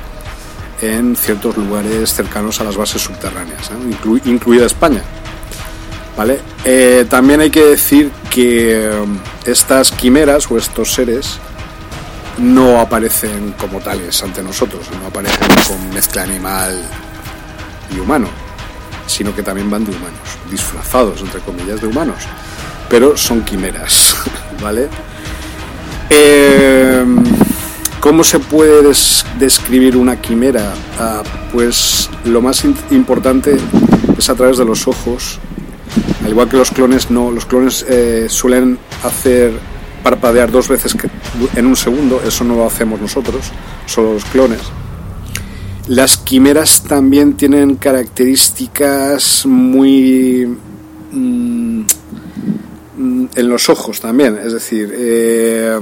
en 0.82 1.16
ciertos 1.16 1.56
lugares 1.58 2.14
cercanos 2.14 2.60
a 2.62 2.64
las 2.66 2.76
bases 2.78 3.02
subterráneas, 3.02 3.70
¿eh? 3.72 3.74
inclu- 3.90 4.22
incluida 4.26 4.66
España. 4.66 5.02
¿Vale? 6.18 6.40
Eh, 6.64 7.06
también 7.10 7.42
hay 7.42 7.50
que 7.50 7.64
decir 7.66 8.10
que 8.30 8.86
eh, 8.88 8.92
estas 9.46 9.92
quimeras 9.92 10.50
o 10.50 10.58
estos 10.58 10.94
seres 10.94 11.40
no 12.38 12.80
aparecen 12.80 13.54
como 13.60 13.80
tales 13.80 14.22
ante 14.24 14.42
nosotros, 14.42 14.82
no 15.02 15.08
aparecen 15.08 15.48
con 15.68 15.94
mezcla 15.94 16.24
animal 16.24 16.82
y 17.94 18.00
humano, 18.00 18.28
sino 19.08 19.36
que 19.36 19.44
también 19.44 19.70
van 19.70 19.84
de 19.86 19.92
humanos, 19.92 20.20
disfrazados, 20.50 21.20
entre 21.22 21.42
comillas, 21.42 21.82
de 21.82 21.88
humanos, 21.88 22.24
pero 22.90 23.18
son 23.18 23.42
quimeras, 23.44 24.16
¿vale? 24.62 24.88
Eh, 26.10 27.04
¿Cómo 28.06 28.24
se 28.24 28.38
puede 28.38 28.84
des- 28.84 29.26
describir 29.40 29.98
una 29.98 30.22
quimera? 30.22 30.76
Ah, 31.00 31.24
pues 31.52 32.08
lo 32.24 32.40
más 32.40 32.64
importante 32.92 33.58
es 34.16 34.30
a 34.30 34.36
través 34.36 34.60
de 34.60 34.66
los 34.66 34.88
ojos. 34.88 35.40
Al 36.24 36.30
igual 36.30 36.48
que 36.48 36.56
los 36.56 36.70
clones, 36.70 37.10
no. 37.10 37.32
Los 37.32 37.48
clones 37.48 37.84
eh, 37.90 38.28
suelen 38.30 38.78
hacer 39.04 39.54
parpadear 40.04 40.52
dos 40.52 40.68
veces 40.68 40.96
en 41.56 41.66
un 41.66 41.76
segundo. 41.76 42.22
Eso 42.24 42.44
no 42.44 42.56
lo 42.56 42.68
hacemos 42.68 43.02
nosotros, 43.02 43.46
solo 43.88 44.14
los 44.14 44.26
clones. 44.26 44.60
Las 45.88 46.18
quimeras 46.18 46.84
también 46.84 47.34
tienen 47.34 47.76
características 47.76 49.48
muy 49.48 50.46
mm, 51.12 51.80
mm, 53.00 53.26
en 53.34 53.50
los 53.50 53.68
ojos 53.68 54.00
también. 54.00 54.38
Es 54.46 54.54
decir, 54.54 54.94
eh, 54.96 55.80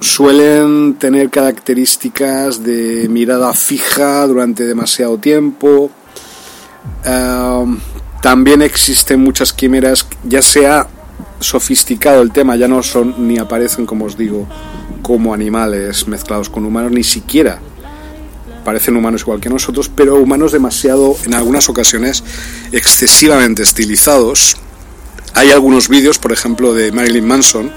suelen 0.00 0.94
tener 0.94 1.30
características 1.30 2.62
de 2.62 3.08
mirada 3.08 3.52
fija 3.54 4.26
durante 4.26 4.64
demasiado 4.64 5.18
tiempo. 5.18 5.90
También 8.22 8.62
existen 8.62 9.20
muchas 9.20 9.52
quimeras, 9.52 10.06
ya 10.24 10.42
sea 10.42 10.88
sofisticado 11.40 12.22
el 12.22 12.32
tema, 12.32 12.56
ya 12.56 12.66
no 12.66 12.82
son 12.82 13.28
ni 13.28 13.38
aparecen, 13.38 13.86
como 13.86 14.06
os 14.06 14.16
digo, 14.16 14.48
como 15.02 15.34
animales 15.34 16.08
mezclados 16.08 16.48
con 16.48 16.64
humanos, 16.64 16.92
ni 16.92 17.04
siquiera 17.04 17.60
parecen 18.64 18.96
humanos 18.96 19.20
igual 19.20 19.40
que 19.40 19.48
nosotros, 19.48 19.88
pero 19.88 20.16
humanos 20.16 20.50
demasiado, 20.50 21.16
en 21.24 21.34
algunas 21.34 21.68
ocasiones, 21.68 22.24
excesivamente 22.72 23.62
estilizados. 23.62 24.56
Hay 25.34 25.52
algunos 25.52 25.88
vídeos, 25.88 26.18
por 26.18 26.32
ejemplo, 26.32 26.74
de 26.74 26.90
Marilyn 26.90 27.28
Manson, 27.28 27.70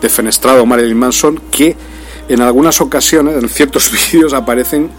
defenestrado 0.00 0.64
Marilyn 0.66 0.96
Manson, 0.96 1.40
que 1.50 1.76
en 2.28 2.40
algunas 2.40 2.80
ocasiones, 2.80 3.42
en 3.42 3.48
ciertos 3.48 3.90
vídeos, 4.12 4.32
aparecen 4.32 4.90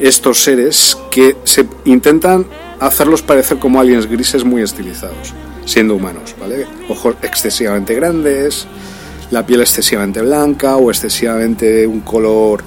estos 0.00 0.42
seres 0.42 0.96
que 1.10 1.36
se 1.44 1.66
intentan 1.84 2.46
hacerlos 2.80 3.22
parecer 3.22 3.58
como 3.58 3.80
aliens 3.80 4.06
grises 4.06 4.44
muy 4.44 4.62
estilizados, 4.62 5.34
siendo 5.64 5.94
humanos, 5.94 6.34
¿vale? 6.38 6.66
Ojos 6.88 7.16
excesivamente 7.22 7.94
grandes, 7.94 8.66
la 9.30 9.46
piel 9.46 9.60
excesivamente 9.60 10.20
blanca 10.20 10.76
o 10.76 10.90
excesivamente 10.90 11.66
de 11.66 11.86
un 11.86 12.00
color... 12.00 12.62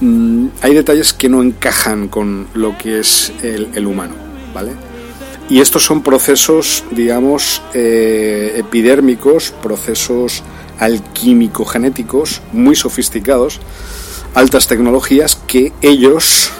Mm, 0.00 0.48
hay 0.60 0.74
detalles 0.74 1.14
que 1.14 1.28
no 1.30 1.42
encajan 1.42 2.08
con 2.08 2.48
lo 2.52 2.76
que 2.76 3.00
es 3.00 3.32
el, 3.42 3.86
humano, 3.86 4.14
¿vale? 4.54 4.72
Y 5.48 5.60
estos 5.60 5.84
son 5.84 6.02
procesos, 6.02 6.84
digamos, 6.90 7.62
eh, 7.72 8.54
epidérmicos, 8.56 9.52
procesos 9.62 10.42
alquímico-genéticos 10.78 12.42
muy 12.52 12.76
sofisticados, 12.76 13.60
altas 14.34 14.66
tecnologías 14.66 15.36
que 15.46 15.72
ellos 15.80 16.50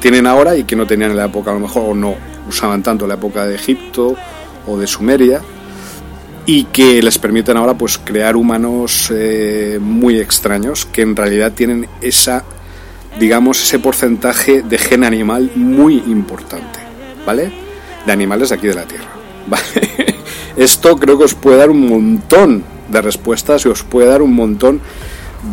tienen 0.00 0.26
ahora 0.26 0.56
y 0.56 0.64
que 0.64 0.76
no 0.76 0.86
tenían 0.86 1.10
en 1.10 1.16
la 1.16 1.26
época, 1.26 1.50
a 1.50 1.54
lo 1.54 1.60
mejor, 1.60 1.90
o 1.90 1.94
no 1.94 2.14
usaban 2.48 2.82
tanto 2.82 3.04
en 3.04 3.10
la 3.10 3.14
época 3.14 3.46
de 3.46 3.54
Egipto 3.56 4.14
o 4.66 4.78
de 4.78 4.86
Sumeria, 4.86 5.42
y 6.46 6.64
que 6.64 7.02
les 7.02 7.18
permiten 7.18 7.56
ahora 7.56 7.74
pues 7.74 7.98
crear 7.98 8.36
humanos 8.36 9.12
eh, 9.12 9.78
muy 9.80 10.20
extraños 10.20 10.86
que 10.86 11.02
en 11.02 11.16
realidad 11.16 11.52
tienen 11.52 11.88
esa 12.00 12.44
digamos 13.18 13.62
ese 13.62 13.80
porcentaje 13.80 14.62
de 14.62 14.78
gen 14.78 15.02
animal 15.02 15.50
muy 15.56 15.96
importante 16.06 16.78
vale 17.26 17.52
de 18.06 18.12
animales 18.12 18.50
de 18.50 18.54
aquí 18.54 18.68
de 18.68 18.74
la 18.74 18.84
tierra 18.84 19.08
vale 19.48 20.16
esto 20.56 20.96
creo 20.96 21.18
que 21.18 21.24
os 21.24 21.34
puede 21.34 21.56
dar 21.56 21.70
un 21.70 21.88
montón 21.88 22.75
de 22.88 23.02
respuestas 23.02 23.64
y 23.64 23.68
os 23.68 23.82
puede 23.82 24.08
dar 24.08 24.22
un 24.22 24.34
montón 24.34 24.80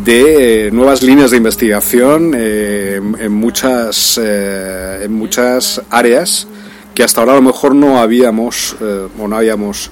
de 0.02 0.66
eh, 0.66 0.70
nuevas 0.70 1.02
líneas 1.02 1.30
de 1.30 1.36
investigación 1.36 2.32
eh, 2.34 3.00
en, 3.18 3.32
muchas 3.32 4.18
eh, 4.22 5.02
en 5.04 5.12
muchas 5.12 5.82
áreas 5.90 6.48
que 6.94 7.02
hasta 7.02 7.20
ahora 7.20 7.32
a 7.32 7.36
lo 7.36 7.42
mejor 7.42 7.74
no 7.74 7.98
habíamos 7.98 8.76
o 9.18 9.26
no 9.26 9.36
habíamos 9.36 9.90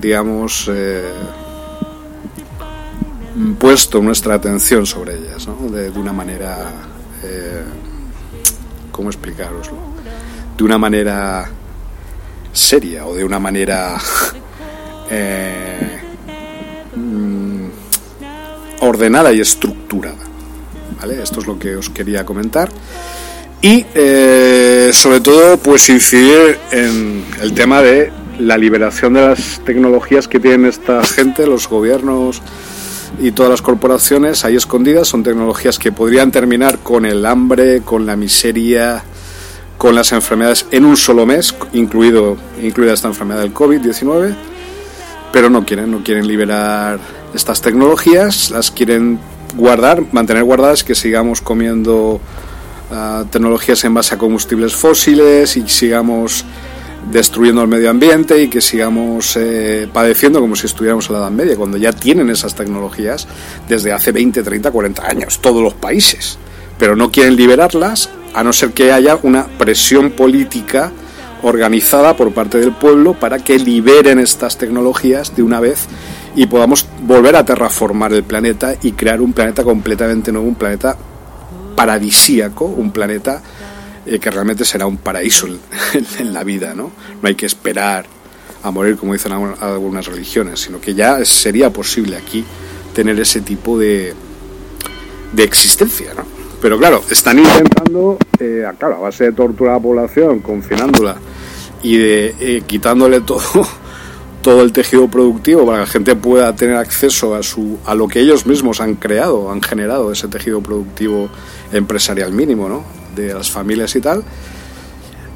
digamos, 0.00 0.70
puesto 3.58 4.00
nuestra 4.02 4.34
atención 4.34 4.86
sobre 4.86 5.16
ellas, 5.18 5.46
¿no? 5.46 5.68
de, 5.68 5.90
de 5.90 5.98
una 5.98 6.14
manera, 6.14 6.72
¿cómo 8.90 9.10
explicaroslo? 9.10 9.76
De 10.56 10.64
una 10.64 10.78
manera 10.78 11.46
seria 12.54 13.04
o 13.04 13.14
de 13.14 13.24
una 13.24 13.38
manera 13.38 13.98
eh, 15.10 16.00
mm, 16.96 17.66
ordenada 18.80 19.32
y 19.32 19.40
estructurada. 19.40 20.24
¿vale? 21.00 21.22
Esto 21.22 21.40
es 21.40 21.46
lo 21.46 21.58
que 21.58 21.76
os 21.76 21.90
quería 21.90 22.24
comentar 22.24 22.68
y 23.64 23.86
eh, 23.94 24.90
sobre 24.92 25.20
todo 25.20 25.56
pues 25.56 25.88
incidir 25.88 26.58
en 26.70 27.24
el 27.40 27.54
tema 27.54 27.80
de 27.80 28.12
la 28.38 28.58
liberación 28.58 29.14
de 29.14 29.22
las 29.22 29.62
tecnologías 29.64 30.28
que 30.28 30.38
tienen 30.38 30.66
esta 30.66 31.02
gente, 31.02 31.46
los 31.46 31.66
gobiernos 31.66 32.42
y 33.18 33.32
todas 33.32 33.50
las 33.50 33.62
corporaciones 33.62 34.44
ahí 34.44 34.56
escondidas 34.56 35.08
son 35.08 35.22
tecnologías 35.22 35.78
que 35.78 35.92
podrían 35.92 36.30
terminar 36.30 36.80
con 36.80 37.06
el 37.06 37.24
hambre, 37.24 37.80
con 37.80 38.04
la 38.04 38.16
miseria, 38.16 39.02
con 39.78 39.94
las 39.94 40.12
enfermedades 40.12 40.66
en 40.70 40.84
un 40.84 40.98
solo 40.98 41.24
mes, 41.24 41.54
incluido 41.72 42.36
incluida 42.62 42.92
esta 42.92 43.08
enfermedad 43.08 43.40
del 43.40 43.54
COVID-19, 43.54 44.34
pero 45.34 45.50
no 45.50 45.66
quieren, 45.66 45.90
no 45.90 46.04
quieren 46.04 46.28
liberar 46.28 47.00
estas 47.34 47.60
tecnologías, 47.60 48.52
las 48.52 48.70
quieren 48.70 49.18
guardar, 49.56 50.00
mantener 50.12 50.44
guardadas, 50.44 50.84
que 50.84 50.94
sigamos 50.94 51.40
comiendo 51.40 52.20
uh, 52.92 53.24
tecnologías 53.24 53.82
en 53.82 53.94
base 53.94 54.14
a 54.14 54.18
combustibles 54.18 54.76
fósiles 54.76 55.56
y 55.56 55.68
sigamos 55.68 56.44
destruyendo 57.10 57.62
el 57.62 57.68
medio 57.68 57.90
ambiente 57.90 58.40
y 58.40 58.46
que 58.46 58.60
sigamos 58.60 59.36
eh, 59.36 59.88
padeciendo 59.92 60.40
como 60.40 60.54
si 60.54 60.66
estuviéramos 60.66 61.08
en 61.08 61.14
la 61.14 61.18
Edad 61.22 61.30
Media, 61.32 61.56
cuando 61.56 61.78
ya 61.78 61.92
tienen 61.92 62.30
esas 62.30 62.54
tecnologías 62.54 63.26
desde 63.68 63.92
hace 63.92 64.12
20, 64.12 64.40
30, 64.40 64.70
40 64.70 65.04
años, 65.04 65.40
todos 65.40 65.60
los 65.60 65.74
países. 65.74 66.38
pero 66.78 66.94
no 66.94 67.10
quieren 67.10 67.34
liberarlas 67.34 68.08
a 68.34 68.44
no 68.44 68.52
ser 68.52 68.70
que 68.70 68.92
haya 68.92 69.18
una 69.20 69.48
presión 69.48 70.12
política 70.12 70.92
organizada 71.42 72.16
por 72.16 72.32
parte 72.32 72.58
del 72.58 72.72
pueblo 72.72 73.14
para 73.14 73.38
que 73.38 73.58
liberen 73.58 74.18
estas 74.18 74.56
tecnologías 74.58 75.34
de 75.36 75.42
una 75.42 75.60
vez 75.60 75.86
y 76.36 76.46
podamos 76.46 76.86
volver 77.02 77.36
a 77.36 77.44
terraformar 77.44 78.12
el 78.12 78.24
planeta 78.24 78.74
y 78.82 78.92
crear 78.92 79.20
un 79.20 79.32
planeta 79.32 79.62
completamente 79.62 80.32
nuevo, 80.32 80.48
un 80.48 80.54
planeta 80.54 80.96
paradisíaco, 81.76 82.64
un 82.64 82.90
planeta 82.90 83.42
eh, 84.06 84.18
que 84.18 84.30
realmente 84.30 84.64
será 84.64 84.86
un 84.86 84.96
paraíso 84.98 85.46
en, 85.46 85.58
en 86.18 86.32
la 86.32 86.44
vida, 86.44 86.74
¿no? 86.74 86.90
No 87.20 87.28
hay 87.28 87.34
que 87.34 87.46
esperar 87.46 88.06
a 88.62 88.70
morir 88.70 88.96
como 88.96 89.12
dicen 89.12 89.32
algun- 89.32 89.60
algunas 89.60 90.06
religiones, 90.06 90.60
sino 90.60 90.80
que 90.80 90.94
ya 90.94 91.22
sería 91.24 91.70
posible 91.70 92.16
aquí 92.16 92.44
tener 92.94 93.18
ese 93.20 93.40
tipo 93.40 93.78
de, 93.78 94.14
de 95.32 95.44
existencia, 95.44 96.14
¿no? 96.16 96.24
Pero 96.64 96.78
claro, 96.78 97.04
están 97.10 97.38
intentando, 97.38 98.16
eh, 98.40 98.66
claro, 98.78 98.94
a 98.94 99.00
base 99.00 99.24
de 99.24 99.32
torturar 99.32 99.74
a 99.74 99.76
la 99.76 99.82
población, 99.82 100.40
confinándola 100.40 101.14
y 101.82 101.98
de, 101.98 102.34
eh, 102.40 102.62
quitándole 102.66 103.20
todo, 103.26 103.68
todo 104.40 104.62
el 104.62 104.72
tejido 104.72 105.06
productivo 105.08 105.66
para 105.66 105.80
que 105.80 105.84
la 105.84 105.86
gente 105.86 106.16
pueda 106.16 106.56
tener 106.56 106.76
acceso 106.76 107.34
a, 107.34 107.42
su, 107.42 107.76
a 107.84 107.94
lo 107.94 108.08
que 108.08 108.20
ellos 108.20 108.46
mismos 108.46 108.80
han 108.80 108.94
creado, 108.94 109.52
han 109.52 109.60
generado, 109.60 110.10
ese 110.10 110.26
tejido 110.28 110.62
productivo 110.62 111.28
empresarial 111.70 112.32
mínimo, 112.32 112.66
¿no? 112.66 112.82
De 113.14 113.34
las 113.34 113.50
familias 113.50 113.94
y 113.96 114.00
tal. 114.00 114.24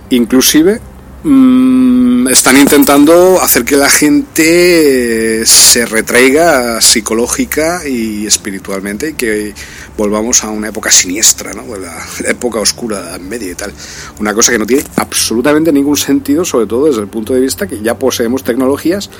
Inclusive 0.08 0.80
mm, 1.24 2.28
están 2.28 2.56
intentando 2.56 3.38
hacer 3.42 3.66
que 3.66 3.76
la 3.76 3.90
gente 3.90 5.42
eh, 5.42 5.44
se 5.44 5.84
retraiga 5.84 6.80
psicológica 6.80 7.86
y 7.86 8.26
espiritualmente 8.26 9.10
y 9.10 9.12
que 9.12 9.52
volvamos 9.98 10.44
a 10.44 10.50
una 10.50 10.68
época 10.68 10.90
siniestra, 10.92 11.52
¿no? 11.52 11.76
La, 11.76 11.92
época 12.24 12.60
oscura, 12.60 13.00
la 13.10 13.18
media 13.18 13.50
y 13.50 13.54
tal. 13.56 13.72
Una 14.20 14.32
cosa 14.32 14.52
que 14.52 14.58
no 14.58 14.64
tiene 14.64 14.84
absolutamente 14.96 15.72
ningún 15.72 15.96
sentido, 15.96 16.44
sobre 16.44 16.66
todo 16.66 16.86
desde 16.86 17.00
el 17.00 17.08
punto 17.08 17.34
de 17.34 17.40
vista 17.40 17.66
que 17.66 17.82
ya 17.82 17.98
poseemos 17.98 18.44
tecnologías 18.44 19.10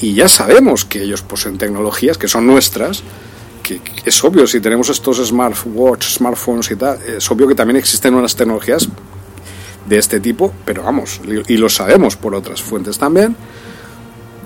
y 0.00 0.14
ya 0.14 0.28
sabemos 0.28 0.86
que 0.86 1.02
ellos 1.02 1.20
poseen 1.20 1.58
tecnologías 1.58 2.16
que 2.16 2.26
son 2.26 2.46
nuestras. 2.46 3.02
Que 3.62 3.80
es 4.04 4.24
obvio, 4.24 4.46
si 4.46 4.60
tenemos 4.60 4.88
estos 4.88 5.18
smartwatch, 5.26 6.16
smartphones 6.16 6.70
y 6.70 6.76
tal, 6.76 6.98
es 7.02 7.30
obvio 7.30 7.46
que 7.46 7.54
también 7.54 7.76
existen 7.76 8.14
unas 8.14 8.34
tecnologías 8.34 8.88
de 9.86 9.98
este 9.98 10.20
tipo, 10.20 10.52
pero 10.64 10.82
vamos, 10.82 11.20
y 11.46 11.56
lo 11.58 11.68
sabemos 11.68 12.16
por 12.16 12.34
otras 12.34 12.62
fuentes 12.62 12.98
también, 12.98 13.36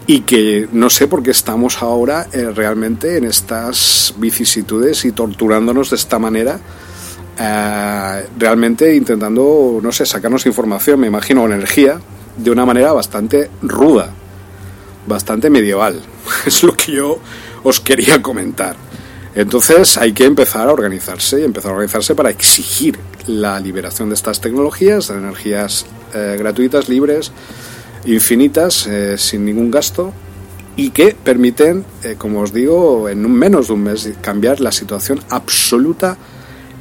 y 0.08 0.22
que 0.22 0.66
no 0.72 0.88
sé 0.88 1.06
por 1.06 1.22
qué 1.22 1.30
estamos 1.30 1.82
ahora 1.82 2.28
eh, 2.32 2.50
realmente 2.54 3.18
en 3.18 3.24
estas 3.24 4.14
vicisitudes 4.16 5.04
y 5.04 5.12
torturándonos 5.12 5.90
de 5.90 5.96
esta 5.96 6.18
manera, 6.18 6.58
eh, 7.38 8.26
realmente 8.38 8.96
intentando, 8.96 9.80
no 9.82 9.92
sé, 9.92 10.06
sacarnos 10.06 10.46
información, 10.46 10.98
me 10.98 11.08
imagino, 11.08 11.44
energía, 11.44 12.00
de 12.38 12.50
una 12.50 12.64
manera 12.64 12.94
bastante 12.94 13.50
ruda, 13.60 14.10
bastante 15.06 15.50
medieval. 15.50 16.00
Es 16.46 16.62
lo 16.62 16.72
que 16.72 16.92
yo 16.92 17.18
os 17.62 17.78
quería 17.78 18.22
comentar. 18.22 18.76
Entonces 19.34 19.98
hay 19.98 20.14
que 20.14 20.24
empezar 20.24 20.70
a 20.70 20.72
organizarse 20.72 21.38
y 21.38 21.44
empezar 21.44 21.72
a 21.72 21.74
organizarse 21.74 22.14
para 22.14 22.30
exigir 22.30 22.98
la 23.26 23.60
liberación 23.60 24.08
de 24.08 24.14
estas 24.14 24.40
tecnologías, 24.40 25.08
de 25.08 25.18
energías 25.18 25.84
eh, 26.14 26.36
gratuitas, 26.38 26.88
libres, 26.88 27.30
infinitas, 28.14 28.86
eh, 28.86 29.18
sin 29.18 29.44
ningún 29.44 29.70
gasto 29.70 30.12
y 30.76 30.90
que 30.90 31.14
permiten, 31.14 31.84
eh, 32.02 32.14
como 32.16 32.40
os 32.40 32.52
digo, 32.52 33.08
en 33.08 33.26
un 33.26 33.32
menos 33.32 33.66
de 33.66 33.72
un 33.74 33.82
mes 33.82 34.08
cambiar 34.20 34.60
la 34.60 34.72
situación 34.72 35.20
absoluta 35.28 36.16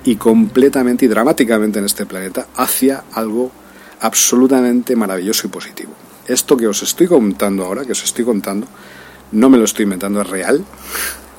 y 0.06 0.16
completamente 0.16 1.06
y 1.06 1.08
dramáticamente 1.08 1.80
en 1.80 1.86
este 1.86 2.06
planeta 2.06 2.48
hacia 2.56 3.04
algo 3.12 3.52
absolutamente 4.00 4.96
maravilloso 4.96 5.48
y 5.48 5.50
positivo. 5.50 5.94
Esto 6.28 6.56
que 6.56 6.68
os 6.68 6.82
estoy 6.84 7.08
contando 7.08 7.66
ahora, 7.66 7.84
que 7.84 7.92
os 7.92 8.04
estoy 8.04 8.24
contando, 8.24 8.68
no 9.32 9.50
me 9.50 9.58
lo 9.58 9.66
estoy 9.66 9.84
inventando, 9.84 10.22
es 10.22 10.30
real. 10.30 10.64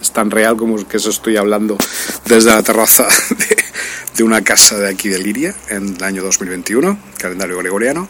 Es 0.03 0.13
tan 0.13 0.31
real 0.31 0.57
como 0.57 0.87
que 0.87 0.99
os 0.99 1.07
estoy 1.07 1.37
hablando 1.37 1.79
desde 2.27 2.51
la 2.51 2.63
terraza 2.63 3.07
de, 3.31 3.57
de 4.17 4.25
una 4.25 4.43
casa 4.43 4.77
de 4.79 4.89
aquí 4.89 5.09
de 5.09 5.19
Liria 5.19 5.55
en 5.71 5.97
el 5.97 6.05
año 6.05 6.23
2021, 6.23 6.99
calendario 7.19 7.59
gregoriano. 7.59 8.09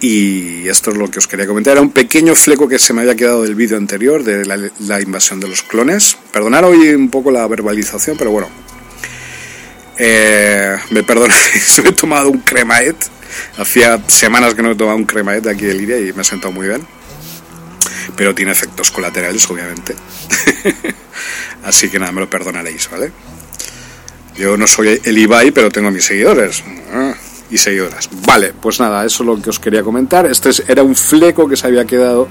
Y 0.00 0.68
esto 0.68 0.90
es 0.90 0.96
lo 0.98 1.10
que 1.10 1.18
os 1.18 1.26
quería 1.26 1.46
comentar. 1.46 1.72
Era 1.72 1.80
un 1.80 1.90
pequeño 1.90 2.34
fleco 2.34 2.68
que 2.68 2.78
se 2.78 2.92
me 2.92 3.00
había 3.02 3.14
quedado 3.14 3.42
del 3.42 3.54
vídeo 3.54 3.78
anterior 3.78 4.22
de 4.22 4.44
la, 4.44 5.00
invasión 5.00 5.40
de 5.40 5.48
los 5.48 5.62
clones. 5.62 6.16
Perdonar 6.32 6.64
hoy 6.64 6.88
un 6.90 7.08
poco 7.08 7.30
la 7.30 7.46
verbalización, 7.46 8.16
pero 8.18 8.30
bueno. 8.30 8.48
Eh, 9.98 10.76
me 10.90 11.02
perdonáis, 11.02 11.80
me 11.82 11.90
he 11.90 11.92
tomado 11.92 12.28
un 12.28 12.40
cremaet. 12.40 12.96
Hacía 13.58 14.02
semanas 14.08 14.54
que 14.54 14.62
no 14.62 14.72
he 14.72 14.74
tomado 14.74 14.96
un 14.96 15.06
cremaet 15.06 15.44
de 15.44 15.50
aquí 15.50 15.64
de 15.64 15.74
Liria 15.74 15.98
y 15.98 16.12
me 16.12 16.20
ha 16.20 16.24
sentado 16.24 16.52
muy 16.52 16.68
bien. 16.68 16.86
Pero 18.16 18.34
tiene 18.34 18.52
efectos 18.52 18.90
colaterales, 18.90 19.48
obviamente. 19.50 19.94
Así 21.64 21.88
que 21.88 21.98
nada, 21.98 22.12
me 22.12 22.20
lo 22.20 22.30
perdonaréis, 22.30 22.88
¿vale? 22.90 23.12
Yo 24.36 24.58
no 24.58 24.66
soy 24.66 25.00
el 25.02 25.18
Ibai, 25.18 25.50
pero 25.50 25.70
tengo 25.70 25.90
mis 25.90 26.04
seguidores. 26.04 26.62
Ah, 26.92 27.14
y 27.50 27.58
seguidoras. 27.58 28.08
Vale, 28.26 28.52
pues 28.60 28.80
nada, 28.80 29.04
eso 29.04 29.22
es 29.22 29.26
lo 29.26 29.40
que 29.40 29.50
os 29.50 29.58
quería 29.58 29.82
comentar. 29.82 30.26
Este 30.26 30.50
es- 30.50 30.62
era 30.68 30.82
un 30.82 30.94
fleco 30.94 31.48
que 31.48 31.56
se 31.56 31.66
había 31.66 31.84
quedado 31.84 32.28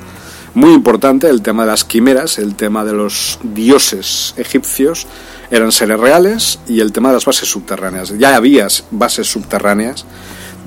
muy 0.53 0.71
importante, 0.73 1.27
el 1.29 1.41
tema 1.41 1.63
de 1.65 1.71
las 1.71 1.83
quimeras, 1.83 2.37
el 2.39 2.55
tema 2.55 2.85
de 2.85 2.93
los 2.93 3.39
dioses 3.43 4.33
egipcios, 4.37 5.05
eran 5.51 5.71
seres 5.71 5.99
reales, 5.99 6.59
y 6.67 6.79
el 6.79 6.91
tema 6.91 7.09
de 7.09 7.15
las 7.15 7.25
bases 7.25 7.49
subterráneas. 7.49 8.17
Ya 8.17 8.35
había 8.35 8.67
bases 8.91 9.27
subterráneas. 9.27 10.05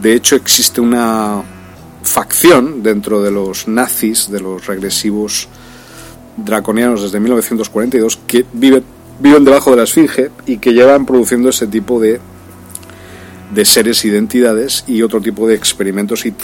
De 0.02 0.12
hecho, 0.12 0.36
existe 0.36 0.80
una 0.80 1.42
facción 2.02 2.82
dentro 2.82 3.20
de 3.22 3.30
los 3.30 3.66
nazis, 3.66 4.30
de 4.30 4.40
los 4.40 4.66
regresivos 4.66 5.48
draconianos 6.36 7.02
desde 7.02 7.18
1942, 7.20 8.18
que 8.26 8.44
viven, 8.52 8.84
viven 9.18 9.44
debajo 9.44 9.70
de 9.72 9.78
la 9.78 9.82
esfinge 9.84 10.30
y 10.46 10.58
que 10.58 10.72
llevan 10.72 11.04
produciendo 11.06 11.48
ese 11.48 11.66
tipo 11.66 12.00
de 12.00 12.20
de 13.54 13.64
seres 13.64 14.04
identidades 14.04 14.84
y 14.86 15.02
otro 15.02 15.20
tipo 15.20 15.46
de 15.48 15.54
experimentos 15.54 16.26
y 16.26 16.34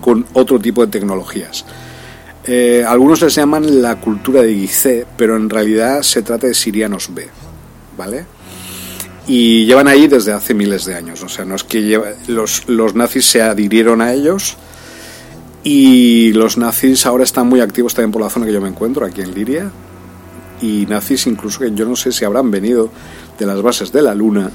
con 0.00 0.26
otro 0.34 0.58
tipo 0.58 0.84
de 0.84 0.90
tecnologías. 0.92 1.64
Eh, 2.44 2.84
algunos 2.86 3.20
les 3.20 3.34
llaman 3.34 3.82
la 3.82 3.96
cultura 3.96 4.42
de 4.42 4.54
Gizeh, 4.54 5.06
pero 5.16 5.36
en 5.36 5.50
realidad 5.50 6.02
se 6.02 6.22
trata 6.22 6.46
de 6.46 6.54
sirianos 6.54 7.12
B, 7.14 7.28
¿vale? 7.96 8.24
Y 9.26 9.66
llevan 9.66 9.88
ahí 9.88 10.06
desde 10.06 10.32
hace 10.32 10.54
miles 10.54 10.86
de 10.86 10.94
años, 10.94 11.22
o 11.22 11.28
sea, 11.28 11.44
no 11.44 11.54
es 11.56 11.64
que 11.64 11.82
lleva- 11.82 12.12
los, 12.28 12.66
los 12.68 12.94
nazis 12.94 13.26
se 13.26 13.42
adhirieron 13.42 14.00
a 14.00 14.14
ellos 14.14 14.56
y 15.62 16.32
los 16.32 16.56
nazis 16.56 17.04
ahora 17.04 17.24
están 17.24 17.46
muy 17.46 17.60
activos 17.60 17.92
también 17.92 18.12
por 18.12 18.22
la 18.22 18.30
zona 18.30 18.46
que 18.46 18.52
yo 18.52 18.60
me 18.62 18.68
encuentro, 18.68 19.04
aquí 19.04 19.20
en 19.20 19.34
Liria, 19.34 19.70
y 20.62 20.86
nazis 20.88 21.26
incluso 21.26 21.60
que 21.60 21.72
yo 21.72 21.84
no 21.84 21.96
sé 21.96 22.12
si 22.12 22.24
habrán 22.24 22.50
venido 22.50 22.90
de 23.38 23.44
las 23.46 23.60
bases 23.60 23.92
de 23.92 24.00
la 24.00 24.14
Luna 24.14 24.50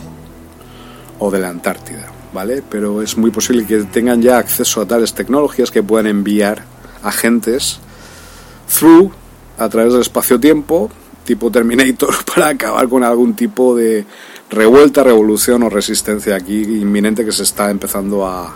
o 1.26 1.32
de 1.32 1.40
la 1.40 1.48
Antártida, 1.48 2.12
¿vale? 2.34 2.62
Pero 2.70 3.02
es 3.02 3.18
muy 3.18 3.32
posible 3.32 3.66
que 3.66 3.78
tengan 3.84 4.22
ya 4.22 4.38
acceso 4.38 4.82
a 4.82 4.86
tales 4.86 5.14
tecnologías 5.14 5.72
que 5.72 5.82
puedan 5.82 6.08
enviar 6.08 6.64
agentes 7.02 7.80
through 8.68 9.10
a 9.58 9.70
través 9.70 9.94
del 9.94 10.02
espacio-tiempo, 10.02 10.92
tipo 11.24 11.50
Terminator, 11.50 12.14
para 12.36 12.50
acabar 12.50 12.90
con 12.90 13.06
algún 13.06 13.36
tipo 13.36 13.74
de 13.74 14.06
revuelta, 14.50 15.02
revolución 15.02 15.64
o 15.64 15.70
resistencia 15.70 16.36
aquí 16.36 16.62
inminente 16.62 17.24
que 17.24 17.32
se 17.32 17.44
está 17.44 17.72
empezando 17.72 18.28
a, 18.28 18.54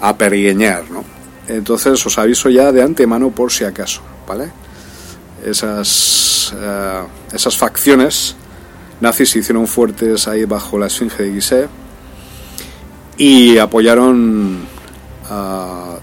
a 0.00 0.18
pergueñar, 0.18 0.90
¿no? 0.90 1.02
Entonces 1.48 2.04
os 2.04 2.18
aviso 2.18 2.50
ya 2.50 2.70
de 2.70 2.82
antemano 2.82 3.30
por 3.30 3.50
si 3.50 3.64
acaso, 3.64 4.02
¿vale? 4.26 4.50
Esas, 5.42 6.54
eh, 6.54 7.02
esas 7.32 7.56
facciones 7.56 8.36
nazis 9.00 9.30
se 9.30 9.38
hicieron 9.40 9.66
fuertes 9.66 10.28
ahí 10.28 10.44
bajo 10.44 10.78
la 10.78 10.86
esfinge 10.86 11.22
de 11.22 11.32
Gizeh 11.32 11.68
y 13.16 13.58
apoyaron 13.58 14.58
ah, 15.30 15.96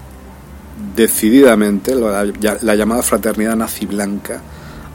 decididamente 0.94 1.94
la, 1.94 2.24
la 2.24 2.74
llamada 2.74 3.02
fraternidad 3.02 3.56
nazi 3.56 3.86
blanca 3.86 4.40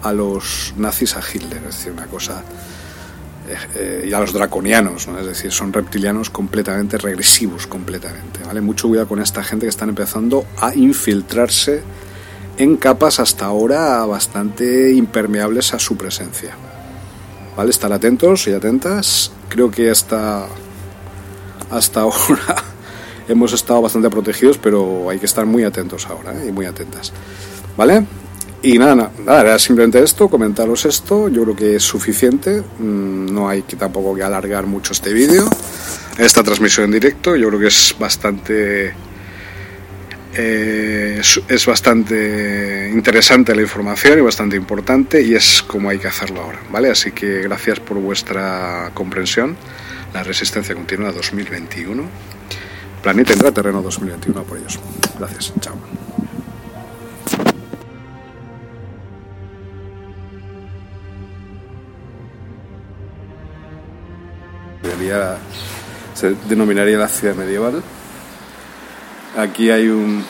a 0.04 0.14
los 0.14 0.74
nazis 0.78 1.16
a 1.16 1.22
Hitler, 1.22 1.60
es 1.70 1.76
decir, 1.78 1.92
una 1.92 2.08
cosa 2.08 2.44
eh, 3.48 3.56
eh, 3.76 4.06
y 4.10 4.14
a 4.14 4.20
los 4.20 4.34
draconianos, 4.34 5.08
¿no? 5.08 5.20
es 5.20 5.26
decir, 5.26 5.52
son 5.52 5.74
reptilianos 5.74 6.30
completamente 6.30 6.98
regresivos, 6.98 7.68
completamente, 7.68 8.40
¿vale? 8.46 8.62
Mucho 8.62 8.88
cuidado 8.88 9.08
con 9.08 9.22
esta 9.22 9.44
gente 9.44 9.66
que 9.66 9.70
están 9.70 9.90
empezando 9.90 10.46
a 10.60 10.74
infiltrarse 10.76 11.82
en 12.58 12.78
capas 12.78 13.20
hasta 13.20 13.46
ahora 13.46 14.06
bastante 14.06 14.94
impermeables 14.94 15.74
a 15.74 15.80
su 15.80 15.98
presencia. 15.98 16.56
¿Vale? 17.56 17.70
Estar 17.70 17.92
atentos 17.92 18.48
y 18.48 18.54
atentas. 18.54 19.32
Creo 19.50 19.70
que 19.70 19.90
hasta, 19.90 20.48
hasta 21.70 22.02
ahora 22.02 22.64
hemos 23.28 23.54
estado 23.54 23.82
bastante 23.82 24.10
protegidos, 24.10 24.58
pero 24.58 25.10
hay 25.10 25.20
que 25.20 25.26
estar 25.26 25.46
muy 25.46 25.64
atentos 25.64 26.08
ahora 26.08 26.34
¿eh? 26.34 26.48
y 26.50 26.52
muy 26.52 26.66
atentas. 26.66 27.14
¿Vale? 27.78 28.06
Y 28.64 28.78
nada, 28.78 29.12
nada, 29.26 29.42
era 29.42 29.60
simplemente 29.60 30.04
esto, 30.04 30.30
comentaros 30.30 30.86
esto, 30.86 31.30
yo 31.30 31.42
creo 31.44 31.56
que 31.56 31.76
es 31.78 31.84
suficiente, 31.84 32.62
mm, 32.62 33.34
no 33.34 33.50
hay 33.50 33.64
que 33.64 33.76
tampoco 33.76 34.14
que 34.14 34.22
alargar 34.22 34.68
mucho 34.68 34.94
este 34.94 35.14
vídeo, 35.14 35.50
esta 36.20 36.44
transmisión 36.44 36.86
en 36.86 36.92
directo, 36.92 37.36
yo 37.36 37.48
creo 37.48 37.60
que 37.60 37.68
es 37.68 37.96
bastante 37.98 38.94
es, 40.34 41.66
bastante 41.66 42.90
interesante 42.92 43.56
la 43.56 43.62
información 43.62 44.20
y 44.20 44.22
bastante 44.22 44.56
importante 44.56 45.22
y 45.22 45.36
es 45.36 45.62
como 45.62 45.90
hay 45.90 46.00
que 46.00 46.08
hacerlo 46.08 46.42
ahora, 46.42 46.60
¿vale? 46.72 46.90
Así 46.90 47.12
que 47.12 47.42
gracias 47.42 47.80
por 47.80 47.98
vuestra 47.98 48.92
comprensión. 48.94 49.56
La 50.14 50.24
resistencia 50.24 50.76
continua 50.76 51.12
2021. 51.12 52.04
Planeta 53.02 53.34
Intraterreno 53.34 53.82
2021 53.82 54.44
por 54.44 54.58
ellos. 54.58 54.80
Gracias. 55.18 55.54
Chao. 55.60 55.76
Se 66.14 66.36
denominaría 66.48 66.98
la 66.98 67.08
ciudad 67.08 67.36
medieval. 67.36 67.84
Aquí 69.38 69.70
hay 69.70 69.88
un 69.88 70.26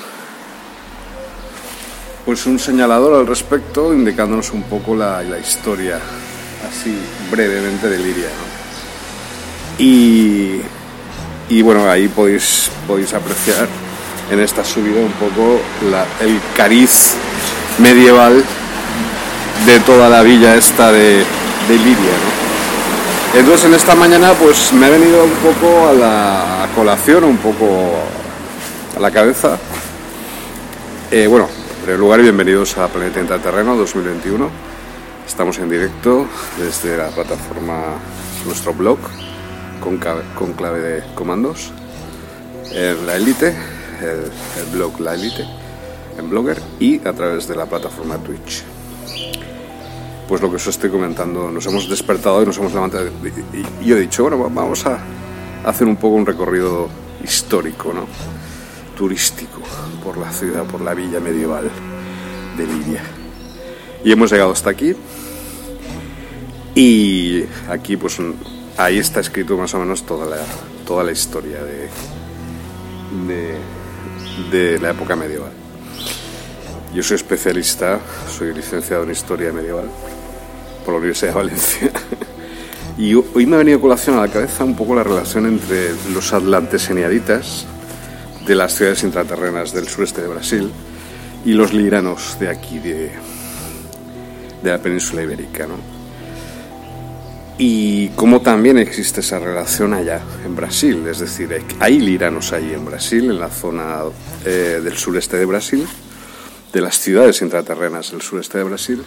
pues 2.23 2.45
un 2.45 2.59
señalador 2.59 3.19
al 3.19 3.25
respecto 3.25 3.93
indicándonos 3.93 4.51
un 4.51 4.61
poco 4.63 4.95
la, 4.95 5.23
historia 5.39 5.99
así 6.69 6.95
brevemente 7.31 7.89
de 7.89 7.97
Liria 7.97 8.29
y, 9.79 10.61
y 11.49 11.61
bueno 11.63 11.89
ahí 11.89 12.07
podéis 12.09 12.69
podéis 12.87 13.13
apreciar 13.15 13.67
en 14.29 14.39
esta 14.39 14.63
subida 14.63 15.01
un 15.01 15.11
poco 15.13 15.59
el 16.21 16.39
cariz 16.55 17.15
medieval 17.79 18.43
de 19.65 19.79
toda 19.79 20.07
la 20.07 20.21
villa 20.21 20.55
esta 20.55 20.91
de, 20.91 21.17
de 21.67 21.75
Liria 21.75 21.95
¿no? 21.95 23.39
entonces 23.39 23.65
en 23.65 23.73
esta 23.73 23.95
mañana 23.95 24.33
pues 24.33 24.71
me 24.73 24.85
ha 24.85 24.89
venido 24.89 25.23
un 25.23 25.31
poco 25.31 25.87
a 25.87 25.93
la 25.93 26.67
colación 26.75 27.23
un 27.23 27.37
poco 27.37 28.20
a 28.95 28.99
la 28.99 29.11
cabeza 29.11 29.57
eh, 31.11 31.27
bueno, 31.27 31.47
en 31.77 31.81
primer 31.83 31.99
lugar, 31.99 32.21
bienvenidos 32.21 32.77
a 32.77 32.87
Planeta 32.87 33.19
Intraterreno 33.19 33.75
2021. 33.75 34.49
Estamos 35.27 35.57
en 35.59 35.69
directo 35.69 36.25
desde 36.57 36.95
la 36.95 37.09
plataforma, 37.09 37.95
nuestro 38.45 38.73
blog, 38.73 38.97
con, 39.81 39.99
con 40.35 40.53
clave 40.53 40.79
de 40.79 41.03
comandos, 41.13 41.71
en 42.71 43.05
la 43.05 43.17
Elite, 43.17 43.53
el, 43.99 44.65
blog 44.71 45.01
La 45.01 45.15
Elite, 45.15 45.45
en 46.17 46.29
Blogger 46.29 46.61
y 46.79 47.05
a 47.05 47.11
través 47.11 47.45
de 47.49 47.55
la 47.57 47.65
plataforma 47.65 48.15
Twitch. 48.19 48.63
Pues 50.29 50.41
lo 50.41 50.49
que 50.49 50.55
os 50.55 50.67
estoy 50.67 50.89
comentando, 50.89 51.51
nos 51.51 51.65
hemos 51.65 51.89
despertado 51.89 52.41
y 52.41 52.45
nos 52.45 52.57
hemos 52.57 52.73
levantado 52.73 53.05
y, 53.81 53.85
yo 53.85 53.97
he 53.97 53.99
dicho, 53.99 54.21
bueno, 54.23 54.39
va- 54.39 54.47
vamos 54.49 54.85
a 54.85 54.97
hacer 55.65 55.87
un 55.87 55.97
poco 55.97 56.15
un 56.15 56.25
recorrido 56.25 56.87
histórico, 57.21 57.91
¿no? 57.91 58.05
Turístico 59.01 59.59
por 60.03 60.15
la 60.15 60.31
ciudad, 60.31 60.63
por 60.65 60.79
la 60.79 60.93
villa 60.93 61.19
medieval 61.19 61.67
de 62.55 62.67
Lidia. 62.67 63.01
Y 64.05 64.11
hemos 64.11 64.31
llegado 64.31 64.51
hasta 64.51 64.69
aquí. 64.69 64.95
Y 66.75 67.43
aquí, 67.67 67.97
pues, 67.97 68.19
ahí 68.77 68.99
está 68.99 69.19
escrito 69.19 69.57
más 69.57 69.73
o 69.73 69.79
menos 69.79 70.05
toda 70.05 70.27
la, 70.27 70.37
toda 70.85 71.03
la 71.03 71.11
historia 71.11 71.57
de, 71.63 73.57
de, 74.51 74.79
la 74.79 74.91
época 74.91 75.15
medieval. 75.15 75.51
Yo 76.93 77.01
soy 77.01 77.15
especialista, 77.15 77.99
soy 78.29 78.53
licenciado 78.53 79.01
en 79.01 79.09
Historia 79.09 79.51
Medieval 79.51 79.89
por 80.85 80.93
la 80.93 80.99
Universidad 80.99 81.31
de 81.31 81.37
Valencia. 81.37 81.91
Y 82.97 83.15
hoy 83.15 83.45
me 83.47 83.55
ha 83.55 83.59
venido 83.59 83.79
colación 83.79 84.17
a 84.17 84.21
la 84.21 84.27
cabeza 84.27 84.63
un 84.63 84.75
poco 84.75 84.93
la 84.93 85.01
relación 85.01 85.47
entre 85.47 85.91
los 86.13 86.33
atlanteseniaditas 86.33 87.65
de 88.51 88.55
las 88.55 88.75
ciudades 88.75 89.01
intraterrenas 89.03 89.71
del 89.71 89.87
sureste 89.87 90.21
de 90.21 90.27
Brasil 90.27 90.69
y 91.45 91.53
los 91.53 91.71
liranos 91.71 92.35
de 92.37 92.49
aquí, 92.49 92.79
de, 92.79 93.09
de 94.61 94.69
la 94.69 94.77
península 94.77 95.23
ibérica. 95.23 95.65
¿no? 95.65 95.75
Y 97.57 98.09
cómo 98.09 98.41
también 98.41 98.77
existe 98.77 99.21
esa 99.21 99.39
relación 99.39 99.93
allá, 99.93 100.19
en 100.43 100.53
Brasil. 100.53 101.01
Es 101.07 101.19
decir, 101.19 101.63
hay 101.79 102.01
liranos 102.01 102.51
ahí 102.51 102.73
en 102.73 102.83
Brasil, 102.83 103.31
en 103.31 103.39
la 103.39 103.49
zona 103.49 103.99
eh, 104.43 104.81
del 104.83 104.97
sureste 104.97 105.37
de 105.37 105.45
Brasil, 105.45 105.87
de 106.73 106.81
las 106.81 106.99
ciudades 106.99 107.41
intraterrenas 107.41 108.11
del 108.11 108.21
sureste 108.21 108.57
de 108.57 108.65
Brasil, 108.65 109.01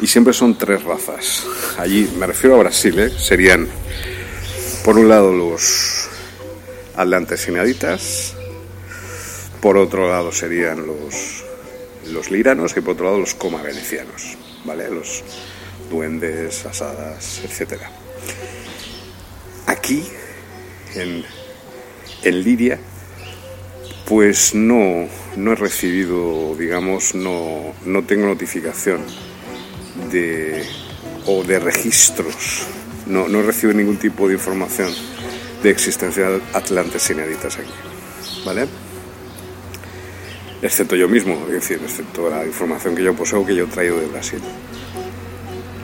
y 0.00 0.08
siempre 0.08 0.32
son 0.32 0.58
tres 0.58 0.82
razas. 0.82 1.44
Allí, 1.78 2.10
me 2.18 2.26
refiero 2.26 2.56
a 2.56 2.58
Brasil, 2.58 2.98
¿eh? 2.98 3.10
serían, 3.16 3.68
por 4.84 4.98
un 4.98 5.08
lado, 5.08 5.32
los 5.32 6.08
atlantesinaditas, 6.96 8.34
por 9.62 9.76
otro 9.76 10.08
lado 10.08 10.32
serían 10.32 10.84
los, 10.84 11.44
los 12.10 12.32
liranos 12.32 12.76
y 12.76 12.80
por 12.80 12.94
otro 12.94 13.06
lado 13.06 13.20
los 13.20 13.34
coma 13.34 13.62
venecianos, 13.62 14.36
¿vale? 14.64 14.90
Los 14.90 15.22
duendes, 15.88 16.66
asadas, 16.66 17.40
etcétera. 17.44 17.88
Aquí, 19.68 20.04
en, 20.96 21.24
en 22.24 22.42
Liria, 22.42 22.80
pues 24.04 24.52
no, 24.52 25.06
no 25.36 25.52
he 25.52 25.56
recibido, 25.56 26.56
digamos, 26.56 27.14
no, 27.14 27.72
no 27.86 28.02
tengo 28.02 28.26
notificación 28.26 29.00
de, 30.10 30.64
o 31.26 31.44
de 31.44 31.60
registros, 31.60 32.66
no, 33.06 33.28
no 33.28 33.42
recibo 33.42 33.72
ningún 33.72 33.98
tipo 33.98 34.26
de 34.26 34.34
información 34.34 34.92
de 35.62 35.70
existencia 35.70 36.30
de 36.30 36.40
atlantes 36.52 37.08
ineditas 37.10 37.58
aquí, 37.58 37.70
¿vale? 38.44 38.66
Excepto 40.62 40.94
yo 40.94 41.08
mismo, 41.08 41.44
es 41.48 41.54
decir, 41.54 41.80
excepto 41.82 42.30
la 42.30 42.46
información 42.46 42.94
que 42.94 43.02
yo 43.02 43.14
poseo 43.14 43.44
que 43.44 43.56
yo 43.56 43.64
he 43.64 43.66
traído 43.66 43.98
de 43.98 44.06
Brasil. 44.06 44.40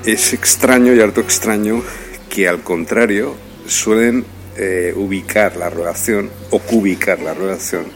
Es 0.04 0.32
extraño 0.32 0.94
y 0.94 1.00
harto 1.00 1.20
extraño 1.20 1.82
que 2.30 2.48
al 2.48 2.62
contrario 2.62 3.34
suelen 3.66 4.24
eh, 4.56 4.92
ubicar 4.94 5.56
la 5.56 5.68
relación 5.68 6.30
o 6.50 6.60
cubicar 6.60 7.18
la 7.18 7.34
relación 7.34 7.86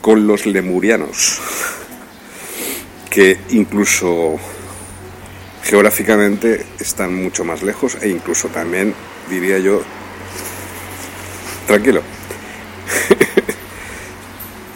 con 0.00 0.24
los 0.26 0.46
lemurianos, 0.46 1.40
que 3.10 3.38
incluso 3.50 4.38
geográficamente 5.64 6.64
están 6.78 7.14
mucho 7.14 7.44
más 7.44 7.62
lejos 7.62 7.96
e 8.00 8.08
incluso 8.08 8.48
también, 8.48 8.94
diría 9.28 9.58
yo, 9.58 9.82
tranquilo, 11.66 12.02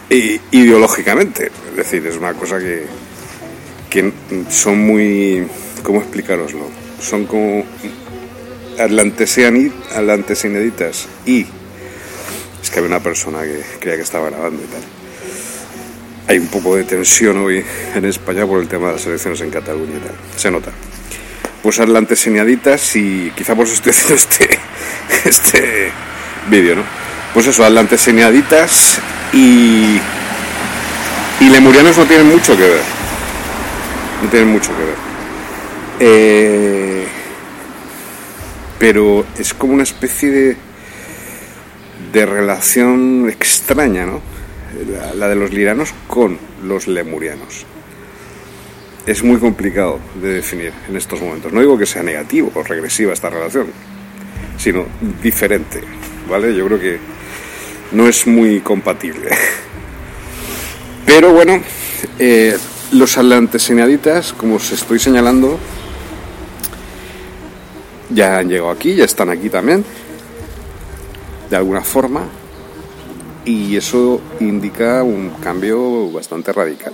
y 0.09 0.41
ideológicamente, 0.53 1.51
es 1.71 1.77
decir, 1.77 2.07
es 2.07 2.17
una 2.17 2.33
cosa 2.35 2.59
que, 2.59 2.87
que 3.91 4.13
son 4.51 4.79
muy, 4.79 5.47
¿cómo 5.83 6.01
explicaroslo? 6.01 6.69
Son 7.01 7.27
como 7.27 7.65
atlantesineditas 8.79 11.09
y 11.25 11.47
es 12.63 12.71
que 12.71 12.79
había 12.79 12.89
una 12.89 13.01
persona 13.01 13.43
que 13.43 13.63
creía 13.81 13.97
que 13.97 14.03
estaba 14.03 14.31
grabando 14.31 14.63
y 14.63 14.67
tal. 14.67 14.83
Hay 16.29 16.39
un 16.39 16.47
poco 16.49 16.77
de 16.77 16.85
tensión 16.85 17.39
hoy 17.39 17.65
en 17.95 18.05
España 18.05 18.47
por 18.47 18.61
el 18.61 18.69
tema 18.69 18.89
de 18.89 18.95
las 18.95 19.07
elecciones 19.07 19.41
en 19.41 19.51
Cataluña 19.51 19.97
y 19.97 20.01
tal. 20.01 20.15
Se 20.37 20.51
nota. 20.51 20.73
Pues 21.63 21.81
atlantesiniaditas 21.81 22.97
y 22.97 23.33
quizá 23.37 23.55
por 23.55 23.67
eso 23.67 23.75
estoy 23.75 23.91
haciendo 23.91 24.15
este, 24.15 24.49
este 25.29 25.91
vídeo, 26.49 26.77
¿no? 26.77 26.83
Pues 27.37 27.49
eso, 27.49 27.67
atlantesiniaditas 27.67 28.99
y, 29.35 29.99
y 31.39 31.49
lemurianos 31.51 31.99
no 31.99 32.07
tienen 32.07 32.29
mucho 32.29 32.57
que 32.57 32.63
ver. 32.63 32.83
No 34.23 34.31
tienen 34.31 34.49
mucho 34.49 34.71
que 34.75 34.83
ver. 34.83 34.95
Eh, 36.01 37.07
pero 38.79 39.27
es 39.37 39.53
como 39.53 39.75
una 39.75 39.83
especie 39.83 40.31
de, 40.31 40.57
de 42.11 42.25
relación 42.25 43.29
extraña, 43.29 44.07
¿no? 44.07 44.23
La 45.15 45.29
de 45.29 45.37
los 45.37 45.53
liranos 45.53 45.93
con 46.07 46.39
los 46.65 46.87
lemurianos. 46.89 47.67
Es 49.07 49.23
muy 49.23 49.37
complicado 49.37 50.01
de 50.23 50.33
definir 50.37 50.73
en 50.89 50.97
estos 50.97 51.21
momentos. 51.21 51.53
No 51.53 51.61
digo 51.61 51.77
que 51.77 51.85
sea 51.85 52.03
negativo 52.03 52.51
o 52.55 52.63
regresiva 52.63 53.13
esta 53.13 53.29
relación, 53.29 53.67
sino 54.57 54.87
diferente, 55.23 55.83
¿vale? 56.31 56.57
Yo 56.57 56.65
creo 56.65 56.81
que 56.81 57.16
no 57.93 58.09
es 58.09 58.27
muy 58.27 58.61
compatible. 58.61 59.31
Pero 61.07 61.33
bueno, 61.33 61.61
eh, 62.19 62.57
los 62.93 63.17
atlanteseniaditas, 63.17 64.33
como 64.33 64.57
os 64.57 64.73
estoy 64.73 64.99
señalando, 64.99 65.59
ya 68.11 68.39
han 68.39 68.49
llegado 68.49 68.71
aquí, 68.71 68.95
ya 68.95 69.05
están 69.05 69.31
aquí 69.31 69.49
también, 69.51 69.85
de 71.51 71.57
alguna 71.57 71.83
forma, 71.83 72.23
y 73.45 73.77
eso 73.77 74.21
indica 74.41 75.03
un 75.03 75.31
cambio 75.41 76.11
bastante 76.11 76.53
radical. 76.53 76.93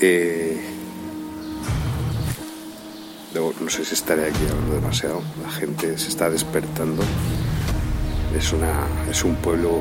Eh, 0.00 0.68
no 3.60 3.70
sé 3.70 3.84
si 3.84 3.94
estaré 3.94 4.26
aquí 4.26 4.44
hablando 4.48 4.74
demasiado. 4.76 5.22
La 5.42 5.50
gente 5.50 5.98
se 5.98 6.08
está 6.08 6.30
despertando. 6.30 7.02
Es, 8.36 8.52
una, 8.52 8.86
es 9.10 9.24
un 9.24 9.36
pueblo 9.36 9.80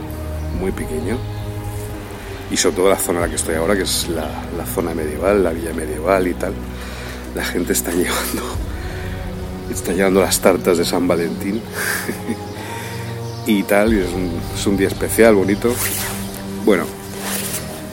muy 0.59 0.71
pequeño. 0.71 1.17
Y 2.49 2.57
sobre 2.57 2.77
todo 2.77 2.89
la 2.89 2.97
zona 2.97 3.19
en 3.19 3.23
la 3.25 3.29
que 3.29 3.35
estoy 3.35 3.55
ahora, 3.55 3.75
que 3.75 3.83
es 3.83 4.07
la, 4.09 4.29
la 4.57 4.65
zona 4.65 4.93
medieval, 4.93 5.43
la 5.43 5.51
villa 5.51 5.73
medieval 5.73 6.27
y 6.27 6.33
tal. 6.33 6.53
La 7.35 7.43
gente 7.43 7.73
está 7.73 7.91
llevando, 7.91 8.43
está 9.71 9.91
llevando 9.93 10.21
las 10.21 10.39
tartas 10.39 10.77
de 10.77 10.85
San 10.85 11.07
Valentín. 11.07 11.61
y 13.47 13.63
tal, 13.63 13.93
y 13.93 13.99
es 13.99 14.13
un, 14.13 14.31
es 14.55 14.67
un 14.67 14.77
día 14.77 14.87
especial, 14.87 15.35
bonito. 15.35 15.73
Bueno, 16.65 16.85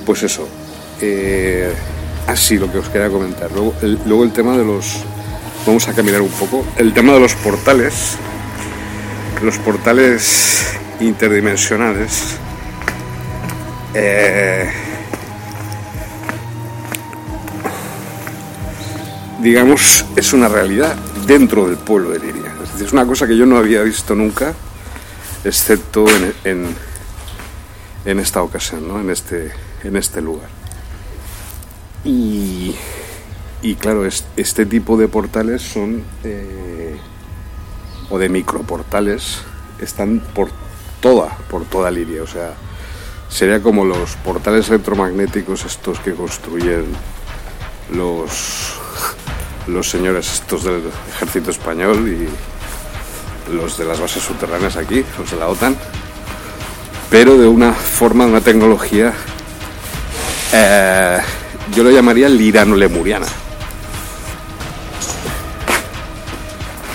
pues 0.04 0.22
eso. 0.22 0.48
Eh, 1.00 1.72
así 2.26 2.58
lo 2.58 2.70
que 2.70 2.78
os 2.78 2.88
quería 2.88 3.08
comentar. 3.08 3.50
Luego 3.52 3.74
luego 4.06 4.24
el 4.24 4.32
tema 4.32 4.56
de 4.56 4.64
los. 4.64 5.02
Vamos 5.66 5.88
a 5.88 5.94
caminar 5.94 6.20
un 6.20 6.30
poco. 6.30 6.64
El 6.76 6.92
tema 6.92 7.12
de 7.14 7.20
los 7.20 7.34
portales. 7.36 8.16
Los 9.42 9.58
portales 9.58 10.72
interdimensionales. 11.00 12.36
eh, 13.94 14.70
digamos, 19.40 20.04
es 20.16 20.32
una 20.32 20.48
realidad 20.48 20.96
dentro 21.26 21.66
del 21.68 21.76
pueblo 21.76 22.10
de 22.10 22.20
Liria. 22.20 22.52
Es 22.62 22.72
decir, 22.72 22.86
es 22.86 22.92
una 22.92 23.06
cosa 23.06 23.26
que 23.26 23.36
yo 23.36 23.44
no 23.46 23.58
había 23.58 23.82
visto 23.82 24.14
nunca, 24.14 24.54
excepto 25.44 26.06
en, 26.44 26.74
en, 28.06 28.18
esta 28.20 28.42
ocasión, 28.42 28.88
¿no? 28.88 29.00
en, 29.00 29.10
este, 29.10 29.50
en 29.82 29.96
este 29.96 30.20
lugar. 30.22 30.48
Y, 32.04 32.74
y 33.62 33.74
claro, 33.76 34.06
es- 34.06 34.24
este 34.36 34.64
tipo 34.66 34.96
de 34.96 35.08
portales 35.08 35.62
son, 35.62 36.02
eh, 36.22 36.73
o 38.14 38.18
de 38.18 38.28
microportales, 38.28 39.42
están 39.80 40.20
por 40.20 40.48
toda, 41.00 41.36
por 41.50 41.64
toda 41.64 41.90
Liria. 41.90 42.22
O 42.22 42.26
sea, 42.26 42.54
sería 43.28 43.60
como 43.60 43.84
los 43.84 44.14
portales 44.16 44.68
electromagnéticos 44.68 45.64
estos 45.64 45.98
que 45.98 46.14
construyen 46.14 46.84
los, 47.92 48.74
los 49.66 49.90
señores 49.90 50.32
estos 50.32 50.62
del 50.62 50.82
ejército 51.14 51.50
español 51.50 52.08
y 52.08 52.28
los 53.52 53.76
de 53.76 53.84
las 53.84 54.00
bases 54.00 54.22
subterráneas 54.22 54.76
aquí, 54.76 55.04
los 55.18 55.32
de 55.32 55.36
la 55.36 55.48
OTAN, 55.48 55.76
pero 57.10 57.36
de 57.36 57.48
una 57.48 57.72
forma, 57.72 58.26
una 58.26 58.40
tecnología, 58.40 59.12
eh, 60.52 61.18
yo 61.74 61.82
lo 61.82 61.90
llamaría 61.90 62.28
lirano-lemuriana. 62.28 63.26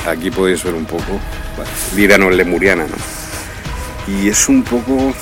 Aquí 0.09 0.31
podéis 0.31 0.63
ver 0.63 0.73
un 0.73 0.85
poco, 0.85 1.19
vale, 1.57 1.69
lirano-lemuriana, 1.95 2.85
¿no? 2.85 4.13
Y 4.13 4.29
es 4.29 4.49
un 4.49 4.63
poco 4.63 5.13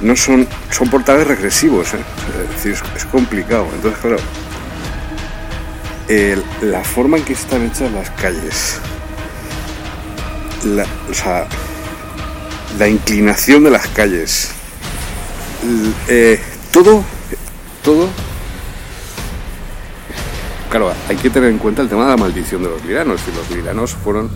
no 0.00 0.16
son, 0.16 0.46
son 0.70 0.88
portales 0.88 1.26
regresivos, 1.26 1.94
¿eh? 1.94 1.98
es 2.56 2.66
es, 2.66 2.82
es 2.96 3.04
complicado. 3.06 3.66
Entonces, 3.74 4.00
claro, 4.00 4.18
la 6.62 6.84
forma 6.84 7.18
en 7.18 7.24
que 7.24 7.32
están 7.32 7.66
hechas 7.66 7.92
las 7.92 8.10
calles, 8.10 8.78
la, 10.64 10.86
o 11.10 11.14
sea, 11.14 11.46
la 12.78 12.88
inclinación 12.88 13.64
de 13.64 13.70
las 13.70 13.86
calles, 13.88 14.50
eh, 16.08 16.40
todo, 16.72 17.04
todo, 17.82 18.08
claro, 20.68 20.92
hay 21.08 21.16
que 21.16 21.30
tener 21.30 21.50
en 21.50 21.58
cuenta 21.58 21.82
el 21.82 21.88
tema 21.88 22.04
de 22.04 22.10
la 22.10 22.16
maldición 22.16 22.62
de 22.62 22.70
los 22.70 22.84
liranos. 22.84 23.20
Y 23.26 23.36
los 23.36 23.50
liranos 23.50 23.94
fueron 23.94 24.30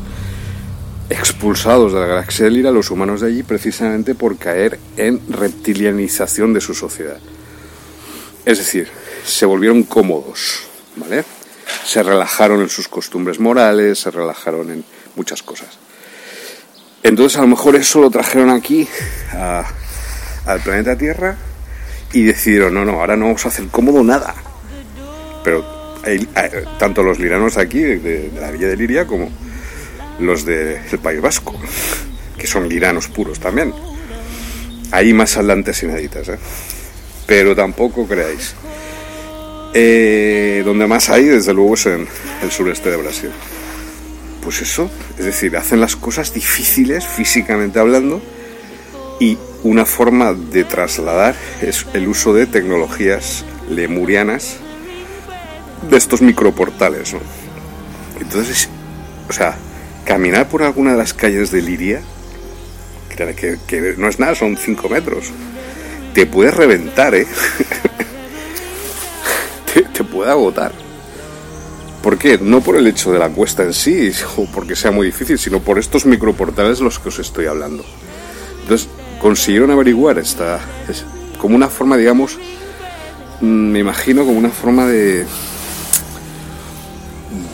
expulsados 1.10 1.92
de 1.92 2.00
la 2.00 2.06
galaxia 2.06 2.46
de 2.46 2.50
Lira, 2.50 2.70
los 2.70 2.90
humanos 2.90 3.20
de 3.20 3.28
allí, 3.28 3.42
precisamente 3.42 4.14
por 4.14 4.38
caer 4.38 4.78
en 4.96 5.20
reptilianización 5.28 6.54
de 6.54 6.60
su 6.60 6.74
sociedad. 6.74 7.18
Es 8.44 8.58
decir, 8.58 8.88
se 9.24 9.46
volvieron 9.46 9.82
cómodos, 9.84 10.62
¿vale? 10.96 11.24
Se 11.84 12.02
relajaron 12.02 12.60
en 12.60 12.68
sus 12.68 12.88
costumbres 12.88 13.38
morales, 13.38 14.00
se 14.00 14.10
relajaron 14.10 14.70
en 14.70 14.84
muchas 15.16 15.42
cosas. 15.42 15.78
Entonces, 17.02 17.38
a 17.38 17.42
lo 17.42 17.48
mejor 17.48 17.76
eso 17.76 18.00
lo 18.00 18.10
trajeron 18.10 18.50
aquí, 18.50 18.88
al 20.46 20.60
planeta 20.60 20.96
Tierra, 20.96 21.36
y 22.12 22.22
decidieron, 22.22 22.74
no, 22.74 22.84
no, 22.84 23.00
ahora 23.00 23.16
no 23.16 23.26
vamos 23.26 23.44
a 23.44 23.48
hacer 23.48 23.66
cómodo 23.68 24.02
nada. 24.02 24.34
Pero 25.44 25.81
tanto 26.78 27.02
los 27.02 27.18
liranos 27.18 27.56
aquí, 27.56 27.80
de, 27.80 28.30
la 28.38 28.50
Villa 28.50 28.68
de 28.68 28.76
Liria, 28.76 29.06
como 29.06 29.30
los 30.18 30.44
del 30.44 30.98
País 31.02 31.20
Vasco, 31.20 31.54
que 32.38 32.46
son 32.46 32.68
liranos 32.68 33.08
puros 33.08 33.40
también. 33.40 33.72
Ahí 34.90 35.12
más 35.12 35.36
atlantes 35.36 35.82
y 35.82 35.86
naditas, 35.86 36.28
¿eh? 36.28 36.38
Pero 37.26 37.56
tampoco 37.56 38.06
creáis. 38.06 38.54
Eh, 39.74 40.62
donde 40.64 40.86
más 40.86 41.08
hay, 41.08 41.24
desde 41.24 41.54
luego, 41.54 41.74
es 41.74 41.86
en 41.86 42.06
el 42.42 42.50
sureste 42.50 42.90
de 42.90 42.96
Brasil. 42.98 43.30
Pues 44.42 44.60
eso, 44.60 44.90
es 45.18 45.24
decir, 45.24 45.56
hacen 45.56 45.80
las 45.80 45.96
cosas 45.96 46.34
difíciles 46.34 47.06
físicamente 47.06 47.78
hablando 47.78 48.20
y 49.20 49.38
una 49.62 49.86
forma 49.86 50.34
de 50.34 50.64
trasladar 50.64 51.36
es 51.62 51.86
el 51.94 52.08
uso 52.08 52.34
de 52.34 52.46
tecnologías 52.46 53.44
lemurianas 53.70 54.56
de 55.90 55.96
estos 55.96 56.22
microportales, 56.22 57.12
¿no? 57.14 57.20
Entonces, 58.20 58.68
o 59.28 59.32
sea, 59.32 59.56
caminar 60.04 60.48
por 60.48 60.62
alguna 60.62 60.92
de 60.92 60.98
las 60.98 61.14
calles 61.14 61.50
de 61.50 61.62
Liria, 61.62 62.00
que, 63.16 63.58
que- 63.66 63.94
no 63.98 64.08
es 64.08 64.18
nada, 64.18 64.34
son 64.34 64.56
5 64.56 64.88
metros, 64.88 65.30
te 66.14 66.26
puede 66.26 66.50
reventar, 66.50 67.14
¿eh? 67.14 67.26
te, 69.74 69.82
te 69.82 70.04
puede 70.04 70.30
agotar. 70.30 70.72
¿Por 72.02 72.18
qué? 72.18 72.36
No 72.38 72.60
por 72.60 72.76
el 72.76 72.86
hecho 72.88 73.12
de 73.12 73.18
la 73.18 73.28
cuesta 73.28 73.62
en 73.62 73.72
sí, 73.72 74.10
o 74.36 74.46
porque 74.46 74.74
sea 74.74 74.90
muy 74.90 75.06
difícil, 75.06 75.38
sino 75.38 75.60
por 75.60 75.78
estos 75.78 76.04
microportales 76.04 76.78
de 76.78 76.84
los 76.84 76.98
que 76.98 77.10
os 77.10 77.18
estoy 77.20 77.46
hablando. 77.46 77.84
Entonces, 78.62 78.88
consiguieron 79.20 79.70
averiguar 79.70 80.18
esta. 80.18 80.58
es 80.88 81.04
como 81.38 81.54
una 81.54 81.68
forma, 81.68 81.96
digamos, 81.96 82.38
mm, 83.40 83.46
me 83.46 83.78
imagino 83.78 84.24
como 84.24 84.38
una 84.38 84.50
forma 84.50 84.86
de. 84.86 85.24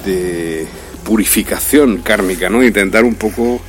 De 0.09 0.67
purificación 1.05 1.99
kármica, 1.99 2.49
¿no? 2.49 2.65
Intentar 2.65 3.05
un 3.05 3.15
poco 3.15 3.61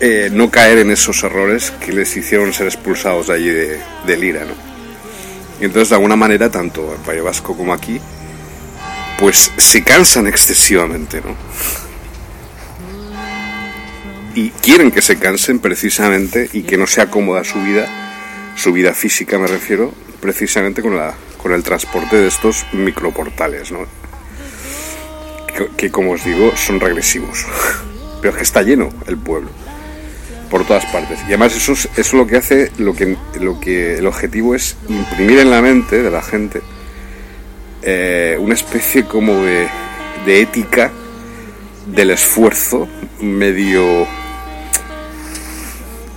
eh, 0.00 0.30
no 0.32 0.50
caer 0.50 0.78
en 0.78 0.90
esos 0.90 1.22
errores 1.22 1.72
que 1.72 1.92
les 1.92 2.16
hicieron 2.16 2.52
ser 2.52 2.66
expulsados 2.66 3.28
de 3.28 3.34
allí 3.34 3.48
de, 3.48 3.80
de 4.06 4.16
Lira. 4.16 4.46
Y 5.60 5.64
entonces, 5.64 5.88
de 5.88 5.94
alguna 5.96 6.16
manera, 6.16 6.50
tanto 6.50 6.94
en 6.94 7.02
País 7.02 7.22
Vasco 7.22 7.56
como 7.56 7.72
aquí, 7.72 8.00
pues 9.18 9.50
se 9.56 9.82
cansan 9.82 10.26
excesivamente, 10.26 11.20
¿no? 11.20 11.34
Y 14.34 14.50
quieren 14.50 14.90
que 14.90 15.00
se 15.00 15.18
cansen 15.18 15.60
precisamente 15.60 16.50
y 16.52 16.62
que 16.62 16.76
no 16.76 16.86
sea 16.86 17.10
cómoda 17.10 17.42
su 17.42 17.58
vida, 17.62 17.86
su 18.54 18.72
vida 18.72 18.92
física 18.92 19.38
me 19.38 19.46
refiero, 19.46 19.94
precisamente 20.20 20.82
con, 20.82 20.94
la, 20.94 21.14
con 21.38 21.52
el 21.52 21.62
transporte 21.62 22.16
de 22.16 22.28
estos 22.28 22.66
microportales, 22.72 23.72
¿no? 23.72 24.05
Que, 25.76 25.90
como 25.90 26.12
os 26.12 26.24
digo 26.24 26.52
son 26.56 26.80
regresivos, 26.80 27.46
pero 28.20 28.30
es 28.32 28.36
que 28.36 28.42
está 28.42 28.62
lleno 28.62 28.90
el 29.06 29.16
pueblo 29.16 29.48
por 30.50 30.64
todas 30.64 30.84
partes. 30.86 31.18
Y 31.22 31.26
además 31.26 31.56
eso 31.56 31.72
es, 31.72 31.86
eso 31.86 32.00
es 32.00 32.12
lo 32.12 32.26
que 32.26 32.36
hace, 32.36 32.70
lo 32.78 32.94
que, 32.94 33.16
lo 33.40 33.58
que 33.58 33.98
el 33.98 34.06
objetivo 34.06 34.54
es 34.54 34.76
imprimir 34.88 35.40
en 35.40 35.50
la 35.50 35.60
mente 35.60 36.02
de 36.02 36.10
la 36.10 36.22
gente 36.22 36.62
eh, 37.82 38.36
una 38.40 38.54
especie 38.54 39.04
como 39.04 39.32
de, 39.44 39.68
de 40.24 40.42
ética 40.42 40.90
del 41.86 42.10
esfuerzo 42.10 42.88
medio 43.20 44.06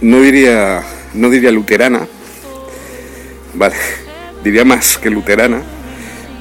no 0.01 0.21
diría 0.21 0.81
no 1.13 1.29
diría 1.29 1.51
luterana 1.51 2.07
vale 3.53 3.75
diría 4.43 4.65
más 4.65 4.97
que 4.97 5.11
luterana 5.11 5.61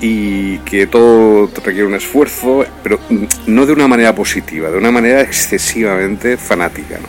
y 0.00 0.58
que 0.58 0.86
todo 0.86 1.50
requiere 1.64 1.86
un 1.86 1.94
esfuerzo 1.94 2.64
pero 2.82 3.00
no 3.46 3.66
de 3.66 3.72
una 3.72 3.88
manera 3.88 4.14
positiva 4.14 4.70
de 4.70 4.78
una 4.78 4.90
manera 4.90 5.22
excesivamente 5.22 6.36
fanática 6.36 6.98
no 6.98 7.08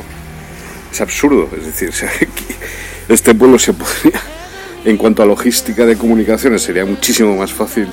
es 0.92 1.02
absurdo 1.02 1.50
es 1.56 1.66
decir 1.66 1.92
este 3.10 3.36
pueblo 3.36 3.60
se 3.60 3.74
podría 3.74 4.20
en 4.86 4.98
cuanto 4.98 5.22
a 5.22 5.26
logística 5.26 5.86
de 5.86 5.98
comunicaciones 5.98 6.62
sería 6.62 6.86
muchísimo 6.86 7.36
más 7.36 7.54
fácil 7.54 7.88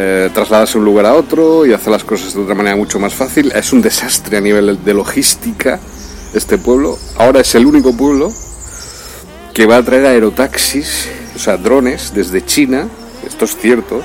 eh, 0.00 0.30
trasladarse 0.32 0.74
de 0.74 0.78
un 0.78 0.84
lugar 0.84 1.06
a 1.06 1.14
otro 1.14 1.66
y 1.66 1.72
hacer 1.72 1.90
las 1.90 2.04
cosas 2.04 2.32
de 2.32 2.40
otra 2.40 2.54
manera 2.54 2.76
mucho 2.76 3.00
más 3.00 3.14
fácil. 3.14 3.50
Es 3.52 3.72
un 3.72 3.82
desastre 3.82 4.36
a 4.36 4.40
nivel 4.40 4.84
de 4.84 4.94
logística 4.94 5.80
este 6.32 6.56
pueblo. 6.56 6.96
Ahora 7.16 7.40
es 7.40 7.52
el 7.56 7.66
único 7.66 7.96
pueblo 7.96 8.32
que 9.52 9.66
va 9.66 9.78
a 9.78 9.82
traer 9.82 10.06
aerotaxis 10.06 11.08
o 11.34 11.38
sea, 11.40 11.56
drones 11.56 12.12
desde 12.14 12.44
China, 12.44 12.88
esto 13.26 13.44
es 13.44 13.56
cierto, 13.56 14.02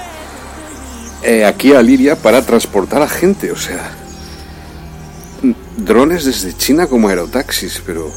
eh, 1.24 1.46
aquí 1.46 1.74
a 1.74 1.82
Liria 1.82 2.16
para 2.16 2.46
transportar 2.46 3.02
a 3.02 3.08
gente, 3.08 3.52
o 3.52 3.56
sea, 3.56 3.92
drones 5.78 6.26
desde 6.26 6.56
China 6.56 6.88
como 6.88 7.10
aerotaxis, 7.10 7.82
pero 7.86 8.12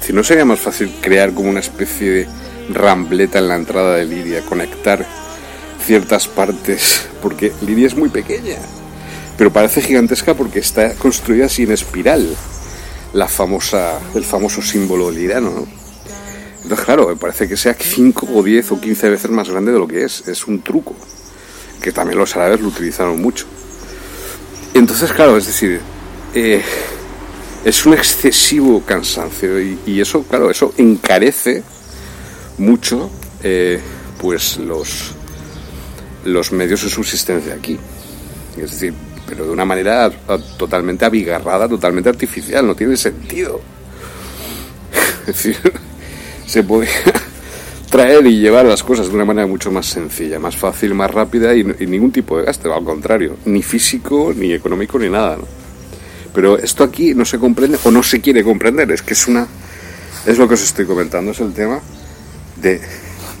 si 0.00 0.12
no 0.12 0.22
sería 0.22 0.44
más 0.44 0.60
fácil 0.60 0.94
crear 1.00 1.32
como 1.32 1.50
una 1.50 1.60
especie 1.60 2.10
de 2.10 2.28
rambleta 2.70 3.38
en 3.38 3.48
la 3.48 3.56
entrada 3.56 3.96
de 3.96 4.04
Liria, 4.04 4.44
conectar 4.44 5.04
ciertas 5.84 6.28
partes, 6.28 7.08
porque 7.22 7.52
Liria 7.62 7.86
es 7.86 7.96
muy 7.96 8.08
pequeña, 8.08 8.56
pero 9.36 9.52
parece 9.52 9.82
gigantesca 9.82 10.34
porque 10.34 10.60
está 10.60 10.94
construida 10.94 11.46
así 11.46 11.64
en 11.64 11.72
espiral, 11.72 12.36
la 13.12 13.28
famosa, 13.28 13.98
el 14.14 14.24
famoso 14.24 14.60
símbolo 14.62 15.10
liriano, 15.10 15.50
¿no? 15.50 15.83
Claro, 16.84 17.08
me 17.08 17.16
parece 17.16 17.46
que 17.46 17.56
sea 17.56 17.74
5 17.78 18.28
o 18.32 18.42
10 18.42 18.72
o 18.72 18.80
15 18.80 19.10
veces 19.10 19.30
más 19.30 19.50
grande 19.50 19.72
de 19.72 19.78
lo 19.78 19.86
que 19.86 20.04
es. 20.04 20.26
Es 20.28 20.46
un 20.46 20.62
truco. 20.62 20.94
Que 21.82 21.92
también 21.92 22.18
los 22.18 22.34
árabes 22.36 22.60
lo 22.60 22.68
utilizaron 22.68 23.20
mucho. 23.20 23.46
Entonces, 24.72 25.12
claro, 25.12 25.36
es 25.36 25.46
decir, 25.46 25.80
eh, 26.34 26.62
es 27.64 27.86
un 27.86 27.94
excesivo 27.94 28.82
cansancio 28.84 29.60
y, 29.60 30.00
eso, 30.00 30.22
claro, 30.24 30.50
eso 30.50 30.74
encarece 30.76 31.62
mucho 32.58 33.10
eh, 33.42 33.80
pues 34.18 34.58
los, 34.58 35.12
los 36.24 36.52
medios 36.52 36.82
de 36.82 36.90
subsistencia 36.90 37.54
aquí. 37.54 37.78
Es 38.56 38.70
decir, 38.72 38.94
pero 39.26 39.44
de 39.44 39.50
una 39.50 39.64
manera 39.64 40.10
totalmente 40.56 41.04
abigarrada, 41.04 41.68
totalmente 41.68 42.08
artificial, 42.08 42.66
no 42.66 42.74
tiene 42.74 42.96
sentido. 42.96 43.60
Es 45.26 45.42
decir, 45.42 45.56
se 46.46 46.62
podía 46.62 46.90
traer 47.90 48.26
y 48.26 48.40
llevar 48.40 48.66
las 48.66 48.82
cosas 48.82 49.08
de 49.08 49.14
una 49.14 49.24
manera 49.24 49.46
mucho 49.46 49.70
más 49.70 49.86
sencilla, 49.86 50.38
más 50.38 50.56
fácil, 50.56 50.94
más 50.94 51.10
rápida 51.10 51.54
y, 51.54 51.64
ningún 51.64 52.12
tipo 52.12 52.38
de 52.38 52.44
gasto, 52.44 52.72
al 52.72 52.84
contrario, 52.84 53.36
ni 53.44 53.62
físico, 53.62 54.32
ni 54.34 54.52
económico, 54.52 54.98
ni 54.98 55.08
nada. 55.08 55.36
¿no? 55.36 55.46
Pero 56.34 56.58
esto 56.58 56.84
aquí 56.84 57.14
no 57.14 57.24
se 57.24 57.38
comprende 57.38 57.78
o 57.84 57.90
no 57.90 58.02
se 58.02 58.20
quiere 58.20 58.42
comprender, 58.42 58.90
es 58.90 59.02
que 59.02 59.14
es 59.14 59.28
una 59.28 59.46
es 60.26 60.38
lo 60.38 60.48
que 60.48 60.54
os 60.54 60.62
estoy 60.62 60.86
comentando, 60.86 61.32
es 61.32 61.40
el 61.40 61.52
tema 61.52 61.80
de 62.56 62.80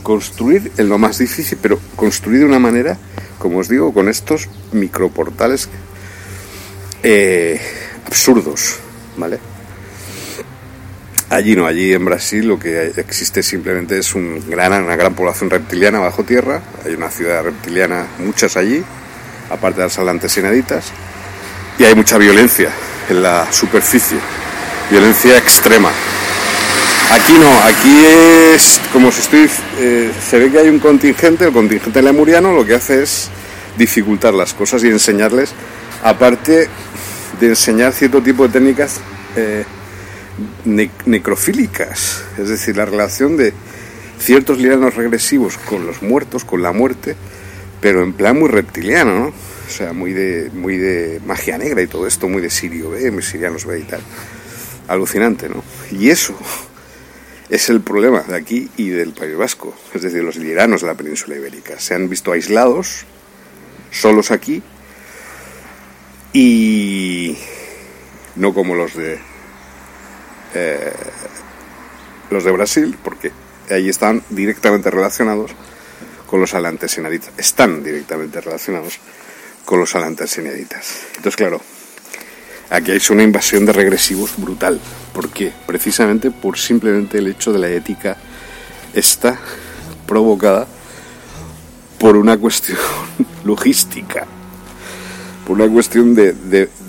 construir 0.02 0.70
en 0.76 0.88
lo 0.88 0.98
más 0.98 1.18
difícil, 1.18 1.58
pero 1.60 1.80
construir 1.96 2.40
de 2.40 2.44
una 2.44 2.58
manera, 2.58 2.98
como 3.38 3.58
os 3.58 3.68
digo, 3.68 3.92
con 3.92 4.08
estos 4.08 4.48
microportales 4.72 5.68
eh, 7.02 7.58
absurdos, 8.06 8.76
¿vale? 9.16 9.38
Allí 11.30 11.56
no, 11.56 11.66
allí 11.66 11.92
en 11.92 12.04
Brasil 12.04 12.46
lo 12.46 12.58
que 12.58 12.92
existe 12.96 13.42
simplemente 13.42 13.98
es 13.98 14.14
una 14.14 14.56
gran 14.96 15.14
población 15.14 15.48
reptiliana 15.48 15.98
bajo 15.98 16.22
tierra, 16.22 16.60
hay 16.84 16.94
una 16.94 17.10
ciudad 17.10 17.42
reptiliana, 17.42 18.06
muchas 18.18 18.56
allí, 18.56 18.84
aparte 19.50 19.80
de 19.80 19.86
las 19.86 19.98
atlantes 19.98 20.36
enaditas, 20.36 20.84
y 21.78 21.84
hay 21.84 21.94
mucha 21.94 22.18
violencia 22.18 22.68
en 23.08 23.22
la 23.22 23.50
superficie, 23.52 24.18
violencia 24.90 25.38
extrema. 25.38 25.90
Aquí 27.10 27.32
no, 27.32 27.58
aquí 27.62 28.04
es 28.54 28.80
como 28.92 29.10
si 29.10 29.20
estoy, 29.20 29.50
eh, 29.78 30.10
se 30.28 30.38
ve 30.38 30.50
que 30.50 30.58
hay 30.58 30.68
un 30.68 30.78
contingente, 30.78 31.46
el 31.46 31.52
contingente 31.52 32.02
lemuriano 32.02 32.52
lo 32.52 32.66
que 32.66 32.74
hace 32.74 33.02
es 33.02 33.30
dificultar 33.78 34.34
las 34.34 34.52
cosas 34.52 34.84
y 34.84 34.88
enseñarles, 34.88 35.52
aparte 36.02 36.68
de 37.40 37.46
enseñar 37.46 37.92
cierto 37.92 38.20
tipo 38.20 38.46
de 38.46 38.52
técnicas 38.52 39.00
eh, 39.36 39.64
ne- 40.64 40.90
necrofílicas, 41.06 42.24
es 42.38 42.48
decir, 42.48 42.76
la 42.76 42.84
relación 42.84 43.36
de 43.36 43.52
ciertos 44.18 44.58
lianos 44.58 44.94
regresivos 44.94 45.58
con 45.58 45.86
los 45.86 46.02
muertos, 46.02 46.44
con 46.44 46.62
la 46.62 46.72
muerte, 46.72 47.16
pero 47.80 48.02
en 48.02 48.12
plan 48.12 48.38
muy 48.38 48.48
reptiliano, 48.48 49.18
¿no? 49.18 49.26
O 49.28 49.70
sea, 49.70 49.92
muy 49.92 50.12
de, 50.12 50.50
muy 50.52 50.76
de 50.76 51.20
magia 51.26 51.58
negra 51.58 51.82
y 51.82 51.86
todo 51.86 52.06
esto, 52.06 52.28
muy 52.28 52.42
de 52.42 52.50
Sirio 52.50 52.90
B, 52.90 53.10
muy 53.10 53.22
sirianos 53.22 53.64
B 53.64 53.78
y 53.80 53.82
tal. 53.82 54.00
Alucinante, 54.88 55.48
¿no? 55.48 55.64
Y 55.90 56.10
eso 56.10 56.36
es 57.48 57.68
el 57.70 57.80
problema 57.80 58.20
de 58.22 58.36
aquí 58.36 58.70
y 58.76 58.90
del 58.90 59.12
País 59.12 59.36
Vasco. 59.36 59.74
Es 59.94 60.02
decir, 60.02 60.22
los 60.22 60.36
liranos 60.36 60.82
de 60.82 60.86
la 60.88 60.94
península 60.94 61.36
ibérica 61.36 61.78
se 61.80 61.94
han 61.94 62.08
visto 62.08 62.32
aislados, 62.32 63.06
solos 63.90 64.30
aquí, 64.30 64.62
y 66.32 67.38
no 68.36 68.52
como 68.52 68.74
los 68.74 68.94
de 68.94 69.18
eh, 70.54 70.92
los 72.30 72.44
de 72.44 72.50
Brasil, 72.52 72.96
porque 73.02 73.32
ahí 73.70 73.88
están 73.88 74.22
directamente 74.30 74.90
relacionados 74.90 75.52
con 76.26 76.40
los 76.40 76.54
alantesinaditas. 76.54 77.30
Están 77.36 77.82
directamente 77.82 78.40
relacionados 78.40 78.98
con 79.64 79.80
los 79.80 79.94
alantesinaditas. 79.94 81.02
Entonces, 81.16 81.36
claro, 81.36 81.60
aquí 82.70 82.90
hay 82.92 83.00
una 83.10 83.22
invasión 83.22 83.64
de 83.66 83.72
regresivos 83.72 84.32
brutal. 84.36 84.80
¿Por 85.12 85.30
qué? 85.30 85.52
Precisamente 85.66 86.30
por 86.30 86.58
simplemente 86.58 87.18
el 87.18 87.28
hecho 87.28 87.52
de 87.52 87.58
la 87.58 87.68
ética 87.68 88.16
está 88.94 89.38
provocada 90.06 90.66
por 91.98 92.16
una 92.16 92.36
cuestión 92.36 92.78
logística, 93.44 94.26
por 95.46 95.56
una 95.60 95.72
cuestión 95.72 96.14
de- 96.14 96.32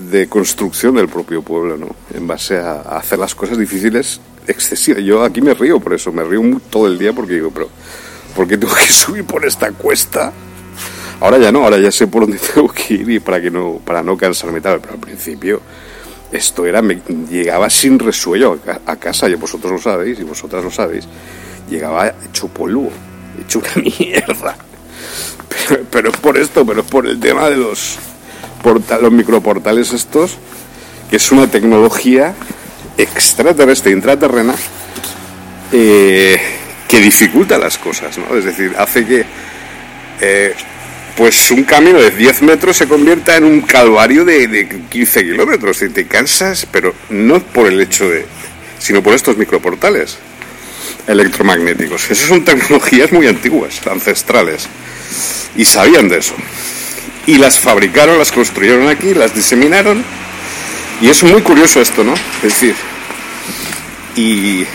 de 0.10 0.27
construcción 0.27 0.95
del 0.95 1.07
propio 1.07 1.41
pueblo, 1.41 1.77
¿no? 1.77 1.95
En 2.14 2.27
base 2.27 2.57
a, 2.57 2.82
hacer 2.82 3.19
las 3.19 3.36
cosas 3.36 3.57
difíciles 3.57 4.19
excesivas. 4.48 5.03
Yo 5.03 5.23
aquí 5.23 5.41
me 5.41 5.53
río 5.53 5.80
por 5.80 5.94
eso, 5.94 6.11
me 6.11 6.23
río 6.23 6.41
todo 6.69 6.88
el 6.88 6.98
día 6.98 7.14
porque 7.14 7.34
digo, 7.34 7.52
pero 7.52 7.69
¿por 8.36 8.48
qué 8.48 8.57
tengo 8.57 8.73
que 8.73 8.88
subir 8.91 9.26
por 9.26 9.45
esta 9.45 9.72
cuesta? 9.72 10.32
Ahora 11.19 11.38
ya 11.38 11.52
no, 11.52 11.64
ahora 11.64 11.77
ya 11.77 11.91
sé 11.91 12.07
por 12.07 12.23
dónde 12.23 12.40
tengo 12.53 12.68
que 12.68 12.94
ir 12.95 13.10
y 13.10 13.19
para 13.19 13.41
que 13.41 13.49
no, 13.49 13.80
para 13.84 14.03
no 14.03 14.18
cansarme 14.18 14.61
tal, 14.61 14.80
pero 14.80 14.94
al 14.94 14.99
principio 14.99 15.61
esto 16.32 16.65
era, 16.65 16.82
me, 16.82 17.02
llegaba 17.30 17.69
sin 17.69 17.98
resuello 17.98 18.60
a, 18.68 18.91
a 18.91 18.95
casa, 18.98 19.30
y 19.30 19.36
vosotros 19.36 19.72
lo 19.72 19.80
sabéis 19.80 20.19
y 20.19 20.23
vosotras 20.23 20.64
lo 20.64 20.72
sabéis, 20.72 21.07
llegaba 21.69 22.14
hecho 22.27 22.48
polvo, 22.48 22.91
hecho 23.41 23.60
una 23.60 23.84
mierda. 23.99 24.57
Pero 25.90 26.10
es 26.10 26.18
por 26.18 26.38
esto, 26.38 26.65
pero 26.65 26.82
es 26.82 26.88
por 26.88 27.07
el 27.07 27.19
tema 27.19 27.49
de 27.49 27.57
los, 27.57 27.98
porta- 28.64 28.98
los 28.99 29.11
microportales 29.11 29.94
estos, 29.94 30.38
que 31.10 31.18
es 31.18 31.32
una 31.32 31.48
tecnología 31.48 32.34
extraterrestre, 32.98 33.91
intraterrena, 33.91 34.56
eh, 35.72 36.40
que 36.88 36.99
dificulta 36.99 37.57
las 37.57 37.77
cosas, 37.77 38.18
¿no? 38.18 38.36
Es 38.38 38.45
decir, 38.45 38.73
hace 38.77 39.06
que 39.06 39.26
eh, 40.22 40.53
pues 41.18 41.52
un 41.52 41.64
camino 41.64 41.99
de 41.99 42.11
10 42.11 42.41
metros 42.44 42.77
se 42.77 42.88
convierta 42.88 43.36
en 43.38 43.44
un 43.45 43.61
calvario 43.61 44.26
de, 44.26 44.48
de 44.48 44.68
15 44.90 45.23
kilómetros 45.23 45.82
y 45.82 45.90
te 45.90 46.06
cansas, 46.07 46.68
pero 46.72 46.94
no 47.10 47.40
por 47.41 47.68
el 47.68 47.80
hecho 47.82 48.10
de, 48.10 48.26
sino 48.80 49.02
por 49.02 49.14
estos 49.14 49.38
microportales 49.38 50.18
electromagnéticos. 51.07 52.10
Esas 52.11 52.27
son 52.30 52.44
tecnologías 52.44 53.11
muy 53.11 53.27
antiguas, 53.27 53.80
ancestrales, 53.90 54.68
y 55.56 55.65
sabían 55.65 56.10
de 56.10 56.18
eso. 56.19 56.34
Y 57.27 57.38
las 57.38 57.60
fabricaron, 57.60 58.18
las 58.18 58.31
construyeron 58.31 58.88
aquí, 58.88 59.14
las 59.14 59.34
diseminaron, 59.34 60.03
y 61.02 61.10
es 61.10 61.23
muy 61.23 61.41
curioso 61.41 61.81
esto, 61.81 62.03
¿no? 62.03 62.14
Es 62.14 62.43
decir, 62.43 62.76
y, 64.15 64.65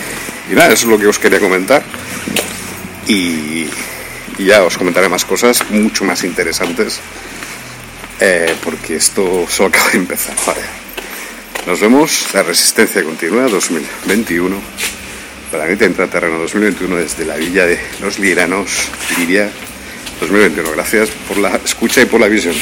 nada, 0.51 0.73
eso 0.73 0.85
es 0.87 0.91
lo 0.91 0.99
que 0.99 1.07
os 1.07 1.19
quería 1.19 1.41
comentar. 1.41 1.83
Y, 3.07 3.67
ya 4.39 4.65
os 4.65 4.79
comentaré 4.79 5.09
más 5.09 5.27
cosas 5.27 5.69
mucho 5.69 6.03
más 6.03 6.25
interesantes 6.25 6.99
eh, 8.21 8.55
porque 8.65 8.97
esto 8.97 9.47
solo 9.47 9.69
acaba 9.69 9.91
de 9.91 9.99
empezar. 9.99 10.35
Vale. 10.47 10.63
Nos 11.67 11.79
vemos, 11.79 12.27
la 12.33 12.43
resistencia 12.43 13.03
continúa 13.03 13.43
2021, 13.49 14.57
planeta 15.51 15.85
intraterreno 15.85 16.39
2021 16.39 16.97
desde 16.97 17.27
la 17.27 17.37
villa 17.37 17.67
de 17.67 17.79
los 18.01 18.19
Liranos, 18.19 18.89
Liria 19.19 19.51
2021. 20.21 20.71
Gracias 20.73 21.11
por 21.29 21.39
la 21.39 21.57
escucha 21.65 22.03
y 22.03 22.07
por 22.07 22.21
la 22.21 22.29
visión. 22.29 22.55